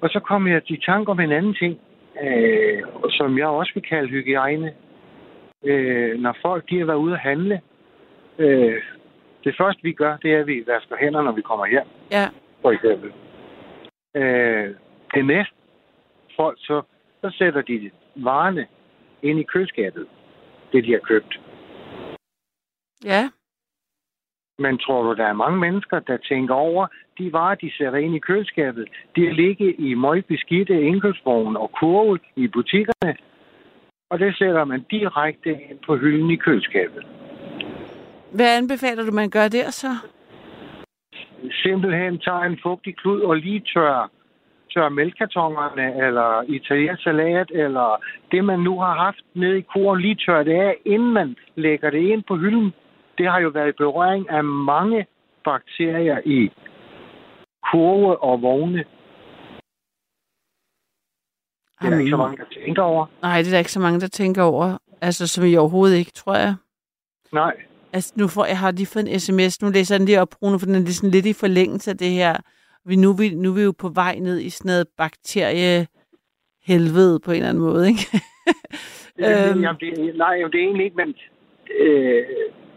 Og 0.01 0.09
så 0.09 0.19
kom 0.19 0.47
jeg 0.47 0.61
i 0.71 0.77
tanke 0.85 1.11
om 1.11 1.19
en 1.19 1.31
anden 1.31 1.53
ting, 1.53 1.79
øh, 2.23 2.83
som 3.09 3.37
jeg 3.37 3.47
også 3.47 3.71
vil 3.73 3.83
kalde 3.83 4.09
hygiejne. 4.09 4.73
Øh, 5.65 6.19
når 6.19 6.37
folk 6.41 6.69
de 6.69 6.79
har 6.79 6.85
været 6.85 6.97
ude 6.97 7.13
at 7.13 7.19
handle, 7.19 7.61
øh, 8.39 8.81
det 9.43 9.55
første 9.57 9.83
vi 9.83 9.91
gør, 9.93 10.17
det 10.17 10.33
er, 10.33 10.39
at 10.39 10.47
vi 10.47 10.63
vasker 10.67 10.95
hænder, 10.99 11.21
når 11.21 11.31
vi 11.31 11.41
kommer 11.41 11.67
hjem, 11.67 11.87
Ja. 12.11 12.27
for 12.61 12.71
eksempel. 12.71 13.11
Øh, 14.15 14.75
det 15.13 15.25
næste 15.25 15.55
folk, 16.35 16.57
så, 16.59 16.81
så 17.21 17.35
sætter 17.37 17.61
de 17.61 17.91
varerne 18.15 18.67
ind 19.21 19.39
i 19.39 19.43
køleskabet, 19.43 20.07
det 20.71 20.83
de 20.83 20.91
har 20.91 20.99
købt. 20.99 21.39
Ja. 23.05 23.29
Men 24.59 24.77
tror 24.77 25.03
du, 25.03 25.13
der 25.13 25.25
er 25.25 25.33
mange 25.33 25.59
mennesker, 25.59 25.99
der 25.99 26.17
tænker 26.17 26.55
over, 26.55 26.87
de 27.17 27.33
varer, 27.33 27.55
de 27.55 27.71
sætter 27.77 27.99
ind 27.99 28.15
i 28.15 28.19
køleskabet, 28.19 28.87
de 29.15 29.33
ligger 29.33 29.73
i 29.77 29.93
møgbeskidte 29.93 30.81
indkøbsvogne 30.81 31.59
og 31.59 31.71
kurve 31.71 32.19
i 32.35 32.47
butikkerne, 32.47 33.17
og 34.09 34.19
det 34.19 34.37
sætter 34.37 34.63
man 34.65 34.85
direkte 34.91 35.49
ind 35.49 35.79
på 35.85 35.95
hylden 35.97 36.31
i 36.31 36.35
køleskabet. 36.35 37.05
Hvad 38.31 38.57
anbefaler 38.57 39.05
du, 39.05 39.11
man 39.11 39.29
gør 39.29 39.47
der 39.47 39.69
så? 39.71 39.87
Simpelthen 41.63 42.19
tager 42.19 42.43
en 42.43 42.59
fugtig 42.63 42.95
klud 42.95 43.21
og 43.21 43.35
lige 43.35 43.59
tør, 43.73 44.11
tør 44.73 44.89
mælkekartonerne, 44.89 46.05
eller 46.07 46.43
italiensk 46.47 47.03
salat, 47.03 47.51
eller 47.51 48.03
det, 48.31 48.45
man 48.45 48.59
nu 48.59 48.79
har 48.79 48.95
haft 48.95 49.21
nede 49.33 49.57
i 49.57 49.61
kuren, 49.61 50.01
lige 50.01 50.15
tør 50.15 50.43
det 50.43 50.53
af, 50.53 50.75
inden 50.85 51.13
man 51.13 51.35
lægger 51.55 51.89
det 51.89 51.99
ind 51.99 52.23
på 52.27 52.35
hylden. 52.35 52.73
Det 53.17 53.31
har 53.31 53.39
jo 53.39 53.49
været 53.49 53.69
i 53.69 53.77
berøring 53.77 54.29
af 54.29 54.43
mange 54.43 55.05
bakterier 55.45 56.19
i 56.25 56.51
kurve 57.71 58.23
og 58.23 58.41
vogne. 58.41 58.83
Det 61.81 61.87
er 61.87 61.89
der 61.89 61.99
ikke 61.99 62.11
så 62.11 62.17
mange, 62.17 62.37
der 62.37 62.63
tænker 62.65 62.81
over. 62.81 63.05
Nej, 63.21 63.37
det 63.37 63.47
er 63.47 63.51
der 63.51 63.57
ikke 63.59 63.71
så 63.71 63.79
mange, 63.79 63.99
der 63.99 64.07
tænker 64.07 64.43
over. 64.43 64.77
Altså, 65.01 65.27
som 65.27 65.45
i 65.45 65.55
overhovedet 65.55 65.97
ikke, 65.97 66.11
tror 66.11 66.35
jeg. 66.35 66.55
Nej. 67.31 67.53
Altså, 67.93 68.13
nu 68.17 68.27
får, 68.27 68.45
jeg 68.45 68.59
har 68.59 68.71
lige 68.71 68.85
fået 68.85 69.13
en 69.13 69.19
sms. 69.19 69.61
Nu 69.61 69.69
læser 69.69 69.95
jeg 69.95 69.99
den 69.99 70.05
lige 70.05 70.21
op, 70.21 70.29
Bruno, 70.39 70.57
for 70.57 70.65
den 70.65 70.75
er 70.75 70.79
lige 70.79 70.93
sådan 70.93 71.11
lidt 71.11 71.25
i 71.25 71.33
forlængelse 71.33 71.91
af 71.91 71.97
det 71.97 72.09
her. 72.09 72.37
Vi, 72.85 72.95
nu, 72.95 73.13
vi, 73.13 73.29
nu 73.29 73.51
er 73.51 73.55
vi 73.55 73.61
jo 73.61 73.71
på 73.71 73.89
vej 73.89 74.19
ned 74.19 74.39
i 74.39 74.49
sådan 74.49 74.69
noget 74.69 74.87
bakteriehelvede 74.97 77.19
på 77.19 77.31
en 77.31 77.37
eller 77.37 77.49
anden 77.49 77.63
måde, 77.63 77.87
ikke? 77.87 78.07
Øhm. 79.19 79.63
Jamen, 79.63 79.79
det, 79.79 80.15
nej, 80.15 80.33
jamen, 80.39 80.51
det 80.51 80.59
er 80.59 80.63
egentlig 80.63 80.85
ikke, 80.85 80.95
men 80.95 81.15
øh, 81.79 82.25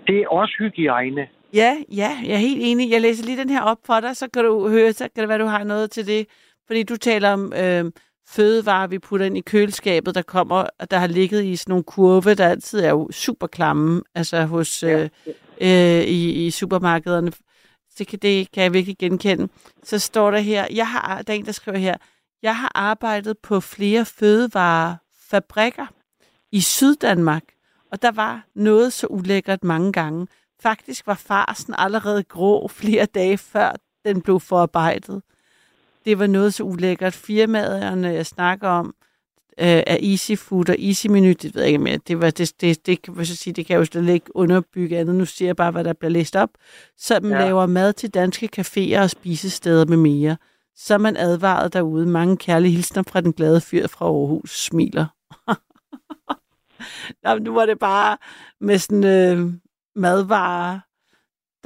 det 0.06 0.20
er 0.20 0.28
også 0.28 0.54
hygiejne. 0.58 1.28
Ja, 1.54 1.76
ja, 1.96 2.10
jeg 2.26 2.32
er 2.32 2.46
helt 2.48 2.60
enig. 2.62 2.90
Jeg 2.90 3.00
læser 3.00 3.24
lige 3.24 3.38
den 3.38 3.50
her 3.50 3.62
op 3.62 3.78
for 3.86 4.00
dig, 4.00 4.16
så 4.16 4.30
kan 4.30 4.44
du 4.44 4.68
høre, 4.68 4.92
så 4.92 5.08
kan 5.14 5.22
det 5.22 5.28
være, 5.28 5.38
du 5.38 5.46
har 5.46 5.64
noget 5.64 5.90
til 5.90 6.06
det. 6.06 6.26
Fordi 6.66 6.82
du 6.82 6.96
taler 6.96 7.30
om 7.30 7.52
øh, 7.52 7.84
fødevarer, 8.28 8.86
vi 8.86 8.98
putter 8.98 9.26
ind 9.26 9.36
i 9.38 9.40
køleskabet, 9.40 10.14
der 10.14 10.22
kommer, 10.22 10.66
der 10.90 10.98
har 10.98 11.06
ligget 11.06 11.44
i 11.44 11.56
sådan 11.56 11.70
nogle 11.72 11.84
kurve, 11.84 12.34
der 12.34 12.48
altid 12.48 12.80
er 12.80 12.90
jo 12.90 13.08
super 13.12 13.46
klamme, 13.46 14.02
altså 14.14 14.44
hos, 14.44 14.82
Ja. 14.82 14.98
øh, 15.02 15.10
øh, 15.60 16.04
i, 16.04 16.46
i 16.46 16.50
supermarkederne. 16.50 17.32
Det 17.98 18.06
kan, 18.06 18.18
det 18.18 18.50
kan 18.52 18.62
jeg 18.62 18.72
virkelig 18.72 18.98
genkende. 18.98 19.48
Så 19.84 19.98
står 19.98 20.30
der 20.30 20.38
her, 20.38 20.66
jeg 20.74 20.88
har, 20.88 21.22
der 21.22 21.32
er 21.32 21.36
en, 21.38 21.46
der 21.46 21.52
skriver 21.52 21.78
her, 21.78 21.96
jeg 22.42 22.56
har 22.56 22.72
arbejdet 22.74 23.38
på 23.38 23.60
flere 23.60 24.04
fødevarefabrikker 24.04 25.86
i 26.52 26.60
Syddanmark, 26.60 27.42
og 27.92 28.02
der 28.02 28.10
var 28.10 28.46
noget 28.54 28.92
så 28.92 29.06
ulækkert 29.06 29.64
mange 29.64 29.92
gange. 29.92 30.26
Faktisk 30.62 31.06
var 31.06 31.14
farsen 31.14 31.74
allerede 31.78 32.22
grå 32.22 32.68
flere 32.68 33.06
dage 33.06 33.38
før 33.38 33.72
den 34.04 34.22
blev 34.22 34.40
forarbejdet. 34.40 35.22
Det 36.06 36.18
var 36.18 36.26
noget 36.26 36.54
så 36.54 36.62
ulækkert. 36.62 37.14
Firmaerne, 37.14 38.08
jeg 38.08 38.26
snakker 38.26 38.68
om, 38.68 38.94
øh, 39.60 39.66
er 39.86 39.96
Easy 40.02 40.32
Food 40.36 40.68
og 40.70 40.76
Easy 40.78 41.06
Menu, 41.06 41.28
det 41.28 41.54
ved 41.54 41.62
jeg 41.62 41.68
ikke 41.68 41.78
mere. 41.78 41.96
Det, 41.96 42.20
var, 42.20 42.30
det, 42.30 42.52
det, 42.60 42.86
det, 42.86 43.02
kan, 43.02 43.24
så 43.26 43.36
sige, 43.36 43.54
det 43.54 43.66
kan 43.66 43.76
jo 43.76 43.84
slet 43.84 44.08
ikke 44.08 44.36
underbygge 44.36 44.98
andet. 44.98 45.14
Nu 45.14 45.24
siger 45.24 45.48
jeg 45.48 45.56
bare, 45.56 45.70
hvad 45.70 45.84
der 45.84 45.92
bliver 45.92 46.10
læst 46.10 46.36
op. 46.36 46.50
Så 46.96 47.18
man 47.22 47.32
Ja. 47.32 47.38
laver 47.38 47.66
mad 47.66 47.92
til 47.92 48.10
danske 48.14 48.48
caféer 48.58 49.00
og 49.00 49.10
spisesteder 49.10 49.84
med 49.86 49.96
mere. 49.96 50.36
Så 50.76 50.94
er 50.94 50.98
man 50.98 51.16
advaret 51.16 51.72
derude. 51.72 52.06
Mange 52.06 52.36
kærlige 52.36 52.72
hilsner 52.72 53.02
fra 53.02 53.20
den 53.20 53.32
glade 53.32 53.60
fyr 53.60 53.86
fra 53.86 54.04
Aarhus 54.06 54.64
smiler. 54.64 55.06
Nå, 57.24 57.38
nu 57.38 57.54
var 57.54 57.66
det 57.66 57.78
bare 57.78 58.16
med 58.60 58.78
sådan 58.78 59.04
øh, 59.04 59.52
madvarer, 59.96 60.78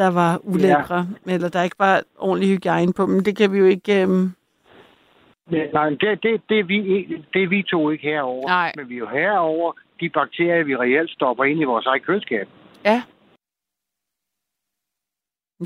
der 0.03 0.11
var 0.21 0.33
ulækre, 0.43 1.01
ja. 1.27 1.33
eller 1.35 1.49
der 1.49 1.63
ikke 1.63 1.79
var 1.79 2.03
ordentlig 2.19 2.49
hygiejne 2.49 2.93
på, 2.93 3.07
men 3.07 3.25
det 3.25 3.37
kan 3.37 3.53
vi 3.53 3.59
jo 3.59 3.65
ikke... 3.67 4.03
Øh, 4.03 4.09
Men, 4.09 4.33
nej, 5.73 5.89
det, 5.89 6.23
det, 6.23 6.43
det, 6.49 6.59
er 6.59 6.65
vi, 6.65 6.79
det 7.33 7.43
er 7.43 7.49
vi 7.49 7.63
to 7.63 7.91
ikke 7.91 8.05
herover. 8.05 8.49
Nej. 8.49 8.73
Men 8.77 8.89
vi 8.89 8.95
er 8.95 8.99
jo 8.99 9.09
herover 9.09 9.73
de 10.01 10.09
bakterier, 10.09 10.65
vi 10.65 10.77
reelt 10.77 11.11
stopper 11.11 11.45
ind 11.45 11.61
i 11.61 11.65
vores 11.65 11.87
eget 11.87 12.03
køleskab. 12.03 12.49
ja. 12.85 13.03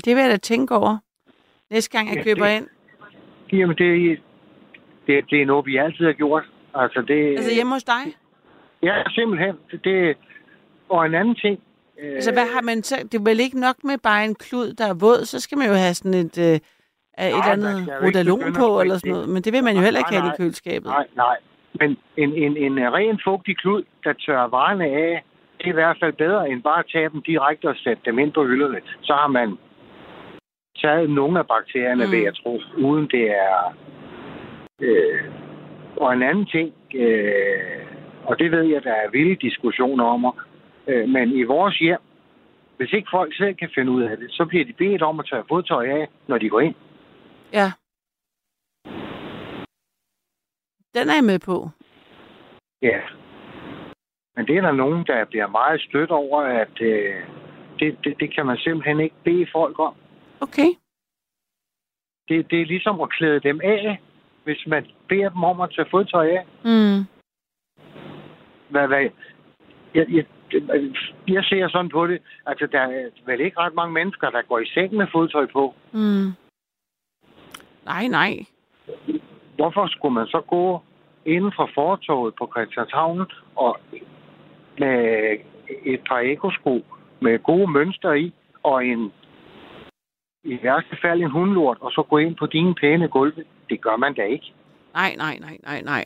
Det 0.05 0.15
vil 0.15 0.21
jeg 0.21 0.31
da 0.31 0.37
tænke 0.37 0.75
over. 0.75 0.97
Næste 1.71 1.97
gang 1.97 2.09
jeg 2.09 2.17
Ja, 2.17 2.23
køber 2.23 2.45
det- 2.47 2.55
ind. 2.57 2.67
Jamen, 3.53 3.75
det, 3.77 4.19
det, 5.07 5.25
det 5.29 5.41
er 5.41 5.45
noget, 5.45 5.65
vi 5.65 5.77
altid 5.77 6.05
har 6.05 6.13
gjort. 6.13 6.43
Altså, 6.73 7.01
det, 7.01 7.29
Altså 7.37 7.53
hjemme 7.53 7.73
hos 7.73 7.83
dig? 7.83 8.03
Ja, 8.83 9.03
simpelthen. 9.09 9.55
Det, 9.83 10.17
og 10.89 11.05
en 11.05 11.13
anden 11.15 11.35
ting. 11.35 11.59
Øh, 12.01 12.15
Altså 12.15 12.31
hvad 12.31 12.45
har 12.53 12.61
man 12.61 12.83
så? 12.83 12.95
Det 13.11 13.15
er 13.19 13.23
vel 13.23 13.39
ikke 13.39 13.59
nok 13.59 13.75
med 13.83 13.97
bare 14.03 14.25
en 14.25 14.35
klud, 14.35 14.73
der 14.73 14.85
er 14.87 14.93
våd, 14.93 15.25
så 15.25 15.39
skal 15.39 15.57
man 15.57 15.67
jo 15.67 15.73
have 15.73 15.93
sådan 15.93 16.13
et, 16.13 16.37
øh, 16.47 16.55
et 16.55 16.61
skal 17.43 17.51
andet 17.51 17.89
rodalon 18.03 18.53
på, 18.61 18.81
eller 18.81 18.97
sådan 18.97 19.11
noget. 19.11 19.29
Men 19.29 19.41
det 19.43 19.53
vil 19.53 19.63
man 19.63 19.75
jo 19.75 19.81
heller 19.81 19.99
ikke 19.99 20.11
Nej, 20.11 20.19
have 20.19 20.27
i 20.27 20.33
nej. 20.33 20.37
køleskabet. 20.37 20.85
Nej, 20.97 21.07
nej. 21.15 21.37
Men 21.79 21.97
en, 22.17 22.29
en, 22.43 22.57
en 22.57 22.93
ren 22.93 23.19
fugtig 23.27 23.57
klud, 23.57 23.83
der 24.03 24.13
tørrer 24.13 24.47
varerne 24.47 24.85
af, 24.85 25.23
det 25.57 25.65
er 25.65 25.69
i 25.69 25.79
hvert 25.81 25.97
fald 26.01 26.13
bedre, 26.13 26.49
end 26.49 26.63
bare 26.63 26.79
at 26.79 26.85
tage 26.91 27.09
dem 27.09 27.21
direkte 27.21 27.65
og 27.69 27.75
sætte 27.75 28.01
dem 28.05 28.19
ind 28.19 28.31
på 28.33 28.45
hylderne. 28.45 28.79
Så 29.01 29.13
har 29.13 29.27
man 29.27 29.57
taget 30.81 31.09
nogle 31.09 31.39
af 31.39 31.47
bakterierne, 31.47 32.05
Mm. 32.05 32.11
vil 32.11 32.19
jeg 32.21 32.35
tro, 32.35 32.61
uden 32.77 33.07
det 33.11 33.25
er... 33.31 33.75
Øh, 34.81 35.21
og 35.97 36.13
en 36.13 36.23
anden 36.23 36.45
ting, 36.45 36.73
øh, 36.95 37.85
og 38.23 38.39
det 38.39 38.51
ved 38.51 38.63
jeg, 38.63 38.83
der 38.83 38.91
er 38.93 39.09
vilde 39.11 39.35
diskussioner 39.35 40.05
om, 40.05 40.25
øh, 40.87 41.09
men 41.09 41.31
i 41.31 41.43
vores 41.43 41.77
hjem, 41.77 41.99
hvis 42.77 42.93
ikke 42.93 43.07
folk 43.11 43.37
selv 43.37 43.55
kan 43.55 43.69
finde 43.75 43.91
ud 43.91 44.03
af 44.03 44.17
det, 44.17 44.31
så 44.31 44.45
bliver 44.45 44.65
de 44.65 44.73
bedt 44.73 45.01
om 45.01 45.19
at 45.19 45.27
tage 45.29 45.43
fodtøj 45.49 45.85
af, 45.87 46.07
når 46.27 46.37
de 46.37 46.49
går 46.49 46.59
ind. 46.59 46.75
Ja. 47.53 47.71
Den 50.95 51.09
er 51.09 51.15
jeg 51.19 51.23
med 51.23 51.39
på. 51.39 51.69
Ja. 52.81 52.99
Men 54.35 54.47
det 54.47 54.57
er 54.57 54.61
der 54.61 54.71
nogen, 54.71 55.05
der 55.05 55.25
bliver 55.25 55.47
meget 55.47 55.81
stødt 55.81 56.11
over, 56.11 56.41
at 56.41 56.81
øh, 56.81 57.15
det, 57.79 57.97
det, 58.03 58.19
det 58.19 58.35
kan 58.35 58.45
man 58.45 58.57
simpelthen 58.57 58.99
ikke 58.99 59.15
bede 59.23 59.47
folk 59.51 59.79
om. 59.79 59.95
Okay. 60.41 60.69
Det, 62.29 62.51
det 62.51 62.61
er 62.61 62.65
ligesom 62.65 63.01
at 63.01 63.09
klæde 63.09 63.39
dem 63.39 63.61
af, 63.63 63.99
hvis 64.43 64.67
man 64.67 64.85
beder 65.09 65.29
dem 65.29 65.43
om 65.43 65.61
at 65.61 65.71
tage 65.75 65.87
fodtøj 65.91 66.27
af. 66.27 66.45
Mm. 66.63 66.99
Hvad, 68.69 68.87
hvad, 68.87 69.09
jeg, 69.93 70.05
jeg, 70.09 70.25
jeg 71.27 71.43
ser 71.43 71.67
sådan 71.67 71.89
på 71.89 72.07
det, 72.07 72.21
altså 72.45 72.67
der 72.71 72.79
er 72.79 73.09
vel 73.25 73.41
ikke 73.41 73.59
ret 73.59 73.73
mange 73.73 73.93
mennesker, 73.93 74.29
der 74.29 74.41
går 74.41 74.59
i 74.59 74.65
seng 74.65 74.93
med 74.93 75.07
fodtøj 75.11 75.45
på. 75.45 75.73
Mm. 75.91 76.31
Nej, 77.85 78.07
nej. 78.07 78.45
Hvorfor 79.55 79.87
skulle 79.87 80.13
man 80.13 80.27
så 80.27 80.41
gå 80.47 80.81
inden 81.25 81.51
for 81.55 81.69
fortorvet 81.73 82.33
på 82.37 82.51
Christianshavn 82.53 83.25
og 83.55 83.79
med 84.79 85.37
et 85.85 86.01
par 86.09 86.19
ekosko 86.19 86.85
med 87.19 87.43
gode 87.43 87.71
mønster 87.71 88.13
i, 88.13 88.33
og 88.63 88.85
en 88.85 89.13
i 90.43 90.59
værste 90.63 90.97
fald 91.01 91.21
en 91.21 91.31
hundlort, 91.31 91.77
og 91.81 91.91
så 91.91 92.03
gå 92.09 92.17
ind 92.17 92.35
på 92.35 92.45
dine 92.45 92.75
pæne 92.75 93.07
gulve. 93.07 93.43
Det 93.69 93.81
gør 93.81 93.97
man 93.97 94.13
da 94.13 94.21
ikke. 94.21 94.53
Nej, 94.93 95.15
nej, 95.17 95.37
nej, 95.39 95.57
nej, 95.63 95.81
nej. 95.81 96.05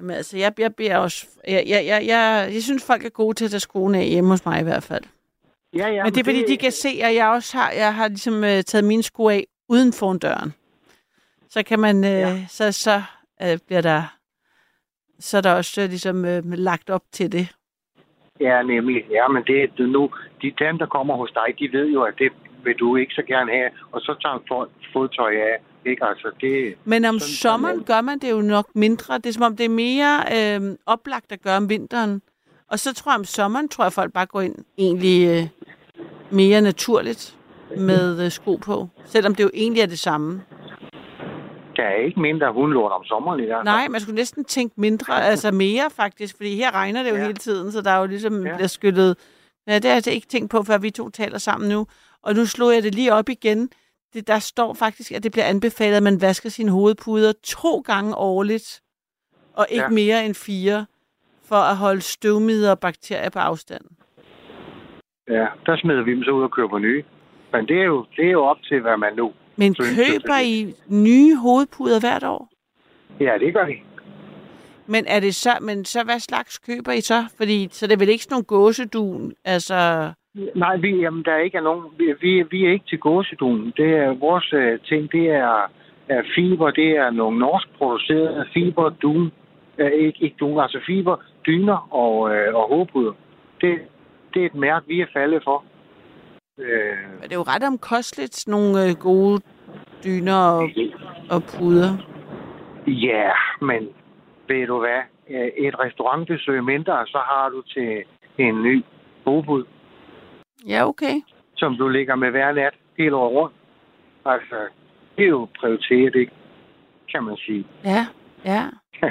Men 0.00 0.10
altså, 0.10 0.38
jeg, 0.38 0.52
jeg 0.58 0.74
beder 0.74 0.96
også... 0.96 1.26
Jeg, 1.48 1.64
jeg, 1.66 1.86
jeg, 1.86 2.06
jeg, 2.06 2.50
jeg 2.54 2.62
synes, 2.62 2.86
folk 2.86 3.04
er 3.04 3.08
gode 3.08 3.34
til 3.34 3.44
at 3.44 3.50
tage 3.50 3.60
skoene 3.60 3.98
af 3.98 4.06
hjemme 4.06 4.30
hos 4.30 4.44
mig 4.46 4.60
i 4.60 4.62
hvert 4.62 4.82
fald. 4.82 5.04
Ja, 5.74 5.88
ja, 5.88 6.04
men 6.04 6.14
det 6.14 6.20
er 6.20 6.24
fordi, 6.24 6.44
de 6.46 6.56
kan 6.56 6.72
se, 6.72 6.88
at 7.02 7.14
jeg 7.14 7.28
også 7.28 7.56
har, 7.56 7.70
jeg 7.70 7.94
har 7.94 8.08
ligesom 8.08 8.34
uh, 8.34 8.60
taget 8.66 8.84
mine 8.84 9.02
sko 9.02 9.28
af 9.28 9.46
uden 9.68 9.92
for 9.92 10.12
døren. 10.12 10.54
Så 11.48 11.62
kan 11.62 11.78
man, 11.78 11.96
uh, 11.96 12.04
ja. 12.04 12.46
så, 12.48 12.72
så 12.72 13.02
uh, 13.44 13.58
bliver 13.66 13.80
der, 13.80 14.02
så 15.18 15.36
er 15.36 15.40
der 15.40 15.52
også 15.52 15.82
uh, 15.82 15.88
ligesom 15.88 16.16
uh, 16.24 16.52
lagt 16.52 16.90
op 16.90 17.02
til 17.12 17.32
det. 17.32 17.48
Ja, 18.40 18.62
nemlig. 18.62 19.04
Ja, 19.10 19.28
men 19.28 19.42
det, 19.46 19.70
det 19.78 19.88
nu, 19.88 20.10
de 20.42 20.52
dem, 20.58 20.78
der 20.78 20.86
kommer 20.86 21.16
hos 21.16 21.32
dig, 21.34 21.58
de 21.58 21.78
ved 21.78 21.86
jo, 21.86 22.02
at 22.02 22.14
det 22.18 22.32
vil 22.64 22.74
du 22.74 22.96
ikke 22.96 23.14
så 23.14 23.22
gerne 23.22 23.52
have, 23.52 23.70
og 23.92 24.00
så 24.00 24.14
tager 24.22 24.42
folk 24.48 24.70
fodtøj 24.92 25.34
af 25.34 25.56
ikke? 25.86 26.04
Altså, 26.04 26.30
det, 26.40 26.74
Men 26.84 27.04
om 27.04 27.18
Sådan- 27.18 27.32
sommeren 27.34 27.84
gør 27.84 28.00
man 28.00 28.18
det 28.18 28.30
jo 28.30 28.40
nok 28.40 28.66
mindre. 28.74 29.14
Det 29.18 29.26
er 29.26 29.32
som 29.32 29.42
om, 29.42 29.56
det 29.56 29.64
er 29.64 29.68
mere 29.68 30.20
øh, 30.36 30.76
oplagt 30.86 31.32
at 31.32 31.42
gøre 31.42 31.56
om 31.56 31.68
vinteren. 31.68 32.22
Og 32.70 32.78
så 32.78 32.94
tror 32.94 33.12
jeg, 33.12 33.18
om 33.18 33.24
sommeren 33.24 33.68
tror 33.68 33.84
jeg, 33.84 33.92
folk 33.92 34.12
bare 34.12 34.26
går 34.26 34.40
ind 34.40 34.54
egentlig 34.78 35.28
øh, 35.28 35.46
mere 36.30 36.60
naturligt 36.60 37.36
med 37.76 38.24
øh, 38.24 38.30
sko 38.30 38.56
på. 38.56 38.88
Selvom 39.04 39.34
det 39.34 39.44
jo 39.44 39.50
egentlig 39.54 39.82
er 39.82 39.86
det 39.86 39.98
samme. 39.98 40.42
der 41.76 41.82
er 41.82 42.04
ikke 42.04 42.20
mindre 42.20 42.52
hundlort 42.52 42.92
om 42.92 43.04
sommeren 43.04 43.40
i 43.40 43.44
hvert 43.44 43.56
fald. 43.56 43.64
Nej, 43.64 43.88
man 43.88 44.00
skulle 44.00 44.14
næsten 44.16 44.44
tænke 44.44 44.80
mindre, 44.80 45.24
altså 45.24 45.50
mere 45.50 45.90
faktisk, 45.96 46.36
fordi 46.36 46.56
her 46.56 46.74
regner 46.74 47.02
det 47.02 47.10
jo 47.10 47.14
Ja. 47.16 47.20
hele 47.22 47.34
tiden, 47.34 47.72
så 47.72 47.80
der 47.80 47.90
er 47.90 47.98
jo 48.00 48.06
ligesom 48.06 48.46
Ja. 48.46 48.54
bliver 48.54 48.68
skyllet. 48.68 49.16
Ja, 49.66 49.74
det 49.74 49.84
har 49.84 49.88
jeg 49.90 49.94
altså 49.96 50.10
ikke 50.10 50.26
tænkt 50.26 50.50
på, 50.50 50.62
før 50.62 50.78
vi 50.78 50.90
to 50.90 51.10
taler 51.10 51.38
sammen 51.38 51.68
nu. 51.68 51.86
Og 52.22 52.34
nu 52.34 52.46
slog 52.46 52.74
jeg 52.74 52.82
det 52.82 52.94
lige 52.94 53.12
op 53.12 53.28
igen. 53.28 53.70
Det, 54.16 54.26
der 54.26 54.38
står 54.38 54.74
faktisk, 54.74 55.12
at 55.12 55.22
det 55.22 55.32
bliver 55.32 55.44
anbefalet, 55.44 55.96
at 55.96 56.02
man 56.02 56.20
vasker 56.20 56.48
sine 56.48 56.70
hovedpuder 56.70 57.32
to 57.44 57.78
gange 57.80 58.14
årligt, 58.14 58.80
og 59.54 59.66
ikke 59.70 59.82
Ja. 59.84 59.88
mere 59.88 60.24
end 60.26 60.34
fire, 60.34 60.86
for 61.44 61.56
at 61.56 61.76
holde 61.76 62.00
støvmider 62.00 62.70
og 62.70 62.78
bakterier 62.78 63.30
på 63.30 63.38
afstand. 63.38 63.84
Ja, 65.28 65.46
der 65.66 65.76
smider 65.76 66.02
vi 66.02 66.10
dem 66.10 66.22
så 66.24 66.30
ud 66.30 66.42
og 66.42 66.50
køber 66.50 66.78
nye. 66.78 67.04
Men 67.52 67.68
det 67.68 67.80
er 67.80 67.84
jo, 67.84 68.06
det 68.16 68.26
er 68.26 68.30
jo 68.30 68.44
op 68.44 68.56
til, 68.68 68.80
hvad 68.80 68.96
man 68.96 69.14
nu... 69.16 69.32
Men 69.56 69.74
synes, 69.74 69.98
er 69.98 70.04
køber. 70.12 70.38
I 70.38 70.74
nye 70.88 71.36
hovedpuder 71.36 72.00
hvert 72.00 72.24
år? 72.24 72.48
Ja, 73.20 73.32
det 73.40 73.54
gør 73.54 73.64
de. 73.66 73.74
Men 74.86 75.06
er 75.06 75.20
det 75.20 75.34
så, 75.34 75.58
men 75.60 75.84
så 75.84 76.02
hvad 76.04 76.20
slags 76.20 76.58
køber 76.58 76.92
I 76.92 77.00
så? 77.00 77.24
Fordi 77.36 77.68
så 77.72 77.86
er 77.86 77.88
det 77.88 78.00
vel 78.00 78.08
ikke 78.08 78.24
sådan 78.24 78.34
nogle 78.34 78.44
gåsedun, 78.44 79.32
altså... 79.44 80.12
Nej, 80.54 80.76
vi, 80.76 81.00
jamen, 81.00 81.22
der 81.24 81.32
er 81.32 81.38
ikke 81.38 81.58
er 81.58 81.62
nogen... 81.62 81.84
Vi, 81.98 82.14
vi, 82.20 82.42
vi 82.50 82.64
er 82.64 82.70
ikke 82.70 82.84
til 82.88 82.98
gåsedun. 82.98 83.72
Det 83.76 83.90
er 83.96 84.14
vores 84.14 84.52
øh, 84.52 84.78
ting, 84.80 85.12
det 85.12 85.26
er, 85.28 85.70
er 86.08 86.22
fiber. 86.34 86.70
Det 86.70 86.90
er 86.90 87.10
nogle 87.10 87.38
norsk 87.38 87.68
producerede 87.78 88.46
fiber, 88.54 88.90
dun. 88.90 89.32
Øh, 89.78 89.92
ikke, 89.92 90.24
ikke 90.24 90.36
dun, 90.40 90.60
altså 90.60 90.80
fiber, 90.86 91.16
dyner 91.46 91.94
og, 91.94 92.36
øh, 92.36 92.54
og 92.54 92.68
hovedpuder. 92.68 93.12
Det, 93.60 93.78
det 94.34 94.42
er 94.42 94.46
et 94.46 94.54
mærke, 94.54 94.86
vi 94.88 95.00
er 95.00 95.06
faldet 95.12 95.42
for. 95.44 95.64
Øh, 96.60 96.66
Det 97.22 97.32
er 97.32 97.36
jo 97.36 97.42
ret 97.42 97.64
omkosteligt, 97.66 98.48
nogle 98.48 98.88
øh, 98.88 98.94
gode 99.00 99.40
dyner 100.04 100.36
og, 100.36 100.70
og 101.30 101.42
puder. 101.58 101.90
Ja, 102.86 103.30
men 103.60 103.88
ved 104.48 104.66
du 104.66 104.78
hvad? 104.78 105.00
Øh, 105.30 105.66
Et 105.66 105.78
restaurantbesøg 105.78 106.64
mindre, 106.64 107.06
så 107.06 107.18
har 107.18 107.48
du 107.48 107.62
til 107.62 108.02
en 108.38 108.62
ny 108.62 108.84
hovedbud, 109.24 109.64
Ja, 110.66 110.88
okay. 110.88 111.22
som 111.56 111.76
du 111.76 111.88
ligger 111.88 112.14
med 112.14 112.30
hver 112.30 112.52
nat 112.52 112.74
hele 112.98 113.16
året 113.16 113.32
rundt. 113.36 113.54
Altså, 114.24 114.68
det 115.16 115.24
er 115.24 115.28
jo 115.28 115.48
prioriteret, 115.60 116.14
ikke? 116.14 116.32
Kan 117.12 117.24
man 117.24 117.36
sige. 117.36 117.66
Ja, 117.84 118.06
ja. 118.44 118.62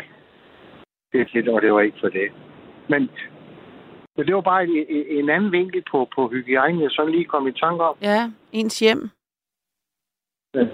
Det 1.11 1.21
er 1.21 1.41
det, 1.41 1.49
og 1.49 1.61
det 1.61 1.73
var 1.73 1.81
ikke 1.81 1.97
for 2.01 2.09
det. 2.09 2.31
Men, 2.89 3.09
men 4.17 4.25
det 4.25 4.35
var 4.35 4.41
bare 4.41 4.63
en, 4.63 4.85
en 5.19 5.29
anden 5.29 5.51
vinkel 5.51 5.83
på, 5.91 6.07
på 6.15 6.29
hygiejne, 6.29 6.81
jeg 6.81 6.91
sådan 6.91 7.11
lige 7.11 7.25
kom 7.25 7.47
i 7.47 7.51
tanke 7.51 7.83
om. 7.83 7.95
Ja, 8.01 8.31
ens 8.51 8.79
hjem. 8.79 9.09
Øh, 10.55 10.67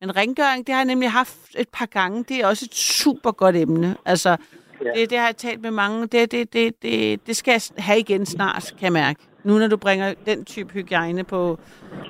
Men 0.00 0.16
rengøring, 0.16 0.66
det 0.66 0.74
har 0.74 0.80
jeg 0.80 0.86
nemlig 0.86 1.10
haft 1.10 1.56
et 1.58 1.68
par 1.72 1.86
gange. 1.86 2.24
Det 2.24 2.40
er 2.40 2.46
også 2.46 2.64
et 2.70 2.74
super 2.74 3.32
godt 3.32 3.56
emne. 3.56 3.96
Altså, 4.04 4.36
ja. 4.84 4.90
det, 4.96 5.10
det 5.10 5.18
har 5.18 5.26
jeg 5.26 5.36
talt 5.36 5.60
med 5.60 5.70
mange. 5.70 6.06
Det, 6.06 6.32
det, 6.32 6.52
det, 6.52 6.82
det, 6.82 7.26
det 7.26 7.36
skal 7.36 7.52
jeg 7.52 7.84
have 7.84 7.98
igen 7.98 8.26
snart, 8.26 8.74
kan 8.78 8.84
jeg 8.84 8.92
mærke. 8.92 9.20
Nu 9.44 9.58
når 9.58 9.66
du 9.68 9.76
bringer 9.76 10.14
den 10.26 10.44
type 10.44 10.72
hygiejne 10.72 11.24
på, 11.24 11.58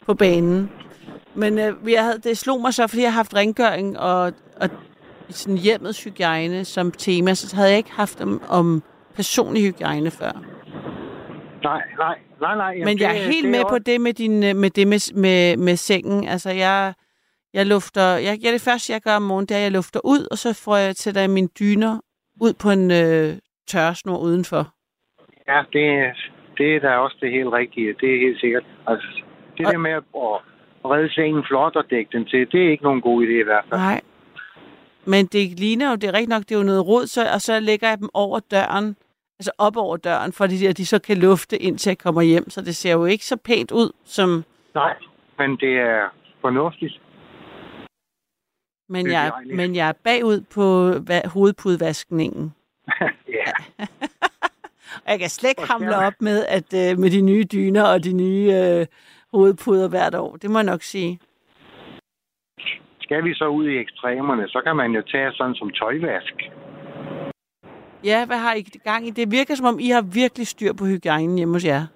på 0.06 0.15
banen. 0.15 0.70
Men 1.35 1.59
øh, 1.59 1.93
jeg 1.93 2.05
havde, 2.05 2.19
det 2.19 2.39
slog 2.39 2.61
mig 2.61 2.74
så, 2.74 2.86
fordi 2.86 3.02
jeg 3.02 3.11
har 3.12 3.16
haft 3.16 3.35
rengøring 3.35 3.98
og, 3.98 4.32
og 4.56 4.69
sådan 5.31 5.59
hjemmets 5.59 6.05
hygiejne 6.05 6.65
som 6.65 6.93
tema, 6.93 7.35
så 7.35 7.56
havde 7.56 7.69
jeg 7.69 7.78
ikke 7.78 7.93
haft 7.93 8.20
om, 8.20 8.43
om 8.48 8.82
personlig 9.15 9.62
hygiejne 9.62 10.11
før. 10.11 10.32
nej, 11.62 11.82
nej, 11.98 12.19
nej, 12.40 12.56
nej. 12.56 12.66
Jamen, 12.70 12.85
Men 12.85 12.98
jeg 13.01 13.09
er 13.11 13.12
det- 13.19 13.23
helt 13.35 13.43
det 13.44 13.51
med 13.51 13.61
også- 13.65 13.69
på 13.74 13.78
det 13.78 14.01
med, 14.01 14.12
din, 14.15 14.44
øh, 14.44 14.56
med 14.56 14.70
det 14.70 14.89
med, 14.89 15.15
med, 15.15 15.56
med 15.56 15.77
sengen. 15.77 16.28
Altså, 16.28 16.51
jeg, 16.51 16.94
jeg 17.55 17.66
lufter... 17.66 18.02
Jeg, 18.02 18.39
jeg, 18.43 18.52
det 18.52 18.61
første, 18.61 18.93
jeg 18.93 19.01
gør 19.01 19.16
om 19.16 19.23
morgenen, 19.23 19.47
det 19.47 19.55
er, 19.55 19.59
at 19.59 19.62
jeg 19.62 19.73
lufter 19.73 20.01
ud, 20.05 20.28
og 20.31 20.39
så 20.39 20.52
får 20.52 20.77
jeg 20.77 20.97
til 20.97 21.31
mine 21.31 21.48
dyner 21.59 21.98
ud 22.40 22.52
på 22.52 22.70
en 22.70 22.90
øh, 22.90 23.35
tørresnor 23.69 24.19
udenfor. 24.19 24.69
Ja, 25.48 25.62
det, 25.73 26.12
det 26.59 26.76
er 26.76 26.81
da 26.81 26.89
også 26.97 27.16
det 27.20 27.31
helt 27.31 27.52
rigtige. 27.52 27.94
Det 28.01 28.14
er 28.14 28.20
helt 28.26 28.40
sikkert. 28.40 28.64
Altså, 28.86 29.09
det 29.59 29.66
Og- 29.66 29.72
der 29.72 29.78
med 29.78 29.90
at 29.90 30.02
redde 30.85 31.12
sengen 31.14 31.44
flot 31.48 31.76
og 31.76 31.85
dække 31.90 32.10
den 32.12 32.24
til, 32.24 32.52
det 32.52 32.66
er 32.66 32.70
ikke 32.70 32.85
nogen 32.85 33.01
god 33.01 33.22
idé 33.24 33.31
i 33.40 33.43
hvert 33.43 33.64
fald. 33.68 33.81
Nej. 33.81 34.01
Men 35.06 35.26
det 35.26 35.60
ligner 35.60 35.90
jo, 35.90 35.94
det 35.94 36.05
er 36.09 36.12
rigtigt 36.12 36.28
nok, 36.28 36.43
det 36.43 36.52
er 36.55 36.59
jo 36.59 36.64
noget 36.64 36.86
rod, 36.86 37.06
så, 37.06 37.20
og 37.35 37.40
så 37.40 37.60
lægger 37.60 37.89
jeg 37.89 37.98
dem 37.98 38.09
over 38.14 38.40
døren, 38.51 38.97
altså 39.39 39.52
op 39.59 39.76
over 39.76 39.97
døren, 39.97 40.32
for 40.32 40.47
de, 40.47 40.68
at 40.68 40.76
de 40.76 40.86
så 40.86 40.98
kan 40.98 41.16
lufte, 41.18 41.59
indtil 41.59 41.90
jeg 41.90 41.98
kommer 41.98 42.22
hjem. 42.22 42.51
Så 42.51 42.60
det 42.60 42.76
ser 42.76 42.93
jo 42.93 43.05
ikke 43.05 43.24
så 43.26 43.36
pænt 43.36 43.70
ud, 43.72 43.93
som... 44.05 44.44
Nej, 44.74 44.94
men 45.39 45.56
det 45.56 45.78
er 45.78 46.09
fornuftigt. 46.40 47.01
Men 48.89 49.06
jeg, 49.10 49.32
men 49.55 49.76
jeg 49.76 49.89
er 49.89 49.93
bagud 50.05 50.40
på 50.55 50.90
va- 51.10 51.28
hovedpudvaskningen. 51.28 52.55
Og 55.05 55.10
jeg 55.12 55.18
kan 55.18 55.28
slet 55.28 55.51
ikke 55.51 55.72
hamle 55.72 55.97
op 55.97 56.12
med, 56.20 56.47
at 56.48 56.68
øh, 56.82 56.98
med 56.98 57.10
de 57.10 57.20
nye 57.20 57.44
dyner 57.52 57.85
og 57.85 58.05
de 58.05 58.12
nye 58.12 58.52
øh, 58.60 58.86
hovedpuder 59.35 59.89
hvert 59.89 60.14
år. 60.14 60.36
Det 60.36 60.51
må 60.51 60.59
jeg 60.59 60.64
nok 60.64 60.82
sige. 60.82 61.18
Skal 63.01 63.24
vi 63.24 63.35
så 63.35 63.47
ud 63.48 63.66
i 63.68 63.76
ekstremerne, 63.78 64.48
så 64.48 64.60
kan 64.66 64.76
man 64.76 64.90
jo 64.90 65.02
tage 65.12 65.32
sådan 65.32 65.55
som 65.55 65.70
tøjvask. 65.70 66.35
Ja, 68.05 68.26
hvad 68.26 68.36
har 68.36 68.55
I 68.55 68.62
gang 68.85 69.06
i? 69.06 69.10
Det 69.10 69.31
virker 69.31 69.55
som 69.55 69.66
om, 69.66 69.78
I 69.81 69.89
har 69.89 70.02
virkelig 70.02 70.47
styr 70.47 70.72
på 70.72 70.85
hygiejnen 70.85 71.36
hjemme 71.36 71.55
hos 71.55 71.64
jer. 71.64 71.86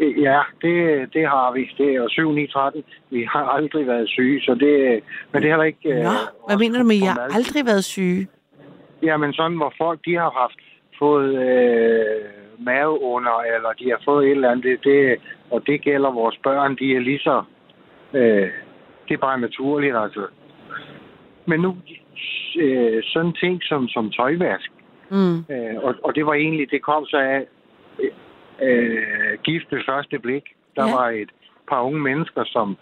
Øh, 0.00 0.22
Ja, 0.22 0.40
det, 0.62 0.74
det 1.12 1.28
har 1.28 1.52
vi. 1.52 1.70
Det 1.78 1.94
er 1.94 2.08
7 2.08 2.32
9 2.32 2.46
13. 2.46 2.82
Vi 3.10 3.28
har 3.32 3.44
aldrig 3.44 3.86
været 3.86 4.08
syge, 4.08 4.40
så 4.40 4.54
det... 4.54 5.02
Men 5.32 5.42
det 5.42 5.48
er 5.48 5.52
heller 5.52 5.64
ikke... 5.64 5.88
øh, 5.88 5.96
Nå, 5.96 6.00
hvad 6.00 6.10
også 6.44 6.58
mener 6.58 6.78
du 6.78 6.84
med, 6.84 6.96
at 6.96 7.02
I 7.02 7.04
har 7.04 7.20
aldrig 7.38 7.66
været 7.66 7.84
syge? 7.84 8.28
Jamen 9.02 9.32
sådan, 9.32 9.56
hvor 9.56 9.72
folk 9.78 10.00
de 10.04 10.14
har 10.14 10.30
haft 10.30 10.58
fået 10.98 11.34
øh, 11.48 12.24
maveunder, 12.58 13.38
eller 13.56 13.72
de 13.78 13.90
har 13.90 14.00
fået 14.04 14.24
et 14.26 14.30
eller 14.30 14.50
andet, 14.50 14.64
det, 14.64 14.84
det, 14.84 15.20
og 15.50 15.62
det 15.66 15.80
gælder 15.82 16.10
vores 16.10 16.36
børn, 16.42 16.76
de 16.76 16.96
er 16.96 17.00
lige 17.00 17.18
så... 17.18 17.42
Øh, 18.14 18.50
det 19.08 19.14
er 19.14 19.18
bare 19.18 19.40
naturligt, 19.40 19.96
altså. 19.96 20.26
Men 21.46 21.60
nu, 21.60 21.76
øh, 22.58 23.02
sådan 23.02 23.32
ting 23.32 23.62
som, 23.62 23.88
som 23.88 24.10
tøjvask, 24.10 24.70
Mm. 25.10 25.38
øh, 25.38 25.76
og, 25.82 25.94
og 26.04 26.14
det 26.14 26.26
var 26.26 26.34
egentlig, 26.34 26.70
det 26.70 26.82
kom 26.82 27.06
så 27.06 27.16
af 27.18 27.46
øh, 28.62 29.38
gift 29.44 29.72
ved 29.72 29.80
første 29.88 30.18
blik. 30.18 30.42
Der 30.76 30.82
Ja. 30.84 30.88
ja. 30.88 30.94
var 30.96 31.08
et 31.10 31.30
par 31.68 31.82
unge 31.82 32.00
mennesker, 32.00 32.44
som 32.44 32.76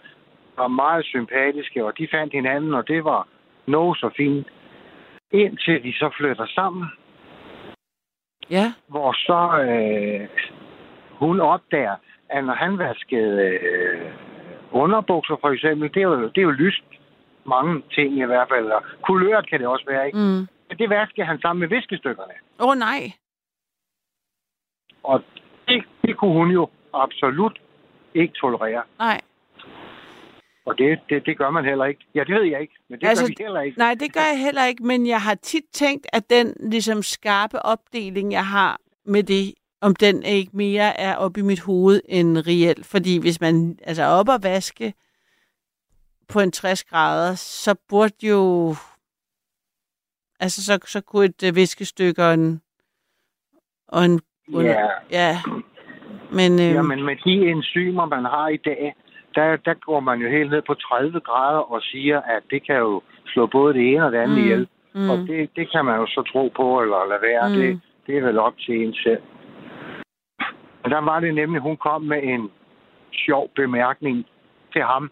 var 0.57 0.67
meget 0.67 1.05
sympatiske, 1.05 1.85
og 1.85 1.97
de 1.97 2.07
fandt 2.11 2.33
hinanden, 2.33 2.73
og 2.73 2.87
det 2.87 3.03
var 3.03 3.27
noget 3.65 3.97
så 3.97 4.09
fint. 4.17 4.47
Indtil 5.31 5.83
de 5.83 5.93
så 5.93 6.09
flytter 6.17 6.45
sammen, 6.45 6.85
Ja, 8.49 8.73
hvor 8.87 9.11
så 9.13 9.61
øh, 9.61 10.27
hun 11.11 11.39
opdager, 11.39 11.95
at 12.29 12.45
når 12.45 12.53
han 12.53 12.77
vaskede 12.77 13.41
øh, 13.41 14.11
underbukser 14.71 15.35
for 15.41 15.49
eksempel, 15.49 15.93
det 15.93 15.97
er, 15.97 16.07
jo, 16.07 16.27
det 16.27 16.37
er 16.37 16.41
jo 16.41 16.51
lyst 16.51 16.83
mange 17.45 17.83
ting 17.91 18.17
i 18.17 18.23
hvert 18.23 18.47
fald, 18.49 18.65
og 18.65 18.83
kulørt 19.01 19.49
kan 19.49 19.59
det 19.59 19.67
også 19.67 19.85
være, 19.87 20.05
ikke? 20.05 20.17
mm. 20.17 20.47
Men 20.69 20.77
Det 20.77 20.89
vaskede 20.89 21.25
han 21.25 21.39
sammen 21.41 21.59
med 21.59 21.77
viskestykkerne. 21.77 22.33
Åh 22.59 22.67
oh, 22.67 22.75
nej. 22.75 23.01
Og 25.03 25.23
det, 25.67 25.83
det 26.01 26.17
kunne 26.17 26.33
hun 26.33 26.51
jo 26.51 26.69
absolut 26.93 27.59
ikke 28.13 28.33
tolerere. 28.33 28.83
Nej. 28.99 29.21
Og 30.67 30.77
det, 30.77 30.99
det, 31.09 31.25
det 31.25 31.37
gør 31.37 31.49
man 31.49 31.65
heller 31.65 31.85
ikke. 31.85 32.05
Ja, 32.15 32.23
det 32.23 32.35
ved 32.35 32.43
jeg 32.43 32.61
ikke, 32.61 32.73
men 32.89 32.99
det 32.99 33.07
Altså, 33.07 33.23
gør 33.23 33.27
vi 33.27 33.35
heller 33.39 33.61
ikke. 33.61 33.77
Nej, 33.77 33.93
det 33.99 34.13
gør 34.13 34.21
jeg 34.21 34.39
heller 34.39 34.65
ikke, 34.65 34.83
men 34.83 35.07
jeg 35.07 35.21
har 35.21 35.35
tit 35.35 35.63
tænkt, 35.73 36.07
at 36.13 36.29
den 36.29 36.53
ligesom 36.71 37.03
skarpe 37.03 37.65
opdeling, 37.65 38.31
jeg 38.31 38.47
har 38.47 38.79
med 39.05 39.23
det, 39.23 39.53
om 39.81 39.95
den 39.95 40.23
ikke 40.23 40.57
mere 40.57 40.99
er 40.99 41.15
op 41.15 41.37
i 41.37 41.41
mit 41.41 41.59
hoved 41.59 42.01
end 42.09 42.37
reelt. 42.37 42.85
Fordi 42.85 43.19
hvis 43.19 43.41
man 43.41 43.79
altså 43.83 44.03
er 44.03 44.07
op 44.07 44.29
og 44.29 44.43
vaske 44.43 44.93
på 46.27 46.39
en 46.39 46.51
60 46.51 46.83
grader, 46.83 47.35
så 47.35 47.75
burde 47.89 48.27
jo... 48.27 48.75
Altså, 50.39 50.65
så, 50.65 50.79
så 50.85 51.01
kunne 51.01 51.25
et 51.25 51.43
øh, 51.43 51.55
viskestykke 51.55 52.23
og 52.23 52.33
en... 52.33 52.61
Og 53.87 54.05
en 54.05 54.21
Ja, 54.53 54.87
ja. 55.11 55.37
Men, 56.31 56.51
øh, 56.53 56.59
ja, 56.59 56.81
men 56.81 57.03
med 57.03 57.15
de 57.15 57.49
enzymer, 57.51 58.05
man 58.05 58.25
har 58.25 58.47
i 58.47 58.57
dag, 58.57 58.95
der, 59.37 59.55
der 59.67 59.73
går 59.73 59.99
man 59.99 60.17
jo 60.23 60.27
helt 60.29 60.51
ned 60.51 60.61
på 60.61 60.73
30 60.73 61.19
grader 61.19 61.59
og 61.73 61.81
siger, 61.81 62.21
at 62.21 62.43
det 62.51 62.65
kan 62.67 62.75
jo 62.75 63.01
slå 63.25 63.45
både 63.47 63.73
det 63.73 63.83
ene 63.93 64.05
og 64.05 64.11
det 64.11 64.17
andet 64.17 64.37
Mm, 64.37 64.43
ihjel. 64.43 64.67
mm, 64.95 65.09
Og 65.09 65.17
det, 65.17 65.49
det 65.55 65.71
kan 65.71 65.85
man 65.85 65.99
jo 65.99 66.05
så 66.07 66.21
tro 66.31 66.43
på, 66.59 66.81
eller 66.81 67.05
lade 67.11 67.21
være. 67.21 67.49
Mm. 67.49 67.55
Det, 67.55 67.81
det 68.07 68.17
er 68.17 68.21
vel 68.21 68.39
op 68.39 68.57
til 68.65 68.75
en 68.87 68.93
selv. 68.93 69.21
Og 70.83 70.89
der 70.89 71.01
var 71.01 71.19
det 71.19 71.35
nemlig, 71.35 71.61
hun 71.61 71.77
kom 71.77 72.01
med 72.01 72.23
en 72.23 72.51
sjov 73.13 73.49
bemærkning 73.55 74.25
til 74.73 74.81
ham. 74.83 75.11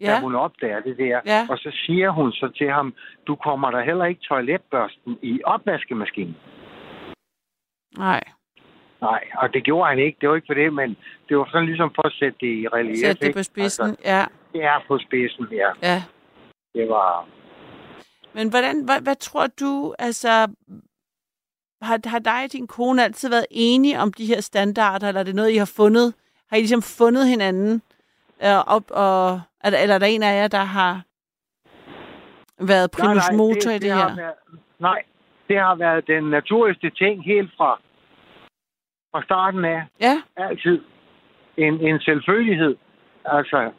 da 0.00 0.06
Ja. 0.12 0.20
hun 0.20 0.34
opdager 0.34 0.80
det 0.80 0.98
der. 0.98 1.20
Ja. 1.26 1.46
Og 1.50 1.58
så 1.58 1.70
siger 1.86 2.10
hun 2.10 2.32
så 2.32 2.48
til 2.58 2.70
ham, 2.70 2.94
du 3.26 3.34
kommer 3.36 3.70
der 3.70 3.80
heller 3.80 4.04
ikke 4.04 4.20
toiletbørsten 4.20 5.18
i 5.22 5.40
opvaskemaskinen. 5.44 6.36
Nej. 7.98 8.20
Nej, 9.00 9.24
og 9.38 9.52
det 9.54 9.64
gjorde 9.64 9.88
han 9.88 9.98
ikke. 9.98 10.18
Det 10.20 10.28
var 10.28 10.34
ikke 10.34 10.46
for 10.46 10.54
det, 10.54 10.72
men 10.74 10.96
det 11.28 11.38
var 11.38 11.48
sådan 11.50 11.66
ligesom 11.66 11.92
for 11.94 12.06
at 12.06 12.12
sætte 12.12 12.38
det 12.40 12.46
i 12.46 12.68
relief. 12.68 12.98
Sæt 12.98 13.20
det 13.20 13.34
på 13.34 13.42
spidsen. 13.42 13.86
Altså, 13.86 14.02
Ja. 14.04 14.24
det 14.52 14.64
er 14.64 14.84
på 14.88 14.98
spidsen, 14.98 15.46
ja. 15.52 15.70
Ja. 15.82 16.02
Det 16.74 16.88
var... 16.88 17.26
Men 18.32 18.50
hvordan, 18.50 18.84
hvad, 18.84 19.00
hvad 19.00 19.16
tror 19.16 19.46
du, 19.60 19.94
altså, 19.98 20.28
har, 21.82 22.08
har 22.08 22.18
dig 22.18 22.44
og 22.44 22.52
din 22.52 22.66
kone 22.66 23.04
altid 23.04 23.28
været 23.30 23.46
enige 23.50 23.98
om 23.98 24.12
de 24.12 24.26
her 24.26 24.40
standarder, 24.40 25.08
eller 25.08 25.20
er 25.20 25.24
det 25.24 25.34
noget, 25.34 25.50
I 25.50 25.56
har 25.56 25.72
fundet? 25.76 26.14
Har 26.50 26.56
I 26.56 26.60
ligesom 26.60 26.82
fundet 26.82 27.28
hinanden? 27.28 27.82
Øh, 28.44 28.58
op, 28.66 28.82
og, 28.90 29.40
er 29.64 29.70
der, 29.70 29.78
eller 29.78 29.94
er 29.94 29.98
der 29.98 30.06
en 30.06 30.22
af 30.22 30.42
jer, 30.42 30.48
der 30.48 30.64
har 30.64 31.02
været 32.58 32.90
primus 32.90 33.16
nej, 33.16 33.28
nej, 33.30 33.36
motor 33.36 33.70
i 33.70 33.78
det, 33.78 33.90
har 33.90 34.08
her? 34.08 34.16
Været, 34.16 34.34
nej, 34.78 35.02
det 35.48 35.58
har 35.58 35.74
været 35.74 36.06
den 36.06 36.24
naturligste 36.30 36.90
ting 36.90 37.24
helt 37.24 37.50
fra, 37.56 37.80
fra 39.12 39.22
starten 39.22 39.64
af. 39.64 39.82
Ja, 40.00 40.22
Altid. 40.36 40.80
En, 41.56 41.80
en 41.80 42.00
selvfølgelighed. 42.00 42.76
Altså, 43.24 43.70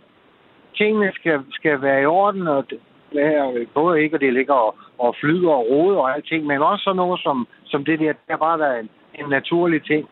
tingene 0.75 1.11
skal, 1.15 1.39
skal 1.51 1.81
være 1.81 2.01
i 2.01 2.05
orden, 2.05 2.47
og 2.47 2.69
det 2.69 2.79
er 3.13 3.65
både 3.73 4.03
ikke, 4.03 4.15
at 4.15 4.21
det 4.21 4.33
ligger 4.33 4.53
og, 4.53 4.75
og 4.97 5.15
flyder 5.21 5.49
og 5.49 5.69
roder 5.69 5.99
og 5.99 6.15
alting, 6.15 6.45
men 6.45 6.61
også 6.61 6.83
sådan 6.83 6.95
noget 6.95 7.19
som, 7.19 7.47
som 7.65 7.85
det 7.85 7.99
der, 7.99 8.05
det 8.07 8.29
har 8.29 8.37
bare 8.37 8.59
været 8.59 8.79
en, 8.79 8.89
en 9.19 9.29
naturlig 9.29 9.83
ting. 9.83 10.09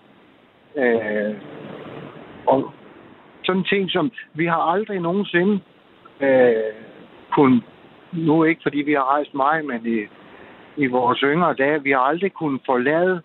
Øh, 0.77 1.35
og 2.47 2.71
sådan 3.43 3.63
ting, 3.63 3.91
som 3.91 4.11
vi 4.33 4.45
har 4.45 4.61
aldrig 4.73 4.99
nogensinde 4.99 5.59
øh, 6.21 6.73
kun 7.31 7.63
nu 8.11 8.43
ikke 8.43 8.61
fordi 8.63 8.77
vi 8.77 8.93
har 8.93 9.15
rejst 9.15 9.33
meget, 9.33 9.65
men 9.65 9.85
i, 9.85 9.99
i 10.77 10.87
vores 10.87 11.19
yngre 11.19 11.53
dage, 11.53 11.83
vi 11.83 11.91
har 11.91 11.99
aldrig 11.99 12.33
kunnet 12.33 12.61
forlade 12.65 13.21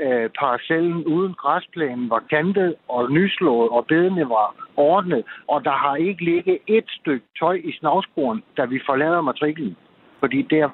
øh, 0.00 0.30
parcellen 0.40 1.04
uden 1.06 1.34
græsplænen 1.34 2.10
var 2.10 2.22
kantet 2.30 2.74
og 2.88 3.10
nyslået, 3.12 3.68
og 3.70 3.86
bedene 3.86 4.28
var 4.28 4.54
ordnet, 4.76 5.24
og 5.48 5.64
der 5.64 5.70
har 5.84 5.96
ikke 5.96 6.24
ligget 6.24 6.58
et 6.66 6.84
stykke 7.00 7.26
tøj 7.38 7.54
i 7.64 7.72
snavskoren, 7.78 8.42
da 8.56 8.64
vi 8.64 8.80
forlader 8.86 9.20
matriklen. 9.20 9.76
Fordi 10.20 10.42
der, 10.42 10.68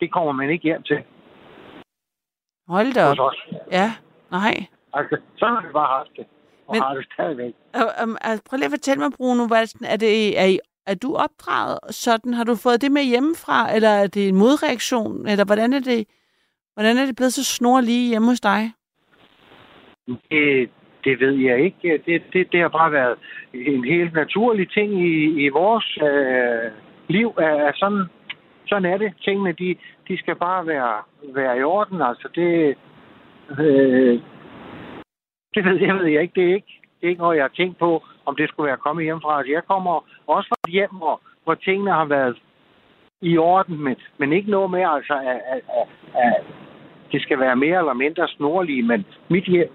det 0.00 0.12
kommer 0.12 0.32
man 0.32 0.50
ikke 0.50 0.62
hjem 0.62 0.82
til 0.82 0.98
hold 2.68 2.92
da 2.94 3.04
op. 3.10 3.32
Ja, 3.72 3.92
nej. 4.30 4.54
Altså, 4.92 5.16
så 5.36 5.46
har 5.46 5.62
vi 5.66 5.72
bare 5.72 5.96
haft 5.98 6.10
det. 6.16 6.26
Og 6.66 6.74
Men- 6.74 6.82
har 6.82 6.94
det 6.94 7.06
stadigvæk. 7.14 7.54
Um, 8.04 8.16
altså, 8.20 8.42
prøv 8.48 8.56
lige 8.56 8.66
at 8.66 8.70
fortælle 8.72 9.00
mig, 9.02 9.12
Bruno, 9.16 9.46
hvad 9.46 9.60
er, 9.62 9.64
sådan- 9.64 9.86
er, 9.92 9.96
det, 9.96 10.40
er, 10.40 10.44
I, 10.44 10.58
er 10.86 10.94
du 10.94 11.14
opdraget 11.16 11.78
sådan? 11.90 12.34
Har 12.34 12.44
du 12.44 12.54
fået 12.56 12.82
det 12.82 12.92
med 12.92 13.02
hjemmefra, 13.02 13.74
eller 13.74 13.88
er 13.88 14.06
det 14.06 14.28
en 14.28 14.36
modreaktion? 14.36 15.26
Eller 15.26 15.44
hvordan 15.44 15.72
er 15.72 15.80
det, 15.80 16.08
hvordan 16.74 16.96
er 16.96 17.06
det 17.06 17.16
blevet 17.16 17.32
så 17.32 17.44
snor 17.44 17.80
lige 17.80 18.08
hjemme 18.08 18.28
hos 18.28 18.40
dig? 18.40 18.72
Det, 20.06 20.70
det 21.04 21.20
ved 21.20 21.34
jeg 21.34 21.58
ikke. 21.64 22.02
Det, 22.06 22.22
det, 22.32 22.52
det 22.52 22.60
har 22.60 22.68
bare 22.68 22.92
været 22.92 23.16
en 23.54 23.84
helt 23.84 24.12
naturlig 24.12 24.70
ting 24.70 24.92
i, 25.08 25.44
i 25.44 25.48
vores 25.48 25.98
øh, 26.02 26.70
liv. 27.08 27.28
Er, 27.38 27.72
sådan, 27.74 28.04
sådan 28.66 28.92
er 28.92 28.98
det. 28.98 29.12
Tingene, 29.24 29.52
de, 29.52 29.76
de 30.08 30.18
skal 30.18 30.36
bare 30.36 30.66
være, 30.66 31.02
være 31.34 31.58
i 31.58 31.62
orden. 31.62 32.02
Altså, 32.02 32.28
det, 32.34 32.76
øh, 33.58 34.20
det 35.54 35.64
ved 35.64 35.80
jeg, 35.80 35.94
ved 35.94 36.06
jeg 36.06 36.22
ikke. 36.22 36.40
Det 36.40 36.50
er 36.50 36.54
ikke, 36.54 36.80
det 37.00 37.06
er 37.06 37.10
ikke 37.10 37.22
noget, 37.22 37.36
jeg 37.36 37.44
har 37.44 37.56
tænkt 37.56 37.78
på, 37.78 38.04
om 38.26 38.36
det 38.36 38.48
skulle 38.48 38.68
være 38.68 38.76
kommet 38.76 39.04
hjemmefra. 39.04 39.38
Altså, 39.38 39.52
jeg 39.52 39.62
kommer 39.64 40.04
også 40.26 40.48
fra 40.48 40.68
et 40.68 40.72
hjem, 40.72 40.90
hvor, 40.90 41.20
hvor 41.44 41.54
tingene 41.54 41.90
har 41.90 42.04
været 42.04 42.36
i 43.22 43.38
orden, 43.38 43.78
men, 43.84 43.96
men 44.18 44.32
ikke 44.32 44.50
noget 44.50 44.70
med, 44.70 44.84
altså, 44.96 45.14
at, 45.14 45.40
at, 45.54 45.62
at, 45.78 45.88
at 46.14 46.44
det 47.14 47.22
skal 47.22 47.38
være 47.40 47.56
mere 47.56 47.78
eller 47.78 47.92
mindre 47.92 48.28
snorlige, 48.28 48.82
men 48.82 49.06
mit, 49.30 49.44
hjem, 49.44 49.70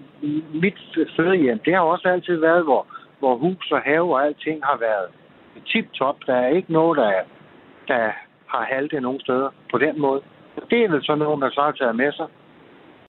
mit 0.62 0.78
fødehjem, 1.16 1.58
det 1.64 1.74
har 1.74 1.80
også 1.80 2.08
altid 2.08 2.36
været, 2.36 2.64
hvor, 2.64 2.86
hvor 3.18 3.34
hus 3.36 3.70
og 3.72 3.80
have 3.80 4.14
og 4.14 4.26
alting 4.26 4.64
har 4.64 4.76
været 4.76 5.08
tip-top. 5.66 6.16
Der 6.26 6.34
er 6.34 6.48
ikke 6.48 6.72
noget, 6.72 6.96
der, 6.98 7.12
der 7.88 8.10
har 8.46 8.64
haltet 8.72 9.02
nogen 9.02 9.20
steder 9.20 9.50
på 9.70 9.78
den 9.78 10.00
måde. 10.00 10.20
Det 10.70 10.84
er 10.84 10.88
vel 10.90 11.04
sådan 11.04 11.18
noget, 11.18 11.38
man 11.38 11.50
så 11.50 11.60
har 11.62 11.72
taget 11.72 11.96
med 11.96 12.12
sig. 12.12 12.26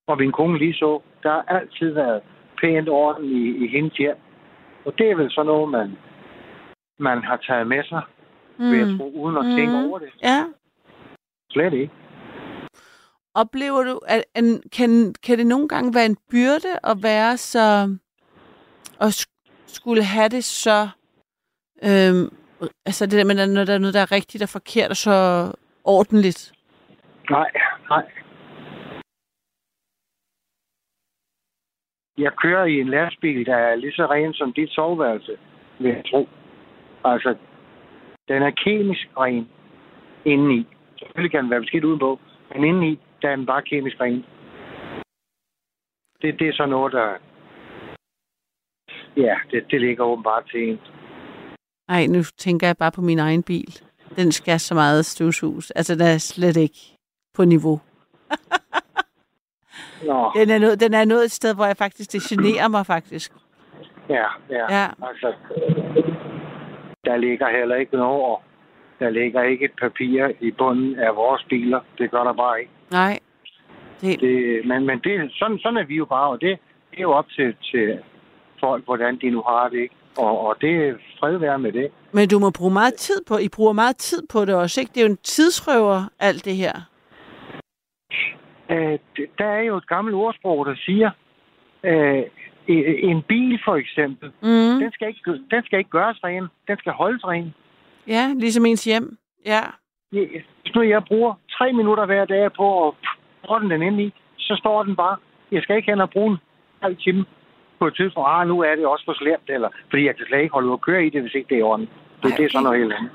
Og 0.07 0.17
min 0.17 0.31
kone 0.31 0.57
lige 0.57 0.73
så, 0.73 0.99
der 1.23 1.29
har 1.29 1.45
altid 1.47 1.89
været 1.89 2.21
pænt 2.61 2.89
orden 2.89 3.25
i, 3.25 3.65
i 3.65 3.67
hendes 3.67 3.93
hjem. 3.97 4.15
Og 4.85 4.93
det 4.97 5.11
er 5.11 5.15
vel 5.15 5.31
sådan 5.31 5.45
noget, 5.45 5.69
man, 5.69 5.97
man 6.99 7.23
har 7.23 7.37
taget 7.37 7.67
med 7.67 7.83
sig, 7.83 8.01
mm. 8.57 8.71
vil 8.71 8.79
jeg 8.79 8.97
tro, 8.97 9.11
uden 9.15 9.37
at 9.37 9.45
tænke 9.57 9.77
Mm. 9.77 9.85
over 9.85 9.99
det. 9.99 10.09
Ja. 10.23 10.39
Slet 11.51 11.73
ikke. 11.73 11.93
Oplever 13.33 13.83
du, 13.83 13.99
at, 14.07 14.23
at 14.35 14.43
kan, 14.71 15.15
kan 15.23 15.37
det 15.37 15.47
nogle 15.47 15.67
gange 15.67 15.93
være 15.93 16.05
en 16.05 16.17
byrde 16.31 16.79
at 16.83 17.03
være 17.03 17.37
så... 17.37 17.97
at 19.01 19.27
skulle 19.67 20.03
have 20.03 20.29
det 20.29 20.43
så... 20.43 20.89
Øhm, 21.83 22.29
altså 22.85 23.05
det 23.05 23.11
der 23.11 23.23
med, 23.23 23.47
når 23.47 23.63
der 23.65 23.73
er 23.73 23.77
noget, 23.77 23.93
der 23.93 23.99
er 24.01 24.11
rigtigt 24.11 24.43
og 24.43 24.49
forkert 24.49 24.89
og 24.89 24.95
så 24.95 25.51
ordentligt. 25.83 26.53
Nej, 27.29 27.51
nej. 27.89 28.05
Jeg 32.17 32.31
kører 32.43 32.65
i 32.65 32.79
en 32.79 32.89
lastbil, 32.89 33.45
der 33.45 33.55
er 33.55 33.75
lige 33.75 33.91
så 33.91 34.05
ren 34.05 34.33
som 34.33 34.53
dit 34.53 34.69
soveværelse, 34.71 35.37
vil 35.79 35.91
jeg 35.91 36.03
tro. 36.11 36.27
Altså, 37.03 37.35
den 38.27 38.43
er 38.43 38.51
kemisk 38.51 39.07
ren 39.17 39.49
indeni. 40.25 40.67
Selvfølgelig 40.99 41.31
kan 41.31 41.43
den 41.43 41.51
være 41.51 41.61
beskidt 41.61 41.83
udenpå, 41.83 42.19
men 42.53 42.63
indeni, 42.63 42.99
er 43.29 43.35
den 43.35 43.45
bare 43.45 43.61
kemisk 43.61 44.01
ren. 44.01 44.25
Det, 46.21 46.39
det 46.39 46.47
er 46.47 46.53
så 46.53 46.65
noget, 46.65 46.93
der... 46.93 47.13
Ja, 49.17 49.35
det, 49.51 49.65
det 49.71 49.81
ligger 49.81 50.03
åbenbart 50.03 50.43
til 50.51 50.69
en. 50.69 50.79
Nej, 51.87 52.05
nu 52.07 52.23
tænker 52.37 52.67
jeg 52.67 52.77
bare 52.77 52.91
på 52.91 53.01
min 53.01 53.19
egen 53.19 53.43
bil. 53.43 53.81
Den 54.15 54.31
skal 54.31 54.59
så 54.59 54.73
meget 54.73 55.05
støvsus. 55.05 55.71
Altså, 55.71 55.95
der 55.95 56.05
er 56.05 56.17
slet 56.17 56.57
ikke 56.57 56.79
på 57.33 57.45
niveau. 57.45 57.79
Nå, 60.07 60.31
Den 60.35 60.49
er, 60.49 60.59
nået, 60.59 60.79
den 60.79 60.93
er 60.93 61.05
nået 61.05 61.23
et 61.25 61.31
sted, 61.31 61.55
hvor 61.55 61.65
jeg 61.65 61.77
faktisk, 61.77 62.11
det 62.13 62.21
generer 62.21 62.67
mig 62.67 62.85
faktisk. 62.85 63.31
ja, 64.09 64.25
ja. 64.49 64.65
Ja. 64.77 64.87
Altså, 65.01 65.33
der 67.05 67.17
ligger 67.17 67.49
heller 67.59 67.75
ikke 67.75 67.97
noget, 67.97 68.39
der 68.99 69.09
ligger 69.09 69.43
ikke 69.43 69.65
et 69.65 69.71
papir 69.81 70.27
i 70.39 70.51
bunden 70.51 70.99
af 70.99 71.15
vores 71.15 71.43
biler. 71.49 71.79
Det 71.97 72.11
gør 72.11 72.23
der 72.23 72.33
bare 72.33 72.59
ikke. 72.59 72.71
Nej. 72.91 73.19
Det, 74.01 74.19
Det, 74.19 74.65
men 74.65 74.85
men 74.85 74.99
det, 74.99 75.31
sådan, 75.33 75.59
sådan 75.59 75.77
er 75.77 75.85
vi 75.85 75.95
jo 75.95 76.05
bare, 76.05 76.29
og 76.29 76.41
det, 76.41 76.57
det 76.91 76.97
er 76.97 77.01
jo 77.01 77.11
op 77.11 77.29
til, 77.29 77.55
til 77.71 77.99
folk, 78.59 78.85
hvordan 78.85 79.17
de 79.21 79.29
nu 79.29 79.41
har 79.47 79.69
det, 79.69 79.79
ikke? 79.79 79.95
Og, 80.17 80.39
og 80.47 80.55
det 80.61 80.75
er 80.87 80.93
fred 81.19 81.37
være 81.37 81.59
med 81.59 81.71
det. 81.71 81.91
men 82.13 82.29
du 82.29 82.39
må 82.39 82.49
bruge 82.49 82.73
meget 82.73 82.93
tid 82.93 83.21
på, 83.27 83.37
I 83.37 83.49
bruger 83.55 83.73
meget 83.73 83.97
tid 83.97 84.21
på 84.29 84.45
det 84.45 84.55
også, 84.55 84.81
ikke? 84.81 84.91
Det 84.93 85.01
er 85.01 85.05
jo 85.05 85.11
en 85.11 85.17
tidsrøver, 85.17 86.03
alt 86.19 86.45
det 86.45 86.55
her. 86.55 86.73
Øh, 88.71 88.99
der 89.37 89.45
er 89.45 89.61
jo 89.61 89.77
et 89.77 89.87
gammelt 89.87 90.15
ordsprog, 90.15 90.65
der 90.65 90.75
siger, 90.85 91.11
øh, 91.83 92.23
en 93.11 93.21
bil 93.21 93.59
for 93.65 93.75
eksempel, 93.75 94.29
Mm. 94.41 94.79
den 94.81 94.91
skal, 94.91 95.07
ikke, 95.07 95.39
den 95.51 95.63
skal 95.65 95.79
ikke 95.79 95.89
gøres 95.89 96.23
ren, 96.23 96.47
den 96.67 96.77
skal 96.77 96.91
holdes 96.91 97.23
ren. 97.27 97.53
Ja, 98.07 98.33
ligesom 98.39 98.65
ens 98.65 98.83
hjem. 98.83 99.17
Ja. 99.45 99.61
Nu 100.75 100.81
jeg 100.81 101.03
bruger 101.07 101.33
tre 101.57 101.73
minutter 101.73 102.05
hver 102.05 102.25
dag 102.25 102.53
på 102.53 102.87
at 102.87 102.93
protte 103.45 103.69
den 103.69 103.81
ind 103.81 104.01
i, 104.01 104.13
så 104.37 104.55
står 104.59 104.83
den 104.83 104.95
bare. 104.95 105.17
Jeg 105.51 105.61
skal 105.63 105.75
ikke 105.75 105.91
hen 105.91 106.01
og 106.01 106.09
bruge 106.09 106.31
en 106.31 106.37
halv 106.81 106.97
time 106.97 107.25
på 107.79 107.87
et 107.87 107.95
tidspunkt. 107.95 108.29
Ah, 108.31 108.47
nu 108.47 108.61
er 108.61 108.75
det 108.75 108.85
også 108.85 109.05
for 109.05 109.13
slemt, 109.13 109.49
eller 109.49 109.69
fordi 109.89 110.05
jeg 110.05 110.15
kan 110.15 110.25
slet 110.25 110.41
ikke 110.41 110.53
holde 110.53 110.67
ud 110.67 110.73
at 110.73 110.81
køre 110.81 111.05
i 111.05 111.09
det, 111.09 111.21
hvis 111.21 111.35
ikke 111.35 111.49
det 111.49 111.55
er 111.55 111.59
i 111.59 111.69
orden. 111.71 111.89
Det, 112.23 112.31
Ej, 112.31 112.37
det 112.37 112.45
er 112.45 112.49
sådan 112.49 112.67
okay. 112.67 112.79
noget 112.79 112.81
helt 112.81 112.93
andet. 112.93 113.11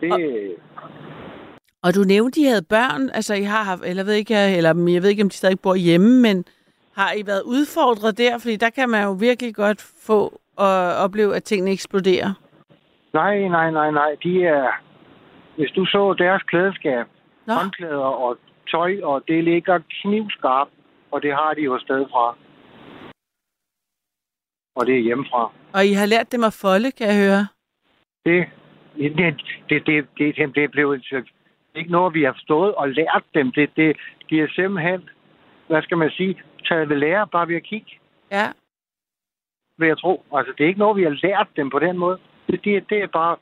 Det, 0.00 0.56
Og 1.82 1.94
du 1.94 2.00
nævnte, 2.00 2.40
I 2.40 2.44
havde 2.44 2.66
børn. 2.70 3.10
Altså, 3.14 3.34
I 3.34 3.42
har 3.42 3.62
haft, 3.64 3.82
eller 3.84 4.04
ved 4.04 4.14
ikke, 4.14 4.34
eller 4.56 4.92
jeg 4.94 5.02
ved 5.02 5.10
ikke, 5.10 5.22
om 5.22 5.28
de 5.28 5.36
stadig 5.36 5.60
bor 5.60 5.74
hjemme, 5.74 6.22
men 6.22 6.44
har 6.96 7.12
I 7.20 7.22
været 7.26 7.42
udfordret 7.42 8.18
der? 8.18 8.38
Fordi 8.38 8.56
der 8.56 8.70
kan 8.70 8.88
man 8.88 9.04
jo 9.04 9.12
virkelig 9.12 9.54
godt 9.54 9.80
få 10.06 10.40
og 10.56 10.94
opleve, 11.04 11.36
at 11.36 11.44
tingene 11.44 11.70
eksploderer. 11.70 12.30
nej, 13.12 13.48
nej, 13.48 13.70
nej, 13.70 13.90
nej. 13.90 14.10
De 14.22 14.44
er... 14.44 14.87
Hvis 15.58 15.70
du 15.76 15.84
så 15.84 16.14
deres 16.18 16.42
klædeskab, 16.42 17.06
Nå, 17.46 17.52
håndklæder 17.54 18.10
og 18.24 18.38
tøj, 18.70 19.00
og 19.02 19.22
det 19.28 19.44
ligger 19.44 19.78
knivskarpt, 20.02 20.70
og 21.10 21.22
det 21.22 21.32
har 21.34 21.54
de 21.54 21.60
jo 21.62 21.78
sted 21.78 22.06
fra. 22.12 22.36
Og 24.76 24.86
det 24.86 24.94
er 24.94 25.02
hjemmefra. 25.08 25.52
og 25.74 25.86
I 25.86 25.92
har 25.92 26.06
lært 26.06 26.32
dem 26.32 26.44
at 26.44 26.58
folde, 26.62 26.90
kan 26.92 27.06
jeg 27.06 27.18
høre. 27.24 27.42
Det, 28.24 28.46
det, 28.96 29.16
det, 29.16 29.34
det, 29.68 29.86
det, 29.86 30.08
det, 30.18 30.38
er 31.74 31.78
ikke 31.78 31.92
noget, 31.92 32.14
vi 32.14 32.22
har 32.22 32.34
stået 32.38 32.74
og 32.74 32.88
lært 32.88 33.24
dem. 33.34 33.52
Det, 33.52 33.70
det, 33.76 33.96
de 34.30 34.40
er 34.40 34.48
simpelthen, 34.54 35.08
hvad 35.66 35.82
skal 35.82 35.96
man 35.98 36.10
sige, 36.10 36.42
taget 36.68 36.88
ved 36.88 36.96
lære 36.96 37.26
bare 37.26 37.48
ved 37.48 37.56
at 37.56 37.62
kigge, 37.62 37.90
Ja. 38.30 38.46
vil 39.78 39.86
jeg 39.86 39.98
tro. 39.98 40.24
Altså, 40.32 40.52
det 40.58 40.64
er 40.64 40.68
ikke 40.68 40.78
noget, 40.84 40.96
vi 40.96 41.02
har 41.02 41.18
lært 41.22 41.48
dem 41.56 41.70
på 41.70 41.78
den 41.78 41.98
måde. 41.98 42.18
Det, 42.46 42.64
det, 42.64 42.90
det 42.90 42.98
er 43.02 43.06
bare 43.06 43.36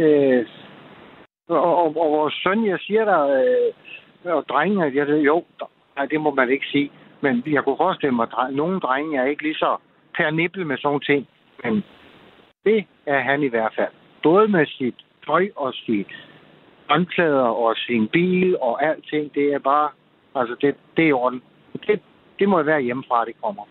Øh, 0.00 0.46
og, 1.48 1.76
og, 1.76 1.86
og 1.86 2.12
vores 2.12 2.34
søn, 2.34 2.66
jeg 2.66 2.78
siger 2.80 3.04
der, 3.04 3.22
øh, 4.24 4.34
og 4.36 4.44
drengene, 4.48 4.92
jeg 4.94 5.06
ved, 5.06 5.18
jo, 5.18 5.44
nej, 5.96 6.06
det 6.06 6.20
må 6.20 6.30
man 6.34 6.50
ikke 6.50 6.66
sige. 6.66 6.90
Men 7.20 7.42
jeg 7.46 7.64
kunne 7.64 7.76
forestille 7.76 8.14
mig, 8.14 8.28
at 8.38 8.54
nogle 8.54 8.80
drenge 8.80 9.18
er 9.18 9.24
ikke 9.24 9.42
lige 9.42 9.54
så 9.54 9.76
per 10.16 10.30
nippel 10.30 10.66
med 10.66 10.78
sådan 10.78 11.00
ting. 11.00 11.28
Men 11.64 11.84
det 12.64 12.84
er 13.06 13.20
han 13.20 13.42
i 13.42 13.48
hvert 13.48 13.72
fald. 13.76 13.92
Både 14.22 14.48
med 14.48 14.66
sit 14.66 14.94
tøj 15.26 15.48
og 15.56 15.74
sit 15.74 16.12
håndklæder 16.90 17.48
og 17.64 17.76
sin 17.76 18.08
bil 18.08 18.56
og 18.60 18.84
alting. 18.84 19.34
Det 19.34 19.52
er 19.52 19.58
bare, 19.58 19.90
altså 20.34 20.56
det, 20.60 20.74
det 20.96 21.04
er 21.04 21.08
i 21.08 21.12
orden. 21.12 21.42
Det, 21.86 22.00
det 22.38 22.48
må 22.48 22.62
være 22.62 22.80
hjemmefra, 22.80 23.24
det 23.24 23.34
kommer. 23.42 23.64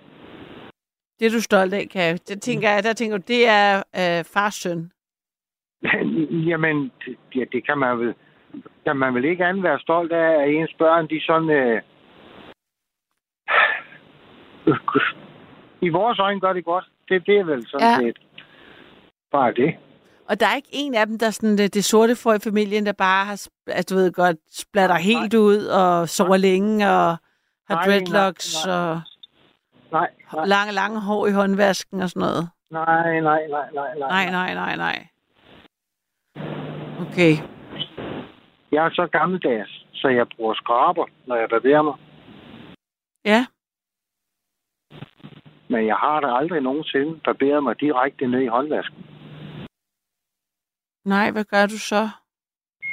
Det 1.20 1.26
er 1.26 1.32
du 1.32 1.42
stolt 1.42 1.74
af, 1.74 1.90
kan 1.90 2.18
Det 2.28 2.42
tænker 2.42 2.70
jeg, 2.70 2.84
der 2.84 2.94
tænker 2.94 3.18
du, 3.18 3.24
det 3.28 3.48
er 3.48 3.78
øh, 3.78 4.26
fars 4.34 4.54
søn. 4.54 4.92
Jamen, 6.50 6.92
det, 7.06 7.18
ja, 7.36 7.44
det 7.52 7.66
kan 7.66 7.78
man 7.78 8.00
vel 8.00 8.14
kan 8.86 8.98
man 8.98 9.16
vel 9.16 9.26
ikke 9.26 9.46
andet 9.46 9.64
være 9.64 9.80
stolt 9.80 10.12
af, 10.12 10.44
at 10.44 10.50
ens 10.50 10.74
børn, 10.80 11.08
de 11.10 11.22
sådan... 11.26 11.50
Øh, 11.50 11.82
I 15.82 15.90
vores 15.90 16.20
øjne 16.20 16.40
gør 16.40 16.54
det 16.54 16.66
godt. 16.66 16.86
Det, 17.10 17.26
det 17.28 17.38
er 17.38 17.44
vel 17.44 17.68
sådan 17.68 17.88
Ja. 17.88 17.98
set 18.08 18.18
bare 19.32 19.54
det. 19.54 19.76
Og 20.30 20.40
der 20.40 20.46
er 20.48 20.56
ikke 20.56 20.70
en 20.72 20.96
af 20.96 21.08
dem, 21.08 21.20
der 21.20 21.28
er 21.28 21.32
sådan 21.32 21.58
det, 21.58 21.74
det 21.74 21.84
sorte 21.86 22.16
for 22.16 22.34
i 22.34 22.40
familien, 22.44 22.86
der 22.86 22.94
bare 22.94 23.26
har, 23.26 23.48
altså, 23.68 23.96
du 23.96 24.00
ved 24.02 24.12
godt, 24.12 24.38
splatter 24.52 24.96
Nej, 24.96 25.02
helt 25.04 25.34
ud 25.34 25.66
og 25.66 26.10
sover 26.10 26.38
længe 26.38 26.86
og 26.90 27.10
har 27.70 27.76
Nej, 27.76 27.84
dreadlocks 27.86 28.66
nej, 28.66 28.76
og 28.76 29.02
Nej, 29.92 30.10
nej, 30.34 30.46
lange, 30.46 30.74
lange 30.74 31.02
hår 31.02 31.28
i 31.28 31.32
håndvasken 31.32 32.02
og 32.02 32.10
sådan 32.10 32.20
noget. 32.28 32.50
nej, 32.72 33.20
nej, 33.20 33.48
nej, 33.50 33.68
nej, 33.74 33.90
Nej, 34.00 34.30
nej, 34.32 34.54
nej, 34.54 34.76
nej. 34.76 35.08
Okay. 37.02 37.34
Jeg 38.72 38.86
er 38.86 38.90
så 38.90 39.08
gammeldags, 39.12 39.86
så 39.94 40.08
jeg 40.08 40.28
bruger 40.36 40.54
skraber, 40.54 41.06
når 41.28 41.36
jeg 41.36 41.50
barberer 41.50 41.82
mig. 41.82 41.96
Ja. 43.26 43.46
Men 45.70 45.88
jeg 45.88 45.96
har 45.96 46.20
da 46.20 46.28
aldrig 46.36 46.62
nogensinde 46.62 47.20
barberet 47.20 47.64
mig 47.64 47.80
direkte 47.80 48.28
ned 48.28 48.42
i 48.42 48.48
håndvasken. 48.48 49.06
Nej, 51.06 51.32
hvad 51.32 51.44
gør 51.46 51.66
du 51.66 51.78
så? 51.78 52.10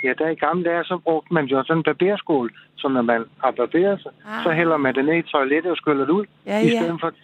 Ja, 0.05 0.12
der 0.18 0.28
i 0.28 0.35
gamle 0.35 0.64
dage, 0.64 0.85
så 0.85 0.98
brugte 1.05 1.35
man 1.35 1.44
jo 1.44 1.64
sådan 1.64 1.76
en 1.78 1.82
barberskål, 1.85 2.56
så 2.76 2.89
når 2.89 3.02
man 3.02 3.24
har 3.44 3.51
barberet 3.51 4.02
sig, 4.02 4.12
Ah. 4.26 4.43
så 4.43 4.51
hælder 4.52 4.76
man 4.76 4.94
det 4.94 5.05
ned 5.05 5.16
i 5.16 5.22
toilettet 5.31 5.70
og 5.70 5.76
skyller 5.76 6.05
det 6.05 6.12
ud, 6.12 6.26
Ja, 6.47 6.60
i 6.60 6.66
ja. 6.66 6.81
stedet 6.81 7.01
for 7.01 7.06
at 7.06 7.14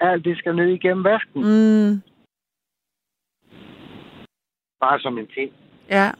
alt 0.00 0.24
det 0.24 0.38
skal 0.38 0.56
ned 0.56 0.66
igennem 0.68 1.04
vasken. 1.04 1.40
Mm, 1.42 2.02
Bare 4.80 5.00
som 5.00 5.18
en 5.18 5.26
ting. 5.26 5.52
ja. 5.90 6.10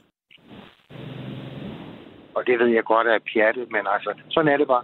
Og 2.35 2.47
det 2.47 2.59
ved 2.59 2.67
jeg 2.67 2.83
godt 2.83 3.07
er 3.07 3.19
pjattet, 3.33 3.71
men 3.71 3.81
altså, 3.93 4.13
sådan 4.29 4.51
er 4.53 4.57
det 4.57 4.67
bare. 4.67 4.83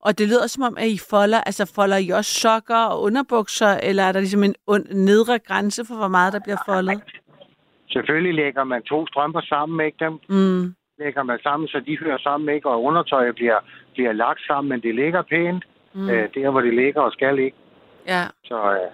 Og 0.00 0.18
det 0.18 0.28
lyder 0.28 0.46
som 0.46 0.62
om, 0.62 0.76
at 0.78 0.86
I 0.86 0.98
folder, 1.10 1.40
altså 1.40 1.72
folder 1.74 1.96
I 1.96 2.08
også 2.10 2.34
sokker 2.40 2.76
og 2.76 3.02
underbukser, 3.02 3.72
eller 3.82 4.02
er 4.02 4.12
der 4.12 4.20
ligesom 4.20 4.44
en 4.44 4.54
nedre 4.90 5.38
grænse 5.38 5.84
for, 5.88 5.94
hvor 5.94 6.08
meget 6.08 6.32
der 6.32 6.40
bliver 6.44 6.58
foldet? 6.66 7.02
Selvfølgelig 7.88 8.34
lægger 8.34 8.64
man 8.64 8.82
to 8.82 9.06
strømper 9.06 9.40
sammen, 9.40 9.86
ikke? 9.86 9.98
Dem 10.04 10.12
Mm, 10.28 10.74
lægger 10.98 11.22
man 11.22 11.38
sammen, 11.42 11.68
så 11.68 11.80
de 11.86 11.98
hører 11.98 12.18
sammen, 12.18 12.54
ikke? 12.54 12.68
Og 12.68 12.82
undertøjet 12.82 13.34
bliver, 13.34 13.58
bliver 13.94 14.12
lagt 14.12 14.40
sammen, 14.46 14.68
men 14.68 14.80
det 14.82 14.94
ligger 14.94 15.22
pænt. 15.22 15.64
mm. 15.94 16.08
Øh, 16.10 16.28
der, 16.34 16.50
hvor 16.50 16.60
det 16.60 16.74
ligger 16.74 17.00
og 17.00 17.12
skal 17.12 17.34
ligge. 17.36 17.56
ja. 18.06 18.22
Så, 18.44 18.72
øh. 18.72 18.90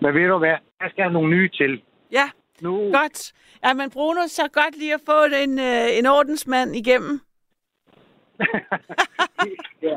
Men 0.00 0.14
ved 0.14 0.28
du 0.28 0.38
hvad? 0.38 0.56
Jeg 0.80 0.90
skal 0.90 1.02
have 1.04 1.12
nogle 1.12 1.30
nye 1.30 1.48
til. 1.48 1.82
Ja, 2.12 2.30
Nu, 2.62 2.72
godt. 2.92 3.32
Ja, 3.64 3.72
men 3.74 3.90
Bruno, 3.90 4.20
så 4.26 4.42
godt 4.52 4.78
lige 4.78 4.94
at 4.94 5.00
få 5.06 5.18
en, 5.44 5.58
øh, 5.58 5.98
en 5.98 6.06
ordensmand 6.06 6.76
igennem. 6.76 7.20
ja. 9.82 9.96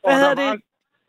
Hvad 0.00 0.12
Og 0.12 0.14
hedder 0.14 0.34
der 0.34 0.44
var, 0.46 0.52
det? 0.52 0.62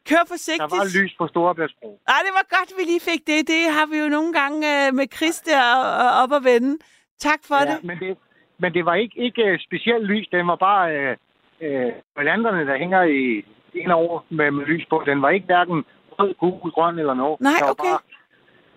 Kør 0.09 0.15
Der 0.15 0.25
forsigtigt. 0.27 0.71
var 0.71 1.01
lys 1.01 1.13
på 1.17 1.27
Storebæltsbro. 1.27 1.99
Ej, 2.07 2.19
det 2.27 2.33
var 2.39 2.45
godt, 2.57 2.69
vi 2.77 2.83
lige 2.91 2.99
fik 3.11 3.21
det. 3.27 3.47
Det 3.47 3.61
har 3.77 3.85
vi 3.91 3.97
jo 3.97 4.07
nogle 4.09 4.33
gange 4.39 4.87
øh, 4.87 4.93
med 4.93 5.05
Chris 5.15 5.39
der 5.39 5.61
øh, 6.01 6.23
op 6.23 6.31
at 6.33 6.43
vende. 6.43 6.77
Tak 7.19 7.39
for 7.47 7.55
Ja, 7.55 7.71
det. 7.75 7.83
men 7.83 7.97
det, 7.99 8.17
men 8.59 8.73
det 8.73 8.85
var 8.85 8.95
ikke, 8.95 9.15
ikke 9.19 9.43
uh, 9.53 9.59
specielt 9.59 10.05
lys. 10.05 10.27
Den 10.31 10.47
var 10.47 10.55
bare 10.55 10.85
øh, 10.97 11.17
øh, 11.61 11.91
guirlanderne, 12.15 12.65
der 12.69 12.77
hænger 12.77 13.03
i 13.03 13.45
en 13.73 13.91
over 13.91 14.19
med, 14.29 14.51
med 14.51 14.65
lys 14.65 14.85
på. 14.89 15.03
Den 15.05 15.21
var 15.21 15.29
ikke 15.29 15.45
hverken 15.45 15.85
rød, 16.19 16.33
gul, 16.33 16.71
grøn 16.71 16.99
eller 16.99 17.13
noget. 17.13 17.41
Nej, 17.41 17.51
der 17.59 17.65
var 17.65 17.71
okay. 17.71 17.89
bare 17.89 17.99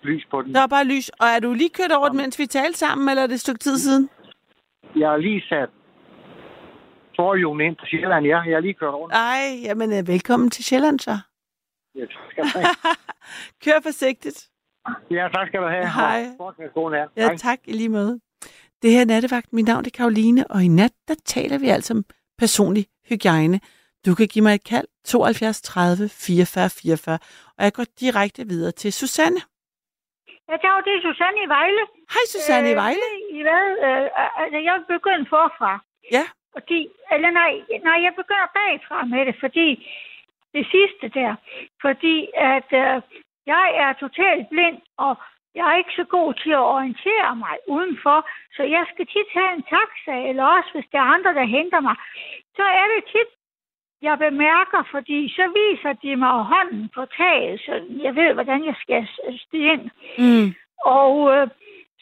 lys 0.08 0.24
på 0.30 0.42
den. 0.42 0.54
Der 0.54 0.60
var 0.60 0.66
bare 0.76 0.84
lys. 0.84 1.08
Og 1.20 1.26
er 1.26 1.40
du 1.40 1.52
lige 1.52 1.70
kørt 1.78 1.92
over 1.92 2.08
den, 2.08 2.16
mens 2.16 2.38
vi 2.38 2.46
talte 2.46 2.78
sammen, 2.78 3.08
eller 3.08 3.22
er 3.22 3.26
det 3.26 3.34
et 3.34 3.40
stykke 3.40 3.58
tid 3.58 3.78
siden? 3.78 4.10
Jeg 4.96 5.08
har 5.08 5.16
lige 5.16 5.42
sat 5.48 5.70
forhjulen 7.16 7.66
ind 7.66 7.76
på 7.76 7.84
Sjælland. 7.90 8.26
Ja, 8.26 8.38
jeg 8.40 8.56
har 8.56 8.60
lige 8.60 8.74
kørt 8.74 8.94
over. 8.94 9.08
Ej, 9.10 9.44
jamen 9.62 9.92
øh, 9.92 10.08
velkommen 10.08 10.50
til 10.50 10.64
Sjælland 10.64 11.00
så. 11.00 11.18
Ja, 11.94 12.00
tak 12.00 12.26
skal 12.30 12.44
du 12.44 12.50
have. 12.54 12.74
Kør 13.64 13.80
forsigtigt. 13.82 14.48
Ja, 15.10 15.28
tak 15.34 15.48
skal 15.48 15.60
du 15.60 15.68
have. 15.68 15.88
Hej. 15.88 16.20
Ja, 17.16 17.28
tak 17.36 17.58
i 17.64 17.72
lige 17.72 17.88
måde. 17.88 18.20
Det 18.82 18.90
her 18.90 19.00
er 19.00 19.04
Nattevagt. 19.04 19.52
Mit 19.52 19.66
navn 19.66 19.84
er 19.86 19.90
Karoline, 19.94 20.50
og 20.50 20.64
i 20.64 20.68
nat, 20.68 20.92
der 21.08 21.14
taler 21.24 21.58
vi 21.58 21.68
altså 21.68 21.94
om 21.94 22.04
personlig 22.38 22.86
hygiejne. 23.08 23.60
Du 24.06 24.14
kan 24.14 24.28
give 24.28 24.42
mig 24.42 24.54
et 24.54 24.64
kald 24.64 24.86
72 25.04 25.62
30 25.62 26.08
44 26.08 26.70
44, 26.70 27.18
og 27.58 27.64
jeg 27.64 27.72
går 27.72 27.84
direkte 28.00 28.46
videre 28.48 28.72
til 28.72 28.92
Susanne. 28.92 29.40
Ja, 30.50 30.56
dag, 30.56 30.78
det 30.84 30.92
er 30.94 31.02
Susanne 31.08 31.40
i 31.46 31.48
Vejle. 31.56 31.82
Hej 32.14 32.24
Susanne 32.34 32.70
i 32.70 32.76
Vejle. 32.82 33.06
Øh, 33.14 33.36
I 33.38 33.40
hvad? 33.46 33.66
Øh, 33.86 34.06
altså, 34.42 34.58
jeg 34.66 34.74
vil 34.78 34.86
begynde 34.96 35.26
forfra. 35.36 35.72
Ja. 36.16 36.24
Fordi, 36.54 36.80
eller 37.14 37.30
nej, 37.30 37.52
nej, 37.88 37.98
jeg 38.06 38.12
begynder 38.20 38.54
bagfra 38.58 39.04
med 39.04 39.26
det, 39.26 39.36
fordi 39.44 39.68
det 40.54 40.64
sidste 40.74 41.06
der. 41.20 41.32
Fordi 41.84 42.16
at 42.34 42.70
øh, 42.82 42.96
jeg 43.52 43.66
er 43.84 43.92
totalt 43.92 44.48
blind, 44.52 44.78
og 44.96 45.12
jeg 45.54 45.64
er 45.70 45.76
ikke 45.78 45.98
så 46.00 46.04
god 46.16 46.34
til 46.42 46.52
at 46.60 46.68
orientere 46.76 47.36
mig 47.44 47.54
udenfor, 47.74 48.18
så 48.56 48.62
jeg 48.62 48.84
skal 48.92 49.06
tit 49.06 49.30
have 49.38 49.52
en 49.56 49.64
taxa, 49.74 50.14
eller 50.28 50.44
også 50.56 50.70
hvis 50.74 50.88
der 50.92 50.98
er 50.98 51.12
andre, 51.16 51.32
der 51.38 51.54
henter 51.56 51.80
mig. 51.88 51.96
Så 52.56 52.64
er 52.80 52.86
det 52.92 53.10
tit, 53.14 53.30
jeg 54.02 54.18
bemærker, 54.18 54.82
fordi 54.90 55.28
så 55.36 55.44
viser 55.60 55.92
de 55.92 56.16
mig 56.16 56.44
hånden 56.44 56.90
på 56.94 57.04
taget, 57.04 57.60
så 57.60 57.72
jeg 58.02 58.14
ved, 58.14 58.34
hvordan 58.34 58.64
jeg 58.64 58.74
skal 58.82 59.08
stige 59.46 59.72
ind. 59.72 59.90
Mm. 60.18 60.54
Og 60.84 61.36
øh, 61.36 61.48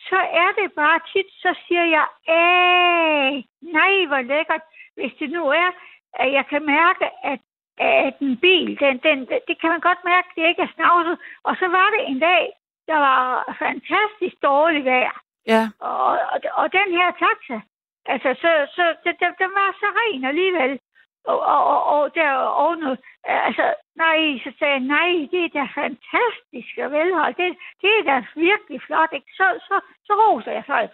så 0.09 0.17
er 0.43 0.51
det 0.59 0.73
bare 0.73 1.01
tit, 1.13 1.31
så 1.45 1.55
siger 1.67 1.85
jeg, 1.97 2.07
Æh, 2.37 3.45
nej, 3.79 3.95
hvor 4.09 4.21
lækkert, 4.21 4.65
hvis 4.95 5.13
det 5.19 5.31
nu 5.31 5.43
er, 5.47 5.71
at 6.15 6.33
jeg 6.33 6.45
kan 6.47 6.67
mærke, 6.67 7.05
at, 7.25 7.41
at 7.79 8.15
en 8.21 8.37
bil, 8.37 8.81
den, 8.81 8.99
den, 8.99 9.19
det 9.49 9.61
kan 9.61 9.71
man 9.71 9.81
godt 9.81 10.05
mærke, 10.05 10.29
det 10.37 10.49
ikke 10.49 10.63
er 10.63 10.75
snavset. 10.75 11.19
Og 11.43 11.57
så 11.61 11.67
var 11.69 11.89
det 11.95 12.03
en 12.09 12.19
dag, 12.19 12.45
der 12.87 12.99
var 12.99 13.57
fantastisk 13.59 14.37
dårligt 14.43 14.85
vejr. 14.85 15.21
Ja. 15.47 15.63
Og, 15.81 16.11
og, 16.33 16.39
og 16.61 16.73
den 16.73 16.89
her 16.99 17.09
taxa, 17.23 17.59
altså, 18.07 18.31
så, 18.43 18.51
så 18.75 18.85
den, 19.05 19.33
den 19.43 19.51
var 19.59 19.69
så 19.81 19.89
ren 20.01 20.25
alligevel. 20.25 20.79
Og, 21.31 21.39
og, 21.55 21.63
og, 21.73 21.81
og 21.95 22.15
der 22.15 22.31
og 22.63 22.77
noget, 22.77 22.99
altså, 23.25 23.75
nej, 24.05 24.19
så 24.45 24.51
sagde 24.59 24.75
jeg, 24.77 24.85
nej, 24.97 25.11
det 25.33 25.41
er 25.45 25.51
da 25.59 25.65
fantastisk 25.83 26.73
og 26.85 26.91
velholdt. 26.97 27.37
Det, 27.37 27.49
det 27.83 27.91
er 27.99 28.03
da 28.11 28.17
virkelig 28.49 28.79
flot, 28.87 29.13
ikke? 29.13 29.31
Så, 29.39 29.47
så, 29.69 29.77
så 30.07 30.13
roser 30.23 30.53
jeg 30.53 30.65
folk. 30.67 30.91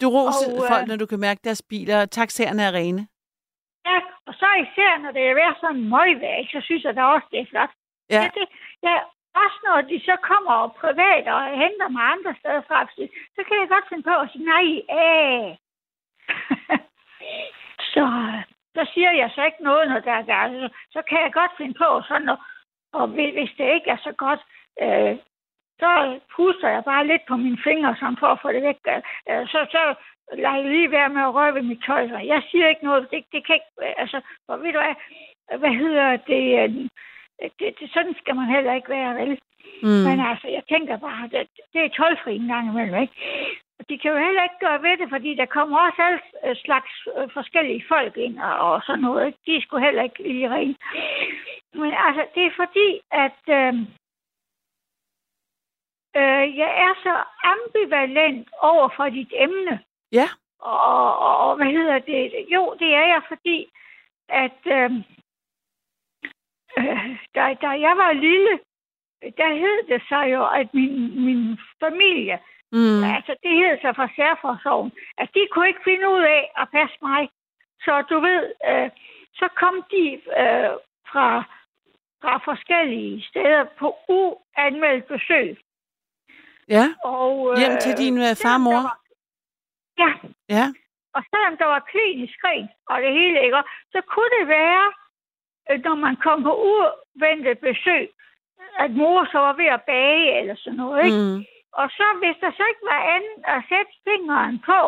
Du 0.00 0.06
roser 0.16 0.48
Og, 0.50 0.62
øh, 0.62 0.68
folk, 0.72 0.86
når 0.88 0.96
du 0.96 1.06
kan 1.06 1.20
mærke 1.20 1.40
deres 1.44 1.62
biler. 1.70 2.06
Taxaerne 2.06 2.62
er 2.62 2.72
rene. 2.80 3.02
Ja, 3.88 3.98
og 4.26 4.34
så 4.40 4.48
især, 4.64 4.92
når 5.02 5.10
det 5.16 5.22
er 5.22 5.34
været 5.34 5.56
sådan 5.60 5.88
møgvejr, 5.92 6.36
ikke, 6.40 6.54
så 6.56 6.60
synes 6.64 6.84
jeg 6.84 6.96
da 6.96 7.02
også, 7.04 7.26
det 7.30 7.40
er 7.40 7.50
flot. 7.52 7.72
Ja. 8.10 8.22
Ja, 8.22 8.28
det, 8.36 8.46
ja, 8.82 8.96
også 9.42 9.58
når 9.66 9.80
de 9.90 10.00
så 10.08 10.16
kommer 10.30 10.52
op 10.62 10.74
privat 10.74 11.24
og 11.34 11.40
henter 11.62 11.88
mig 11.88 12.04
andre 12.14 12.34
steder 12.40 12.62
fra, 12.68 12.78
så 13.36 13.40
kan 13.46 13.56
jeg 13.60 13.68
godt 13.68 13.88
finde 13.88 14.02
på 14.02 14.14
at 14.22 14.30
sige, 14.32 14.44
nej, 14.54 14.66
æh. 15.02 15.48
så, 17.92 18.04
så 18.80 18.92
siger 18.94 19.12
jeg 19.12 19.30
så 19.34 19.42
ikke 19.44 19.62
noget, 19.62 19.88
når 19.88 20.00
der, 20.00 20.22
der 20.22 20.48
så, 20.60 20.68
så 20.92 21.00
kan 21.08 21.20
jeg 21.24 21.32
godt 21.32 21.52
finde 21.56 21.74
på 21.74 21.88
sådan, 22.08 22.28
og, 22.28 22.38
og 22.92 23.06
hvis 23.08 23.52
det 23.58 23.74
ikke 23.74 23.90
er 23.90 24.00
så 24.06 24.12
godt, 24.12 24.40
øh, 24.84 25.16
så 25.82 26.20
puster 26.36 26.68
jeg 26.68 26.84
bare 26.84 27.06
lidt 27.06 27.22
på 27.28 27.36
mine 27.36 27.58
fingre, 27.64 27.96
sådan 28.00 28.20
for 28.20 28.26
at 28.26 28.40
få 28.42 28.48
det 28.52 28.62
væk. 28.62 28.78
Øh, 29.30 29.46
så, 29.52 29.58
så 29.74 29.82
lader 30.32 30.56
jeg 30.56 30.64
lige 30.64 30.90
være 30.90 31.08
med 31.08 31.22
at 31.22 31.34
røre 31.34 31.54
ved 31.54 31.62
mit 31.62 31.82
tøj. 31.86 32.02
Jeg 32.32 32.42
siger 32.50 32.68
ikke 32.68 32.84
noget, 32.84 33.10
det, 33.10 33.24
det 33.32 33.46
kan 33.46 33.54
ikke, 33.54 34.00
altså, 34.02 34.20
for 34.46 34.56
ved 34.56 34.72
du 34.72 34.78
hvad, 34.78 34.96
hvad 35.58 35.74
hedder 35.82 36.16
det, 36.16 36.44
øh, 36.60 36.70
det, 37.58 37.80
det, 37.80 37.90
sådan 37.92 38.14
skal 38.20 38.36
man 38.36 38.48
heller 38.54 38.74
ikke 38.74 38.88
være, 38.88 39.14
vel? 39.20 39.38
Mm. 39.82 40.02
Men 40.08 40.20
altså, 40.30 40.48
jeg 40.48 40.62
tænker 40.68 40.96
bare, 40.96 41.28
det, 41.32 41.48
det 41.72 41.80
er 41.84 41.88
tolvfri 41.88 42.36
en 42.36 42.48
gang 42.48 42.68
imellem, 42.68 43.00
ikke? 43.02 43.14
De 43.88 43.98
kan 43.98 44.10
jo 44.10 44.18
heller 44.18 44.42
ikke 44.42 44.60
gøre 44.60 44.82
ved 44.82 44.96
det, 44.98 45.08
fordi 45.10 45.34
der 45.34 45.46
kommer 45.46 45.78
også 45.78 46.02
alle 46.02 46.20
øh, 46.44 46.56
slags 46.56 46.90
øh, 47.16 47.28
forskellige 47.32 47.84
folk 47.88 48.16
ind 48.16 48.38
og, 48.38 48.58
og 48.58 48.82
sådan 48.86 49.00
noget, 49.00 49.26
ikke? 49.26 49.38
De 49.46 49.62
skulle 49.62 49.84
heller 49.84 50.02
ikke 50.02 50.22
lige 50.22 50.50
rene. 50.50 50.76
Men 51.74 51.92
altså, 52.06 52.26
det 52.34 52.46
er 52.46 52.52
fordi, 52.56 52.88
at 53.10 53.40
øh, 53.58 53.74
øh, 56.20 56.58
jeg 56.58 56.70
er 56.86 56.92
så 57.02 57.14
ambivalent 57.52 58.48
over 58.60 58.88
for 58.96 59.08
dit 59.08 59.32
emne. 59.32 59.80
Ja. 60.12 60.28
Og, 60.58 61.18
og, 61.18 61.36
og 61.38 61.56
hvad 61.56 61.66
hedder 61.66 61.98
det? 61.98 62.46
Jo, 62.48 62.76
det 62.78 62.94
er 62.94 63.06
jeg, 63.06 63.22
fordi 63.28 63.70
at 64.30 64.60
øh, 64.66 64.90
øh, 66.78 67.16
da, 67.34 67.54
da 67.62 67.68
jeg 67.68 67.94
var 67.96 68.12
lille, 68.12 68.60
der 69.22 69.54
hed 69.54 69.88
det 69.88 70.02
sig 70.08 70.32
jo, 70.32 70.46
at 70.46 70.74
min, 70.74 71.24
min 71.24 71.58
familie, 71.80 72.38
Mm. 72.72 73.02
altså 73.16 73.32
det 73.42 73.50
hed 73.60 73.74
sig 73.80 73.92
fra 73.96 74.08
særforsorgen, 74.16 74.92
at 75.18 75.28
de 75.34 75.48
kunne 75.50 75.68
ikke 75.68 75.84
finde 75.84 76.08
ud 76.08 76.22
af 76.38 76.42
at 76.62 76.66
passe 76.76 76.96
mig. 77.02 77.22
Så 77.84 78.02
du 78.10 78.20
ved, 78.20 78.42
øh, 78.70 78.90
så 79.34 79.48
kom 79.60 79.74
de 79.90 80.04
øh, 80.42 80.70
fra, 81.12 81.28
fra 82.22 82.34
forskellige 82.48 83.22
steder 83.30 83.64
på 83.78 83.88
uanmeldt 84.08 85.04
besøg. 85.14 85.58
Ja. 86.68 86.84
Og, 87.04 87.58
Hjem 87.60 87.76
til 87.80 87.94
din 88.02 88.16
øh, 88.18 88.22
far 88.22 88.30
og 88.30 88.36
selvom 88.36 88.60
der 88.62 88.70
mor. 88.70 88.82
var- 88.88 89.00
Ja, 90.02 90.10
Ja. 90.56 90.66
og 91.16 91.22
selvom 91.30 91.56
der 91.60 91.64
var 91.74 91.80
klinisk 91.92 92.36
rent 92.44 92.70
og 92.90 92.96
det 93.02 93.12
hele, 93.12 93.44
ikke, 93.44 93.62
så 93.92 94.00
kunne 94.12 94.30
det 94.38 94.48
være, 94.48 94.84
øh, 95.70 95.78
når 95.84 95.94
man 95.94 96.16
kom 96.16 96.42
på 96.42 96.52
uventet 96.68 97.58
besøg, 97.58 98.04
at 98.78 98.90
mor 98.90 99.24
så 99.32 99.38
var 99.38 99.52
ved 99.52 99.66
at 99.76 99.82
bage 99.82 100.38
eller 100.40 100.54
sådan 100.58 100.76
noget. 100.76 101.04
Ikke? 101.04 101.16
Mm. 101.18 101.44
Og 101.72 101.90
så 101.90 102.06
hvis 102.18 102.36
der 102.40 102.50
så 102.50 102.64
ikke 102.70 102.84
var 102.92 103.02
andet 103.14 103.36
at 103.44 103.62
sætte 103.68 103.92
fingeren 104.04 104.58
på, 104.70 104.80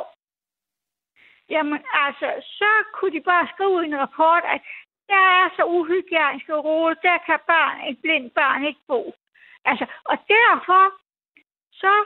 jamen 1.50 1.80
altså, 1.92 2.28
så 2.58 2.70
kunne 2.94 3.12
de 3.12 3.20
bare 3.20 3.48
skrive 3.54 3.84
en 3.84 3.98
rapport, 3.98 4.44
at 4.54 4.60
der 5.08 5.24
er 5.40 5.48
så 5.56 5.64
uhygienisk 5.64 6.48
og 6.48 6.64
rodet, 6.64 6.98
der 7.02 7.18
kan 7.26 7.38
barn, 7.46 7.88
et 7.88 7.98
blindt 8.02 8.34
barn 8.34 8.64
ikke 8.64 8.80
bo. 8.88 9.14
Altså, 9.64 9.86
og 10.04 10.18
derfor, 10.28 10.84
så 11.72 12.04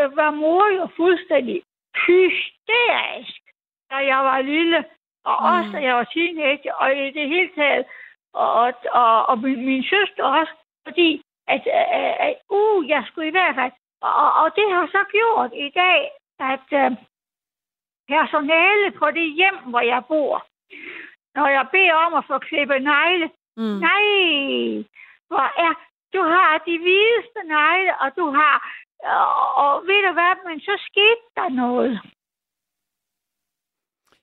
øh, 0.00 0.16
var 0.16 0.30
mor 0.30 0.66
jo 0.68 0.88
fuldstændig 0.96 1.62
hysterisk, 2.06 3.42
da 3.90 3.96
jeg 3.96 4.18
var 4.24 4.40
lille, 4.40 4.84
og 5.24 5.36
Mm. 5.40 5.46
mm. 5.46 5.52
også 5.54 5.70
da 5.72 5.82
jeg 5.82 5.94
var 5.96 6.04
teenager, 6.04 6.74
og 6.74 6.96
i 6.96 7.10
det 7.10 7.28
hele 7.28 7.50
taget, 7.54 7.84
og, 8.32 8.52
og, 8.52 8.72
og, 8.90 9.26
og 9.26 9.38
min, 9.38 9.66
min 9.66 9.84
søster 9.84 10.24
også, 10.24 10.52
fordi 10.86 11.22
at, 11.48 11.62
at, 11.66 12.16
at 12.26 12.36
uh, 12.50 12.88
jeg 12.88 13.04
skulle 13.06 13.28
i 13.28 13.36
hvert 13.36 13.54
fald, 13.54 13.72
og, 14.02 14.32
og 14.42 14.56
det 14.56 14.66
har 14.74 14.86
så 14.86 15.02
gjort 15.16 15.50
i 15.66 15.68
dag, 15.82 16.00
at 16.52 16.68
øh, 16.82 16.90
personale 18.08 18.90
på 19.00 19.06
det 19.10 19.28
hjem, 19.34 19.58
hvor 19.70 19.80
jeg 19.80 20.02
bor, 20.08 20.46
når 21.34 21.46
jeg 21.48 21.66
beder 21.72 21.94
om 21.94 22.14
at 22.14 22.24
få 22.26 22.38
klippet 22.38 22.82
negle, 22.82 23.30
Mm. 23.56 23.62
nej, 23.88 24.04
hvor 25.28 25.46
er, 25.66 25.72
du 26.14 26.22
har 26.22 26.58
de 26.66 26.78
hvideste 26.78 27.40
negle, 27.44 27.92
og 28.00 28.16
du 28.16 28.30
har, 28.30 28.56
og, 29.04 29.54
og 29.64 29.82
ved 29.86 30.06
du 30.06 30.12
hvad, 30.12 30.34
men 30.48 30.60
så 30.60 30.74
skete 30.88 31.26
der 31.36 31.48
noget. 31.48 32.00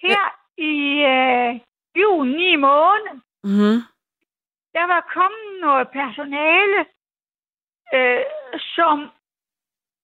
Her 0.02 0.24
i 0.58 0.74
øh, 1.14 1.60
juni 2.02 2.56
måned, 2.56 3.16
Mm. 3.44 3.80
der 4.76 4.86
var 4.94 5.02
kommet 5.14 5.62
noget 5.62 5.88
personale, 5.90 6.86
øh, 7.94 8.26
som 8.76 9.12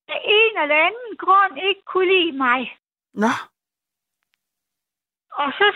af 0.08 0.22
en 0.24 0.62
eller 0.64 0.76
anden 0.88 1.18
grund 1.18 1.54
ikke 1.68 1.82
kunne 1.86 2.12
lide 2.14 2.38
mig. 2.38 2.78
Nå. 3.14 3.34
Og 5.32 5.50
så, 5.58 5.68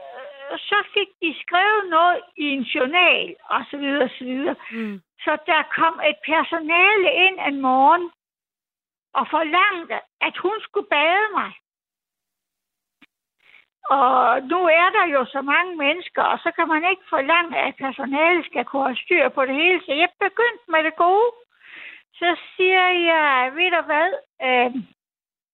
øh, 0.00 0.58
så 0.58 0.78
fik 0.94 1.08
de 1.22 1.30
skrevet 1.42 1.90
noget 1.90 2.22
i 2.36 2.44
en 2.44 2.62
journal, 2.62 3.36
og 3.44 3.60
så 3.70 3.76
videre, 3.76 4.04
og 4.04 4.10
så 4.18 4.24
videre. 4.24 4.56
Mm. 4.70 5.00
Så 5.24 5.38
der 5.46 5.62
kom 5.78 6.00
et 6.10 6.18
personale 6.26 7.08
ind 7.26 7.38
en 7.48 7.60
morgen 7.60 8.10
og 9.14 9.26
forlangte, 9.30 9.98
at 10.20 10.36
hun 10.36 10.56
skulle 10.60 10.88
bade 10.88 11.28
mig. 11.38 11.52
Og 13.98 14.42
nu 14.42 14.58
er 14.80 14.88
der 14.96 15.06
jo 15.06 15.24
så 15.24 15.40
mange 15.42 15.76
mennesker, 15.76 16.22
og 16.22 16.38
så 16.38 16.50
kan 16.56 16.68
man 16.68 16.82
ikke 16.90 17.02
forlange, 17.08 17.58
at 17.58 17.74
personalet 17.76 18.44
skal 18.46 18.64
kunne 18.64 18.86
have 18.86 19.02
styr 19.04 19.28
på 19.28 19.46
det 19.46 19.54
hele. 19.54 19.80
Så 19.86 19.92
jeg 19.92 20.08
begyndte 20.20 20.64
med 20.68 20.84
det 20.84 20.96
gode. 20.96 21.30
Så 22.20 22.30
siger 22.56 22.86
jeg, 23.12 23.52
ved 23.58 23.70
du 23.76 23.82
hvad, 23.90 24.08
øh, 24.46 24.70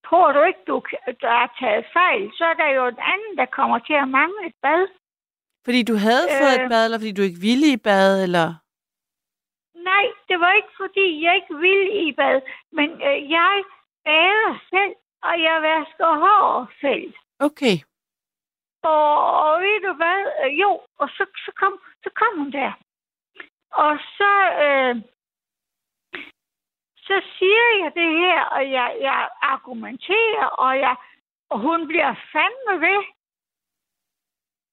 tror 0.07 0.33
du 0.33 0.41
ikke, 0.43 0.63
du, 0.67 0.83
der 1.25 1.35
er 1.45 1.49
taget 1.61 1.85
fejl, 1.93 2.23
så 2.39 2.45
er 2.45 2.55
der 2.63 2.69
jo 2.79 2.87
en 2.87 3.01
anden, 3.13 3.33
der 3.41 3.47
kommer 3.59 3.79
til 3.79 3.97
at 4.03 4.09
mangle 4.09 4.47
et 4.47 4.55
bad. 4.63 4.83
Fordi 5.65 5.83
du 5.91 5.95
havde 6.07 6.27
fået 6.41 6.55
et 6.59 6.65
Øh. 6.65 6.71
bad, 6.73 6.85
eller 6.85 6.99
fordi 6.99 7.13
du 7.13 7.23
ikke 7.23 7.41
ville 7.49 7.67
i 7.73 7.77
bad, 7.77 8.23
eller... 8.27 8.47
Nej, 9.91 10.07
det 10.29 10.37
var 10.41 10.53
ikke, 10.53 10.73
fordi 10.83 11.07
jeg 11.25 11.35
ikke 11.35 11.55
ville 11.67 11.91
i 12.07 12.13
bad, 12.13 12.41
men 12.73 12.89
øh, 13.09 13.19
jeg 13.39 13.55
bader 14.05 14.55
selv, 14.73 14.95
og 15.29 15.35
jeg 15.47 15.57
vasker 15.71 16.11
hår 16.25 16.71
selv. 16.81 17.15
Okay. 17.49 17.77
Og, 18.83 19.17
og 19.45 19.61
ved 19.61 19.79
du 19.89 19.93
hvad? 20.01 20.21
Øh, 20.45 20.61
jo, 20.61 20.71
og 20.99 21.09
så, 21.17 21.25
så, 21.45 21.51
kom, 21.61 21.73
så 22.05 22.11
kom 22.21 22.33
hun 22.39 22.53
der. 22.53 22.73
Og 23.85 23.93
så, 24.19 24.33
øh, 24.65 24.95
så 27.09 27.17
siger 27.39 27.65
jeg 27.83 27.91
det 28.01 28.11
her, 28.23 28.41
og 28.57 28.63
jeg, 28.71 28.89
jeg 29.01 29.29
argumenterer, 29.43 30.47
og, 30.65 30.79
jeg, 30.79 30.95
og 31.51 31.59
hun 31.61 31.87
bliver 31.87 32.15
fandme 32.33 32.75
ved. 32.87 33.01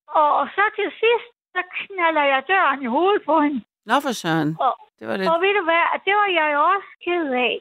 Og, 0.07 0.47
så 0.55 0.64
til 0.76 0.89
sidst, 1.01 1.27
så 1.55 1.61
knaller 1.81 2.23
jeg 2.23 2.43
døren 2.47 2.81
i 2.81 2.85
hovedet 2.85 3.22
på 3.26 3.41
hende. 3.41 3.60
Nå 3.85 3.95
for 4.05 4.11
søren. 4.22 4.51
Og, 4.65 4.73
Det 4.99 5.07
var 5.07 5.15
lidt... 5.18 5.30
og 5.31 5.41
ved 5.41 5.53
du 5.60 5.64
hvad? 5.69 5.84
Det 6.05 6.14
var 6.22 6.30
jeg 6.39 6.47
jo 6.55 6.60
også 6.73 6.91
ked 7.05 7.26
af. 7.47 7.55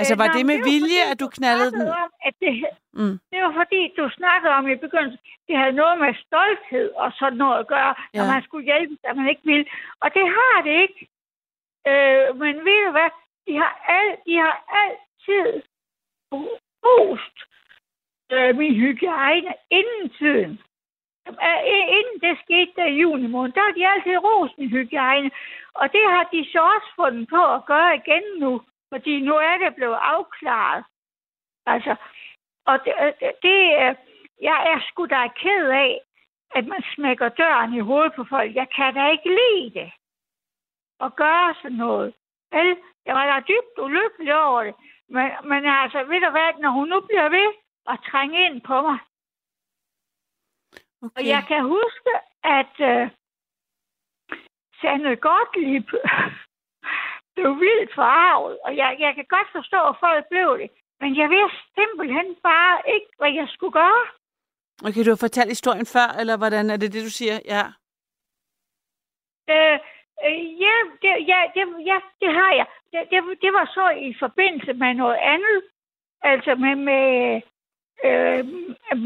Altså, 0.00 0.14
var 0.22 0.26
nå, 0.28 0.32
det 0.36 0.46
med 0.46 0.58
var 0.58 0.64
vilje, 0.70 1.00
fordi, 1.02 1.10
at 1.12 1.20
du 1.22 1.26
knaldede 1.38 1.72
den? 1.78 1.88
Om, 2.04 2.10
at 2.28 2.34
det, 2.42 2.52
Mm. 3.00 3.16
det 3.32 3.38
var 3.44 3.52
fordi, 3.60 3.80
du 3.98 4.04
snakkede 4.20 4.52
om 4.58 4.64
i 4.68 4.74
begyndelsen, 4.84 5.20
det 5.48 5.56
havde 5.60 5.72
noget 5.82 5.96
med 6.04 6.12
stolthed 6.26 6.88
og 7.02 7.08
sådan 7.20 7.38
noget 7.44 7.58
at 7.62 7.66
gøre, 7.74 7.92
ja. 8.14 8.18
når 8.18 8.26
man 8.32 8.42
skulle 8.42 8.64
hjælpe, 8.64 8.94
at 9.08 9.16
man 9.16 9.28
ikke 9.28 9.44
ville. 9.44 9.66
Og 10.02 10.08
det 10.16 10.26
har 10.38 10.56
det 10.66 10.74
ikke. 10.84 11.00
Øh, 11.90 12.26
men 12.42 12.54
ved 12.66 12.78
du 12.86 12.90
hvad? 12.96 13.10
De 13.48 13.56
har, 13.56 13.74
al, 13.98 14.08
de 14.26 14.34
har 14.44 14.56
altid 14.82 15.62
rost 16.84 17.36
øh, 18.32 18.56
min 18.56 18.74
hygiejne 18.74 19.52
inden 19.70 20.10
tiden. 20.18 20.52
Øh, 21.28 21.62
inden 21.98 22.16
det 22.24 22.38
skete 22.44 22.72
der 22.76 22.86
i 22.86 23.00
juni 23.00 23.26
måned, 23.26 23.52
der 23.52 23.60
har 23.60 23.72
de 23.72 23.88
altid 23.88 24.16
rost 24.16 24.58
min 24.58 24.70
hygiejne. 24.70 25.30
Og 25.74 25.92
det 25.92 26.04
har 26.14 26.24
de 26.32 26.40
så 26.52 26.60
også 26.74 26.90
fundet 26.96 27.28
på 27.28 27.54
at 27.54 27.66
gøre 27.66 27.96
igen 27.96 28.24
nu. 28.38 28.62
Fordi 28.92 29.20
nu 29.20 29.34
er 29.34 29.56
det 29.58 29.74
blevet 29.74 29.98
afklaret. 30.00 30.84
Altså, 31.66 31.96
og 32.66 32.84
det, 32.84 32.94
øh, 33.04 33.32
det, 33.42 33.58
øh, 33.82 33.94
jeg 34.48 34.58
er 34.72 34.80
sgu 34.88 35.06
da 35.06 35.28
ked 35.28 35.68
af, 35.68 36.00
at 36.54 36.66
man 36.66 36.82
smækker 36.94 37.28
døren 37.28 37.72
i 37.74 37.80
hovedet 37.80 38.12
på 38.16 38.24
folk. 38.24 38.54
Jeg 38.54 38.68
kan 38.76 38.94
da 38.94 39.10
ikke 39.10 39.28
lide 39.28 39.80
det. 39.80 39.92
Og 41.00 41.16
gøre 41.16 41.54
sådan 41.62 41.76
noget. 41.76 42.14
Vel, 42.52 42.68
jeg 43.06 43.14
var 43.14 43.24
da 43.26 43.40
dybt 43.52 43.76
ulykkelig 43.86 44.34
over 44.44 44.64
det. 44.64 44.74
Men, 45.08 45.26
men 45.50 45.60
altså, 45.66 45.98
ved 46.10 46.20
du 46.24 46.30
hvad, 46.30 46.60
når 46.62 46.70
hun 46.70 46.88
nu 46.88 47.00
bliver 47.00 47.28
ved 47.28 47.48
at 47.92 47.98
trænge 48.10 48.46
ind 48.46 48.60
på 48.62 48.76
mig, 48.88 48.98
Okay. 51.02 51.20
og 51.22 51.28
jeg 51.34 51.42
kan 51.48 51.62
huske, 51.76 52.10
at 52.58 52.74
øh, 52.90 53.10
Sande 54.80 55.16
Gottlieb 55.16 55.88
blev 57.34 57.50
vildt 57.64 57.94
forarvet, 57.94 58.58
og 58.64 58.76
jeg, 58.76 58.96
jeg 58.98 59.14
kan 59.14 59.26
godt 59.28 59.48
forstå, 59.52 59.80
at 59.90 59.96
folk 60.00 60.24
blev 60.30 60.58
det. 60.58 60.70
Men 61.00 61.16
jeg 61.16 61.30
vidste 61.30 61.58
simpelthen 61.78 62.28
bare 62.42 62.74
ikke, 62.94 63.10
hvad 63.18 63.32
jeg 63.32 63.48
skulle 63.48 63.72
gøre. 63.72 64.04
Okay, 64.86 65.04
du 65.04 65.10
har 65.10 65.24
fortalt 65.26 65.50
historien 65.56 65.86
før, 65.86 66.08
eller 66.20 66.36
hvordan 66.36 66.70
er 66.70 66.76
det 66.76 66.92
det, 66.92 67.02
du 67.04 67.10
siger? 67.10 67.36
Ja. 67.54 67.64
Øh, 69.54 69.78
øh, 70.26 70.60
ja, 70.64 70.76
det, 71.02 71.28
ja, 71.28 71.40
det, 71.54 71.64
ja, 71.86 71.98
det 72.20 72.30
har 72.34 72.52
jeg. 72.58 72.66
Det, 72.92 73.00
det, 73.10 73.20
det 73.42 73.52
var 73.52 73.66
så 73.74 73.88
i 73.90 74.14
forbindelse 74.18 74.72
med 74.72 74.94
noget 74.94 75.18
andet. 75.34 75.58
Altså 76.22 76.54
med, 76.54 76.74
med, 76.74 77.40
øh, 78.04 78.44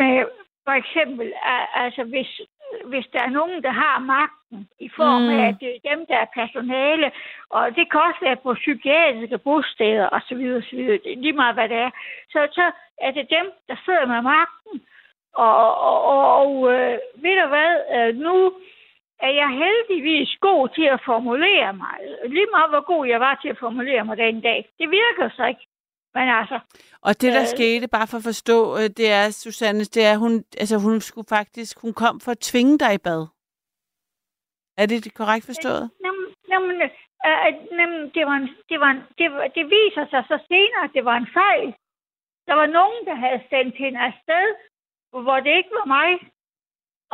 med 0.00 0.24
for 0.64 0.72
eksempel, 0.72 1.32
al- 1.42 1.68
altså 1.84 2.04
hvis, 2.04 2.40
hvis 2.84 3.06
der 3.12 3.22
er 3.22 3.28
nogen, 3.30 3.62
der 3.62 3.70
har 3.70 3.98
magten 3.98 4.68
i 4.80 4.88
form 4.96 5.28
af, 5.28 5.36
Mm. 5.42 5.48
at 5.48 5.56
det 5.60 5.70
er 5.76 5.90
dem, 5.94 6.06
der 6.06 6.16
er 6.16 6.34
personale, 6.34 7.12
og 7.50 7.76
det 7.76 7.90
kan 7.90 8.00
også 8.00 8.18
være 8.22 8.36
på 8.36 8.54
psykiatriske 8.54 9.38
bosteder 9.38 10.08
osv. 10.12 10.42
osv. 10.58 10.98
Lige 11.04 11.32
meget, 11.32 11.54
hvad 11.54 11.68
det 11.68 11.76
er. 11.76 11.90
Så, 12.30 12.48
så 12.52 12.70
er 13.00 13.10
det 13.10 13.26
dem, 13.30 13.46
der 13.68 13.76
sidder 13.84 14.06
med 14.06 14.22
magten. 14.22 14.86
Og, 15.34 15.76
og, 15.88 16.04
og, 16.04 16.22
og 16.40 16.72
øh, 16.72 16.98
ved 17.14 17.42
du 17.42 17.46
hvad, 17.48 17.72
øh, 17.96 18.14
nu 18.16 18.52
er 19.26 19.32
jeg 19.40 19.50
heldigvis 19.62 20.30
god 20.40 20.68
til 20.76 20.86
at 20.94 21.00
formulere 21.04 21.72
mig. 21.72 21.96
Lige 22.36 22.50
meget, 22.56 22.70
hvor 22.70 22.84
god 22.92 23.06
jeg 23.06 23.20
var 23.20 23.34
til 23.42 23.48
at 23.48 23.58
formulere 23.58 24.04
mig 24.04 24.16
den 24.16 24.40
dag. 24.40 24.68
Det 24.78 24.90
virker 24.90 25.30
så 25.36 25.44
ikke. 25.46 25.66
Men 26.14 26.28
altså, 26.40 26.58
Og 27.02 27.12
det, 27.20 27.32
der 27.32 27.40
Øh. 27.40 27.46
skete, 27.56 27.88
bare 27.88 28.06
for 28.10 28.16
at 28.16 28.28
forstå, 28.30 28.58
øh, 28.78 28.88
det 28.98 29.08
er, 29.20 29.30
Susanne, 29.30 29.84
det 29.96 30.04
er, 30.10 30.16
hun, 30.16 30.32
altså, 30.62 30.76
hun 30.86 31.00
skulle 31.00 31.28
faktisk, 31.28 31.80
hun 31.84 31.92
kom 32.02 32.20
for 32.24 32.30
at 32.30 32.38
tvinge 32.50 32.78
dig 32.78 32.94
i 32.94 32.98
bad. 33.08 33.22
Er 34.80 34.86
det 34.86 35.14
korrekt 35.14 35.46
forstået? 35.46 35.90
Nå, 36.04 36.10
Jamen, 36.52 36.76
øh, 36.82 36.90
jamen 37.78 38.00
det, 38.14 38.22
var 38.28 38.36
en, 38.42 38.48
det, 38.70 38.80
var 38.80 38.90
en, 38.94 39.00
det, 39.18 39.32
var, 39.32 39.42
det 39.56 39.64
viser 39.76 40.04
sig 40.10 40.22
så 40.30 40.36
senere, 40.48 40.84
at 40.84 40.92
det 40.96 41.04
var 41.04 41.16
en 41.16 41.28
fejl. 41.40 41.68
Der 42.48 42.54
var 42.60 42.66
nogen, 42.66 43.00
der 43.08 43.14
havde 43.24 43.42
sendt 43.50 43.76
hende 43.82 43.98
afsted, 44.00 44.46
hvor 45.10 45.38
det 45.44 45.52
ikke 45.56 45.72
var 45.80 45.86
mig. 45.96 46.10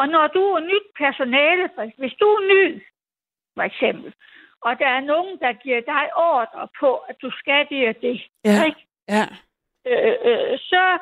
Og 0.00 0.08
når 0.08 0.26
du 0.26 0.42
er 0.56 0.60
nyt 0.60 0.86
personale, 0.98 1.64
hvis 1.98 2.14
du 2.20 2.26
er 2.26 2.42
ny, 2.54 2.82
for 3.56 3.62
eksempel, 3.62 4.14
og 4.60 4.78
der 4.78 4.86
er 4.86 5.00
nogen, 5.00 5.38
der 5.38 5.52
giver 5.52 5.80
dig 5.80 6.04
ordre 6.16 6.68
på, 6.80 6.90
at 6.96 7.16
du 7.22 7.30
skal 7.30 7.66
det 7.70 7.88
og 7.88 7.94
det, 8.02 8.16
Ja. 8.44 8.64
ikke? 8.68 8.82
Ja. 9.08 9.24
øh, 9.90 10.14
øh, 10.28 10.58
så, 10.58 10.98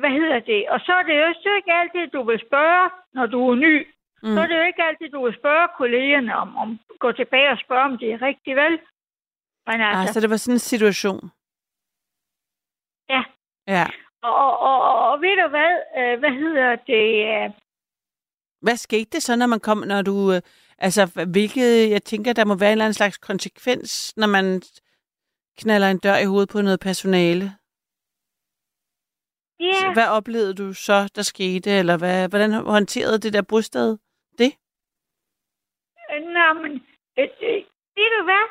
hvad 0.00 0.10
hedder 0.10 0.40
det, 0.40 0.68
og 0.68 0.80
så 0.80 0.92
er 0.92 1.02
det 1.02 1.16
jo 1.20 1.34
så 1.42 1.50
ikke 1.56 1.72
altid, 1.72 2.06
du 2.06 2.22
vil 2.22 2.40
spørge, 2.48 2.90
når 3.14 3.26
du 3.26 3.50
er 3.50 3.54
ny. 3.54 3.86
Mm. 4.22 4.34
Så 4.34 4.40
er 4.40 4.46
det 4.46 4.56
jo 4.56 4.62
ikke 4.62 4.82
altid, 4.84 5.08
du 5.08 5.24
vil 5.24 5.34
spørge 5.40 5.68
kollegerne 5.76 6.36
om, 6.36 6.56
om 6.56 6.78
gå 6.98 7.12
tilbage 7.12 7.50
og 7.50 7.58
spørge, 7.58 7.84
om 7.84 7.98
det 7.98 8.12
er 8.12 8.22
rigtigt, 8.22 8.56
vel? 8.56 8.80
Men 9.66 9.80
altså, 9.80 10.00
Ah, 10.00 10.08
så 10.08 10.20
det 10.20 10.30
var 10.30 10.36
sådan 10.36 10.54
en 10.54 10.58
situation. 10.74 11.30
Ja. 13.08 13.22
Ja. 13.68 13.86
og, 14.22 14.34
og, 14.36 14.58
og, 14.60 14.80
og, 14.82 15.10
og 15.10 15.20
ved 15.20 15.42
du 15.42 15.48
hvad, 15.48 15.72
øh, 15.98 16.18
hvad 16.18 16.30
hedder 16.30 16.76
det, 16.76 17.06
øh, 17.34 17.50
Hvad 18.66 18.76
skete 18.76 19.10
det 19.12 19.22
så, 19.22 19.36
når 19.36 19.46
man 19.46 19.60
kom, 19.60 19.78
når 19.78 20.02
du... 20.02 20.32
øh, 20.32 20.40
Altså, 20.78 21.02
hvilket... 21.36 21.90
Jeg 21.90 22.02
tænker, 22.02 22.32
der 22.32 22.44
må 22.44 22.54
være 22.54 22.68
en 22.68 22.72
eller 22.72 22.84
anden 22.84 23.00
slags 23.00 23.18
konsekvens, 23.18 24.16
når 24.16 24.26
man 24.26 24.62
knaller 25.60 25.88
en 25.90 25.98
dør 25.98 26.16
i 26.16 26.30
hovedet 26.30 26.48
på 26.52 26.60
noget 26.62 26.80
personale. 26.80 27.46
ja, 29.60 29.78
Så 29.80 29.86
Hvad 29.96 30.08
oplevede 30.18 30.54
du 30.54 30.72
så, 30.72 30.98
der 31.16 31.22
skete? 31.22 31.70
Eller 31.70 31.96
hvad, 31.98 32.28
hvordan 32.28 32.52
håndterede 32.52 33.18
det 33.24 33.32
der 33.32 33.42
brysted 33.50 33.88
det? 34.40 34.52
øh, 36.10 36.20
nå, 36.36 36.46
men, 36.62 36.72
øh, 37.18 37.28
øh, 37.48 37.60
ved 37.96 38.08
du 38.16 38.20
hvad, 38.28 38.46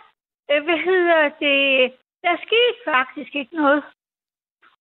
øh, 0.51 0.63
hvad 0.67 0.79
hedder 0.89 1.21
det, 1.45 1.59
der 2.25 2.35
skete 2.45 2.77
faktisk 2.93 3.35
ikke 3.35 3.55
noget. 3.55 3.83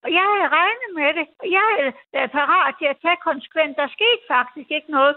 Og 0.04 0.10
jeg 0.18 0.24
havde 0.32 0.48
regnet 0.60 0.90
med 1.00 1.10
det, 1.18 1.26
og 1.42 1.46
jeg 1.58 1.92
været 2.12 2.30
parat 2.38 2.74
til 2.78 2.88
at 2.92 2.98
tage 3.02 3.24
konsekvens. 3.28 3.76
Der 3.76 3.88
skete 3.96 4.22
faktisk 4.34 4.68
ikke 4.76 4.90
noget. 4.98 5.14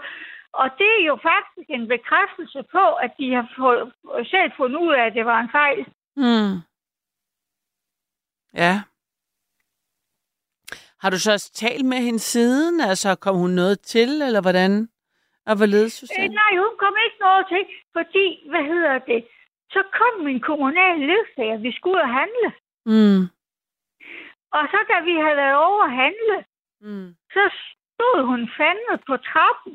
Og 0.52 0.66
det 0.78 0.90
er 0.98 1.04
jo 1.10 1.16
faktisk 1.30 1.68
en 1.70 1.88
bekræftelse 1.88 2.60
på, 2.76 2.84
at 3.04 3.12
de 3.18 3.34
har 3.34 3.46
fået, 3.58 3.92
selv 4.32 4.52
fundet 4.56 4.78
ud 4.86 4.92
af, 4.92 5.04
at 5.06 5.14
det 5.14 5.24
var 5.24 5.40
en 5.40 5.50
fejl. 5.60 5.80
Hmm. 6.20 6.52
Ja. 8.62 8.74
Har 11.02 11.10
du 11.10 11.18
så 11.18 11.32
også 11.32 11.52
talt 11.52 11.84
med 11.86 11.96
hende 12.06 12.18
siden? 12.18 12.80
Altså, 12.80 13.14
kom 13.14 13.36
hun 13.36 13.50
noget 13.50 13.80
til, 13.80 14.10
eller 14.22 14.40
hvordan? 14.40 14.88
Og 15.46 15.56
hvorledes, 15.56 16.02
Øh, 16.02 16.08
Susanne? 16.08 16.34
nej, 16.34 16.52
hun 16.64 16.74
kom 16.78 16.94
ikke 17.06 17.16
noget 17.20 17.44
til, 17.52 17.62
fordi, 17.92 18.26
hvad 18.50 18.62
hedder 18.72 18.98
det, 18.98 19.20
så 19.70 19.82
kom 19.98 20.24
min 20.24 20.40
kommunale 20.40 21.06
ledsager, 21.06 21.56
vi 21.58 21.72
skulle 21.72 21.96
ud 21.96 22.00
og 22.00 22.08
handle. 22.20 22.48
Mm. 22.86 23.22
Og 24.56 24.62
så 24.72 24.78
da 24.90 24.96
vi 25.08 25.14
havde 25.24 25.36
været 25.44 25.56
over 25.68 25.82
at 25.84 25.92
handle, 26.04 26.44
Mm. 26.80 27.08
så 27.34 27.44
stod 27.94 28.18
hun 28.30 28.50
fandme 28.58 28.94
på 29.08 29.14
trappen. 29.30 29.74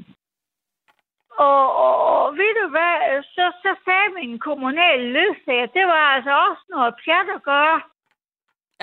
Og, 1.47 1.61
og, 1.85 1.95
og 2.15 2.33
ved 2.39 2.51
du 2.61 2.65
hvad, 2.75 3.23
så, 3.35 3.45
så 3.63 3.71
sagde 3.85 4.09
min 4.19 4.39
kommunale 4.39 5.05
ledsager, 5.17 5.65
det 5.77 5.85
var 5.93 6.03
altså 6.15 6.33
også 6.49 6.63
noget 6.69 6.93
pjat 7.05 7.29
at 7.37 7.43
gøre. 7.43 7.81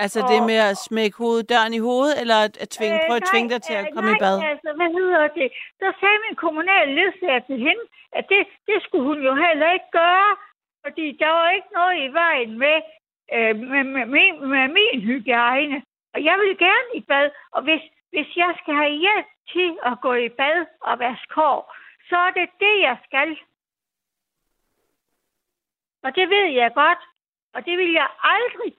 Altså 0.03 0.19
det 0.31 0.39
Og- 0.41 0.45
med 0.51 0.59
at 0.69 0.77
smække 0.87 1.17
hovedet, 1.17 1.49
døren 1.49 1.73
i 1.79 1.85
hovedet, 1.87 2.15
eller 2.21 2.37
at, 2.47 2.55
at 2.63 2.69
tvinge, 2.77 2.97
prøve 3.07 3.21
at 3.23 3.29
tvinge 3.31 3.49
dig 3.53 3.61
til 3.67 3.73
at 3.81 3.85
øh, 3.87 3.93
komme 3.95 4.09
nej, 4.11 4.17
i 4.19 4.23
bad? 4.25 4.35
altså, 4.53 4.69
hvad 4.79 4.89
hedder 4.99 5.27
det? 5.39 5.47
Så 5.81 5.87
sagde 5.99 6.19
min 6.27 6.35
kommunale 6.45 6.91
ledsager 6.99 7.39
til 7.49 7.57
hende, 7.67 7.83
at 8.17 8.23
det, 8.33 8.41
det 8.69 8.77
skulle 8.83 9.05
hun 9.11 9.19
jo 9.29 9.33
heller 9.45 9.67
ikke 9.75 9.91
gøre, 10.03 10.31
fordi 10.85 11.05
der 11.21 11.29
var 11.37 11.49
ikke 11.57 11.71
noget 11.79 11.95
i 12.05 12.07
vejen 12.21 12.51
med, 12.63 12.77
øh, 13.33 13.55
med, 13.55 13.83
med, 13.83 14.05
med, 14.05 14.47
med 14.47 14.67
min 14.67 15.01
hygiejne. 15.01 15.83
Og 16.13 16.23
jeg 16.23 16.35
vil 16.39 16.57
gerne 16.57 16.89
i 16.95 17.01
bad, 17.01 17.29
og 17.51 17.61
hvis, 17.63 17.81
hvis 18.09 18.29
jeg 18.35 18.55
skal 18.61 18.73
have 18.73 18.91
hjælp 19.05 19.25
til 19.53 19.77
at 19.85 20.01
gå 20.01 20.13
i 20.13 20.29
bad 20.29 20.65
og 20.81 20.99
vaske 20.99 21.33
hår, 21.33 21.75
så 22.09 22.17
er 22.17 22.31
det 22.31 22.49
det, 22.59 22.75
jeg 22.81 22.97
skal. 23.07 23.37
Og 26.03 26.15
det 26.15 26.29
ved 26.29 26.45
jeg 26.45 26.71
godt, 26.73 26.99
og 27.53 27.65
det 27.65 27.77
vil 27.77 27.91
jeg 27.91 28.07
aldrig, 28.23 28.73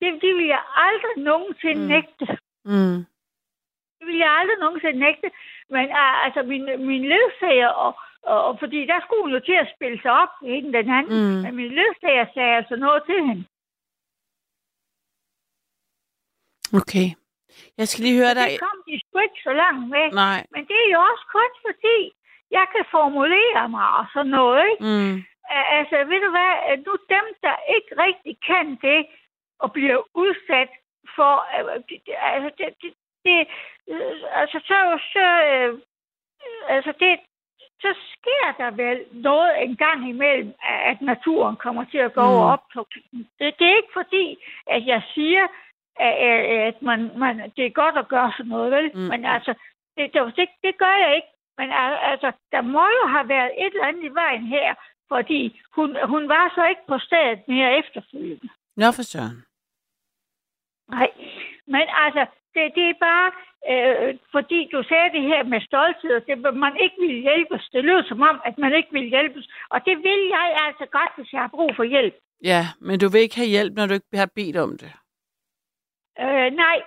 det, 0.00 0.22
det 0.22 0.34
vil 0.36 0.46
jeg 0.46 0.62
aldrig 0.76 1.24
nogensinde 1.24 1.82
Mm. 1.82 1.88
nægte. 1.88 2.26
Mm. 2.64 2.98
Det 3.98 4.06
vil 4.06 4.16
jeg 4.16 4.30
aldrig 4.38 4.58
nogensinde 4.60 4.98
nægte. 4.98 5.30
Men 5.70 5.88
altså, 6.24 6.42
min, 6.42 6.64
min 6.86 7.04
ledsager, 7.04 7.68
og, 7.68 7.94
og, 8.22 8.44
og, 8.44 8.58
fordi 8.58 8.86
der 8.86 9.00
skulle 9.00 9.22
hun 9.22 9.32
jo 9.32 9.40
til 9.40 9.52
at 9.52 9.72
spille 9.76 10.02
sig 10.02 10.12
op, 10.22 10.28
ikke 10.46 10.72
den 10.72 10.90
anden. 10.90 11.12
Mm. 11.36 11.42
Men 11.44 11.56
min 11.56 11.72
ledsager 11.78 12.26
sagde 12.34 12.56
altså 12.56 12.76
noget 12.76 13.02
til 13.06 13.24
hende. 13.26 13.44
Okay. 16.80 17.08
Jeg 17.78 17.86
skal 17.88 18.02
lige 18.04 18.20
høre 18.22 18.34
dig. 18.40 18.48
Det 18.50 18.60
kom 18.66 18.78
de 18.88 18.94
sgu 19.02 19.18
ikke 19.18 19.40
så 19.48 19.52
langt 19.62 19.84
med. 19.94 20.04
Nej. 20.24 20.40
Men 20.54 20.62
det 20.70 20.76
er 20.84 20.90
jo 20.96 21.00
også 21.10 21.24
kun 21.36 21.50
fordi, 21.66 21.98
jeg 22.50 22.66
kan 22.74 22.84
formulere 22.96 23.68
mig 23.76 23.88
og 24.00 24.04
sådan 24.14 24.30
noget, 24.40 24.62
ikke? 24.72 24.84
Mm. 24.90 25.14
Altså, 25.78 25.96
ved 26.10 26.20
du 26.26 26.30
hvad? 26.36 26.52
Nu 26.86 26.92
dem, 27.14 27.26
der 27.46 27.56
ikke 27.76 27.90
rigtig 28.06 28.34
kan 28.50 28.66
det, 28.86 29.00
og 29.58 29.72
bliver 29.72 29.98
udsat 30.14 30.70
for... 31.16 31.32
Det- 31.88 32.02
altså, 32.34 32.50
det... 32.58 32.68
det, 32.82 32.92
det 33.24 33.38
uh, 33.86 34.40
altså, 34.40 34.58
så... 34.70 34.78
så 35.14 35.24
uh, 35.50 35.78
altså, 36.76 36.92
det, 37.00 37.20
så 37.82 37.94
sker 38.12 38.46
der 38.64 38.70
vel 38.70 38.98
noget 39.12 39.62
en 39.62 39.76
gang 39.76 40.08
imellem, 40.08 40.54
at 40.62 41.00
naturen 41.00 41.56
kommer 41.56 41.84
til 41.84 41.98
at 41.98 42.12
gå 42.14 42.20
Mm. 42.22 42.28
mm. 42.28 42.52
op. 42.52 42.62
Det, 43.38 43.54
det 43.58 43.66
er 43.70 43.76
ikke 43.76 43.92
fordi, 43.92 44.36
at 44.66 44.86
jeg 44.86 45.02
siger, 45.14 45.46
at, 45.96 46.82
man, 46.82 47.10
man, 47.18 47.52
det 47.56 47.66
er 47.66 47.70
godt 47.82 47.96
at 47.98 48.08
gøre 48.08 48.32
sådan 48.36 48.50
noget, 48.50 48.72
vel? 48.72 48.90
Mm. 48.94 49.00
Men 49.00 49.24
altså, 49.24 49.54
det, 49.96 50.12
det, 50.14 50.36
det, 50.36 50.48
det 50.64 50.78
gør 50.78 50.96
jeg 51.04 51.16
ikke. 51.16 51.28
Men 51.58 51.68
al- 51.70 52.02
altså, 52.12 52.32
der 52.52 52.60
må 52.60 52.84
jo 52.98 53.06
have 53.08 53.28
været 53.28 53.50
et 53.58 53.72
eller 53.74 53.86
andet 53.86 54.04
i 54.04 54.14
vejen 54.14 54.46
her, 54.46 54.74
fordi 55.08 55.60
hun, 55.76 55.96
hun 56.04 56.28
var 56.28 56.52
så 56.54 56.62
ikke 56.68 56.86
på 56.88 56.98
stedet 56.98 57.40
mere 57.48 57.78
efterfølgende. 57.78 58.48
Nå 58.76 58.92
for 58.92 59.02
søren. 59.02 59.38
Nej, 60.88 61.10
men 61.66 61.86
altså, 62.04 62.26
det, 62.54 62.72
det 62.74 62.86
er 62.90 62.98
bare, 63.10 63.30
øh, 63.70 64.18
fordi 64.32 64.68
du 64.72 64.82
sagde 64.82 65.10
det 65.16 65.22
her 65.22 65.42
med 65.42 65.60
stolthed, 65.60 66.12
og 66.18 66.22
det, 66.26 66.54
man 66.54 66.76
ikke 66.84 66.96
vil 67.00 67.22
hjælpes. 67.26 67.68
Det 67.72 67.84
lyder 67.84 68.04
som 68.08 68.20
om, 68.22 68.40
at 68.44 68.58
man 68.58 68.72
ikke 68.74 68.92
vil 68.92 69.08
hjælpes. 69.08 69.48
Og 69.70 69.78
det 69.86 69.96
vil 69.98 70.22
jeg 70.36 70.56
altså 70.66 70.86
godt, 70.92 71.12
hvis 71.16 71.32
jeg 71.32 71.40
har 71.40 71.48
brug 71.48 71.70
for 71.76 71.84
hjælp. 71.84 72.14
Ja, 72.44 72.62
men 72.80 73.00
du 73.00 73.08
vil 73.08 73.20
ikke 73.20 73.36
have 73.36 73.48
hjælp, 73.48 73.72
når 73.76 73.86
du 73.86 73.94
ikke 73.94 74.06
har 74.14 74.30
bedt 74.34 74.56
om 74.56 74.78
det. 74.78 74.92
Øh, 76.18 76.50
nej, 76.64 76.82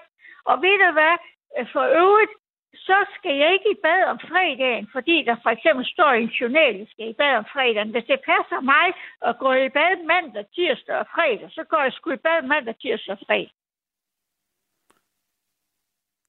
og 0.46 0.62
ved 0.62 0.88
du 0.88 0.92
hvad, 0.94 1.18
Øh, 1.58 1.68
for 1.74 1.86
øvrigt, 2.02 2.34
så 2.76 2.98
skal 3.16 3.36
jeg 3.36 3.54
ikke 3.54 3.72
i 3.72 3.82
bad 3.84 4.04
om 4.14 4.20
fredagen, 4.20 4.88
fordi 4.92 5.24
der 5.24 5.36
for 5.44 5.50
eksempel 5.50 5.86
står 5.86 6.12
i 6.14 6.24
en 6.24 6.36
journal, 6.40 6.78
jeg 6.78 6.88
skal 6.92 7.10
i 7.10 7.14
bad 7.14 7.36
om 7.38 7.46
fredagen. 7.54 7.92
Hvis 7.92 8.06
det 8.12 8.20
passer 8.32 8.60
mig 8.62 8.86
at 9.22 9.38
gå 9.40 9.54
i 9.54 9.70
bad 9.70 9.96
mandag, 10.14 10.46
tirsdag 10.56 10.96
og 10.96 11.08
fredag, 11.16 11.52
så 11.52 11.64
går 11.64 11.82
jeg 11.84 11.94
sgu 11.94 12.12
i 12.12 12.26
bad 12.28 12.42
mandag, 12.42 12.76
tirsdag 12.82 13.12
og 13.12 13.20
fredag. 13.28 13.54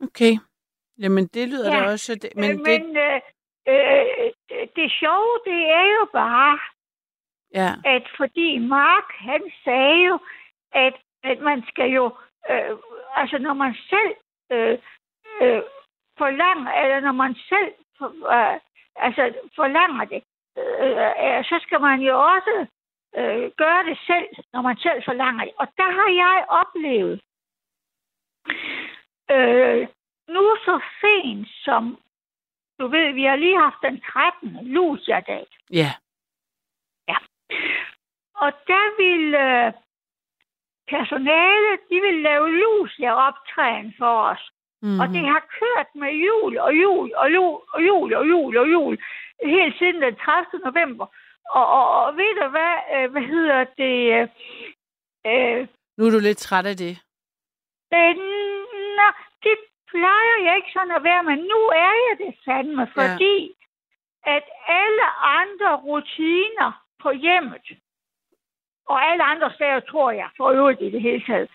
Okay. 0.06 0.34
Jamen, 0.98 1.26
det 1.26 1.48
lyder 1.48 1.74
Ja, 1.74 1.80
da 1.80 1.90
også... 1.92 2.14
Det, 2.14 2.30
men 2.36 2.48
Men, 2.50 2.58
det, 2.58 2.86
men 2.86 2.96
øh, 2.96 3.20
øh, 3.68 4.32
det, 4.48 4.76
det 4.76 4.92
sjove, 5.00 5.32
det 5.44 5.60
er 5.80 5.86
jo 5.98 6.04
bare, 6.12 6.58
ja. 7.54 7.70
at 7.84 8.04
fordi 8.16 8.58
Mark, 8.58 9.08
han 9.30 9.42
sagde 9.64 9.98
jo, 10.08 10.18
at, 10.72 10.94
at 11.24 11.38
man 11.40 11.64
skal 11.68 11.90
jo, 11.90 12.16
øh, 12.50 12.78
altså 13.16 13.38
når 13.38 13.54
man 13.54 13.74
selv 13.74 14.14
øh, 14.52 14.78
øh, 15.42 15.62
forlanger, 16.18 16.72
eller 16.72 17.00
når 17.00 17.12
man 17.12 17.34
selv 17.34 17.72
for, 17.98 18.08
øh, 18.36 18.60
altså 18.96 19.34
forlanger 19.56 20.04
det, 20.04 20.22
øh, 20.58 20.96
øh, 21.24 21.44
så 21.44 21.58
skal 21.62 21.80
man 21.80 22.00
jo 22.00 22.14
også 22.34 22.66
øh, 23.16 23.50
gøre 23.56 23.82
det 23.84 23.98
selv, 24.06 24.28
når 24.52 24.62
man 24.62 24.76
selv 24.76 25.02
forlanger 25.04 25.44
det. 25.44 25.54
Og 25.56 25.66
der 25.76 25.90
har 25.98 26.10
jeg 26.24 26.46
oplevet, 26.60 27.20
øh, 29.30 29.88
nu 30.28 30.56
så 30.66 30.80
sent 31.00 31.48
som, 31.64 31.98
du 32.80 32.86
ved, 32.86 33.12
vi 33.12 33.24
har 33.24 33.36
lige 33.36 33.58
haft 33.58 33.76
den 33.82 34.00
13. 34.00 34.66
Lucia-dag. 34.66 35.46
Ja. 37.08 37.16
Og 38.34 38.52
der 38.66 38.86
vil 39.02 39.34
øh, 39.34 39.72
personalet, 40.88 41.80
de 41.90 41.96
vil 42.06 42.22
lave 42.28 42.46
Lucia-optræden 42.62 43.94
for 43.98 44.14
os. 44.32 44.42
Mm. 44.82 45.00
Og 45.00 45.06
det 45.08 45.24
har 45.32 45.42
kørt 45.60 45.88
med 45.94 46.12
jul 46.26 46.58
og 46.58 46.72
jul 46.82 47.12
og 47.16 47.32
jul 47.34 47.60
og 47.74 47.80
jul 47.86 48.14
og 48.14 48.28
jul 48.28 48.56
og 48.56 48.66
jul 48.72 48.98
helt 49.44 49.78
siden 49.78 50.02
den 50.02 50.16
30. 50.16 50.60
november. 50.64 51.06
Og, 51.50 51.66
og, 51.78 52.04
og 52.04 52.16
ved 52.16 52.32
du 52.42 52.48
hvad, 52.48 52.74
øh, 52.94 53.10
hvad 53.12 53.22
hedder 53.22 53.64
det? 53.82 53.96
Øh, 54.16 54.28
øh, 55.30 55.66
Nu 55.98 56.06
er 56.06 56.10
du 56.10 56.18
lidt 56.18 56.38
træt 56.38 56.66
af 56.66 56.76
det. 56.76 56.94
øh, 57.94 58.16
nå, 58.98 59.08
det 59.46 59.56
plejer 59.92 60.36
jeg 60.46 60.56
ikke 60.56 60.72
sådan 60.72 60.96
at 60.98 61.04
være, 61.04 61.22
men 61.22 61.38
nu 61.38 61.60
er 61.86 61.94
jeg 62.06 62.14
det 62.26 62.34
fandme, 62.44 62.86
fordi 62.94 63.54
at 64.26 64.44
alle 64.68 65.06
andre 65.40 65.76
rutiner 65.76 66.70
på 67.02 67.10
hjemmet, 67.10 67.66
og 68.88 68.96
alle 69.10 69.24
andre 69.24 69.50
steder, 69.54 69.80
tror 69.80 70.10
jeg, 70.10 70.28
for 70.36 70.50
øvrigt 70.50 70.80
i 70.82 70.90
det 70.90 71.02
hele 71.02 71.22
taget. 71.26 71.48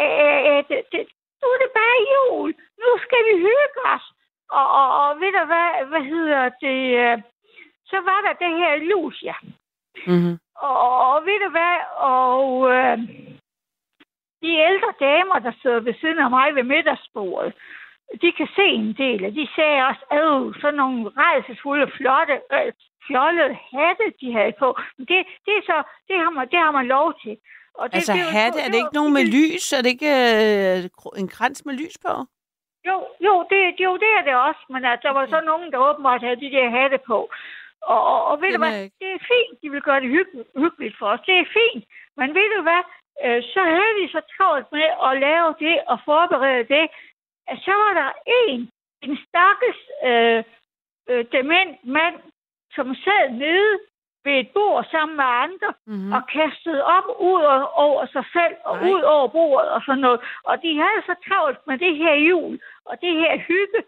Øh, 0.00 0.58
det, 0.92 1.06
nu 1.40 1.46
er 1.54 1.58
det 1.64 1.72
bare 1.80 2.06
jul. 2.14 2.50
Nu 2.82 2.90
skal 3.04 3.22
vi 3.28 3.34
hygge 3.48 3.80
os. 3.94 4.06
Og, 4.50 4.66
og, 4.80 4.88
og 5.02 5.20
ved 5.20 5.32
du 5.38 5.44
hvad, 5.46 5.86
hvad 5.90 6.02
hedder 6.02 6.42
det? 6.64 6.80
øh, 7.04 7.18
Så 7.86 7.96
var 7.96 8.20
der 8.26 8.32
det 8.42 8.52
her 8.58 8.76
Lucia. 8.76 9.34
Mm-hmm. 10.06 10.38
Og, 10.56 10.76
og 11.14 11.26
ved 11.26 11.38
du 11.44 11.50
hvad? 11.50 11.76
Og 11.96 12.70
øh, 12.74 12.98
de 14.42 14.50
ældre 14.68 14.92
damer, 15.00 15.38
der 15.38 15.52
sidder 15.62 15.80
ved 15.80 15.94
siden 16.00 16.18
af 16.18 16.30
mig 16.30 16.54
ved 16.54 16.62
middagsbordet, 16.62 17.54
de 18.22 18.32
kan 18.32 18.48
se 18.56 18.62
en 18.62 18.92
del, 18.92 19.24
og 19.24 19.32
de 19.32 19.48
sagde 19.56 19.86
også, 19.88 20.04
at 20.10 20.60
sådan 20.60 20.74
nogle 20.82 21.10
rejsesfulde, 21.16 21.90
flotte, 21.96 22.40
øh, 22.52 22.72
fjollede 23.08 23.54
hatte, 23.74 24.04
de 24.20 24.32
havde 24.38 24.52
på. 24.62 24.68
Men 24.96 25.04
det, 25.10 25.18
det, 25.46 25.52
er 25.58 25.62
så, 25.70 25.76
det, 26.08 26.16
har 26.22 26.30
man, 26.30 26.48
det 26.52 26.58
har 26.58 26.70
man 26.78 26.86
lov 26.86 27.08
til. 27.22 27.34
Og 27.80 27.84
det, 27.90 27.94
Altså, 27.96 28.12
det, 28.12 28.24
var- 28.24 28.30
hatte, 28.40 28.58
er 28.64 28.68
det 28.72 28.78
ikke 28.82 28.98
nogen 29.00 29.12
med 29.18 29.24
lys? 29.36 29.64
Er 29.72 29.82
det 29.82 29.90
ikke 29.96 30.12
øh, 30.30 31.20
en 31.22 31.28
krans 31.36 31.58
med 31.66 31.74
lys 31.82 31.96
på? 32.06 32.12
Jo, 32.88 32.96
jo, 33.26 33.34
det, 33.50 33.60
jo, 33.86 33.92
det 34.02 34.10
er 34.18 34.22
det 34.28 34.34
også, 34.48 34.62
men 34.72 34.84
altså, 34.84 35.02
der 35.08 35.14
var 35.18 35.26
så 35.26 35.40
nogen, 35.50 35.72
der 35.72 35.78
åbenbart 35.88 36.22
havde 36.26 36.40
de 36.44 36.50
der 36.56 36.70
hatte 36.78 36.98
på. 37.12 37.18
Og, 37.92 38.00
og, 38.12 38.20
og 38.30 38.34
ved 38.42 38.52
du 38.52 38.58
hvad, 38.58 38.82
ikke. 38.82 38.96
det 39.00 39.10
er 39.12 39.22
fint, 39.32 39.52
de 39.62 39.70
vil 39.70 39.82
gøre 39.88 40.00
det 40.00 40.08
hygge, 40.16 40.44
hyggeligt 40.62 40.96
for 40.98 41.06
os. 41.14 41.20
Det 41.26 41.36
er 41.38 41.48
fint, 41.60 41.84
men 42.16 42.28
ved 42.38 42.48
du 42.56 42.62
hvad, 42.68 42.82
øh, 43.24 43.42
så 43.54 43.60
havde 43.74 43.94
vi 44.00 44.04
så 44.14 44.20
travlt 44.36 44.68
med 44.72 44.88
at 45.08 45.12
lave 45.26 45.48
det 45.64 45.76
og 45.92 45.98
forberede 46.04 46.64
det, 46.74 46.84
at 47.50 47.58
så 47.66 47.72
var 47.82 47.92
der 48.00 48.10
en, 48.46 48.60
en 49.06 49.18
stakkels 49.28 49.80
øh, 50.10 50.40
øh, 51.10 51.24
dement 51.32 51.72
mand, 51.96 52.16
som 52.74 52.94
sad 52.94 53.30
nede 53.30 53.78
ved 54.24 54.34
et 54.40 54.50
bord 54.54 54.84
sammen 54.90 55.16
med 55.16 55.24
andre, 55.24 55.74
Mm-hmm. 55.86 56.12
og 56.12 56.22
kastede 56.26 56.84
op 56.84 57.08
ud 57.20 57.42
over 57.86 58.06
sig 58.06 58.24
selv 58.32 58.56
og 58.64 58.76
Nej. 58.78 58.90
ud 58.92 59.00
over 59.00 59.28
bordet 59.28 59.70
og 59.70 59.82
sådan 59.86 60.00
noget. 60.00 60.20
Og 60.44 60.62
de 60.62 60.76
havde 60.76 61.02
så 61.06 61.14
travlt 61.28 61.66
med 61.66 61.78
det 61.78 61.96
her 61.96 62.14
jul 62.14 62.60
og 62.84 63.00
det 63.00 63.12
her 63.22 63.36
hygge, 63.38 63.80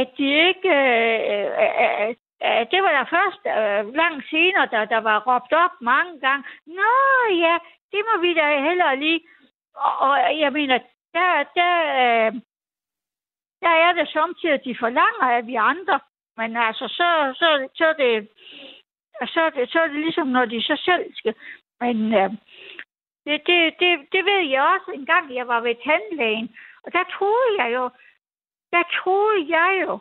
at 0.00 0.08
de 0.18 0.26
ikke... 0.48 0.68
Øh, 0.68 1.48
øh, 1.62 1.72
øh, 1.82 2.08
øh, 2.46 2.62
det 2.70 2.82
var 2.84 2.92
der 2.98 3.04
først 3.16 3.42
øh, 3.56 3.94
langt 3.94 4.24
senere, 4.30 4.66
der, 4.72 4.84
der 4.84 5.00
var 5.00 5.18
råbt 5.28 5.52
op 5.52 5.74
mange 5.80 6.20
gange. 6.20 6.44
Nå 6.66 6.92
ja, 7.44 7.58
det 7.92 8.02
må 8.08 8.20
vi 8.20 8.34
da 8.34 8.60
hellere 8.68 8.96
lige. 8.96 9.20
Og, 9.74 9.98
og 10.00 10.38
jeg 10.38 10.52
mener, 10.52 10.78
der, 11.14 11.30
der, 11.58 11.74
øh, 12.02 12.32
der 13.62 13.74
er 13.84 13.92
det 13.92 14.08
samtidig, 14.08 14.54
at 14.54 14.64
de 14.64 14.76
forlanger 14.80 15.26
af 15.36 15.46
vi 15.46 15.54
andre. 15.54 16.00
Men 16.36 16.56
altså, 16.56 16.88
så, 16.88 17.34
så, 17.40 17.68
så 17.74 17.86
er 17.86 17.92
det 17.92 18.28
så 19.26 19.40
er, 19.40 19.50
det, 19.50 19.70
så 19.72 19.80
er 19.80 19.86
det 19.86 20.00
ligesom, 20.00 20.26
når 20.26 20.44
de 20.44 20.62
så 20.62 20.76
selv 20.84 21.14
skal. 21.14 21.34
Men 21.80 22.14
øh, 22.14 22.30
det, 23.26 23.46
det, 23.46 23.74
det, 23.80 23.90
det 24.12 24.24
ved 24.24 24.40
jeg 24.50 24.62
også 24.62 24.90
en 24.94 25.06
gang, 25.06 25.34
jeg 25.34 25.48
var 25.48 25.60
ved 25.60 25.74
tandlægen. 25.84 26.56
Og 26.84 26.92
der 26.92 27.04
troede 27.16 27.62
jeg 27.62 27.74
jo, 27.74 27.90
der 28.72 28.82
troede 28.98 29.40
jeg 29.58 29.82
jo, 29.86 29.98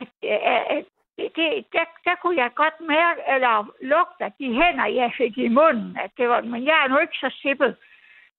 at, 0.00 0.08
øh, 0.24 0.40
at, 0.52 0.62
at 0.76 0.84
det, 1.18 1.36
det, 1.36 1.64
der, 1.72 1.84
der 2.04 2.14
kunne 2.14 2.42
jeg 2.42 2.54
godt 2.54 2.80
mærke, 2.80 3.20
eller 3.28 3.74
lugte, 3.80 4.24
at 4.24 4.32
de 4.38 4.54
hænder, 4.60 4.86
jeg 4.86 5.12
fik 5.16 5.38
i 5.38 5.48
munden, 5.48 5.96
at 6.04 6.10
det 6.16 6.28
var, 6.28 6.40
men 6.40 6.64
jeg 6.64 6.84
er 6.84 6.88
nu 6.88 6.98
ikke 6.98 7.18
så 7.24 7.30
sippet. 7.42 7.76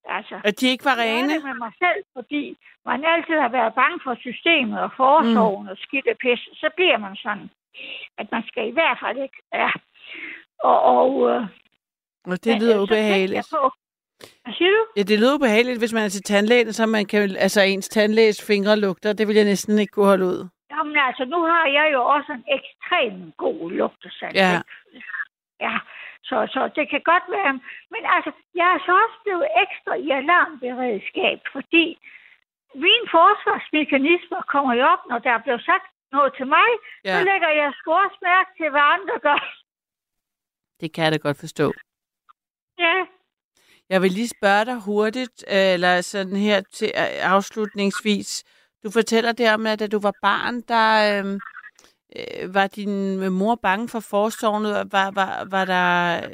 Altså, 0.06 0.36
At 0.44 0.60
de 0.60 0.68
ikke 0.70 0.86
var 0.86 0.96
jeg 0.96 1.16
rene? 1.16 1.34
det 1.34 1.44
med 1.44 1.54
mig 1.54 1.72
selv, 1.84 2.04
fordi 2.14 2.58
man 2.86 3.06
altid 3.06 3.36
har 3.46 3.50
været 3.50 3.74
bange 3.74 4.00
for 4.04 4.16
systemet 4.16 4.80
og 4.82 4.92
forsorgen 4.98 5.64
mm. 5.66 5.72
og 5.72 5.78
skidt 5.78 6.08
og 6.08 6.18
pis. 6.24 6.40
Så 6.62 6.70
bliver 6.76 6.98
man 6.98 7.16
sådan, 7.16 7.50
at 8.18 8.28
man 8.32 8.44
skal 8.48 8.68
i 8.68 8.72
hvert 8.72 8.98
fald 9.04 9.18
ikke. 9.18 9.38
Ja. 9.54 9.70
Og, 10.64 10.82
og 10.98 11.30
øh, 11.30 11.42
Og 12.32 12.38
det 12.44 12.62
lyder 12.62 12.74
så 12.74 12.78
tænkte 12.78 12.82
ubehageligt. 12.82 13.36
Jeg 13.52 13.60
på, 13.60 13.72
hvad 14.44 14.54
siger 14.54 14.72
du? 14.72 14.82
Ja, 14.98 15.04
det 15.04 15.20
lyder 15.20 15.36
ubehageligt, 15.36 15.80
hvis 15.80 15.94
man 15.94 16.04
er 16.04 16.10
til 16.10 16.24
tandlægen, 16.24 16.74
så 16.74 16.86
man 16.86 17.06
kan, 17.06 17.22
altså 17.46 17.62
ens 17.62 17.90
tandlæges 17.90 18.48
fingre 18.48 18.80
lugter. 18.80 19.14
Det 19.14 19.28
vil 19.28 19.36
jeg 19.36 19.46
næsten 19.46 19.80
ikke 19.80 19.92
kunne 19.92 20.06
holde 20.06 20.26
ud. 20.26 20.48
Jamen 20.72 20.98
altså, 21.08 21.26
nu 21.26 21.40
har 21.44 21.66
jeg 21.68 21.90
jo 21.94 22.02
også 22.06 22.32
en 22.32 22.44
ekstrem 22.58 23.32
god 23.38 23.72
lugtesand. 23.72 24.36
Ja. 24.36 24.52
ikke? 24.58 25.06
Ja, 25.60 25.76
så, 26.30 26.38
så 26.54 26.62
det 26.78 26.86
kan 26.92 27.02
godt 27.12 27.26
være. 27.38 27.54
Men 27.94 28.02
altså, 28.16 28.32
jeg 28.60 28.68
er 28.76 28.80
så 28.88 28.92
også 29.04 29.18
blevet 29.26 29.48
ekstra 29.64 29.94
i 30.06 30.08
alarmberedskab, 30.20 31.40
fordi 31.56 31.86
mine 32.86 33.06
forsvarsmekanismer 33.16 34.42
kommer 34.54 34.74
jo 34.80 34.84
op, 34.94 35.02
når 35.10 35.20
der 35.26 35.32
er 35.38 35.42
blevet 35.46 35.64
sagt 35.70 35.88
noget 36.12 36.32
til 36.38 36.48
mig. 36.48 36.70
Ja. 37.06 37.14
Så 37.14 37.20
lægger 37.30 37.50
jeg 37.62 37.74
sgu 37.80 37.92
også 38.06 38.18
mærke 38.22 38.50
til, 38.58 38.70
hvad 38.70 38.86
andre 38.96 39.16
gør. 39.28 39.40
det 40.80 40.94
kan 40.94 41.04
jeg 41.04 41.12
da 41.12 41.18
godt 41.18 41.40
forstå. 41.40 41.74
Ja, 42.80 43.06
Jeg 43.90 44.02
vil 44.02 44.12
lige 44.12 44.28
spørge 44.38 44.66
dig 44.66 44.78
hurtigt, 44.86 45.46
øh, 45.48 45.74
eller 45.76 46.02
sådan 46.02 46.36
her 46.36 46.62
til 46.62 46.92
øh, 46.98 47.34
afslutningsvis. 47.34 48.44
Du 48.84 48.92
fortæller 48.92 49.32
det 49.32 49.54
om, 49.54 49.66
at 49.68 49.80
da 49.80 49.88
du 49.88 50.00
var 50.00 50.14
barn, 50.22 50.62
der 50.62 50.88
øh, 51.12 51.40
øh, 52.18 52.56
var 52.56 52.68
din 52.68 52.94
mor 53.34 53.56
bange 53.56 53.90
for 53.90 54.00
forsorgen. 54.00 54.64
Var, 54.92 55.12
var, 55.20 55.48
var 55.52 55.66
der 55.66 55.92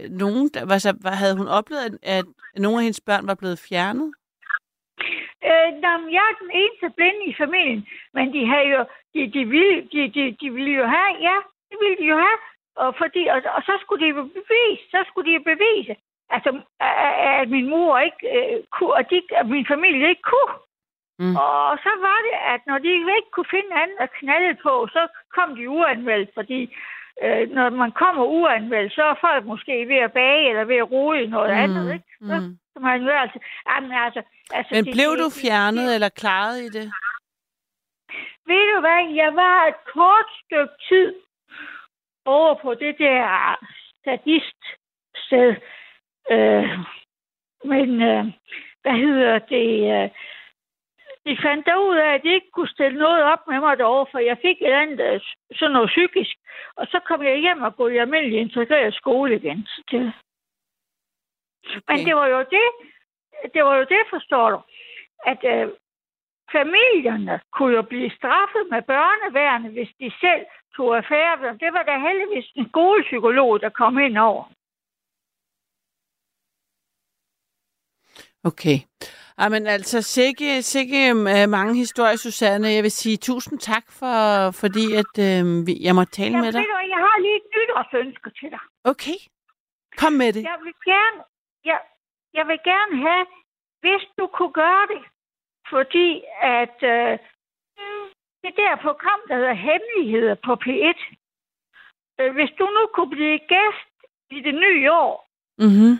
nogen, 0.09 0.49
der, 0.53 0.65
var, 0.65 0.77
så, 0.77 0.93
havde 1.03 1.37
hun 1.37 1.47
oplevet, 1.47 1.83
at, 1.85 1.95
at 2.03 2.25
nogle 2.57 2.77
af 2.77 2.83
hendes 2.83 3.01
børn 3.01 3.27
var 3.27 3.35
blevet 3.35 3.59
fjernet? 3.69 4.13
øh, 5.47 5.69
nå, 5.83 5.91
jeg 6.17 6.25
er 6.31 6.41
den 6.43 6.51
eneste 6.61 6.89
blinde 6.97 7.23
i 7.31 7.33
familien, 7.41 7.87
men 8.13 8.33
de 8.33 8.41
havde 8.51 8.67
jo, 8.75 8.81
de, 9.13 9.21
de, 9.35 9.41
ville, 9.53 9.77
de, 9.91 9.99
de, 10.15 10.23
de 10.41 10.47
ville 10.55 10.73
jo 10.81 10.85
have, 10.95 11.13
ja, 11.27 11.37
det 11.69 11.77
ville 11.81 11.97
de 12.01 12.07
jo 12.13 12.17
have, 12.25 12.39
og, 12.75 12.95
fordi, 13.01 13.23
og, 13.33 13.39
og 13.55 13.61
så 13.67 13.73
skulle 13.81 14.01
de 14.05 14.09
jo 14.09 14.23
bevise, 14.39 14.83
så 14.93 14.99
skulle 15.07 15.27
de 15.29 15.37
jo 15.37 15.43
bevise, 15.51 15.95
altså, 16.29 16.49
at, 16.79 17.41
at 17.41 17.49
min 17.49 17.69
mor 17.69 17.99
ikke 17.99 18.23
øh, 18.35 18.63
kunne, 18.75 18.93
og 18.93 19.09
de, 19.09 19.21
at 19.41 19.47
min 19.55 19.67
familie 19.73 20.09
ikke 20.09 20.27
kunne. 20.33 20.55
Mm. 21.19 21.35
Og 21.35 21.77
så 21.85 21.91
var 22.07 22.19
det, 22.27 22.35
at 22.53 22.61
når 22.67 22.77
de 22.77 22.89
ikke 22.93 23.31
kunne 23.31 23.51
finde 23.55 23.73
andet 23.81 23.97
at 23.99 24.11
knalde 24.19 24.53
på, 24.63 24.87
så 24.95 25.07
kom 25.35 25.55
de 25.55 25.69
uanmeldt, 25.69 26.29
fordi 26.33 26.61
øh, 27.23 27.49
når 27.49 27.69
man 27.69 27.91
kommer 27.91 28.23
uanmeldt, 28.25 28.93
så 28.93 29.03
er 29.03 29.15
folk 29.21 29.45
måske 29.45 29.87
ved 29.87 29.95
at 30.07 30.11
bage 30.13 30.49
eller 30.49 30.63
ved 30.63 30.75
at 30.75 30.91
rode 30.91 31.27
noget 31.27 31.51
mm. 31.53 31.63
andet, 31.63 31.93
ikke? 31.93 32.05
Så, 32.29 32.35
Mm. 32.41 32.57
så 32.73 32.79
man 32.79 33.01
jo 33.03 33.09
altså, 33.09 33.39
jamen, 33.69 33.91
altså, 33.91 34.21
altså, 34.57 34.71
Men 34.75 34.85
det- 34.85 34.93
blev 34.93 35.09
det- 35.11 35.19
du 35.19 35.25
det- 35.25 35.39
fjernet 35.41 35.95
eller 35.95 36.09
klaret 36.09 36.57
i 36.67 36.69
det? 36.77 36.87
Ved 38.49 38.73
du 38.73 38.79
hvad, 38.79 39.01
jeg 39.21 39.35
var 39.35 39.65
et 39.71 39.79
kort 39.93 40.27
stykke 40.45 40.73
tid 40.89 41.15
over 42.25 42.53
på 42.63 42.73
det 42.73 42.95
der 42.97 43.55
sadist-sted. 44.05 45.55
Øh, 46.31 46.69
men, 47.63 48.01
øh, 48.01 48.25
hvad 48.81 48.97
hedder 49.05 49.39
det? 49.39 49.69
Øh, 50.03 50.09
de 51.25 51.37
fandt 51.45 51.67
ud 51.67 51.97
af, 51.97 52.13
at 52.13 52.23
de 52.23 52.33
ikke 52.33 52.51
kunne 52.51 52.73
stille 52.75 52.99
noget 52.99 53.23
op 53.23 53.47
med 53.47 53.59
mig 53.59 53.77
derovre, 53.77 54.11
for 54.11 54.19
jeg 54.19 54.37
fik 54.41 54.57
et 54.61 54.73
andet, 54.83 54.99
øh, 54.99 55.21
sådan 55.55 55.73
noget 55.73 55.89
psykisk. 55.89 56.35
Og 56.75 56.87
så 56.91 56.99
kom 57.07 57.23
jeg 57.23 57.37
hjem 57.37 57.61
og 57.61 57.75
gå 57.75 57.87
i 57.87 57.97
almindelig 57.97 58.39
integreret 58.39 58.93
skole 58.93 59.35
igen. 59.35 59.65
Så 59.65 59.83
det, 59.91 60.13
Okay. 61.69 61.81
men 61.87 62.05
det 62.05 62.15
var 62.15 62.27
jo 62.27 62.39
det, 62.39 62.67
det 63.53 63.63
var 63.63 63.75
jo 63.75 63.83
det, 63.83 64.03
forstår 64.09 64.49
du, 64.49 64.59
at 65.25 65.41
øh, 65.53 65.67
familierne 66.51 67.41
kunne 67.51 67.75
jo 67.75 67.81
blive 67.81 68.11
straffet 68.17 68.63
med 68.71 68.81
børneværende, 68.81 69.69
hvis 69.69 69.91
de 69.99 70.11
selv 70.21 70.45
tog 70.75 70.97
affære. 70.97 71.57
Det 71.63 71.73
var 71.73 71.83
da 71.83 71.99
heldigvis 71.99 72.51
en 72.55 72.69
skolepsykolog, 72.69 73.61
der 73.61 73.69
kom 73.69 73.99
ind 73.99 74.17
over. 74.17 74.43
Okay. 78.43 78.77
Jamen 79.39 79.67
altså, 79.67 80.01
sikke, 80.01 80.61
sikke 80.61 80.97
øh, 81.09 81.49
mange 81.57 81.73
historier, 81.75 82.15
Susanne. 82.15 82.67
Jeg 82.77 82.83
vil 82.83 82.91
sige 82.91 83.17
tusind 83.17 83.59
tak, 83.59 83.85
for, 83.99 84.15
fordi 84.61 84.85
at, 85.01 85.13
øh, 85.27 85.43
vi- 85.67 85.81
jeg 85.87 85.95
måtte 85.95 86.11
tale 86.19 86.33
Jeg, 86.35 86.41
med 86.43 86.51
dig. 86.53 86.61
du, 86.61 86.77
jeg 86.95 87.01
har 87.07 87.17
lige 87.25 87.35
et 87.41 87.47
nytårsønske 87.55 88.29
til 88.39 88.49
dig. 88.55 88.59
Okay. 88.91 89.17
Kom 90.01 90.13
med 90.13 90.33
det. 90.35 90.43
Jeg 90.51 90.57
vil 90.65 90.73
gerne, 90.93 91.19
jeg, 91.69 91.79
jeg 92.37 92.45
vil 92.47 92.59
gerne 92.71 92.93
have, 93.07 93.25
hvis 93.83 94.03
du 94.19 94.25
kunne 94.37 94.53
gøre 94.63 94.85
det, 94.93 95.01
fordi 95.73 96.09
at 96.61 96.77
øh, 96.95 97.11
det 98.43 98.53
der 98.61 98.71
program, 98.87 99.21
der 99.29 99.35
hedder 99.39 99.57
Hemmeligheder 99.67 100.35
på 100.47 100.51
P1, 100.65 100.99
øh, 102.19 102.31
hvis 102.37 102.51
du 102.59 102.65
nu 102.77 102.83
kunne 102.95 103.09
blive 103.17 103.39
gæst 103.53 103.91
i 104.37 104.39
det 104.47 104.55
nye 104.65 104.91
år, 104.91 105.15
Mm-hmm. 105.65 105.93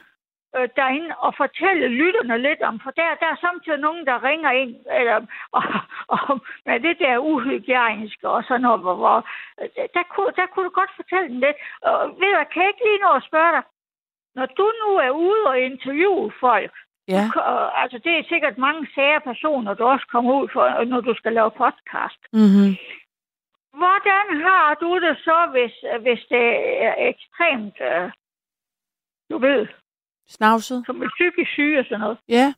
Øh, 0.56 0.70
derinde 0.76 1.16
og 1.26 1.32
fortælle 1.38 1.88
lytterne 1.88 2.38
lidt 2.38 2.62
om, 2.62 2.80
for 2.84 2.92
der, 2.92 3.16
der 3.22 3.28
er 3.32 3.36
samtidig 3.48 3.80
nogen, 3.80 4.06
der 4.06 4.24
ringer 4.24 4.52
ind 4.52 4.76
eller, 5.00 5.16
og, 5.58 5.64
og, 6.08 6.40
med 6.66 6.80
det 6.80 7.00
der 7.00 7.18
uhygiejniske 7.18 8.30
og 8.30 8.44
sådan 8.44 8.62
noget, 8.62 8.82
hvor, 8.82 8.96
hvor 8.96 9.18
øh, 9.62 9.70
der, 9.94 10.04
kunne, 10.14 10.32
der 10.36 10.46
kunne 10.46 10.66
du 10.66 10.74
godt 10.80 10.92
fortælle 10.96 11.28
dem 11.30 11.40
lidt. 11.40 11.58
Og 11.82 11.94
ved 12.20 12.30
du, 12.36 12.44
kan 12.54 12.62
jeg 12.62 12.70
ikke 12.70 12.86
lige 12.88 13.04
nå 13.06 13.12
at 13.20 13.24
spørge 13.30 13.52
dig, 13.58 13.64
når 14.36 14.46
du 14.46 14.66
nu 14.84 14.90
er 15.08 15.10
ude 15.10 15.44
og 15.52 15.60
interviewe 15.60 16.32
folk, 16.40 16.74
Ja. 17.08 17.24
du, 17.26 17.32
kan- 17.32 17.70
altså 17.84 17.98
det 17.98 18.14
er 18.20 18.24
sikkert 18.30 18.58
mange 18.58 18.88
sære 18.96 19.22
personer, 19.22 19.74
du 19.74 19.84
også 19.84 20.08
kommer 20.12 20.34
ud 20.42 20.48
for, 20.54 20.84
når 20.84 21.02
du 21.02 21.14
skal 21.16 21.34
lave 21.34 21.52
podcast. 21.52 22.22
Mm-hmm. 22.34 22.72
Hvordan 23.82 24.26
har 24.48 24.74
du 24.82 25.00
det 25.00 25.18
så, 25.18 25.48
hvis, 25.52 25.74
hvis 26.02 26.22
det 26.30 26.46
er 26.88 26.96
ekstremt, 27.12 27.76
øh, 27.82 28.12
du 29.32 29.38
ved, 29.38 29.68
Snavset? 30.30 30.84
som 30.86 31.02
er 31.02 31.10
psykisk 31.18 31.52
syge 31.52 31.80
og 31.80 31.86
sådan 31.86 32.00
noget. 32.00 32.18
Ja. 32.38 32.54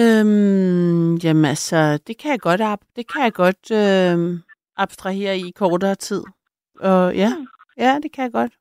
Øhm, 0.00 1.14
jamen 1.24 1.44
altså, 1.44 1.98
det 2.06 2.18
kan 2.18 2.30
jeg 2.30 2.40
godt, 2.40 2.60
ab- 2.60 2.92
det 2.96 3.12
kan 3.12 3.22
jeg 3.22 3.32
godt 3.32 3.70
øhm, 3.70 4.38
abstrahere 4.76 5.38
i 5.38 5.50
kortere 5.50 5.94
tid. 5.94 6.22
Og 6.80 7.16
ja, 7.16 7.30
ja, 7.76 7.98
det 8.02 8.12
kan 8.12 8.22
jeg 8.24 8.32
godt. 8.32 8.52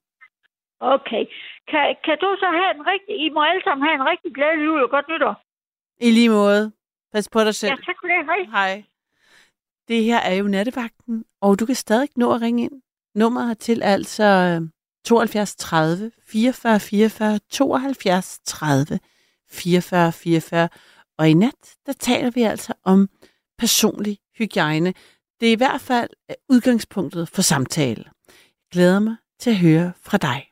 Okay. 0.79 1.23
Kan, 1.71 1.95
kan 2.05 2.17
du 2.21 2.35
så 2.39 2.47
have 2.59 2.71
en 2.75 2.87
rigtig... 2.91 3.25
I 3.25 3.29
må 3.29 3.41
alle 3.43 3.61
sammen 3.63 3.87
have 3.87 3.95
en 3.95 4.05
rigtig 4.11 4.33
glædelig 4.33 4.65
jul 4.65 4.83
og 4.83 4.89
godt 4.89 5.05
nytår. 5.09 5.35
I 6.07 6.11
lige 6.11 6.29
måde. 6.29 6.71
Pas 7.13 7.29
på 7.29 7.39
dig 7.43 7.55
selv. 7.55 7.69
Ja, 7.71 7.75
tak 7.75 7.95
for 8.01 8.07
det. 8.07 8.25
Hej. 8.25 8.41
Hej. 8.51 8.83
Det 9.87 10.03
her 10.03 10.17
er 10.19 10.33
jo 10.33 10.43
nattevagten, 10.47 11.25
og 11.41 11.59
du 11.59 11.65
kan 11.65 11.75
stadig 11.75 12.09
nå 12.15 12.33
at 12.33 12.41
ringe 12.41 12.63
ind. 12.63 12.81
Nummeret 13.15 13.47
hertil 13.47 13.81
er 13.81 13.93
altså 13.93 14.23
øh, 14.23 14.69
72 15.05 15.55
30 15.55 16.11
44 16.27 16.79
44 16.79 17.39
72 17.49 18.39
30 18.45 18.99
44 19.49 20.11
44. 20.11 20.69
Og 21.17 21.29
i 21.29 21.33
nat, 21.33 21.75
der 21.85 21.93
taler 21.93 22.31
vi 22.31 22.41
altså 22.41 22.73
om 22.83 23.09
personlig 23.57 24.17
hygiejne. 24.37 24.93
Det 25.39 25.47
er 25.47 25.51
i 25.51 25.55
hvert 25.55 25.81
fald 25.81 26.09
øh, 26.31 26.35
udgangspunktet 26.49 27.29
for 27.29 27.41
samtale. 27.41 28.03
Jeg 28.27 28.71
glæder 28.71 28.99
mig 28.99 29.15
til 29.39 29.49
at 29.49 29.57
høre 29.57 29.93
fra 30.01 30.17
dig. 30.17 30.45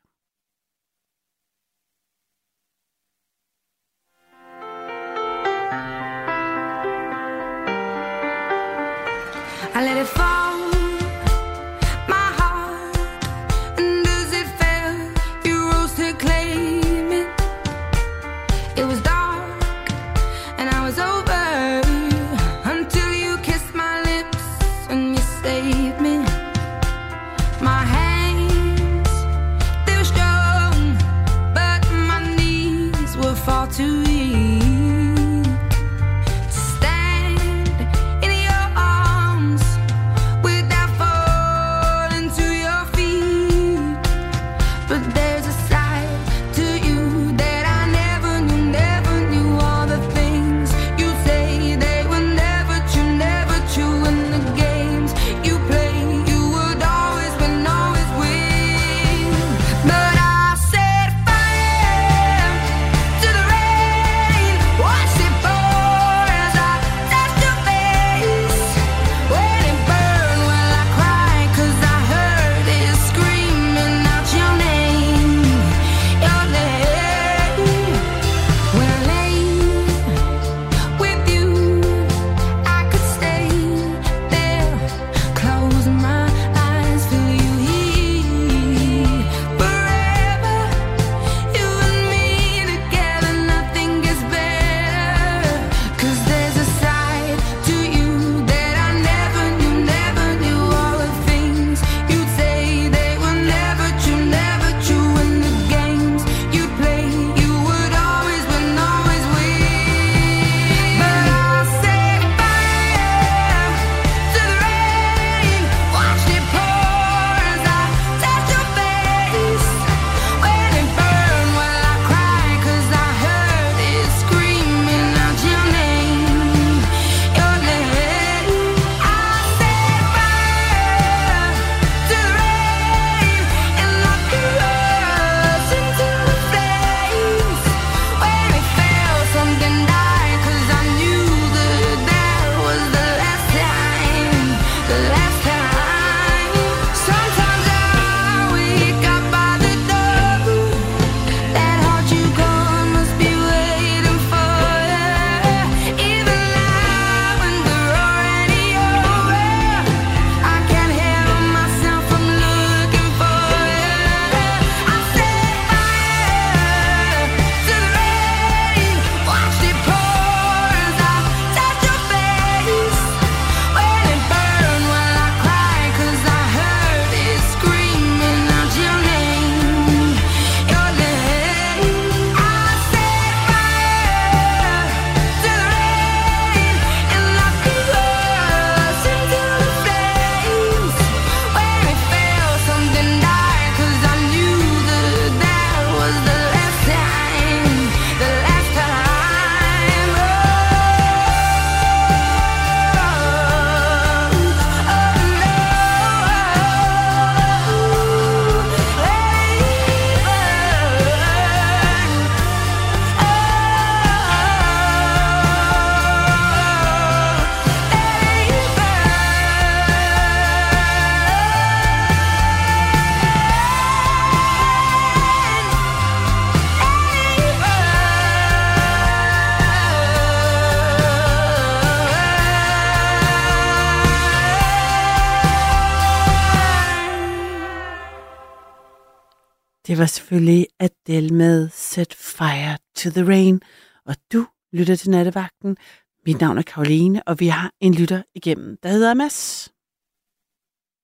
Selvfølgelig 240.34 240.68
Adele 240.80 241.36
med 241.36 241.70
Set 241.70 242.14
Fire 242.38 242.74
to 243.00 243.08
the 243.18 243.26
Rain, 243.34 243.62
og 244.10 244.16
du 244.34 244.42
lytter 244.78 244.96
til 244.96 245.12
nattevagten. 245.12 245.78
Mit 246.26 246.42
navn 246.42 246.58
er 246.58 246.68
Karoline, 246.74 247.20
og 247.30 247.36
vi 247.40 247.48
har 247.48 247.72
en 247.86 247.94
lytter 248.02 248.22
igennem, 248.36 248.78
der 248.84 248.90
hedder 248.90 249.14
Mads. 249.14 249.40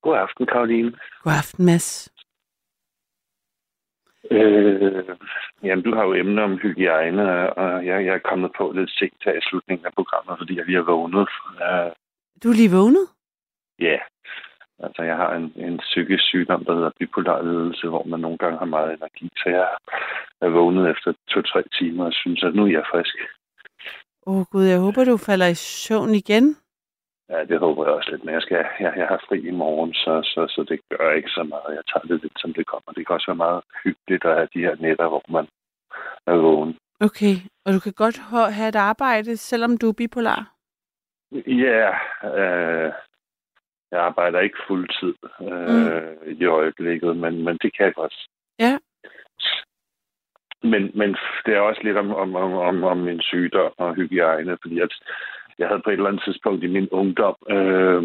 God 0.02 0.18
aften, 0.18 0.46
Karoline. 0.46 0.92
God 1.24 1.34
aften, 1.44 1.66
Mads. 1.66 1.90
Øh, 4.32 5.06
jamen, 5.64 5.84
du 5.86 5.92
har 5.96 6.04
jo 6.04 6.14
emne 6.14 6.42
om 6.44 6.58
hygiejne, 6.58 7.54
og 7.54 7.86
jeg, 7.86 8.06
jeg 8.06 8.14
er 8.16 8.28
kommet 8.30 8.52
på 8.58 8.72
lidt 8.72 8.92
sent 8.92 9.22
her 9.26 9.34
i 9.34 9.48
slutningen 9.50 9.86
af 9.86 9.94
programmet, 9.94 10.36
fordi 10.40 10.58
jeg 10.58 10.66
lige 10.66 10.82
har 10.82 10.92
vågnet. 10.94 11.28
Uh, 11.66 11.92
Du 12.44 12.50
er 12.50 12.58
lige 12.62 12.76
vågnet? 12.80 13.06
Ja, 13.80 13.86
yeah. 13.86 14.02
Altså 14.80 15.02
jeg 15.04 15.16
har 15.16 15.34
en, 15.36 15.54
en 15.56 15.78
psykisk 15.78 16.24
sygdom, 16.24 16.66
der 16.66 16.74
hedder 16.74 16.92
bipolar 17.00 17.42
ledelse, 17.42 17.88
hvor 17.88 18.04
man 18.04 18.20
nogle 18.20 18.38
gange 18.38 18.58
har 18.58 18.66
meget 18.66 18.94
energi. 18.94 19.30
Så 19.38 19.50
jeg 19.50 19.68
er 20.42 20.50
vågnet 20.50 20.90
efter 20.90 21.14
to-tre 21.30 21.64
timer 21.80 22.06
og 22.06 22.14
synes, 22.14 22.44
at 22.44 22.56
nu 22.56 22.64
er 22.66 22.72
jeg 22.72 22.84
frisk. 22.92 23.16
Åh 24.28 24.38
oh, 24.38 24.46
gud, 24.52 24.66
jeg 24.66 24.80
håber, 24.80 25.04
du 25.04 25.18
falder 25.18 25.48
i 25.48 25.56
søvn 25.56 26.10
igen. 26.10 26.56
Ja, 27.30 27.44
det 27.50 27.60
håber 27.60 27.86
jeg 27.86 27.94
også 27.94 28.12
lidt, 28.12 28.24
men 28.24 28.34
jeg, 28.34 28.42
skal, 28.42 28.58
jeg, 28.80 28.94
jeg 28.98 29.08
har 29.08 29.24
fri 29.28 29.48
i 29.48 29.52
morgen, 29.52 29.94
så, 29.94 30.14
så, 30.24 30.42
så 30.56 30.66
det 30.70 30.80
gør 30.90 31.12
ikke 31.12 31.30
så 31.30 31.44
meget. 31.44 31.76
Jeg 31.78 31.84
tager 31.92 32.08
det 32.14 32.22
lidt, 32.24 32.40
som 32.40 32.54
det 32.54 32.66
kommer. 32.68 32.92
Det 32.92 33.08
kan 33.08 33.14
også 33.14 33.32
være 33.32 33.44
meget 33.46 33.62
hyggeligt 33.84 34.26
at 34.26 34.36
have 34.36 34.48
de 34.54 34.60
her 34.60 34.76
nætter, 34.80 35.08
hvor 35.08 35.24
man 35.30 35.48
er 36.28 36.36
vågen. 36.36 36.78
Okay, 37.02 37.36
og 37.66 37.74
du 37.74 37.80
kan 37.80 37.94
godt 37.94 38.18
ha- 38.18 38.56
have 38.58 38.70
et 38.70 38.76
arbejde, 38.76 39.38
selvom 39.38 39.78
du 39.78 39.90
er 39.90 39.94
bipolar? 39.94 40.54
Ja, 41.48 41.90
øh, 42.40 42.94
jeg 43.92 44.00
arbejder 44.00 44.40
ikke 44.40 44.58
fuldtid 44.68 45.16
øh, 45.42 45.68
mm. 45.68 46.42
i 46.42 46.46
øjeblikket, 46.46 47.18
men, 47.18 47.44
men 47.44 47.58
det 47.62 47.78
kan 47.78 47.86
jeg 47.86 47.94
godt. 47.94 48.16
Ja. 48.60 48.78
Men, 50.64 50.92
men 50.96 51.18
det 51.46 51.56
er 51.56 51.60
også 51.60 51.82
lidt 51.84 51.98
om, 51.98 52.14
om, 52.16 52.36
om, 52.36 52.54
om, 52.54 52.84
om 52.84 52.98
min 52.98 53.22
sygdom 53.22 53.72
og 53.78 53.96
hygiejne, 53.96 54.58
fordi 54.62 54.80
at 54.80 54.94
jeg 55.58 55.68
havde 55.68 55.82
på 55.82 55.90
et 55.90 55.94
eller 55.94 56.08
andet 56.08 56.24
tidspunkt 56.24 56.64
i 56.64 56.68
min 56.68 56.90
ungdom 56.92 57.36
øh, 57.50 58.04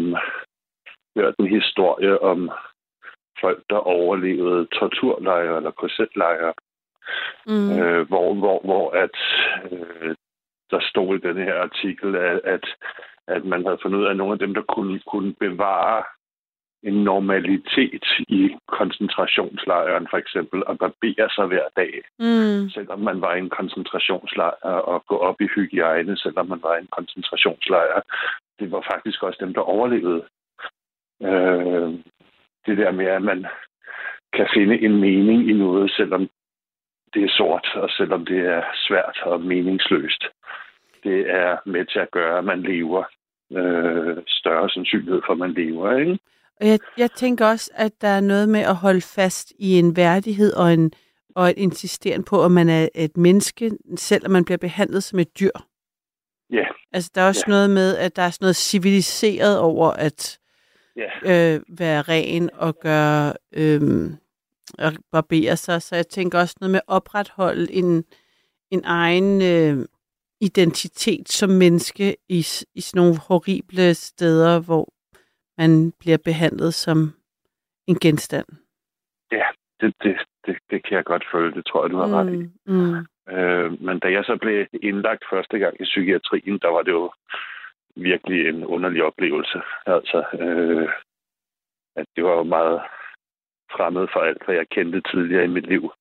hørt 1.17 1.35
en 1.39 1.47
historie 1.47 2.21
om 2.21 2.51
folk, 3.41 3.63
der 3.69 3.77
overlevede 3.77 4.65
torturlejre 4.65 5.57
eller 5.57 5.71
korsetlejre, 5.71 6.53
Mm. 7.47 7.79
øh, 7.79 8.07
hvor, 8.07 8.33
hvor, 8.33 8.61
hvor 8.63 8.91
at, 8.91 9.17
øh, 9.71 10.15
der 10.71 10.79
stod 10.81 11.17
i 11.17 11.27
den 11.27 11.37
her 11.37 11.55
artikel, 11.61 12.15
at, 12.15 12.41
at, 12.43 12.65
at 13.27 13.45
man 13.45 13.65
havde 13.65 13.79
fundet 13.81 13.99
ud 13.99 14.05
af, 14.05 14.15
nogle 14.15 14.33
af 14.33 14.39
dem, 14.39 14.53
der 14.53 14.61
kunne, 14.61 14.99
kunne 15.07 15.33
bevare 15.33 16.03
en 16.83 17.03
normalitet 17.03 18.05
i 18.27 18.55
koncentrationslejren, 18.67 20.07
for 20.09 20.17
eksempel, 20.17 20.63
at 20.69 20.77
barbere 20.77 21.29
sig 21.29 21.45
hver 21.45 21.67
dag, 21.75 21.93
Mm. 22.19 22.69
selvom 22.69 22.99
man 22.99 23.21
var 23.21 23.35
i 23.35 23.39
en 23.39 23.49
koncentrationslejr, 23.49 24.69
og 24.91 25.05
gå 25.05 25.17
op 25.17 25.41
i 25.41 25.47
hygiejne, 25.55 26.17
selvom 26.17 26.47
man 26.47 26.59
var 26.63 26.75
i 26.75 26.79
en 26.81 26.87
koncentrationslejr. 26.91 28.01
Det 28.59 28.71
var 28.71 28.81
faktisk 28.93 29.23
også 29.23 29.37
dem, 29.41 29.53
der 29.53 29.61
overlevede. 29.61 30.23
Øh, 31.23 31.89
det 32.65 32.77
der 32.77 32.91
med, 32.91 33.05
at 33.05 33.21
man 33.21 33.45
kan 34.33 34.47
finde 34.53 34.81
en 34.81 34.99
mening 34.99 35.49
i 35.49 35.53
noget, 35.53 35.91
selvom 35.91 36.29
det 37.13 37.23
er 37.23 37.29
sort, 37.29 37.67
og 37.75 37.89
selvom 37.89 38.25
det 38.25 38.39
er 38.39 38.63
svært 38.75 39.17
og 39.23 39.41
meningsløst. 39.41 40.23
Det 41.05 41.19
er 41.29 41.69
med 41.69 41.85
til 41.85 41.99
at 41.99 42.11
gøre, 42.11 42.37
at 42.37 42.45
man 42.45 42.61
lever. 42.61 43.03
Øh, 43.51 44.17
større 44.27 44.69
sandsynlighed 44.69 45.21
for, 45.25 45.33
at 45.33 45.39
man 45.39 45.53
lever, 45.53 45.97
ikke? 45.99 46.19
Og 46.61 46.67
jeg, 46.67 46.79
jeg 46.97 47.11
tænker 47.11 47.45
også, 47.45 47.71
at 47.75 47.91
der 48.01 48.07
er 48.07 48.19
noget 48.21 48.49
med 48.49 48.59
at 48.59 48.75
holde 48.75 49.01
fast 49.01 49.53
i 49.59 49.79
en 49.79 49.95
værdighed 49.95 50.53
og 50.53 50.73
en 50.73 50.91
og 51.35 51.49
et 51.49 51.57
insisteren 51.57 52.23
på, 52.23 52.45
at 52.45 52.51
man 52.51 52.69
er 52.69 52.87
et 52.95 53.17
menneske, 53.17 53.71
selvom 53.97 54.31
man 54.31 54.45
bliver 54.45 54.57
behandlet 54.57 55.03
som 55.03 55.19
et 55.19 55.39
dyr. 55.39 55.49
Ja, 56.51 56.65
Altså, 56.93 57.11
der 57.15 57.21
er 57.21 57.27
også 57.27 57.43
Ja. 57.47 57.51
noget 57.51 57.69
med, 57.69 57.97
at 57.97 58.15
der 58.15 58.21
er 58.21 58.29
sådan 58.29 58.43
noget 58.45 58.55
civiliseret 58.55 59.59
over 59.59 59.89
at 59.89 60.39
ja, 60.95 61.09
øh, 61.55 61.61
være 61.79 62.01
ren 62.01 62.49
og 62.53 62.79
gøre 62.79 63.33
øh, 63.53 63.81
og 64.79 64.93
barbere 65.11 65.57
sig. 65.57 65.81
Så 65.81 65.95
jeg 65.95 66.07
tænker 66.07 66.39
også 66.39 66.55
noget 66.61 66.71
med 66.71 66.79
at 66.79 66.93
opretholde 66.93 67.73
en, 67.73 68.03
en 68.71 68.81
egen 68.85 69.41
øh, 69.41 69.85
identitet 70.41 71.29
som 71.29 71.49
menneske 71.49 72.15
i, 72.29 72.39
i 72.75 72.81
sådan 72.81 73.01
nogle 73.01 73.17
horrible 73.27 73.93
steder, 73.93 74.59
hvor 74.59 74.93
man 75.57 75.91
bliver 75.99 76.17
behandlet 76.17 76.73
som 76.73 76.97
en 77.87 77.95
genstand. 77.99 78.45
det, 79.81 79.93
det, 80.03 80.17
det, 80.45 80.57
det 80.69 80.83
kan 80.85 80.95
jeg 80.97 81.05
godt 81.05 81.25
føle. 81.31 81.53
Det 81.53 81.65
tror 81.65 81.83
jeg, 81.83 81.91
du 81.91 81.97
har 81.97 82.07
ret 82.19 82.33
i. 82.33 82.37
Mm, 82.37 82.75
mm, 82.75 83.05
Øh, 83.29 83.81
men 83.81 83.99
da 83.99 84.07
jeg 84.11 84.23
så 84.25 84.37
blev 84.41 84.65
indlagt 84.83 85.23
første 85.29 85.57
gang 85.59 85.81
i 85.81 85.83
psykiatrien, 85.83 86.59
der 86.61 86.67
var 86.67 86.81
det 86.81 86.91
jo 86.91 87.11
virkelig 87.95 88.47
en 88.49 88.65
underlig 88.65 89.03
oplevelse. 89.03 89.61
Altså, 89.85 90.23
øh, 90.39 90.89
at 91.95 92.05
det 92.15 92.23
var 92.23 92.31
jo 92.31 92.43
meget 92.43 92.81
fremmed 93.71 94.07
for 94.13 94.19
alt, 94.19 94.45
hvad 94.45 94.55
jeg 94.55 94.67
kendte 94.69 95.01
tidligere 95.11 95.43
i 95.43 95.47
mit 95.47 95.67
liv. 95.67 95.91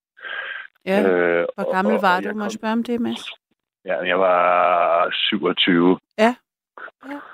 ja. 0.87 1.01
Øh, 1.11 1.47
Hvor 1.55 1.73
gammel 1.73 1.95
og- 1.97 2.03
var 2.03 2.17
og 2.17 2.23
du? 2.25 2.29
Må 2.29 2.45
jeg 2.45 2.51
kom- 2.51 2.59
spørge 2.59 2.73
om 2.73 2.83
det, 2.83 3.01
Mads? 3.01 3.25
Ja, 3.85 3.97
jeg 4.07 4.19
var 4.21 5.11
27. 5.13 5.99
Ja. 6.19 6.35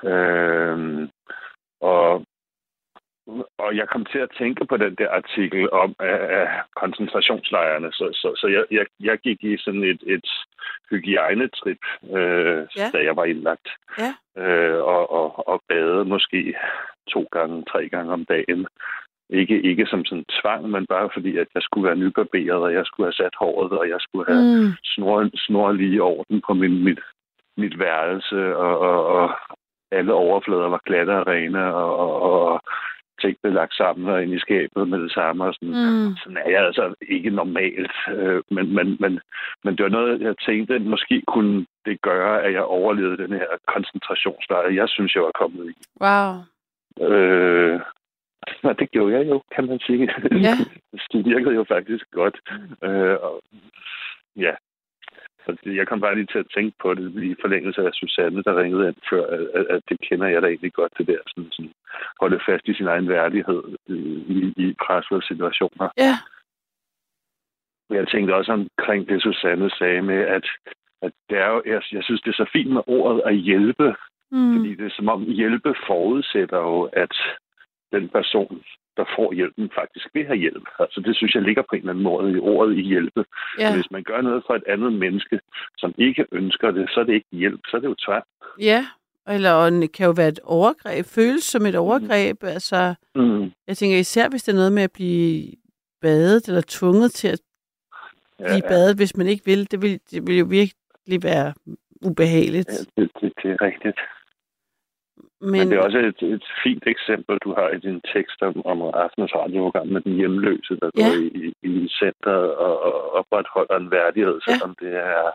Øhm, 0.04 1.10
og, 1.80 2.24
og 3.58 3.76
jeg 3.76 3.88
kom 3.88 4.04
til 4.04 4.18
at 4.18 4.30
tænke 4.38 4.66
på 4.66 4.76
den 4.76 4.94
der 4.94 5.10
artikel 5.10 5.70
om 5.70 5.94
af, 5.98 6.18
af 6.40 6.48
koncentrationslejrene, 6.76 7.92
så, 7.92 8.10
så, 8.12 8.34
så 8.36 8.46
jeg, 8.46 8.64
jeg, 8.70 8.86
jeg 9.00 9.18
gik 9.18 9.44
i 9.44 9.56
sådan 9.58 9.84
et, 9.84 10.02
et 10.06 10.26
hygiejnetrip, 10.90 11.78
øh, 12.02 12.66
Ja. 12.76 12.90
da 12.92 12.98
jeg 13.04 13.16
var 13.16 13.24
indlagt. 13.24 13.68
Ja. 13.98 14.14
Øh, 14.42 14.82
og, 14.84 15.12
og, 15.12 15.48
og 15.48 15.62
bade 15.68 16.04
måske 16.04 16.54
to 17.08 17.28
gange, 17.32 17.64
tre 17.72 17.88
gange 17.88 18.12
om 18.12 18.24
dagen. 18.24 18.66
Ikke, 19.32 19.62
ikke 19.62 19.86
som 19.86 20.04
sådan 20.04 20.24
tvang, 20.40 20.70
men 20.70 20.86
bare 20.86 21.08
fordi, 21.12 21.36
at 21.36 21.46
jeg 21.54 21.62
skulle 21.62 21.86
være 21.88 21.96
nybarberet, 21.96 22.62
og 22.62 22.72
jeg 22.72 22.86
skulle 22.86 23.06
have 23.06 23.20
sat 23.22 23.34
håret, 23.38 23.72
og 23.72 23.88
jeg 23.88 24.00
skulle 24.00 24.26
have 24.32 24.44
Mm, 24.44 24.72
snor, 24.84 25.30
snor 25.46 25.72
lige 25.72 26.02
orden 26.02 26.42
på 26.46 26.54
min, 26.54 26.84
mit, 26.84 27.00
mit 27.56 27.78
værelse, 27.78 28.56
og, 28.56 28.78
og, 28.78 29.06
og 29.06 29.30
alle 29.92 30.12
overflader 30.12 30.68
var 30.68 30.80
glatte 30.86 31.10
og 31.10 31.26
rene, 31.26 31.74
og, 31.74 31.96
og, 31.96 32.22
og 32.22 32.60
ting 33.20 33.36
blev 33.42 33.52
lagt 33.52 33.74
sammen 33.74 34.08
og 34.08 34.22
ind 34.22 34.34
i 34.34 34.38
skabet 34.38 34.88
med 34.88 34.98
det 35.02 35.12
samme. 35.12 35.44
Og 35.44 35.54
sådan. 35.54 35.68
mm, 35.68 36.16
sådan 36.16 36.36
er 36.36 36.50
jeg 36.50 36.66
altså 36.66 36.94
ikke 37.08 37.30
normalt. 37.30 37.96
Øh, 38.16 38.42
men, 38.50 38.74
men, 38.74 38.96
men, 39.00 39.20
men 39.64 39.76
det 39.76 39.82
var 39.82 39.90
noget, 39.90 40.20
jeg 40.20 40.34
tænkte, 40.46 40.74
at 40.74 40.82
måske 40.82 41.22
kunne 41.26 41.66
det 41.86 42.02
gøre, 42.02 42.42
at 42.42 42.52
jeg 42.52 42.62
overlevede 42.62 43.22
den 43.22 43.32
her 43.32 43.46
koncentrationslejr, 43.66 44.70
jeg 44.70 44.88
synes, 44.88 45.14
jeg 45.14 45.22
var 45.22 45.36
kommet 45.40 45.64
i. 45.70 45.74
wow. 46.04 46.30
Øh, 47.08 47.80
og 48.68 48.78
det 48.78 48.90
gjorde 48.90 49.12
jeg 49.18 49.28
jo, 49.28 49.42
kan 49.54 49.66
man 49.66 49.78
sige. 49.86 50.08
Ja. 50.46 50.54
det 51.12 51.24
virkede 51.26 51.54
jo 51.54 51.64
faktisk 51.68 52.04
godt. 52.10 52.40
Øh, 52.84 53.16
og, 53.22 53.42
ja. 54.36 54.54
Så 55.46 55.56
jeg 55.64 55.88
kom 55.88 56.00
bare 56.00 56.14
lige 56.14 56.26
til 56.26 56.38
at 56.38 56.50
tænke 56.54 56.76
på 56.82 56.94
det 56.94 57.22
i 57.22 57.34
forlængelse 57.40 57.80
af 57.86 57.92
Susanne, 57.92 58.42
der 58.42 58.60
ringede 58.62 58.88
ind 58.88 58.96
før, 59.10 59.26
at, 59.26 59.66
at- 59.66 59.82
det 59.88 60.00
kender 60.00 60.26
jeg 60.28 60.42
da 60.42 60.46
egentlig 60.46 60.72
godt, 60.72 60.92
det 60.98 61.06
der 61.06 61.18
sådan, 61.26 61.50
sådan 61.50 61.72
holde 62.20 62.40
fast 62.48 62.68
i 62.68 62.74
sin 62.74 62.86
egen 62.86 63.08
værdighed 63.08 63.62
i, 63.86 63.98
i, 64.36 64.54
i 64.64 64.74
pressede 64.86 65.22
situationer. 65.26 65.88
Ja. 65.96 66.14
Jeg 67.90 68.08
tænkte 68.08 68.34
også 68.34 68.52
omkring 68.52 69.08
det, 69.08 69.22
Susanne 69.22 69.70
sagde 69.70 70.02
med, 70.02 70.16
at, 70.36 70.46
at 71.02 71.12
det 71.30 71.38
er 71.38 71.48
jo, 71.48 71.62
jeg, 71.66 71.82
jeg 71.92 72.04
synes, 72.04 72.20
det 72.22 72.30
er 72.30 72.44
så 72.44 72.50
fint 72.52 72.70
med 72.72 72.82
ordet 72.86 73.22
at 73.26 73.34
hjælpe, 73.36 73.94
Mm, 74.32 74.56
fordi 74.56 74.74
det 74.74 74.86
er 74.86 74.90
som 74.96 75.08
om 75.08 75.22
hjælpe 75.24 75.74
forudsætter 75.86 76.58
jo, 76.58 76.82
at 76.92 77.14
den 77.92 78.08
person, 78.08 78.62
der 78.96 79.04
får 79.16 79.32
hjælpen, 79.32 79.70
faktisk 79.80 80.06
vil 80.14 80.26
have 80.26 80.38
hjælp. 80.38 80.66
Altså 80.78 81.00
det 81.00 81.16
synes 81.16 81.34
jeg 81.34 81.42
ligger 81.42 81.62
på 81.62 81.74
en 81.76 81.80
eller 81.80 81.92
anden 81.92 82.04
måde 82.04 82.32
i 82.32 82.38
ordet 82.38 82.78
i 82.78 82.82
hjælpe. 82.82 83.24
ja. 83.58 83.74
Hvis 83.74 83.90
man 83.90 84.02
gør 84.02 84.20
noget 84.20 84.42
for 84.46 84.54
et 84.54 84.64
andet 84.66 84.92
menneske, 84.92 85.40
som 85.78 85.94
ikke 85.98 86.26
ønsker 86.32 86.70
det, 86.70 86.90
så 86.90 87.00
er 87.00 87.04
det 87.04 87.14
ikke 87.14 87.26
hjælp, 87.32 87.60
så 87.66 87.76
er 87.76 87.80
det 87.80 87.88
jo 87.88 87.94
tvang. 88.06 88.24
Ja, 88.60 88.86
eller 89.28 89.52
og 89.52 89.70
det 89.72 89.92
kan 89.92 90.06
jo 90.06 90.12
være 90.16 90.28
et 90.28 90.40
overgreb, 90.44 91.04
føles 91.06 91.42
som 91.44 91.66
et 91.66 91.74
overgreb. 91.74 92.44
Altså, 92.44 92.94
Mm. 93.14 93.50
jeg 93.66 93.76
tænker 93.76 93.98
især, 93.98 94.28
hvis 94.28 94.42
det 94.42 94.52
er 94.52 94.56
noget 94.56 94.72
med 94.72 94.82
at 94.82 94.92
blive 94.92 95.52
badet, 96.00 96.48
eller 96.48 96.62
tvunget 96.68 97.12
til 97.12 97.28
at 97.28 97.40
blive 98.38 98.62
badet, 98.68 98.96
hvis 98.96 99.16
man 99.16 99.26
ikke 99.26 99.44
vil. 99.44 99.70
Det 99.70 99.82
vil, 99.82 100.00
det 100.10 100.26
vil 100.26 100.38
jo 100.38 100.44
virkelig 100.50 101.22
være 101.22 101.52
ubehageligt. 102.02 102.68
Ja, 102.96 103.02
det, 103.02 103.10
det, 103.20 103.32
det 103.42 103.50
er 103.50 103.60
rigtigt. 103.62 103.98
Men, 105.42 105.50
Men, 105.50 105.70
det 105.70 105.76
er 105.78 105.82
også 105.82 105.98
et, 105.98 106.22
et 106.34 106.44
fint 106.64 106.84
eksempel, 106.86 107.38
du 107.44 107.50
har 107.58 107.68
i 107.70 107.78
din 107.86 108.00
tekst 108.14 108.38
om, 108.42 108.66
om 108.66 108.78
aftens 109.04 109.32
radioprogram 109.34 109.86
med 109.88 110.00
den 110.00 110.14
hjemløse, 110.16 110.72
der 110.82 110.90
Ja. 110.96 111.02
går 111.08 111.14
i, 111.14 111.52
i 111.62 111.88
centret 112.00 112.44
og, 112.66 112.74
og 112.88 113.12
opretholder 113.20 113.76
en 113.76 113.90
værdighed, 113.90 114.36
Ja. 114.46 114.52
selvom 114.52 114.74
det 114.80 114.92
er 114.96 115.30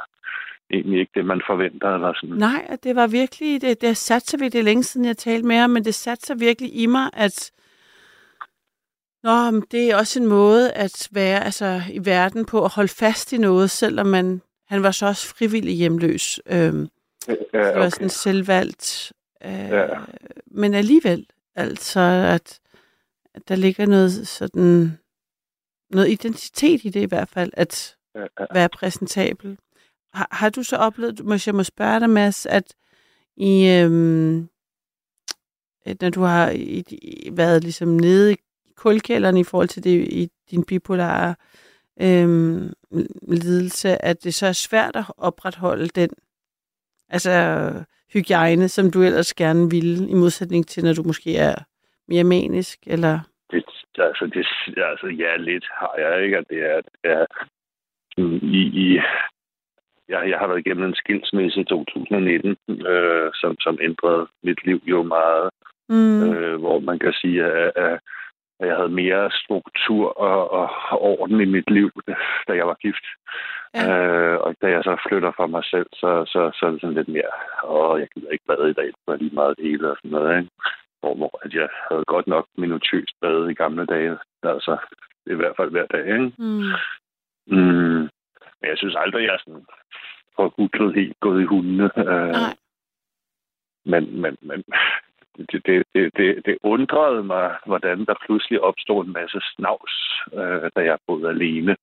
egentlig 0.74 1.00
ikke 1.00 1.12
det, 1.16 1.26
man 1.26 1.42
forventer. 1.50 1.90
Eller 1.96 2.14
sådan. 2.16 2.36
nej, 2.36 2.66
og 2.70 2.78
det 2.84 2.96
var 2.96 3.08
virkelig, 3.08 3.62
det, 3.62 3.82
det 3.82 3.98
satte 3.98 4.32
virkelig, 4.32 4.54
det 4.54 4.60
er 4.60 4.64
længe 4.64 4.84
siden, 4.84 5.08
jeg 5.08 5.18
talte 5.18 5.48
med 5.48 5.56
ham, 5.56 5.70
men 5.70 5.86
det 5.86 5.96
satte 5.96 6.26
sig 6.26 6.40
virkelig 6.40 6.76
i 6.76 6.86
mig, 6.86 7.10
at 7.14 7.52
Nå, 9.24 9.52
men 9.52 9.64
det 9.72 9.92
er 9.92 9.98
også 9.98 10.20
en 10.20 10.28
måde 10.28 10.72
at 10.72 11.10
være 11.12 11.44
altså, 11.44 11.82
i 11.94 12.06
verden 12.06 12.46
på 12.46 12.64
at 12.66 12.72
holde 12.76 12.94
fast 13.00 13.34
i 13.34 13.38
noget, 13.38 13.70
selvom 13.72 14.08
man, 14.08 14.42
han 14.68 14.84
var 14.84 14.92
så 14.92 15.06
også 15.06 15.36
frivillig 15.38 15.76
hjemløs. 15.76 16.40
Øhm, 16.52 16.88
Ja, 17.28 17.34
Det 17.34 17.40
var 17.54 17.72
okay. 17.80 17.90
sådan 17.90 18.10
selvvalgt. 18.10 19.14
Øh, 19.46 19.70
Ja. 19.70 19.88
Men 20.48 20.74
alligevel, 20.74 21.28
altså, 21.56 22.00
at, 22.34 22.60
at 23.34 23.48
der 23.48 23.56
ligger 23.56 23.86
noget 23.86 24.28
sådan 24.28 24.98
noget 25.90 26.10
identitet 26.12 26.86
i 26.86 26.90
det 26.90 27.02
i 27.02 27.06
hvert 27.06 27.30
fald, 27.30 27.52
at 27.54 27.96
Ja, 28.16 28.22
ja. 28.40 28.46
være 28.54 28.70
præsentabel. 28.70 29.58
Har, 30.14 30.28
har 30.32 30.50
du 30.50 30.64
så 30.64 30.76
oplevet, 30.78 31.20
hvis 31.20 31.48
jeg 31.48 31.56
må 31.56 31.64
spørge 31.64 32.00
dig, 32.00 32.10
Mads, 32.10 32.46
at 32.46 32.74
i, 33.38 33.68
øhm, 33.68 34.50
at 35.86 36.02
når 36.02 36.10
du 36.10 36.22
har 36.22 36.50
i, 36.50 36.84
i, 36.92 37.30
været 37.34 37.64
ligesom 37.64 37.88
nede 37.88 38.34
i 38.34 38.38
kulkælderen 38.76 39.38
i 39.38 39.44
forhold 39.44 39.68
til 39.68 39.84
det 39.84 40.08
i 40.08 40.30
din 40.52 40.64
bipolare 40.64 41.36
øhm, 42.02 42.74
lidelse, 43.28 44.06
at 44.06 44.24
det 44.24 44.34
så 44.34 44.48
er 44.48 44.52
svært 44.54 44.96
at 44.96 45.06
opretholde 45.18 45.88
den 45.88 46.10
altså 47.10 47.32
hygiejne, 48.16 48.68
som 48.68 48.92
du 48.92 49.00
ellers 49.04 49.34
gerne 49.34 49.70
ville, 49.76 50.10
i 50.10 50.16
modsætning 50.24 50.68
til, 50.68 50.84
når 50.84 50.94
du 50.94 51.04
måske 51.06 51.38
er 51.38 51.56
mere 52.08 52.24
manisk, 52.24 52.78
eller... 52.88 53.14
det, 53.52 53.64
altså, 53.98 54.26
det, 54.34 54.46
altså, 54.92 55.08
ja, 55.08 55.32
lidt 55.38 55.66
har 55.80 55.94
jeg, 55.98 56.24
ikke? 56.24 56.38
Og 56.40 56.46
det 56.50 56.60
er, 56.72 56.82
det 56.82 56.96
er 57.04 57.26
i, 58.58 58.62
i, 58.84 59.00
jeg, 60.10 60.30
jeg 60.30 60.38
har 60.40 60.48
været 60.48 60.60
igennem 60.60 60.86
en 60.86 60.96
skilsmisse 60.96 61.60
i 61.62 61.64
2019, 61.64 62.58
øh, 62.88 63.32
som, 63.34 63.56
som 63.60 63.78
ændrede 63.82 64.28
mit 64.44 64.66
liv 64.66 64.82
jo 64.86 65.04
meget, 65.04 65.50
Mm. 65.90 66.24
øh, 66.34 66.60
hvor 66.60 66.80
man 66.80 67.00
kan 67.00 67.14
sige, 67.14 67.46
at, 67.46 67.72
at 67.76 68.00
at 68.60 68.68
jeg 68.68 68.76
havde 68.76 68.90
mere 68.90 69.32
struktur 69.32 70.06
og, 70.18 70.52
og 70.52 70.70
orden 71.02 71.42
i 71.42 71.46
mit 71.46 71.70
liv, 71.72 71.92
da 72.48 72.54
jeg 72.54 72.68
var 72.68 72.74
gift. 72.74 73.06
Ja. 73.74 73.84
Øh, 73.92 74.40
og 74.40 74.56
da 74.62 74.68
jeg 74.68 74.84
så 74.84 74.98
flytter 75.08 75.32
fra 75.32 75.48
mig 75.48 75.64
selv, 75.66 75.88
så, 75.94 76.26
så, 76.28 76.52
så 76.54 76.66
er 76.66 76.72
det 76.72 76.82
sådan 76.82 76.96
lidt 76.96 77.08
mere, 77.08 77.32
åh, 77.64 78.00
jeg 78.00 78.08
gider 78.14 78.30
ikke 78.30 78.46
bade 78.48 78.70
i 78.70 78.74
dag, 78.74 78.86
det 78.86 79.08
var 79.08 79.16
lige 79.16 79.36
meget 79.36 79.58
det 79.58 79.66
hele 79.66 79.92
og 79.92 79.98
sådan 79.98 80.12
noget, 80.12 80.38
ikke? 80.38 80.52
Hvor, 81.00 81.16
hvor 81.16 81.40
at 81.46 81.54
jeg 81.54 81.70
havde 81.90 82.06
godt 82.06 82.28
nok 82.28 82.46
minutøst 82.58 83.16
bade 83.22 83.52
i 83.52 83.54
gamle 83.54 83.86
dage, 83.86 84.18
altså 84.44 84.78
i 85.26 85.34
hvert 85.34 85.56
fald 85.58 85.72
hver 85.72 85.86
dag, 85.86 86.06
ikke? 86.06 86.32
Mm. 86.38 86.72
Mm. 87.48 88.10
Men 88.60 88.70
jeg 88.72 88.78
synes 88.78 88.96
aldrig, 88.96 89.24
jeg 89.24 89.34
er 89.34 89.44
sådan 89.46 89.66
forhudlet 90.36 90.96
helt 90.96 91.20
gået 91.20 91.42
i 91.42 91.46
hundene. 91.46 91.92
Øh, 91.98 92.36
men, 93.86 94.22
men, 94.22 94.38
men 94.42 94.64
det, 95.38 95.62
det, 95.66 95.84
det, 95.94 96.12
det, 96.18 96.46
det 96.46 96.58
undrede 96.64 97.24
mig, 97.24 97.52
hvordan 97.66 98.06
der 98.06 98.24
pludselig 98.26 98.62
opstod 98.62 99.06
en 99.06 99.14
masse 99.14 99.40
snavs, 99.56 99.94
øh, 100.34 100.70
da 100.76 100.82
jeg 100.90 100.98
boede 101.08 101.30
alene. 101.30 101.76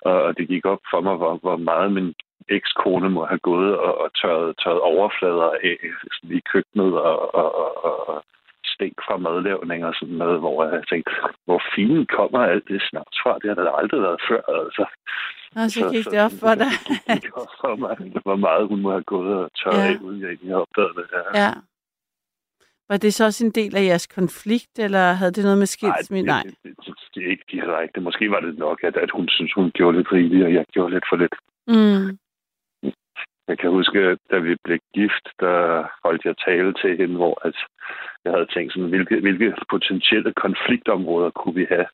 Og, 0.00 0.22
og 0.22 0.36
det 0.38 0.48
gik 0.48 0.64
op 0.66 0.82
for 0.90 1.00
mig, 1.00 1.16
hvor, 1.16 1.34
hvor 1.36 1.56
meget 1.56 1.92
min 1.92 2.14
ekskone 2.48 3.10
må 3.10 3.24
have 3.24 3.38
gået 3.38 3.76
og, 3.78 3.98
og 4.00 4.08
tørret, 4.14 4.56
tørret 4.62 4.80
overflader 4.80 5.50
af 5.68 5.78
sådan 6.12 6.36
i 6.36 6.40
køkkenet 6.52 6.92
og, 7.00 7.34
og, 7.34 7.54
og, 7.54 7.84
og, 8.08 8.24
stænk 8.74 8.96
fra 9.06 9.16
madlavning 9.16 9.84
og 9.84 9.94
sådan 9.94 10.14
noget, 10.14 10.38
hvor 10.40 10.64
jeg 10.64 10.82
tænkte, 10.90 11.12
hvor 11.44 11.62
fint 11.74 12.10
kommer 12.10 12.38
alt 12.38 12.68
det 12.68 12.82
snavs 12.90 13.16
fra? 13.22 13.38
Det 13.42 13.48
har 13.48 13.54
der 13.54 13.70
aldrig 13.80 14.02
været 14.02 14.20
før, 14.28 14.42
altså. 14.64 14.84
Og 15.56 15.70
så 15.70 15.80
gik 15.92 16.04
det 16.12 16.20
op 16.26 16.36
for 16.42 16.54
dig. 16.62 16.72
Det 17.06 17.22
gik 17.22 17.36
op 17.36 17.54
for 17.60 17.76
mig, 17.76 17.94
hvor 18.26 18.36
meget 18.36 18.68
hun 18.68 18.80
må 18.80 18.90
have 18.90 19.02
gået 19.14 19.34
og 19.44 19.50
tørret 19.60 19.84
Ja. 19.84 19.92
af, 19.92 19.98
uden 20.06 20.20
jeg 20.20 20.28
egentlig 20.28 20.56
opdagede 20.56 20.94
det. 20.98 21.06
Ja. 21.12 21.40
Ja. 21.42 21.50
Var 22.88 22.96
det 22.96 23.14
så 23.14 23.24
også 23.24 23.46
en 23.46 23.50
del 23.50 23.76
af 23.76 23.84
jeres 23.84 24.06
konflikt, 24.06 24.78
eller 24.78 25.12
havde 25.12 25.32
det 25.32 25.44
noget 25.44 25.58
med 25.58 25.66
skilsmisse? 25.66 26.26
Nej. 26.26 26.42
det, 26.42 26.54
det, 26.64 26.74
det, 26.86 26.94
det, 27.14 27.22
ikke 27.22 27.44
direkte. 27.52 28.00
Måske 28.00 28.30
var 28.30 28.40
det 28.40 28.58
nok, 28.58 28.84
at, 28.84 28.96
at 28.96 29.10
hun 29.10 29.28
synes, 29.28 29.52
hun 29.52 29.70
gjorde 29.70 29.96
lidt 29.96 30.12
rigeligt, 30.12 30.44
og 30.44 30.54
jeg 30.54 30.64
gjorde 30.72 30.94
lidt 30.94 31.04
for 31.10 31.16
lidt. 31.16 31.34
Mm. 31.66 32.18
Jeg 33.48 33.58
kan 33.58 33.70
huske, 33.70 33.98
at 33.98 34.18
da 34.30 34.38
vi 34.38 34.56
blev 34.64 34.78
gift, 34.94 35.26
der 35.40 35.88
holdt 36.04 36.24
jeg 36.24 36.34
tale 36.46 36.74
til 36.74 36.96
hende, 36.96 37.16
hvor 37.16 37.46
at 37.46 37.56
jeg 38.24 38.32
havde 38.32 38.46
tænkt 38.54 38.72
sådan, 38.72 38.88
hvilke, 38.88 39.20
hvilke 39.20 39.54
potentielle 39.70 40.32
konfliktområder 40.32 41.30
kunne 41.30 41.54
vi 41.54 41.66
have. 41.68 41.86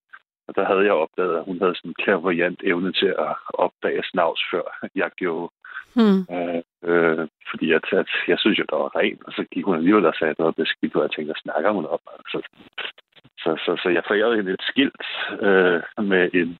Og 0.48 0.56
der 0.56 0.64
havde 0.64 0.84
jeg 0.84 0.92
opdaget, 0.92 1.36
at 1.36 1.44
hun 1.44 1.58
havde 1.58 1.74
sådan 1.74 1.90
en 1.90 2.02
clairvoyant 2.02 2.60
evne 2.64 2.92
til 2.92 3.14
at 3.26 3.34
opdage 3.48 4.02
snavs, 4.10 4.40
før 4.52 4.88
jeg 4.94 5.10
gjorde. 5.16 5.52
Hmm. 5.98 6.20
Øh, 6.36 6.62
øh, 6.90 7.28
fordi 7.50 7.72
at, 7.72 7.84
at 7.92 8.10
jeg 8.28 8.38
synes 8.38 8.58
jo, 8.58 8.64
der 8.70 8.76
var 8.76 8.96
rent, 8.96 9.22
og 9.26 9.32
så 9.32 9.42
gik 9.52 9.64
hun 9.64 9.76
alligevel 9.76 10.06
og 10.06 10.14
sagde, 10.18 10.34
at 10.38 10.56
beskidt, 10.56 10.96
og 10.96 11.02
jeg 11.02 11.10
tænkte, 11.10 11.30
hvad 11.32 11.42
snakker 11.44 11.70
hun 11.70 11.86
om? 11.94 12.00
Altså, 12.18 12.38
så, 13.42 13.50
så, 13.64 13.70
så 13.82 13.88
jeg 13.88 14.02
forærede 14.06 14.36
hende 14.36 14.52
et 14.52 14.64
skilt 14.70 15.04
øh, 15.46 15.80
med 16.12 16.30
en 16.34 16.58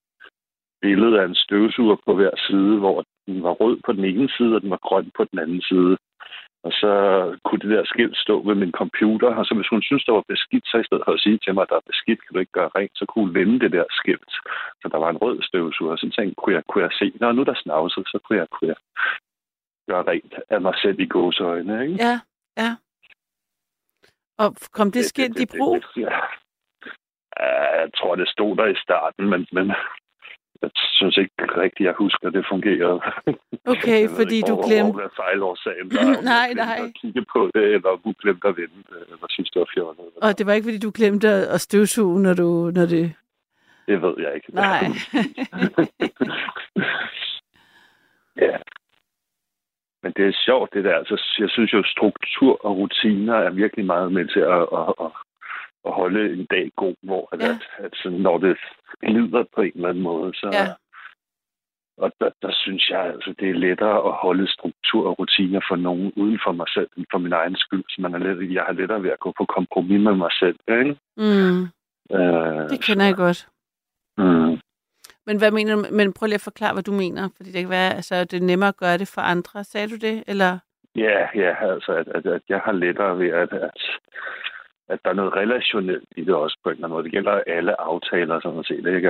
billede 0.81 1.21
af 1.21 1.25
en 1.25 1.35
støvsuger 1.35 1.95
på 2.05 2.15
hver 2.15 2.33
side, 2.47 2.77
hvor 2.77 3.03
den 3.27 3.43
var 3.43 3.51
rød 3.51 3.77
på 3.85 3.91
den 3.91 4.05
ene 4.05 4.29
side, 4.37 4.55
og 4.55 4.61
den 4.61 4.69
var 4.69 4.81
grøn 4.87 5.11
på 5.17 5.23
den 5.31 5.39
anden 5.39 5.61
side. 5.61 5.97
Og 6.63 6.71
så 6.81 6.93
kunne 7.45 7.59
det 7.59 7.69
der 7.75 7.83
skilt 7.85 8.17
stå 8.17 8.35
ved 8.47 8.55
min 8.55 8.71
computer, 8.71 9.29
og 9.35 9.45
så 9.45 9.53
hvis 9.55 9.73
hun 9.73 9.81
synes, 9.81 10.03
der 10.05 10.13
var 10.13 10.23
beskidt, 10.27 10.65
så 10.67 10.77
i 10.77 10.83
stedet 10.87 11.03
for 11.05 11.13
at 11.13 11.19
sige 11.19 11.39
til 11.43 11.53
mig, 11.53 11.61
at 11.61 11.69
der 11.69 11.75
er 11.75 11.89
beskidt, 11.91 12.21
kan 12.21 12.33
du 12.33 12.39
ikke 12.39 12.57
gøre 12.59 12.75
rent, 12.77 12.91
så 12.95 13.05
kunne 13.05 13.25
hun 13.25 13.35
vende 13.39 13.59
det 13.59 13.71
der 13.71 13.85
skilt. 13.99 14.33
Så 14.81 14.85
der 14.91 14.99
var 15.03 15.09
en 15.09 15.21
rød 15.23 15.37
støvsuger, 15.41 15.91
og 15.91 15.97
så 15.97 16.09
tænkte 16.15 16.35
kunne 16.35 16.55
jeg, 16.55 16.63
kunne 16.69 16.83
jeg 16.83 16.93
se, 16.99 17.07
når 17.19 17.31
nu 17.31 17.41
er 17.41 17.49
der 17.51 17.63
snavset, 17.63 18.05
så 18.07 18.17
kunne 18.23 18.39
jeg, 18.39 18.47
kunne 18.55 18.69
jeg 18.73 18.79
gøre 19.91 20.03
rent 20.11 20.33
af 20.49 20.61
mig 20.61 20.73
selv 20.81 20.99
i 20.99 21.05
gåseøjne. 21.15 21.75
Ikke? 21.85 21.97
Ja, 22.05 22.15
ja. 22.63 22.71
Og 24.43 24.49
kom 24.77 24.91
det 24.91 25.05
skilt 25.05 25.39
i 25.39 25.45
brug? 25.57 25.81
Ja. 25.97 26.15
Ja, 27.39 27.79
Jeg 27.81 27.89
tror, 27.97 28.15
det 28.15 28.29
stod 28.29 28.55
der 28.57 28.65
i 28.65 28.75
starten, 28.85 29.29
men, 29.29 29.47
men 29.51 29.67
jeg 30.61 30.69
synes 30.75 31.17
ikke 31.17 31.33
rigtigt, 31.63 31.85
jeg 31.87 31.93
husker, 31.97 32.27
at 32.27 32.33
det 32.33 32.45
fungerede. 32.51 32.99
Okay, 33.73 34.01
Jeg 34.05 34.09
fordi 34.19 34.35
ikke, 34.35 34.47
du 34.47 34.55
glemte- 34.67 34.91
Hvor, 34.91 35.01
hvad 35.01 35.09
fejlårsagen 35.15 35.87
var. 35.95 36.21
Nej, 36.33 36.53
nej. 36.53 36.79
At 36.85 36.93
kigge 37.01 37.25
på 37.33 37.51
det, 37.55 37.63
eller 37.75 37.97
hun 38.03 38.15
glemte 38.21 38.47
at 38.47 38.57
vende 38.57 38.83
det, 38.89 39.01
eller 39.11 39.25
synes, 39.29 39.49
det 39.51 39.59
var 39.59 39.69
fjollet. 39.73 40.05
Og 40.21 40.37
det 40.37 40.45
var 40.45 40.53
ikke, 40.53 40.65
fordi 40.65 40.79
du 40.79 40.91
glemte 40.95 41.27
at 41.55 41.61
støvsuge, 41.61 42.21
når, 42.21 42.33
du, 42.33 42.71
når 42.77 42.85
det... 42.95 43.13
Det 43.87 44.01
ved 44.01 44.15
jeg 44.17 44.35
ikke. 44.35 44.55
Nej. 44.55 44.79
ja. 48.45 48.57
Men 50.03 50.13
det 50.17 50.25
er 50.27 50.41
sjovt, 50.45 50.73
det 50.73 50.83
der. 50.83 50.95
Altså, 50.95 51.35
jeg 51.39 51.49
synes 51.49 51.73
jo, 51.73 51.83
struktur 51.83 52.65
og 52.65 52.77
rutiner 52.77 53.33
er 53.35 53.49
virkelig 53.49 53.85
meget 53.85 54.11
med 54.11 54.25
til 54.27 54.39
at, 54.39 54.61
at, 54.79 54.93
at, 55.05 55.11
at 55.85 55.91
holde 55.93 56.33
en 56.33 56.45
dag 56.45 56.71
god, 56.75 56.95
hvor 57.03 57.29
at, 57.31 57.39
Ja. 57.41 57.49
at, 57.49 57.85
at 57.85 57.91
sådan, 58.03 58.19
når 58.19 58.37
det 58.37 58.57
glider 59.01 59.43
på 59.55 59.61
en 59.61 59.71
eller 59.75 59.89
anden 59.89 60.03
måde, 60.03 60.33
så... 60.33 60.49
Ja. 60.53 60.67
Og 62.05 62.11
der, 62.19 62.29
der 62.41 62.51
synes 62.53 62.89
jeg, 62.89 63.01
altså, 63.05 63.33
det 63.39 63.49
er 63.49 63.53
lettere 63.53 63.97
at 64.07 64.13
holde 64.13 64.51
struktur 64.51 65.07
og 65.09 65.19
rutiner 65.19 65.61
for 65.69 65.75
nogen 65.75 66.13
uden 66.15 66.39
for 66.45 66.51
mig 66.51 66.65
selv, 66.69 66.89
end 66.97 67.05
for 67.11 67.17
min 67.17 67.33
egen 67.33 67.55
skyld. 67.55 67.83
Så 67.89 68.01
man 68.01 68.13
er 68.13 68.17
let, 68.19 68.53
jeg 68.53 68.63
har 68.63 68.73
lettere 68.73 69.03
ved 69.03 69.09
at 69.09 69.19
gå 69.19 69.33
på 69.37 69.45
kompromis 69.45 70.01
med 70.01 70.15
mig 70.15 70.31
selv. 70.31 70.59
Ikke? 70.79 70.97
Mm, 71.17 71.61
Øh, 72.11 72.69
det 72.69 72.83
kender 72.83 73.05
jeg 73.05 73.15
godt. 73.15 73.47
Mm. 74.17 74.59
Men 75.29 75.37
hvad 75.37 75.51
mener 75.51 75.75
du? 75.75 75.81
Men 75.99 76.13
prøv 76.13 76.25
lige 76.25 76.41
at 76.41 76.49
forklare, 76.49 76.73
hvad 76.73 76.87
du 76.89 76.95
mener. 77.03 77.23
Fordi 77.37 77.49
det 77.51 77.61
kan 77.61 77.75
være, 77.79 77.91
altså, 77.99 78.15
det 78.29 78.37
er 78.37 78.49
nemmere 78.51 78.73
at 78.73 78.81
gøre 78.83 78.97
det 78.97 79.09
for 79.15 79.21
andre. 79.21 79.63
Sagde 79.63 79.89
du 79.93 79.97
det? 80.07 80.15
Eller? 80.31 80.51
Ja, 80.95 81.19
ja, 81.43 81.51
altså, 81.73 81.91
at, 82.01 82.07
at, 82.17 82.25
at 82.25 82.41
jeg 82.49 82.59
har 82.65 82.71
lettere 82.71 83.19
ved, 83.19 83.29
at, 83.43 83.53
at, 83.53 83.81
at 84.89 84.99
der 85.03 85.09
er 85.09 85.19
noget 85.21 85.35
relationelt 85.35 86.09
i 86.17 86.23
det 86.23 86.35
også 86.35 86.57
på 86.63 86.69
en 86.69 86.75
eller 86.75 86.85
anden 86.85 86.95
måde. 86.95 87.03
Det 87.03 87.11
gælder 87.11 87.43
alle 87.47 87.81
aftaler, 87.81 88.39
sådan 88.39 88.63
set. 88.63 88.85
Ikke? 88.95 89.09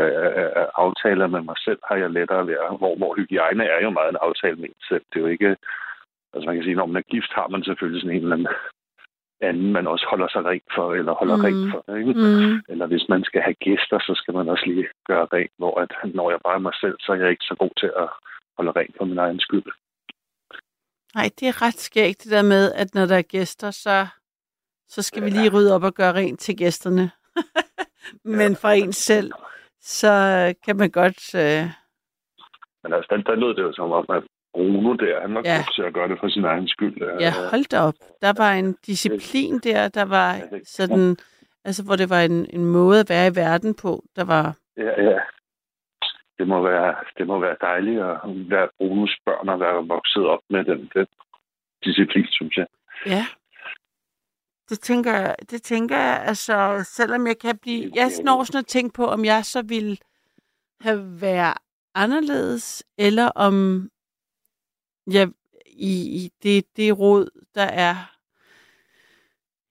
Aftaler 0.86 1.28
med 1.28 1.42
mig 1.42 1.58
selv 1.58 1.80
har 1.90 1.96
jeg 1.96 2.10
lettere 2.10 2.48
ved, 2.48 2.56
hvor, 2.78 2.96
hvor 2.98 3.16
hygiejne 3.18 3.64
er 3.64 3.82
jo 3.84 3.90
meget 3.90 4.10
en 4.10 4.24
aftale 4.28 4.56
med 4.56 4.70
en 4.70 4.84
selv. 4.90 5.06
Det 5.10 5.18
er 5.20 5.26
jo 5.26 5.34
ikke... 5.36 5.56
Altså 6.34 6.46
man 6.48 6.56
kan 6.56 6.64
sige, 6.64 6.76
når 6.76 6.86
man 6.86 7.02
er 7.04 7.12
gift, 7.16 7.32
har 7.40 7.48
man 7.48 7.64
selvfølgelig 7.64 8.02
sådan 8.02 8.16
en 8.16 8.24
eller 8.24 8.36
anden 8.36 8.54
anden, 9.42 9.72
man 9.74 9.88
også 9.88 10.06
holder 10.10 10.28
sig 10.32 10.46
rent 10.46 10.70
for, 10.76 10.94
eller 10.94 11.14
holder 11.14 11.36
Mm. 11.38 11.44
rent 11.46 11.66
for. 11.72 11.96
Ikke? 12.00 12.14
Mm. 12.14 12.62
Eller 12.72 12.86
hvis 12.88 13.06
man 13.10 13.24
skal 13.24 13.42
have 13.42 13.54
gæster, 13.68 14.00
så 14.00 14.14
skal 14.16 14.34
man 14.34 14.50
også 14.50 14.66
lige 14.66 14.88
gøre 15.08 15.26
rent, 15.34 15.52
hvor 15.58 15.80
at, 15.82 15.92
når 16.16 16.30
jeg 16.30 16.40
bare 16.44 16.56
er 16.56 16.60
mig 16.68 16.74
selv, 16.82 16.96
så 17.00 17.12
er 17.12 17.16
jeg 17.16 17.30
ikke 17.30 17.46
så 17.52 17.56
god 17.60 17.70
til 17.80 17.92
at 18.04 18.10
holde 18.58 18.72
rent 18.80 18.96
for 18.98 19.06
min 19.06 19.18
egen 19.18 19.40
skyld. 19.40 19.64
Nej, 21.16 21.30
det 21.40 21.48
er 21.48 21.62
ret 21.62 21.80
skægt 21.80 22.24
det 22.24 22.32
der 22.32 22.42
med, 22.42 22.72
at 22.72 22.96
når 22.96 23.06
der 23.06 23.18
er 23.18 23.22
gæster, 23.36 23.72
så, 23.72 24.08
så 24.88 25.02
skal 25.02 25.24
vi 25.26 25.30
lige 25.30 25.54
rydde 25.54 25.76
op 25.76 25.84
og 25.84 25.94
gøre 25.94 26.14
rent 26.14 26.40
til 26.40 26.58
gæsterne. 26.58 27.12
Men 28.40 28.56
for 28.56 28.70
en 28.70 28.94
selv, 28.94 29.32
så 29.82 30.12
kan 30.66 30.78
man 30.78 30.92
godt... 30.92 31.36
Øh, 31.36 31.66
Men 32.84 32.94
altså, 32.94 33.08
der, 33.10 33.18
der 33.22 33.36
lød 33.36 33.56
det 33.56 33.62
jo 33.62 33.74
som 33.74 33.92
om, 33.92 34.06
at 34.10 34.24
Bruno 34.54 34.94
der, 34.94 35.22
han 35.22 35.34
var 35.36 35.42
Ja. 35.46 35.56
god 35.58 35.74
til 35.76 35.82
at 35.82 35.94
gøre 35.94 36.08
det 36.10 36.18
for 36.20 36.30
sin 36.30 36.46
egen 36.46 36.68
skyld. 36.68 36.98
Ja, 37.20 37.32
hold 37.52 37.70
da 37.70 37.80
op. 37.80 37.94
Der 38.22 38.34
var 38.38 38.52
en 38.54 38.74
disciplin 38.86 39.60
der, 39.60 39.88
der 39.88 40.06
var 40.06 40.42
sådan... 40.64 41.18
Altså, 41.66 41.84
hvor 41.84 41.96
det 41.96 42.10
var 42.10 42.22
en, 42.22 42.50
en 42.54 42.66
måde 42.66 43.00
at 43.00 43.10
være 43.10 43.28
i 43.28 43.36
verden 43.36 43.74
på, 43.76 44.04
der 44.16 44.24
var... 44.24 44.56
Ja, 44.78 45.04
ja. 45.04 45.20
Det 46.38 46.48
må 46.48 46.62
være, 46.62 46.96
det 47.18 47.28
må 47.28 47.40
være 47.40 47.56
dejligt 47.62 48.02
at 48.02 48.18
være 48.26 48.70
Brunos 48.78 49.18
børn 49.26 49.50
og 49.50 49.60
være 49.60 49.88
vokset 49.88 50.26
op 50.26 50.40
med 50.50 50.64
den, 50.66 50.90
den 50.96 51.08
disciplin, 51.84 52.26
synes 52.30 52.58
jeg. 52.58 52.68
Ja. 53.06 53.26
Det 54.70 54.80
tænker 54.80 55.12
jeg, 55.12 55.36
det 55.52 55.62
tænker 55.64 55.98
jeg, 55.98 56.24
altså, 56.26 56.80
selvom 56.84 57.28
jeg 57.28 57.40
kan 57.40 57.58
blive... 57.58 57.92
Jeg 57.96 58.10
når 58.24 58.44
sådan 58.44 58.60
at 58.60 58.66
tænke 58.68 58.94
på, 58.94 59.06
om 59.06 59.26
jeg 59.26 59.46
så 59.46 59.62
ville 59.62 59.98
have 60.82 61.22
været 61.22 61.58
anderledes, 61.96 62.84
eller 62.98 63.28
om 63.36 63.90
jeg 65.14 65.30
i, 65.66 65.94
i 66.24 66.32
det, 66.44 66.66
det 66.78 67.00
råd, 67.00 67.30
der 67.56 67.64
er 67.64 67.96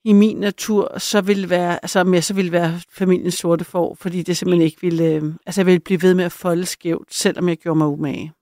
i 0.04 0.12
min 0.12 0.36
natur, 0.36 0.98
så 0.98 1.20
ville 1.20 1.50
være, 1.50 1.72
altså 1.84 2.10
jeg 2.12 2.24
så 2.24 2.34
ville 2.34 2.52
være 2.52 2.72
familiens 2.90 3.34
sorte 3.34 3.64
får, 3.64 3.94
fordi 3.94 4.22
det 4.22 4.36
simpelthen 4.36 4.64
ikke 4.66 4.80
ville, 4.80 5.04
øh, 5.04 5.22
altså 5.46 5.60
jeg 5.60 5.66
ville 5.66 5.80
blive 5.80 6.02
ved 6.02 6.14
med 6.14 6.24
at 6.24 6.32
folde 6.32 6.66
skævt, 6.66 7.14
selvom 7.14 7.48
jeg 7.48 7.56
gjorde 7.56 7.78
mig 7.78 7.86
umage. 7.86 8.32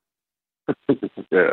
ja. 1.32 1.46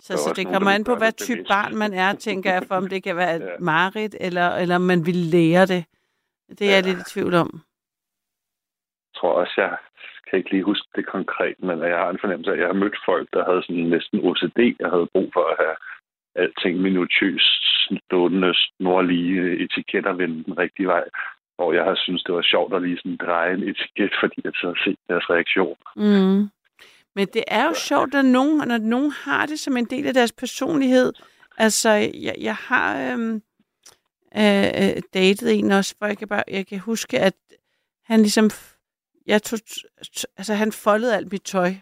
Så, 0.00 0.16
så 0.16 0.32
det 0.36 0.46
kommer 0.46 0.70
an 0.70 0.84
på, 0.84 0.94
hvad 0.96 1.12
type 1.12 1.34
bevidst. 1.36 1.48
barn 1.48 1.76
man 1.76 1.92
er, 1.92 2.12
tænker 2.14 2.52
jeg, 2.52 2.62
for 2.68 2.74
om 2.74 2.88
det 2.88 3.02
kan 3.02 3.16
være 3.16 3.36
et 3.36 3.42
Ja. 3.52 3.58
mareridt, 3.60 4.16
eller, 4.20 4.50
eller 4.50 4.74
om 4.76 4.82
man 4.82 5.06
vil 5.06 5.16
lære 5.16 5.66
det. 5.66 5.84
Det 6.58 6.60
er 6.70 6.74
jeg 6.74 6.84
Ja. 6.84 6.90
lidt 6.90 7.00
i 7.08 7.10
tvivl 7.10 7.34
om. 7.34 7.50
Jeg 9.14 9.20
tror 9.20 9.32
også, 9.40 9.52
jeg 9.56 9.76
kan 10.34 10.38
ikke 10.38 10.54
lige 10.54 10.70
huske 10.72 10.88
det 10.96 11.06
konkret, 11.06 11.56
men 11.68 11.78
jeg 11.78 11.98
har 12.02 12.10
en 12.10 12.22
fornemmelse 12.22 12.50
af, 12.50 12.54
at 12.54 12.60
jeg 12.60 12.68
har 12.72 12.82
mødt 12.82 12.98
folk, 13.10 13.28
der 13.32 13.44
havde 13.48 13.62
sådan 13.62 13.90
næsten 13.94 14.16
OCD. 14.28 14.60
Jeg 14.82 14.90
havde 14.94 15.12
brug 15.14 15.28
for 15.36 15.44
at 15.52 15.56
have 15.62 15.76
alting 16.42 16.76
minutiøst 16.88 17.62
stående 18.04 18.52
snorlige 18.54 19.40
etiketter 19.64 20.12
vende 20.12 20.44
den 20.44 20.58
rigtige 20.58 20.86
vej. 20.86 21.04
Hvor 21.56 21.72
jeg 21.72 21.84
har 21.84 21.96
synes 21.96 22.22
det 22.22 22.34
var 22.34 22.42
sjovt 22.42 22.74
at 22.74 22.82
lige 22.82 22.98
sådan 22.98 23.16
dreje 23.16 23.54
en 23.54 23.62
etiket, 23.70 24.12
fordi 24.20 24.38
jeg 24.44 24.52
så 24.54 24.68
set 24.84 24.98
deres 25.08 25.30
reaktion. 25.30 25.76
Mm. 25.96 26.40
Men 27.16 27.26
det 27.34 27.44
er 27.48 27.64
jo 27.64 27.74
sjovt, 27.74 28.14
at 28.14 28.24
nogen, 28.24 28.68
når 28.68 28.78
nogen 28.78 29.12
har 29.24 29.46
det 29.46 29.58
som 29.58 29.76
en 29.76 29.84
del 29.84 30.06
af 30.06 30.14
deres 30.14 30.32
personlighed. 30.32 31.12
Altså, 31.58 31.90
jeg, 32.26 32.34
jeg 32.40 32.54
har 32.54 33.12
øhm, 33.12 33.34
øh, 34.42 34.68
øh, 34.80 34.96
datet 35.14 35.58
en 35.58 35.72
også, 35.72 35.94
hvor 35.98 36.06
jeg 36.06 36.18
kan, 36.18 36.28
bare, 36.28 36.42
jeg 36.50 36.66
kan 36.66 36.78
huske, 36.78 37.18
at 37.18 37.34
han 38.04 38.20
ligesom, 38.20 38.50
jeg 39.26 39.42
tog, 39.42 39.58
altså 40.36 40.54
han 40.54 40.72
foldede 40.72 41.16
alt 41.16 41.32
mit 41.32 41.42
tøj. 41.42 41.74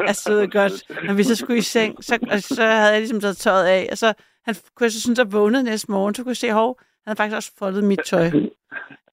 altså, 0.00 0.40
det 0.40 0.52
godt, 0.52 1.04
når 1.06 1.14
vi 1.14 1.22
så 1.22 1.34
skulle 1.34 1.58
i 1.58 1.62
seng, 1.62 2.04
så, 2.04 2.18
og 2.30 2.42
så 2.42 2.62
havde 2.62 2.92
jeg 2.92 3.00
ligesom 3.00 3.20
taget 3.20 3.36
tøjet 3.36 3.66
af, 3.66 3.88
og 3.90 3.98
så 3.98 4.12
han 4.44 4.54
kunne 4.74 4.84
jeg 4.84 4.92
så 4.92 5.00
synes, 5.00 5.18
at 5.18 5.32
vågnede 5.32 5.62
næste 5.62 5.90
morgen, 5.90 6.14
så 6.14 6.22
kunne 6.22 6.30
jeg 6.30 6.36
se, 6.36 6.52
hov, 6.52 6.78
han 6.78 6.86
havde 7.06 7.16
faktisk 7.16 7.36
også 7.36 7.52
foldet 7.58 7.84
mit 7.84 8.00
tøj. 8.04 8.30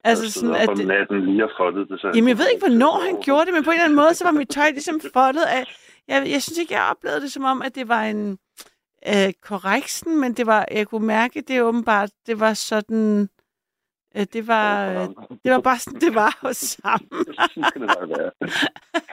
Altså 0.03 0.31
sådan, 0.31 0.55
at 0.55 0.69
det, 0.77 0.87
natten 0.87 1.25
lige 1.25 1.39
har 1.39 1.51
foldet 1.57 1.89
det. 1.89 1.99
Så 1.99 2.11
Jamen, 2.15 2.27
jeg 2.27 2.37
ved 2.37 2.49
ikke, 2.49 2.67
hvornår 2.67 2.99
han 3.05 3.21
gjorde 3.21 3.45
det, 3.45 3.53
men 3.53 3.63
på 3.63 3.69
en 3.69 3.73
eller 3.73 3.83
anden 3.83 3.95
måde, 3.95 4.13
så 4.13 4.23
var 4.23 4.31
mit 4.31 4.49
tøj 4.49 4.69
ligesom 4.69 5.01
foldet 5.13 5.43
af. 5.43 5.63
Jeg, 6.07 6.29
jeg 6.29 6.41
synes 6.41 6.57
ikke, 6.57 6.73
jeg 6.73 6.83
oplevede 6.91 7.21
det 7.21 7.31
som 7.31 7.43
om, 7.43 7.61
at 7.61 7.75
det 7.75 7.87
var 7.87 8.03
en 8.03 8.37
øh, 9.07 9.33
korreksen, 9.41 10.21
men 10.21 10.33
det 10.33 10.45
var, 10.45 10.65
jeg 10.71 10.87
kunne 10.87 11.07
mærke, 11.07 11.43
det 11.47 11.61
åbenbart, 11.61 12.09
det 12.27 12.39
var 12.39 12.53
sådan, 12.53 13.29
det 14.13 14.47
var, 14.47 14.89
øh, 14.89 15.07
det 15.43 15.51
var 15.51 15.59
bare 15.59 15.79
sådan, 15.79 15.99
det 15.99 16.15
var 16.15 16.37
hos 16.41 16.57
sammen. 16.57 17.25
Sådan 17.39 17.63
skal 17.69 17.81
det 17.81 17.89
bare 17.97 18.09
være. 18.09 18.31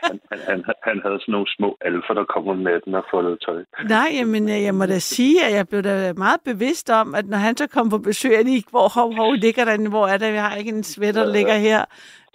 Han, 0.02 0.20
han, 0.30 0.40
han, 0.48 0.74
han 0.82 1.00
havde 1.04 1.18
sådan 1.20 1.32
nogle 1.32 1.46
små 1.56 1.76
alfer, 1.80 2.14
der 2.14 2.24
kom 2.24 2.48
om 2.48 2.56
natten 2.56 2.94
og 2.94 3.04
foldede 3.10 3.38
tøj. 3.46 3.64
Nej, 3.88 4.08
jamen, 4.18 4.48
øh, 4.48 4.62
jeg 4.62 4.74
må 4.74 4.86
da 4.86 4.98
sige, 4.98 5.44
at 5.44 5.52
jeg 5.54 5.68
blev 5.68 5.82
da 5.82 6.12
meget 6.12 6.40
bevidst 6.44 6.90
om, 6.90 7.14
at 7.14 7.26
når 7.26 7.38
han 7.38 7.56
så 7.56 7.66
kom 7.66 7.90
på 7.90 7.98
besøg, 7.98 8.32
jeg 8.32 8.44
lige, 8.44 8.64
hvor 8.70 8.88
hov, 8.88 9.14
hov, 9.14 9.32
ligger 9.34 9.64
der, 9.64 9.88
hvor 9.88 10.06
er 10.06 10.18
der, 10.18 10.26
jeg 10.28 10.44
har 10.44 10.56
ikke 10.56 10.70
en 10.70 10.84
sweater, 10.84 11.24
der 11.24 11.32
ligger 11.32 11.54
her. 11.54 11.84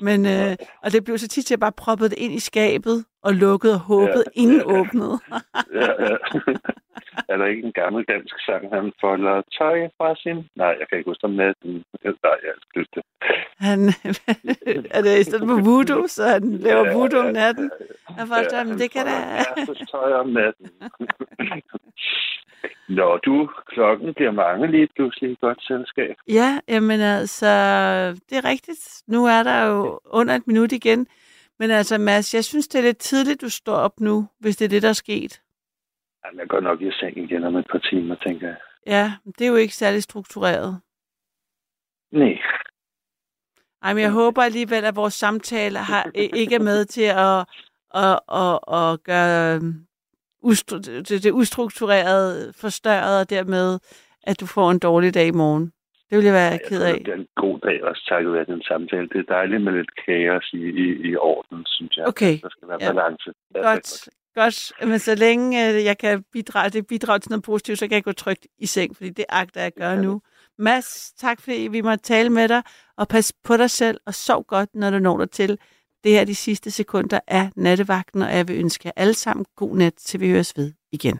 Men, 0.01 0.25
øh, 0.25 0.55
og 0.83 0.91
det 0.91 1.03
blev 1.03 1.17
så 1.17 1.27
tit, 1.27 1.45
at 1.45 1.51
jeg 1.51 1.59
bare 1.59 1.71
proppede 1.71 2.09
det 2.09 2.17
ind 2.17 2.33
i 2.33 2.39
skabet 2.39 3.05
og 3.23 3.33
lukkede 3.33 3.73
og 3.73 3.79
håbede, 3.79 4.23
Ja. 4.35 4.41
ingen 4.41 4.61
åbnede. 4.65 5.19
Ja, 5.81 5.89
ja. 6.05 6.15
er 7.33 7.37
der 7.37 7.45
ikke 7.45 7.63
en 7.63 7.71
gammel 7.71 8.05
dansk 8.05 8.35
sang, 8.45 8.63
han 8.75 8.91
folder 9.01 9.41
tøj 9.57 9.77
fra 9.97 10.15
sin... 10.15 10.37
Nej, 10.55 10.67
jeg 10.79 10.85
kan 10.89 10.97
ikke 10.97 11.09
huske 11.09 11.23
om 11.23 11.31
natten. 11.31 11.71
Nej, 12.03 12.37
jeg 12.43 12.51
har 12.75 12.85
det. 12.95 13.03
Han, 13.59 13.79
er 14.97 15.01
det 15.01 15.19
i 15.19 15.23
stedet 15.23 15.47
for 15.49 15.61
voodoo, 15.69 16.07
så 16.07 16.23
han 16.23 16.57
laver 16.57 16.85
Ja, 16.87 16.93
voodoo 16.93 17.19
om 17.19 17.25
ja, 17.25 17.31
natten? 17.31 17.71
Jeg 18.17 18.27
forstår, 18.27 18.57
Ja, 18.57 18.63
men 18.63 18.71
han 18.71 18.79
det 18.79 18.91
kan 18.91 19.05
da... 19.05 19.11
folder 19.65 19.85
tøj 19.91 20.11
om 20.13 20.29
natten. 20.29 20.69
Nå, 22.89 23.17
du, 23.17 23.49
klokken 23.67 24.13
bliver 24.13 24.31
mange 24.31 24.71
lige 24.71 24.87
pludselig 24.95 25.31
i 25.31 25.37
godt 25.41 25.63
selskab. 25.63 26.15
Ja, 26.29 26.59
jamen 26.67 27.01
altså, 27.01 27.45
det 28.29 28.35
er 28.37 28.45
rigtigt. 28.45 29.03
Nu 29.07 29.25
er 29.25 29.43
der 29.43 29.65
jo 29.65 29.84
under 30.05 30.35
et 30.35 30.47
minut 30.47 30.71
igen. 30.71 31.07
Men 31.59 31.71
altså, 31.71 31.97
Mads, 31.97 32.33
jeg 32.33 32.43
synes, 32.43 32.67
det 32.67 32.79
er 32.79 32.83
lidt 32.83 32.97
tidligt, 32.97 33.41
du 33.41 33.49
står 33.49 33.75
op 33.75 33.99
nu, 33.99 34.27
hvis 34.39 34.57
det 34.57 34.65
er 34.65 34.69
det, 34.69 34.81
der 34.81 34.89
er 34.89 34.93
sket. 34.93 35.41
Jamen, 36.25 36.39
jeg 36.39 36.47
går 36.47 36.59
nok 36.59 36.81
i 36.81 36.91
seng 36.91 37.17
igen 37.17 37.43
om 37.43 37.55
et 37.55 37.67
par 37.71 37.79
timer, 37.79 38.15
tænker 38.15 38.47
jeg. 38.47 38.57
Ja, 38.87 39.13
det 39.39 39.45
er 39.45 39.49
jo 39.49 39.55
ikke 39.55 39.75
særlig 39.75 40.03
struktureret. 40.03 40.81
Nej, 42.11 42.37
Ej, 43.85 43.93
men 43.93 44.03
jeg 44.03 44.11
håber 44.11 44.41
alligevel, 44.41 44.85
at 44.85 44.95
vores 44.95 45.13
samtale 45.13 45.79
har, 45.79 46.11
ikke 46.15 46.55
er 46.55 46.59
med 46.59 46.85
til 46.85 47.01
at, 47.01 47.39
at, 48.03 48.19
at, 48.43 48.59
at 48.77 49.03
gøre 49.03 49.55
øhm, 49.55 49.85
ustru, 50.41 50.77
det, 50.77 51.23
det 51.23 51.31
ustruktureret 51.31 52.55
forstørret, 52.55 53.19
og 53.19 53.29
dermed, 53.29 53.79
at 54.23 54.39
du 54.39 54.45
får 54.45 54.71
en 54.71 54.79
dårlig 54.79 55.13
dag 55.13 55.27
i 55.27 55.31
morgen. 55.31 55.71
Det 56.09 56.17
vil 56.17 56.25
jeg 56.25 56.33
være 56.33 56.59
ked 56.69 56.81
af. 56.83 56.93
det 57.05 57.07
er 57.07 57.13
en 57.13 57.27
god 57.35 57.59
dag 57.59 57.83
også, 57.83 58.05
takket 58.09 58.33
være 58.33 58.45
den 58.45 58.61
samtale. 58.61 59.07
Det 59.09 59.19
er 59.19 59.33
dejligt 59.33 59.63
med 59.63 59.73
lidt 59.73 60.05
kaos 60.05 60.49
i, 60.53 60.57
i, 60.57 61.09
i 61.09 61.15
orden, 61.15 61.65
synes 61.65 61.97
jeg. 61.97 62.07
Okay, 62.07 62.39
Der 62.41 62.49
skal 62.49 62.67
være 62.67 62.77
ja. 62.81 62.91
balance. 62.91 63.29
Ja, 63.55 63.59
Godt, 63.69 64.09
godt. 64.35 64.87
Men 64.89 64.99
så 64.99 65.15
længe 65.15 65.69
øh, 65.69 65.83
jeg 65.83 65.97
kan 65.97 66.23
bidrage, 66.33 66.69
det 66.69 66.87
bidrager 66.87 67.17
til 67.17 67.31
noget 67.31 67.43
positivt, 67.43 67.79
så 67.79 67.87
kan 67.87 67.95
jeg 67.95 68.03
gå 68.03 68.11
trygt 68.11 68.47
i 68.59 68.65
seng, 68.65 68.95
fordi 68.97 69.09
det 69.09 69.25
agter 69.29 69.61
jeg 69.61 69.67
at 69.67 69.75
gøre 69.75 69.97
nu. 70.03 70.21
Mads, 70.57 71.13
tak 71.17 71.41
fordi 71.41 71.67
vi 71.71 71.81
måtte 71.81 72.03
tale 72.03 72.29
med 72.29 72.47
dig, 72.47 72.61
og 72.97 73.07
pas 73.07 73.33
på 73.43 73.57
dig 73.57 73.69
selv, 73.69 73.99
og 74.05 74.13
sov 74.13 74.45
godt, 74.45 74.75
når 74.75 74.89
du 74.89 74.99
når 74.99 75.17
dig 75.17 75.29
til. 75.31 75.59
Det 76.03 76.11
her 76.11 76.21
er 76.21 76.25
de 76.25 76.35
sidste 76.35 76.71
sekunder 76.71 77.19
af 77.27 77.49
nattevagten, 77.55 78.21
og 78.21 78.35
jeg 78.37 78.47
vil 78.47 78.59
ønske 78.59 78.81
jer 78.85 78.91
alle 78.95 79.13
sammen 79.13 79.45
god 79.55 79.75
nat, 79.75 79.93
til 79.93 80.19
vi 80.19 80.29
høres 80.29 80.53
ved 80.57 80.73
igen. 80.91 81.19